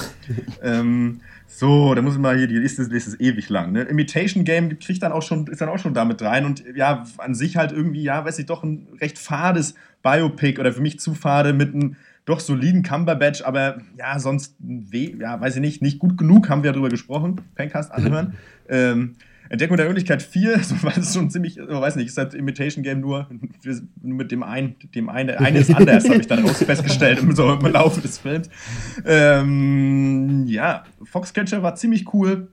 Ähm, 0.62 1.20
so, 1.46 1.94
da 1.94 2.02
muss 2.02 2.14
ich 2.14 2.20
mal 2.20 2.36
hier, 2.36 2.46
die 2.46 2.58
Liste, 2.58 2.82
ist 2.82 3.20
ewig 3.20 3.48
lang. 3.48 3.72
Ne? 3.72 3.82
Imitation 3.82 4.44
Game 4.44 4.78
kriegt 4.78 5.02
dann 5.02 5.12
auch 5.12 5.22
schon, 5.22 5.46
ist 5.48 5.60
dann 5.60 5.68
auch 5.68 5.78
schon 5.78 5.94
damit 5.94 6.22
rein 6.22 6.44
und 6.44 6.62
ja, 6.74 7.04
an 7.18 7.34
sich 7.34 7.56
halt 7.56 7.72
irgendwie, 7.72 8.02
ja, 8.02 8.24
weiß 8.24 8.38
ich, 8.38 8.46
doch 8.46 8.62
ein 8.62 8.86
recht 9.00 9.18
fades 9.18 9.74
Biopic 10.02 10.60
oder 10.60 10.72
für 10.72 10.80
mich 10.80 11.00
zu 11.00 11.14
fade 11.14 11.52
mit 11.52 11.74
einem 11.74 11.96
doch 12.24 12.40
soliden 12.40 12.82
Cumberbatch, 12.82 13.42
aber 13.42 13.78
ja, 13.98 14.18
sonst, 14.18 14.54
ja, 14.92 15.40
weiß 15.40 15.56
ich 15.56 15.60
nicht, 15.60 15.82
nicht 15.82 15.98
gut 15.98 16.16
genug, 16.16 16.48
haben 16.48 16.62
wir 16.62 16.70
ja 16.70 16.74
drüber 16.74 16.88
gesprochen, 16.88 17.40
Pencast 17.54 17.90
anhören. 17.90 18.34
ähm, 18.68 19.16
Entdeckung 19.50 19.76
der 19.76 19.86
Möglichkeit 19.86 20.22
4, 20.22 20.58
so 20.62 20.82
war 20.82 20.96
es 20.96 21.12
schon 21.12 21.28
ziemlich, 21.28 21.58
ich 21.58 21.68
weiß 21.68 21.96
nicht, 21.96 22.06
ist 22.06 22.16
halt 22.16 22.34
Imitation 22.34 22.82
Game 22.82 23.00
nur, 23.00 23.28
nur 24.00 24.16
mit 24.16 24.30
dem 24.30 24.42
einen, 24.42 24.76
dem 24.94 25.10
einen, 25.10 25.36
eine 25.36 25.58
ist 25.58 25.74
anders, 25.74 26.08
habe 26.08 26.20
ich 26.20 26.28
dann 26.28 26.46
raus 26.46 26.62
festgestellt 26.62 27.18
im, 27.18 27.34
so 27.34 27.52
im 27.52 27.60
Laufe 27.66 28.00
des 28.00 28.18
Films. 28.18 28.48
Ähm, 29.04 30.46
ja, 30.46 30.84
Foxcatcher 31.02 31.62
war 31.62 31.74
ziemlich 31.74 32.14
cool, 32.14 32.48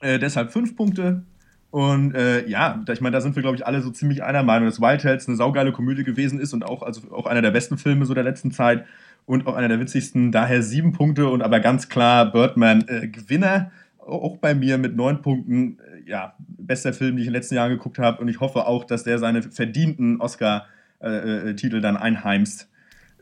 äh, 0.00 0.18
deshalb 0.18 0.50
fünf 0.50 0.74
Punkte. 0.74 1.22
Und 1.70 2.14
äh, 2.14 2.46
ja, 2.46 2.82
ich 2.90 3.00
meine, 3.00 3.14
da 3.14 3.20
sind 3.20 3.34
wir, 3.34 3.42
glaube 3.42 3.56
ich, 3.56 3.66
alle 3.66 3.82
so 3.82 3.90
ziemlich 3.90 4.22
einer 4.22 4.44
Meinung, 4.44 4.66
dass 4.66 4.80
Wild 4.80 5.02
Tales 5.02 5.26
eine 5.26 5.36
saugeile 5.36 5.72
Komödie 5.72 6.04
gewesen 6.04 6.38
ist 6.38 6.54
und 6.54 6.64
auch, 6.64 6.82
also 6.82 7.12
auch 7.12 7.26
einer 7.26 7.42
der 7.42 7.50
besten 7.50 7.78
Filme 7.78 8.06
so 8.06 8.14
der 8.14 8.22
letzten 8.22 8.52
Zeit 8.52 8.84
und 9.26 9.46
auch 9.46 9.56
einer 9.56 9.68
der 9.68 9.80
witzigsten. 9.80 10.30
Daher 10.30 10.62
sieben 10.62 10.92
Punkte 10.92 11.28
und 11.28 11.42
aber 11.42 11.60
ganz 11.60 11.88
klar 11.88 12.30
Birdman 12.30 12.84
äh, 12.86 13.08
Gewinner 13.08 13.72
auch 14.06 14.36
bei 14.38 14.54
mir 14.54 14.78
mit 14.78 14.96
neun 14.96 15.22
Punkten, 15.22 15.78
äh, 15.78 16.10
ja, 16.10 16.34
bester 16.38 16.92
Film, 16.92 17.12
den 17.12 17.18
ich 17.18 17.26
in 17.26 17.32
den 17.32 17.40
letzten 17.40 17.54
Jahren 17.54 17.70
geguckt 17.70 17.98
habe. 17.98 18.20
Und 18.20 18.28
ich 18.28 18.40
hoffe 18.40 18.66
auch, 18.66 18.84
dass 18.84 19.04
der 19.04 19.18
seine 19.18 19.42
verdienten 19.42 20.20
Oscar-Titel 20.20 21.76
äh, 21.76 21.80
dann 21.80 21.96
einheimst. 21.96 22.68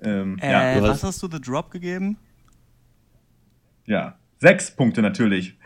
Ähm, 0.02 0.38
äh, 0.40 0.50
ja. 0.50 0.82
Was 0.82 1.04
hast 1.04 1.22
du 1.22 1.28
The 1.30 1.40
Drop 1.40 1.70
gegeben? 1.70 2.16
Ja, 3.86 4.16
sechs 4.38 4.70
Punkte 4.70 5.02
natürlich. 5.02 5.56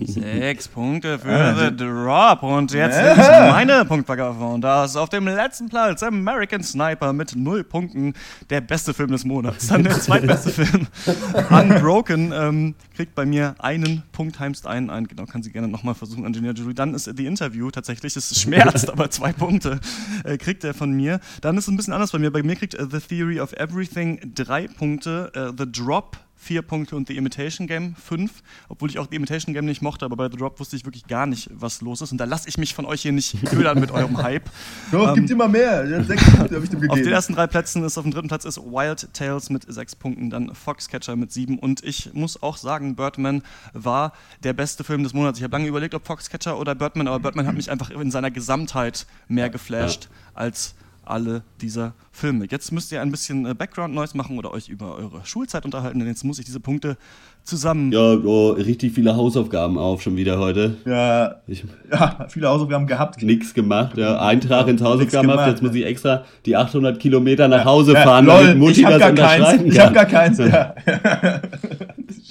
Sechs 0.00 0.68
Punkte 0.68 1.18
für 1.18 1.54
The 1.58 1.76
Drop. 1.76 2.42
Und 2.42 2.72
jetzt 2.72 2.96
ja. 2.96 3.12
ist 3.12 3.52
meine 3.52 3.84
Punktvergabe. 3.84 4.44
Und 4.44 4.60
da 4.60 4.84
ist 4.84 4.96
auf 4.96 5.08
dem 5.08 5.26
letzten 5.26 5.68
Platz 5.68 6.02
American 6.02 6.62
Sniper 6.62 7.12
mit 7.12 7.34
null 7.34 7.64
Punkten. 7.64 8.14
Der 8.50 8.60
beste 8.60 8.94
Film 8.94 9.10
des 9.10 9.24
Monats. 9.24 9.66
Dann 9.66 9.82
der 9.82 9.98
zweitbeste 9.98 10.50
Film. 10.50 10.86
Unbroken 11.50 12.32
ähm, 12.32 12.74
kriegt 12.94 13.14
bei 13.14 13.26
mir 13.26 13.54
einen 13.58 14.02
Punkt, 14.12 14.38
heimst 14.38 14.66
einen 14.66 14.90
ein. 14.90 15.06
Genau, 15.08 15.24
kann 15.24 15.42
sie 15.42 15.50
gerne 15.50 15.68
nochmal 15.68 15.94
versuchen, 15.94 16.24
Angelina 16.24 16.52
Jolie. 16.52 16.74
Dann 16.74 16.94
ist 16.94 17.10
The 17.16 17.26
Interview 17.26 17.70
tatsächlich. 17.70 18.16
Es 18.16 18.40
schmerzt, 18.40 18.90
aber 18.92 19.10
zwei 19.10 19.32
Punkte 19.32 19.80
äh, 20.24 20.38
kriegt 20.38 20.64
er 20.64 20.74
von 20.74 20.92
mir. 20.92 21.20
Dann 21.40 21.56
ist 21.56 21.64
es 21.64 21.70
ein 21.70 21.76
bisschen 21.76 21.92
anders 21.92 22.12
bei 22.12 22.18
mir. 22.18 22.30
Bei 22.30 22.42
mir 22.42 22.56
kriegt 22.56 22.80
uh, 22.80 22.86
The 22.88 23.00
Theory 23.00 23.40
of 23.40 23.52
Everything 23.54 24.32
drei 24.34 24.68
Punkte. 24.68 25.32
Uh, 25.36 25.52
The 25.56 25.70
Drop 25.70 26.18
vier 26.48 26.62
Punkte 26.62 26.96
und 26.96 27.08
The 27.08 27.16
Imitation 27.18 27.66
Game 27.66 27.94
fünf, 27.94 28.42
obwohl 28.70 28.88
ich 28.88 28.98
auch 28.98 29.06
The 29.10 29.16
Imitation 29.16 29.52
Game 29.52 29.66
nicht 29.66 29.82
mochte, 29.82 30.06
aber 30.06 30.16
bei 30.16 30.30
The 30.30 30.38
Drop 30.38 30.58
wusste 30.58 30.76
ich 30.76 30.86
wirklich 30.86 31.06
gar 31.06 31.26
nicht, 31.26 31.50
was 31.52 31.82
los 31.82 32.00
ist. 32.00 32.10
Und 32.10 32.16
da 32.16 32.24
lasse 32.24 32.48
ich 32.48 32.56
mich 32.56 32.74
von 32.74 32.86
euch 32.86 33.02
hier 33.02 33.12
nicht 33.12 33.44
ködern 33.50 33.78
mit 33.78 33.90
eurem 33.90 34.16
Hype. 34.16 34.48
Doch, 34.90 35.08
ähm, 35.10 35.14
gibt 35.16 35.30
immer 35.30 35.46
mehr. 35.46 36.02
Sechs 36.04 36.24
Punkte 36.24 36.54
habe 36.54 36.64
ich 36.64 36.70
dem 36.70 36.80
gegeben. 36.80 36.90
Auf 36.90 37.04
den 37.04 37.12
ersten 37.12 37.34
drei 37.34 37.46
Plätzen 37.46 37.84
ist 37.84 37.98
auf 37.98 38.04
dem 38.04 38.12
dritten 38.12 38.28
Platz 38.28 38.46
ist 38.46 38.56
Wild 38.56 39.12
Tales 39.12 39.50
mit 39.50 39.70
sechs 39.70 39.94
Punkten, 39.94 40.30
dann 40.30 40.54
Foxcatcher 40.54 41.16
mit 41.16 41.32
sieben 41.32 41.58
und 41.58 41.84
ich 41.84 42.14
muss 42.14 42.42
auch 42.42 42.56
sagen, 42.56 42.96
Birdman 42.96 43.42
war 43.74 44.14
der 44.42 44.54
beste 44.54 44.84
Film 44.84 45.02
des 45.02 45.12
Monats. 45.12 45.38
Ich 45.38 45.44
habe 45.44 45.52
lange 45.52 45.68
überlegt, 45.68 45.94
ob 45.94 46.06
Foxcatcher 46.06 46.58
oder 46.58 46.74
Birdman, 46.74 47.08
aber 47.08 47.20
Birdman 47.20 47.46
hat 47.46 47.56
mich 47.56 47.70
einfach 47.70 47.90
in 47.90 48.10
seiner 48.10 48.30
Gesamtheit 48.30 49.06
mehr 49.28 49.50
geflasht 49.50 50.08
als 50.32 50.74
alle 51.10 51.42
dieser 51.60 51.94
Filme. 52.12 52.46
Jetzt 52.50 52.72
müsst 52.72 52.92
ihr 52.92 53.00
ein 53.02 53.10
bisschen 53.10 53.46
äh, 53.46 53.54
Background-Noise 53.54 54.16
machen 54.16 54.38
oder 54.38 54.52
euch 54.52 54.68
über 54.68 54.96
eure 54.96 55.24
Schulzeit 55.24 55.64
unterhalten, 55.64 55.98
denn 55.98 56.08
jetzt 56.08 56.24
muss 56.24 56.38
ich 56.38 56.44
diese 56.44 56.60
Punkte 56.60 56.96
zusammen. 57.42 57.92
Ja, 57.92 58.14
oh, 58.14 58.50
richtig 58.50 58.92
viele 58.92 59.16
Hausaufgaben 59.16 59.78
auf 59.78 60.02
schon 60.02 60.16
wieder 60.16 60.38
heute. 60.38 60.76
Ja, 60.84 61.36
ich, 61.46 61.64
ja 61.90 62.26
viele 62.28 62.48
Hausaufgaben 62.48 62.86
gehabt. 62.86 63.22
Nichts 63.22 63.54
gemacht, 63.54 63.96
ja. 63.96 64.20
Eintrag 64.20 64.68
ins 64.68 64.82
Hausaufgaben 64.82 65.28
gemacht, 65.28 65.48
jetzt 65.48 65.62
muss 65.62 65.74
ich 65.74 65.84
extra 65.84 66.24
die 66.46 66.56
800 66.56 66.98
Kilometer 66.98 67.48
nach 67.48 67.64
Hause 67.64 67.94
ja, 67.94 68.02
fahren, 68.02 68.26
ja, 68.26 68.40
damit 68.40 68.58
Mutti 68.58 68.82
das 68.82 68.94
unterschreiben 68.94 69.44
keins. 69.44 69.58
kann. 69.58 69.66
Ich 69.66 69.80
hab 69.80 69.94
gar 69.94 70.06
keins, 70.06 70.38
ja. 70.38 70.74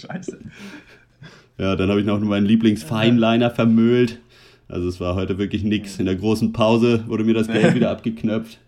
Scheiße. 0.02 0.38
Ja, 1.58 1.76
dann 1.76 1.90
habe 1.90 2.00
ich 2.00 2.06
noch 2.06 2.20
meinen 2.20 2.46
Lieblings-Feinliner 2.46 3.50
vermüllt. 3.50 4.20
Also 4.70 4.88
es 4.90 5.00
war 5.00 5.16
heute 5.16 5.38
wirklich 5.38 5.64
nix. 5.64 5.98
In 5.98 6.06
der 6.06 6.16
großen 6.16 6.54
Pause 6.54 7.04
wurde 7.08 7.24
mir 7.24 7.34
das 7.34 7.48
Geld 7.48 7.74
wieder 7.76 7.90
abgeknöpft. 7.90 8.60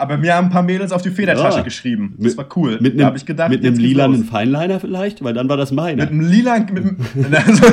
Aber 0.00 0.16
mir 0.16 0.34
haben 0.34 0.46
ein 0.46 0.50
paar 0.50 0.62
Mädels 0.62 0.92
auf 0.92 1.02
die 1.02 1.10
Federtasche 1.10 1.58
ja. 1.58 1.64
geschrieben. 1.64 2.14
Das 2.18 2.28
mit, 2.28 2.38
war 2.38 2.48
cool. 2.56 2.78
Mit 2.80 3.00
einem, 3.00 3.16
ich 3.16 3.26
gedacht, 3.26 3.50
mit 3.50 3.64
einem 3.64 3.76
lilanen 3.76 4.24
Feinliner 4.24 4.80
vielleicht? 4.80 5.22
Weil 5.22 5.34
dann 5.34 5.48
war 5.48 5.56
das 5.56 5.72
meine. 5.72 6.02
Mit 6.02 6.10
einem 6.10 6.20
lilanen. 6.20 6.96
also, 7.32 7.66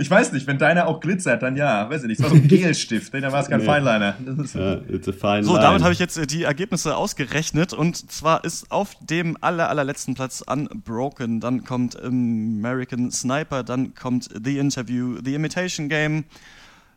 ich 0.00 0.08
weiß 0.08 0.32
nicht, 0.32 0.46
wenn 0.46 0.58
deiner 0.58 0.86
auch 0.86 1.00
glitzert, 1.00 1.42
dann 1.42 1.56
ja. 1.56 1.90
Weiß 1.90 2.02
ich 2.02 2.08
nicht. 2.08 2.20
Das 2.20 2.30
war 2.30 2.36
so 2.36 2.42
ein 2.42 2.48
Gelstift. 2.48 3.12
dann 3.12 3.32
war 3.32 3.40
es 3.40 3.48
kein 3.48 3.58
nee. 3.58 3.66
Feinliner. 3.66 4.14
Ja, 4.54 4.74
it's 4.88 5.08
a 5.08 5.12
fine 5.12 5.42
so, 5.42 5.56
damit 5.56 5.82
habe 5.82 5.92
ich 5.92 5.98
jetzt 5.98 6.16
äh, 6.16 6.26
die 6.26 6.44
Ergebnisse 6.44 6.96
ausgerechnet. 6.96 7.72
Und 7.72 8.10
zwar 8.10 8.44
ist 8.44 8.70
auf 8.70 8.94
dem 9.00 9.36
aller, 9.40 9.68
allerletzten 9.68 10.14
Platz 10.14 10.40
Unbroken. 10.46 11.40
Dann 11.40 11.64
kommt 11.64 12.00
American 12.00 13.10
Sniper. 13.10 13.64
Dann 13.64 13.94
kommt 13.96 14.28
The 14.44 14.58
Interview, 14.58 15.18
The 15.24 15.34
Imitation 15.34 15.88
Game, 15.88 16.24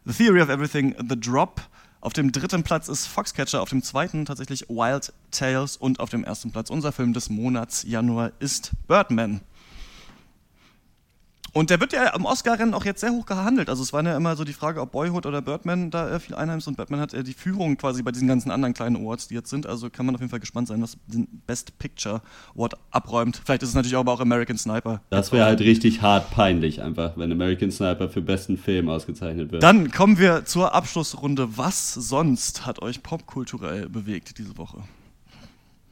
The 0.05 0.13
Theory 0.13 0.41
of 0.41 0.49
Everything, 0.49 0.95
The 1.09 1.19
Drop. 1.19 1.61
Auf 2.03 2.13
dem 2.13 2.31
dritten 2.31 2.63
Platz 2.63 2.87
ist 2.87 3.05
Foxcatcher, 3.05 3.61
auf 3.61 3.69
dem 3.69 3.83
zweiten 3.83 4.25
tatsächlich 4.25 4.67
Wild 4.69 5.13
Tales 5.29 5.77
und 5.77 5.99
auf 5.99 6.09
dem 6.09 6.23
ersten 6.23 6.51
Platz 6.51 6.71
unser 6.71 6.91
Film 6.91 7.13
des 7.13 7.29
Monats 7.29 7.83
Januar 7.83 8.31
ist 8.39 8.71
Birdman. 8.87 9.41
Und 11.53 11.69
der 11.69 11.81
wird 11.81 11.91
ja 11.91 12.13
am 12.13 12.25
Oscar-Rennen 12.25 12.73
auch 12.73 12.85
jetzt 12.85 13.01
sehr 13.01 13.11
hoch 13.11 13.25
gehandelt. 13.25 13.69
Also 13.69 13.83
es 13.83 13.91
war 13.91 14.03
ja 14.03 14.15
immer 14.15 14.37
so 14.37 14.45
die 14.45 14.53
Frage, 14.53 14.79
ob 14.79 14.93
Boyhood 14.93 15.25
oder 15.25 15.41
Birdman 15.41 15.91
da 15.91 16.09
äh, 16.09 16.19
viel 16.19 16.35
einheimst. 16.35 16.67
Und 16.67 16.77
Birdman 16.77 17.01
hat 17.01 17.13
äh, 17.13 17.23
die 17.23 17.33
Führung 17.33 17.75
quasi 17.75 18.03
bei 18.03 18.11
diesen 18.11 18.27
ganzen 18.27 18.51
anderen 18.51 18.73
kleinen 18.73 18.95
Awards, 18.95 19.27
die 19.27 19.35
jetzt 19.35 19.49
sind. 19.49 19.67
Also 19.67 19.89
kann 19.89 20.05
man 20.05 20.15
auf 20.15 20.21
jeden 20.21 20.29
Fall 20.29 20.39
gespannt 20.39 20.69
sein, 20.69 20.81
was 20.81 20.97
den 21.07 21.27
Best 21.47 21.77
Picture 21.77 22.21
Award 22.55 22.75
abräumt. 22.91 23.41
Vielleicht 23.43 23.63
ist 23.63 23.69
es 23.69 23.75
natürlich 23.75 23.97
aber 23.97 24.13
auch 24.13 24.21
American 24.21 24.57
Sniper. 24.57 25.01
Das 25.09 25.33
wäre 25.33 25.45
halt 25.45 25.59
richtig 25.59 26.01
hart 26.01 26.31
peinlich 26.31 26.81
einfach, 26.81 27.17
wenn 27.17 27.31
American 27.31 27.71
Sniper 27.71 28.07
für 28.07 28.21
besten 28.21 28.57
Film 28.57 28.87
ausgezeichnet 28.87 29.51
wird. 29.51 29.61
Dann 29.61 29.91
kommen 29.91 30.17
wir 30.19 30.45
zur 30.45 30.73
Abschlussrunde. 30.73 31.57
Was 31.57 31.93
sonst 31.93 32.65
hat 32.65 32.81
euch 32.81 33.03
popkulturell 33.03 33.89
bewegt 33.89 34.37
diese 34.37 34.57
Woche? 34.57 34.83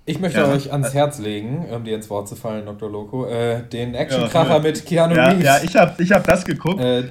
Ich 0.09 0.19
möchte 0.19 0.39
ja. 0.39 0.51
euch 0.51 0.71
ans 0.71 0.95
Herz 0.95 1.19
legen, 1.19 1.67
um 1.71 1.83
dir 1.83 1.93
ins 1.93 2.09
Wort 2.09 2.27
zu 2.27 2.35
fallen, 2.35 2.65
Dr. 2.65 2.89
Loco, 2.89 3.27
äh, 3.27 3.61
den 3.61 3.93
Actionkracher 3.93 4.55
ja, 4.55 4.59
mit 4.59 4.83
Keanu 4.83 5.15
ja, 5.15 5.27
Reeves. 5.27 5.43
Ja, 5.43 5.59
ich 5.63 5.75
habe 5.75 6.01
ich 6.01 6.11
hab 6.11 6.23
das 6.25 6.43
geguckt. 6.43 6.81
Äh, 6.81 7.03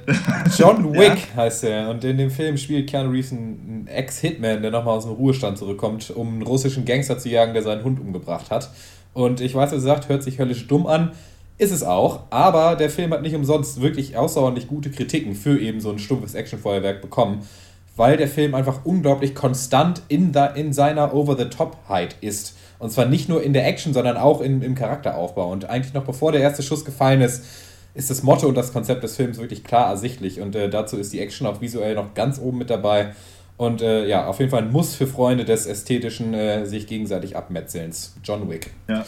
John 0.57 0.93
Wick 0.93 1.33
heißt 1.33 1.63
er 1.63 1.89
und 1.91 2.03
in 2.03 2.17
dem 2.17 2.29
Film 2.29 2.57
spielt 2.57 2.89
Keanu 2.89 3.11
Reeves 3.11 3.31
einen 3.31 3.87
Ex-Hitman, 3.87 4.61
der 4.61 4.71
nochmal 4.71 4.97
aus 4.97 5.05
dem 5.05 5.13
Ruhestand 5.13 5.57
zurückkommt, 5.57 6.11
um 6.11 6.27
einen 6.27 6.41
russischen 6.41 6.83
Gangster 6.83 7.17
zu 7.17 7.29
jagen, 7.29 7.53
der 7.53 7.63
seinen 7.63 7.85
Hund 7.85 8.01
umgebracht 8.01 8.51
hat. 8.51 8.69
Und 9.13 9.39
ich 9.39 9.55
weiß, 9.55 9.71
was 9.71 9.77
ihr 9.77 9.79
sagt, 9.79 10.09
hört 10.09 10.21
sich 10.21 10.37
höllisch 10.37 10.67
dumm 10.67 10.85
an. 10.85 11.13
Ist 11.57 11.71
es 11.71 11.83
auch, 11.83 12.23
aber 12.31 12.75
der 12.75 12.89
Film 12.89 13.13
hat 13.13 13.21
nicht 13.21 13.33
umsonst 13.33 13.79
wirklich 13.79 14.17
außerordentlich 14.17 14.67
gute 14.67 14.91
Kritiken 14.91 15.35
für 15.35 15.57
eben 15.57 15.79
so 15.79 15.89
ein 15.89 15.99
stumpfes 15.99 16.35
Actionfeuerwerk 16.35 17.01
bekommen, 17.01 17.47
weil 17.95 18.17
der 18.17 18.27
Film 18.27 18.55
einfach 18.55 18.81
unglaublich 18.83 19.35
konstant 19.35 20.01
in, 20.09 20.33
the, 20.33 20.59
in 20.59 20.73
seiner 20.73 21.13
Over-the-Top-Heit 21.13 22.17
ist. 22.19 22.57
Und 22.79 22.91
zwar 22.91 23.05
nicht 23.05 23.29
nur 23.29 23.43
in 23.43 23.53
der 23.53 23.67
Action, 23.67 23.93
sondern 23.93 24.17
auch 24.17 24.41
in, 24.41 24.61
im 24.61 24.73
Charakteraufbau. 24.73 25.51
Und 25.51 25.69
eigentlich 25.69 25.93
noch 25.93 26.05
bevor 26.05 26.31
der 26.31 26.41
erste 26.41 26.63
Schuss 26.63 26.85
gefallen 26.85 27.21
ist, 27.21 27.45
ist 27.93 28.09
das 28.09 28.23
Motto 28.23 28.47
und 28.47 28.55
das 28.55 28.71
Konzept 28.71 29.03
des 29.03 29.17
Films 29.17 29.37
wirklich 29.37 29.63
klar 29.63 29.89
ersichtlich. 29.89 30.39
Und 30.39 30.55
äh, 30.55 30.69
dazu 30.69 30.97
ist 30.97 31.11
die 31.11 31.19
Action 31.19 31.45
auch 31.45 31.59
visuell 31.59 31.95
noch 31.95 32.13
ganz 32.13 32.39
oben 32.39 32.57
mit 32.57 32.69
dabei. 32.69 33.13
Und 33.57 33.81
äh, 33.81 34.07
ja, 34.07 34.25
auf 34.25 34.39
jeden 34.39 34.49
Fall 34.49 34.63
ein 34.63 34.71
Muss 34.71 34.95
für 34.95 35.05
Freunde 35.05 35.43
des 35.43 35.65
ästhetischen, 35.65 36.33
äh, 36.33 36.65
sich 36.65 36.87
gegenseitig 36.87 37.35
abmetzelns. 37.35 38.15
John 38.23 38.49
Wick. 38.49 38.71
Ja. 38.87 39.05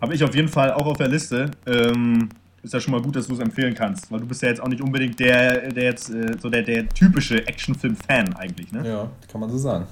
Habe 0.00 0.14
ich 0.14 0.24
auf 0.24 0.34
jeden 0.34 0.48
Fall 0.48 0.72
auch 0.72 0.86
auf 0.86 0.96
der 0.96 1.08
Liste. 1.08 1.52
Ähm, 1.66 2.30
ist 2.62 2.74
ja 2.74 2.80
schon 2.80 2.92
mal 2.92 3.00
gut, 3.00 3.14
dass 3.16 3.28
du 3.28 3.34
es 3.34 3.38
empfehlen 3.38 3.74
kannst, 3.74 4.10
weil 4.10 4.20
du 4.20 4.26
bist 4.26 4.42
ja 4.42 4.48
jetzt 4.48 4.60
auch 4.60 4.68
nicht 4.68 4.82
unbedingt 4.82 5.18
der, 5.20 5.70
der 5.70 5.84
jetzt 5.84 6.10
äh, 6.10 6.36
so 6.40 6.50
der, 6.50 6.62
der 6.62 6.88
typische 6.88 7.46
Actionfilm-Fan 7.46 8.34
eigentlich, 8.34 8.72
ne? 8.72 8.86
Ja, 8.86 9.10
kann 9.30 9.40
man 9.40 9.50
so 9.50 9.56
sagen. 9.56 9.86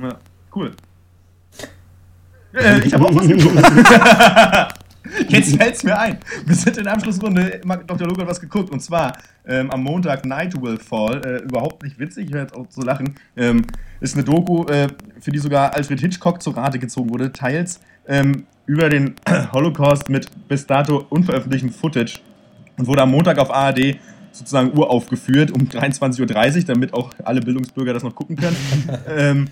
Ja, 0.00 0.18
cool. 0.54 0.72
Äh, 2.54 2.80
ich 2.86 2.94
habe 2.94 3.04
auch 3.04 3.14
was 3.14 3.28
geguckt. 3.28 3.56
Jetzt 5.28 5.56
fällt 5.56 5.74
es 5.74 5.84
mir 5.84 5.98
ein. 5.98 6.18
Wir 6.44 6.54
sind 6.54 6.76
in 6.76 6.84
der 6.84 6.92
Abschlussrunde, 6.92 7.60
Dr. 7.86 8.06
Logan 8.06 8.22
hat 8.22 8.30
was 8.30 8.40
geguckt. 8.40 8.70
Und 8.70 8.80
zwar 8.80 9.16
ähm, 9.46 9.70
am 9.70 9.82
Montag 9.82 10.24
Night 10.24 10.60
Will 10.60 10.78
Fall. 10.78 11.24
Äh, 11.24 11.44
überhaupt 11.44 11.82
nicht 11.82 11.98
witzig, 11.98 12.26
ich 12.26 12.32
werde 12.32 12.48
jetzt 12.48 12.56
auch 12.56 12.66
so 12.68 12.82
lachen. 12.82 13.14
Ähm, 13.36 13.64
ist 14.00 14.14
eine 14.14 14.24
Doku, 14.24 14.64
äh, 14.66 14.88
für 15.20 15.30
die 15.30 15.38
sogar 15.38 15.74
Alfred 15.74 16.00
Hitchcock 16.00 16.42
zur 16.42 16.56
Rate 16.56 16.78
gezogen 16.78 17.10
wurde, 17.10 17.32
teils 17.32 17.80
ähm, 18.06 18.44
über 18.66 18.88
den 18.88 19.14
Holocaust 19.52 20.08
mit 20.08 20.28
bis 20.48 20.66
dato 20.66 21.06
unveröffentlichtem 21.08 21.70
Footage. 21.70 22.20
Und 22.76 22.86
wurde 22.86 23.02
am 23.02 23.10
Montag 23.10 23.38
auf 23.38 23.50
ARD 23.50 23.96
sozusagen 24.30 24.76
uraufgeführt 24.76 25.50
um 25.50 25.62
23.30 25.62 26.20
Uhr, 26.60 26.64
damit 26.64 26.94
auch 26.94 27.10
alle 27.24 27.40
Bildungsbürger 27.40 27.92
das 27.92 28.02
noch 28.02 28.14
gucken 28.14 28.36
können. 28.36 28.56
ähm, 29.08 29.48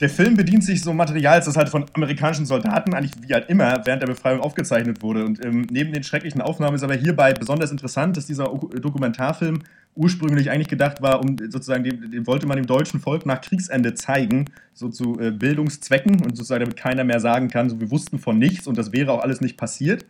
der 0.00 0.08
Film 0.08 0.36
bedient 0.36 0.62
sich 0.62 0.82
so 0.82 0.92
Materials, 0.92 1.46
das 1.46 1.56
halt 1.56 1.68
von 1.68 1.86
amerikanischen 1.94 2.46
Soldaten 2.46 2.94
eigentlich 2.94 3.12
wie 3.20 3.32
halt 3.34 3.48
immer 3.50 3.82
während 3.84 4.02
der 4.02 4.06
Befreiung 4.06 4.40
aufgezeichnet 4.40 5.02
wurde. 5.02 5.24
Und 5.24 5.44
ähm, 5.44 5.66
neben 5.70 5.92
den 5.92 6.04
schrecklichen 6.04 6.40
Aufnahmen 6.40 6.76
ist 6.76 6.84
aber 6.84 6.94
hierbei 6.94 7.32
besonders 7.32 7.70
interessant, 7.70 8.16
dass 8.16 8.26
dieser 8.26 8.44
Dokumentarfilm 8.44 9.62
ursprünglich 9.96 10.50
eigentlich 10.50 10.68
gedacht 10.68 11.02
war, 11.02 11.20
um 11.20 11.36
sozusagen, 11.50 11.82
den, 11.82 12.12
den 12.12 12.26
wollte 12.26 12.46
man 12.46 12.56
dem 12.56 12.66
deutschen 12.66 13.00
Volk 13.00 13.26
nach 13.26 13.40
Kriegsende 13.40 13.94
zeigen, 13.94 14.44
so 14.72 14.88
zu 14.88 15.18
äh, 15.18 15.32
Bildungszwecken 15.32 16.22
und 16.22 16.36
sozusagen, 16.36 16.60
damit 16.60 16.76
keiner 16.76 17.02
mehr 17.02 17.18
sagen 17.18 17.48
kann, 17.48 17.68
so 17.68 17.80
wir 17.80 17.90
wussten 17.90 18.20
von 18.20 18.38
nichts 18.38 18.68
und 18.68 18.78
das 18.78 18.92
wäre 18.92 19.10
auch 19.10 19.22
alles 19.22 19.40
nicht 19.40 19.56
passiert. 19.56 20.06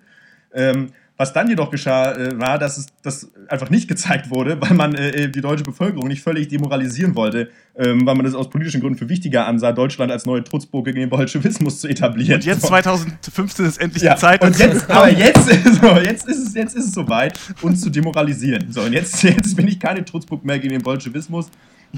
Ähm, 0.53 0.89
was 1.19 1.33
dann 1.33 1.49
jedoch 1.49 1.71
geschah, 1.71 2.13
äh, 2.13 2.39
war, 2.39 2.59
dass 2.59 2.79
es 2.79 2.87
das 3.03 3.31
einfach 3.49 3.71
nicht 3.71 3.89
gezeigt 3.89 4.31
wurde, 4.31 4.61
weil 4.61 4.75
man 4.75 4.95
äh, 4.95 5.29
die 5.29 5.41
deutsche 5.41 5.65
Bevölkerung 5.65 6.07
nicht 6.07 6.23
völlig 6.23 6.47
demoralisieren 6.47 7.17
wollte, 7.17 7.51
ähm, 7.77 8.07
weil 8.07 8.15
man 8.15 8.25
es 8.25 8.35
aus 8.35 8.49
politischen 8.49 8.81
Gründen 8.81 8.97
für 8.99 9.09
wichtiger 9.09 9.47
ansah, 9.47 9.73
Deutschland 9.73 10.13
als 10.13 10.27
neue 10.27 10.45
Trutzburg 10.45 10.85
gegen 10.87 11.01
den 11.01 11.11
Bolschewismus 11.11 11.81
zu 11.81 11.89
etablieren. 11.89 12.37
Und 12.37 12.45
jetzt, 12.45 12.63
so. 12.63 12.69
2015, 12.69 13.67
ist 13.67 13.81
endlich 13.81 14.05
Ja, 14.05 14.15
die 14.15 14.21
Zeit. 14.21 14.43
und 14.43 14.57
jetzt, 14.57 14.89
aber 14.89 15.11
jetzt, 15.11 15.49
so, 15.81 15.97
jetzt, 15.97 16.29
ist 16.29 16.49
es, 16.49 16.55
jetzt 16.55 16.77
ist 16.77 16.87
es 16.87 16.93
soweit, 16.93 17.39
uns 17.63 17.81
zu 17.81 17.91
demoralisieren. 17.91 18.71
So, 18.73 18.83
und 18.83 18.93
jetzt, 18.93 19.21
jetzt 19.25 19.57
bin 19.57 19.67
ich 19.67 19.81
keine 19.81 20.05
Trutzburg 20.05 20.45
mehr 20.45 20.61
gegen 20.61 20.73
den 20.73 20.83
Bolschewismus. 20.83 21.51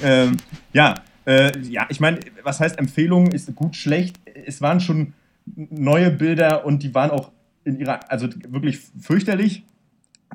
Ähm, 0.03 0.39
ja, 0.73 0.95
äh, 1.27 1.53
ja, 1.61 1.87
ich 1.91 2.01
meine, 2.01 2.21
was 2.43 2.59
heißt 2.59 2.79
Empfehlung? 2.79 3.33
Ist 3.33 3.55
gut, 3.55 3.77
schlecht. 3.77 4.19
Es 4.47 4.63
waren 4.63 4.81
schon 4.81 5.13
neue 5.55 6.11
Bilder 6.11 6.65
und 6.65 6.83
die 6.83 6.95
waren 6.95 7.11
auch 7.11 7.33
in 7.71 7.81
ihrer, 7.81 8.11
also 8.11 8.29
wirklich 8.49 8.79
fürchterlich 9.01 9.65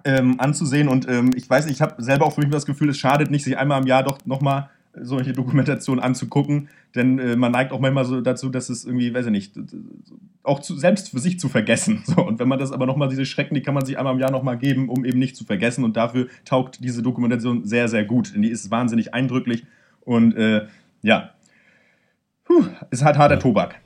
ähm, 0.03 0.39
anzusehen. 0.39 0.87
Und 0.87 1.07
ähm, 1.07 1.31
ich 1.35 1.49
weiß 1.49 1.65
nicht, 1.65 1.75
ich 1.75 1.81
habe 1.81 2.01
selber 2.01 2.25
auch 2.25 2.33
für 2.33 2.41
mich 2.41 2.49
das 2.49 2.65
Gefühl, 2.65 2.89
es 2.89 2.97
schadet 2.97 3.31
nicht, 3.31 3.43
sich 3.43 3.57
einmal 3.57 3.81
im 3.81 3.87
Jahr 3.87 4.03
doch 4.03 4.19
nochmal 4.25 4.69
solche 4.97 5.33
Dokumentationen 5.33 6.01
anzugucken, 6.01 6.69
denn 6.95 7.19
äh, 7.19 7.35
man 7.35 7.51
neigt 7.51 7.73
auch 7.73 7.81
manchmal 7.81 8.05
so 8.05 8.21
dazu, 8.21 8.47
dass 8.47 8.69
es 8.69 8.85
irgendwie, 8.85 9.13
weiß 9.13 9.25
ich 9.25 9.31
nicht, 9.31 9.53
auch 10.41 10.61
zu, 10.61 10.77
selbst 10.77 11.09
für 11.09 11.19
sich 11.19 11.37
zu 11.37 11.49
vergessen. 11.49 12.03
So, 12.05 12.25
und 12.25 12.39
wenn 12.39 12.47
man 12.47 12.59
das 12.59 12.71
aber 12.71 12.85
nochmal, 12.85 13.09
diese 13.09 13.25
Schrecken, 13.25 13.55
die 13.55 13.61
kann 13.61 13.73
man 13.73 13.85
sich 13.85 13.97
einmal 13.97 14.13
im 14.13 14.19
Jahr 14.19 14.31
nochmal 14.31 14.57
geben, 14.57 14.87
um 14.87 15.03
eben 15.03 15.19
nicht 15.19 15.35
zu 15.35 15.43
vergessen. 15.43 15.83
Und 15.83 15.97
dafür 15.97 16.27
taugt 16.45 16.81
diese 16.81 17.03
Dokumentation 17.03 17.65
sehr, 17.65 17.89
sehr 17.89 18.05
gut. 18.05 18.33
Denn 18.33 18.41
die 18.41 18.49
ist 18.49 18.71
wahnsinnig 18.71 19.13
eindrücklich 19.13 19.65
und 20.01 20.33
äh, 20.37 20.67
ja, 21.01 21.31
Puh, 22.45 22.63
ist 22.91 23.03
halt 23.03 23.17
harter 23.17 23.39
Tobak. 23.39 23.81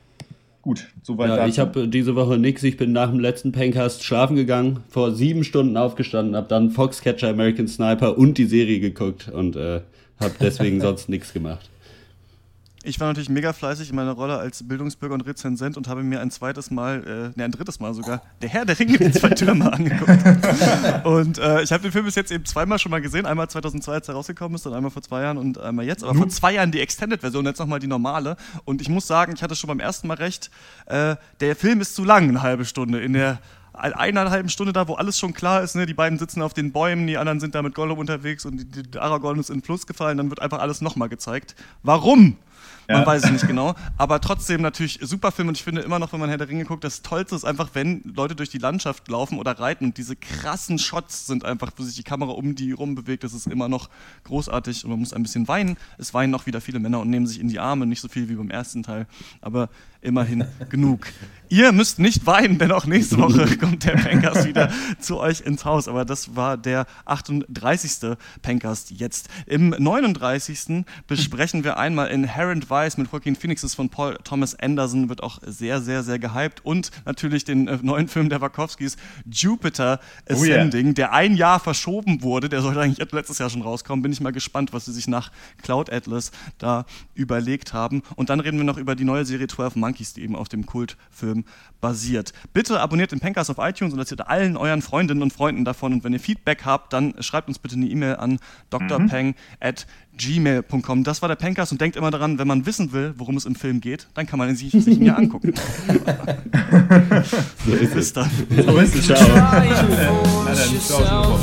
Gut, 0.70 0.86
soweit 1.02 1.30
Ja, 1.30 1.48
ich 1.48 1.58
habe 1.58 1.88
diese 1.88 2.16
Woche 2.16 2.38
nix. 2.38 2.62
Ich 2.62 2.78
bin 2.78 2.92
nach 2.92 3.10
dem 3.10 3.20
letzten 3.20 3.52
Pencast 3.52 4.04
schlafen 4.04 4.36
gegangen, 4.36 4.84
vor 4.88 5.14
sieben 5.14 5.44
Stunden 5.44 5.76
aufgestanden, 5.78 6.36
habe 6.36 6.48
dann 6.48 6.70
Foxcatcher, 6.70 7.30
American 7.30 7.68
Sniper 7.68 8.20
und 8.20 8.38
die 8.38 8.46
Serie 8.46 8.80
geguckt 8.80 9.30
und 9.30 9.56
äh, 9.56 9.82
habe 10.20 10.34
deswegen 10.40 10.80
sonst 10.82 11.10
nichts 11.10 11.34
gemacht. 11.34 11.68
Ich 12.84 13.00
war 13.00 13.08
natürlich 13.08 13.30
mega 13.30 13.52
fleißig 13.52 13.90
in 13.90 13.96
meiner 13.96 14.14
Rolle 14.14 14.38
als 14.38 14.66
Bildungsbürger 14.66 15.14
und 15.14 15.22
Rezensent 15.22 15.76
und 15.76 15.88
habe 15.90 16.02
mir 16.02 16.22
ein 16.22 16.32
zweites 16.32 16.72
Mal, 16.72 17.32
äh, 17.36 17.38
ne, 17.38 17.46
ein 17.46 17.52
drittes 17.52 17.80
Mal 17.80 17.94
sogar, 17.94 18.22
Der 18.42 18.48
Herr 18.48 18.66
der 18.66 18.80
Ringe, 18.80 18.98
die 18.98 19.12
zwei 19.12 19.30
Türme 19.30 19.72
angeguckt. 19.74 21.06
Und 21.06 21.40
äh, 21.40 21.62
ich 21.62 21.72
habe 21.74 21.84
den 21.84 21.92
Film 21.92 22.06
bis 22.06 22.16
jetzt 22.16 22.32
eben 22.32 22.46
zweimal 22.46 22.80
schon 22.80 22.90
mal 22.90 23.02
gesehen. 23.02 23.26
Einmal 23.26 23.50
2002, 23.50 23.92
als 23.92 24.08
er 24.08 24.16
rausgekommen 24.16 24.56
ist, 24.56 24.66
und 24.66 24.74
einmal 24.74 24.92
vor 24.92 25.02
zwei 25.02 25.24
Jahren 25.24 25.38
und 25.38 25.58
einmal 25.60 25.86
jetzt. 25.86 26.04
Aber 26.04 26.16
vor 26.16 26.30
zwei 26.30 26.54
Jahren 26.54 26.72
die 26.72 26.80
Extended-Version, 26.80 27.46
jetzt 27.46 27.60
nochmal 27.60 27.80
die 27.80 27.88
normale. 27.88 28.38
Und 28.64 28.82
ich 28.82 28.88
muss 28.88 29.08
sagen, 29.08 29.34
ich 29.36 29.44
hatte 29.44 29.56
schon 29.56 29.68
beim 29.68 29.82
ersten 29.82 30.08
Mal 30.08 30.18
recht, 30.18 30.50
äh, 30.86 31.18
der 31.42 31.56
Film 31.58 31.82
ist 31.82 31.96
zu 31.96 32.06
lang, 32.06 32.30
eine 32.30 32.42
halbe 32.42 32.64
Stunde. 32.64 33.02
In 33.02 33.14
der 33.14 33.40
einer 33.74 34.30
halben 34.30 34.50
Stunde 34.50 34.74
da, 34.74 34.88
wo 34.88 34.96
alles 34.96 35.18
schon 35.18 35.34
klar 35.34 35.64
ist, 35.64 35.76
ne? 35.76 35.86
die 35.86 35.94
beiden 35.94 36.20
sitzen 36.20 36.42
auf 36.42 36.54
den 36.54 36.72
Bäumen, 36.72 37.08
die 37.08 37.18
anderen 37.18 37.40
sind 37.40 37.56
da 37.56 37.62
mit 37.62 37.76
Gollum 37.76 37.98
unterwegs 37.98 38.46
und 38.46 38.58
die, 38.58 38.84
die 38.84 39.00
Aragorn 39.00 39.40
ist 39.40 39.50
in 39.50 39.58
den 39.58 39.64
Fluss 39.64 39.88
gefallen, 39.88 40.18
dann 40.18 40.30
wird 40.30 40.42
einfach 40.42 40.60
alles 40.60 40.82
nochmal 40.82 41.08
gezeigt. 41.08 41.56
Warum? 41.82 42.36
Man 42.88 43.02
Ja. 43.02 43.06
weiß 43.06 43.24
es 43.26 43.32
nicht 43.32 43.48
genau. 43.48 43.76
Aber 43.98 44.20
trotzdem 44.22 44.62
natürlich 44.62 45.00
super 45.02 45.32
Film 45.32 45.48
und 45.50 45.58
ich 45.58 45.64
finde 45.64 45.82
immer 45.82 46.00
noch, 46.00 46.12
wenn 46.14 46.20
man 46.20 46.30
Herr 46.30 46.38
der 46.38 46.50
Ringe 46.50 46.66
guckt, 46.66 46.84
das 46.84 47.02
Tollste 47.02 47.36
ist 47.36 47.46
einfach, 47.46 47.70
wenn 47.74 48.02
Leute 48.16 48.36
durch 48.36 48.50
die 48.50 48.58
Landschaft 48.58 49.08
laufen 49.08 49.38
oder 49.38 49.60
reiten 49.60 49.86
und 49.86 49.98
diese 49.98 50.16
krassen 50.16 50.80
Shots 50.80 51.28
sind 51.28 51.46
einfach, 51.46 51.72
wo 51.78 51.84
sich 51.84 51.96
die 51.96 52.04
Kamera 52.04 52.32
um 52.32 52.56
die 52.56 52.72
rum 52.72 52.96
bewegt, 52.96 53.24
das 53.24 53.34
ist 53.34 53.48
immer 53.48 53.70
noch 53.70 53.90
großartig 54.26 54.84
und 54.86 54.92
man 54.92 55.00
muss 55.00 55.14
ein 55.14 55.24
bisschen 55.24 55.48
weinen. 55.48 55.78
Es 55.98 56.14
weinen 56.14 56.34
auch 56.36 56.46
wieder 56.46 56.62
viele 56.62 56.80
Männer 56.80 57.00
und 57.00 57.10
nehmen 57.10 57.28
sich 57.28 57.40
in 57.40 57.48
die 57.48 57.60
Arme, 57.60 57.86
nicht 57.86 58.02
so 58.02 58.08
viel 58.08 58.30
wie 58.30 58.36
beim 58.36 58.50
ersten 58.50 58.84
Teil, 58.84 59.08
aber 59.42 59.70
immerhin 60.02 60.46
genug. 60.70 61.08
Ihr 61.50 61.72
müsst 61.72 62.00
nicht 62.00 62.26
weinen, 62.26 62.58
denn 62.58 62.72
auch 62.72 62.86
nächste 62.86 63.18
Woche 63.18 63.58
kommt 63.58 63.84
der 63.84 63.94
Pencast 63.98 64.46
wieder 64.48 64.72
zu 65.00 65.18
euch 65.20 65.42
ins 65.42 65.66
Haus. 65.66 65.88
Aber 65.88 66.06
das 66.06 66.36
war 66.36 66.58
der 66.58 66.86
38. 67.06 68.18
Pencast 68.42 68.92
jetzt. 68.92 69.30
Im 69.46 69.70
39. 69.72 70.86
besprechen 71.08 71.64
wir 71.64 71.78
einmal 71.78 72.08
Inherent 72.50 72.70
Vice 72.70 72.98
mit 72.98 73.12
Joaquin 73.12 73.36
Phoenix 73.36 73.64
ist 73.64 73.76
von 73.76 73.90
Paul 73.90 74.18
Thomas 74.24 74.56
Anderson, 74.56 75.10
wird 75.10 75.22
auch 75.22 75.40
sehr, 75.46 75.82
sehr, 75.82 76.04
sehr 76.04 76.18
gehypt. 76.18 76.66
Und 76.66 76.90
natürlich 77.06 77.44
den 77.44 77.68
äh, 77.68 77.78
neuen 77.82 78.08
Film 78.08 78.30
der 78.30 78.42
Wachowskis, 78.42 78.98
Jupiter 79.30 80.00
Oh 80.30 80.44
yeah. 80.44 80.58
Ascending, 80.58 80.96
der 80.96 81.14
ein 81.14 81.36
Jahr 81.36 81.60
verschoben 81.60 82.24
wurde. 82.24 82.50
Der 82.50 82.62
sollte 82.62 82.82
eigentlich 82.82 83.12
letztes 83.12 83.38
Jahr 83.38 83.50
schon 83.50 83.62
rauskommen. 83.62 84.02
Bin 84.02 84.12
ich 84.12 84.20
mal 84.20 84.32
gespannt, 84.32 84.74
was 84.74 84.86
sie 84.86 84.94
sich 84.94 85.08
nach 85.08 85.32
Cloud 85.62 85.92
Atlas 85.92 86.32
da 86.58 86.86
überlegt 87.14 87.74
haben. 87.74 88.02
Und 88.16 88.30
dann 88.30 88.40
reden 88.40 88.58
wir 88.58 88.66
noch 88.66 88.78
über 88.78 88.96
die 88.96 89.04
neue 89.04 89.26
Serie 89.26 89.48
12 89.48 89.76
Monkeys, 89.76 90.14
die 90.14 90.24
eben 90.24 90.36
auf 90.36 90.50
dem 90.50 90.66
Kultfilm 90.66 91.46
basiert. 91.82 92.34
Bitte 92.54 92.80
abonniert 92.80 93.12
den 93.12 93.20
Pencast 93.20 93.50
auf 93.52 93.58
iTunes 93.60 93.94
und 93.94 94.00
erzählt 94.00 94.28
allen 94.28 94.58
euren 94.58 94.82
Freundinnen 94.82 95.22
und 95.22 95.34
Freunden 95.34 95.66
davon. 95.66 95.94
Und 95.94 96.04
wenn 96.04 96.14
ihr 96.14 96.20
Feedback 96.20 96.66
habt, 96.66 96.94
dann 96.94 97.14
schreibt 97.22 97.48
uns 97.48 97.60
bitte 97.60 97.76
eine 97.76 97.88
E-Mail 97.88 98.16
an 98.16 98.40
drpeng 98.70 99.36
at 99.60 99.86
gmail.com. 100.20 101.04
Das 101.04 101.22
war 101.22 101.30
der 101.30 101.36
Pencast 101.36 101.72
und 101.72 101.82
denkt 101.82 101.96
immer 101.96 102.12
daran, 102.12 102.38
wenn 102.38 102.48
man 102.48 102.66
wissen 102.66 102.92
will, 102.92 103.14
worum 103.18 103.38
es 103.38 103.46
im 103.46 103.56
Film 103.56 103.82
geht, 103.82 104.08
dann 104.14 104.28
kann 104.28 104.38
man 104.38 104.50
ihn 104.50 104.56
sich, 104.56 104.72
sich 104.72 104.88
ihn 105.00 105.06
ja 105.06 105.16
angucken. 105.16 105.54
So 107.66 107.74
ist 107.74 107.94
Bis 107.94 108.06
es. 108.06 108.14
dann. 108.14 108.30
So 108.66 108.78
ist 108.78 108.96
es. 108.96 109.06
Ciao. 110.86 111.40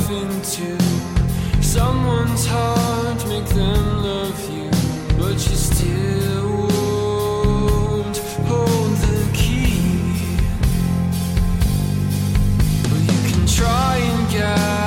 Someone's 1.61 2.45
heart, 2.47 3.27
make 3.27 3.45
them 3.49 4.01
love 4.01 4.39
you, 4.49 4.69
but 5.17 5.33
you 5.33 5.55
still 5.55 6.67
won't 6.69 8.17
hold 8.47 8.95
the 8.97 9.27
key. 9.33 9.81
Well, 12.89 13.01
you 13.01 13.19
can 13.29 13.45
try 13.45 13.97
and 13.97 14.29
gather 14.31 14.86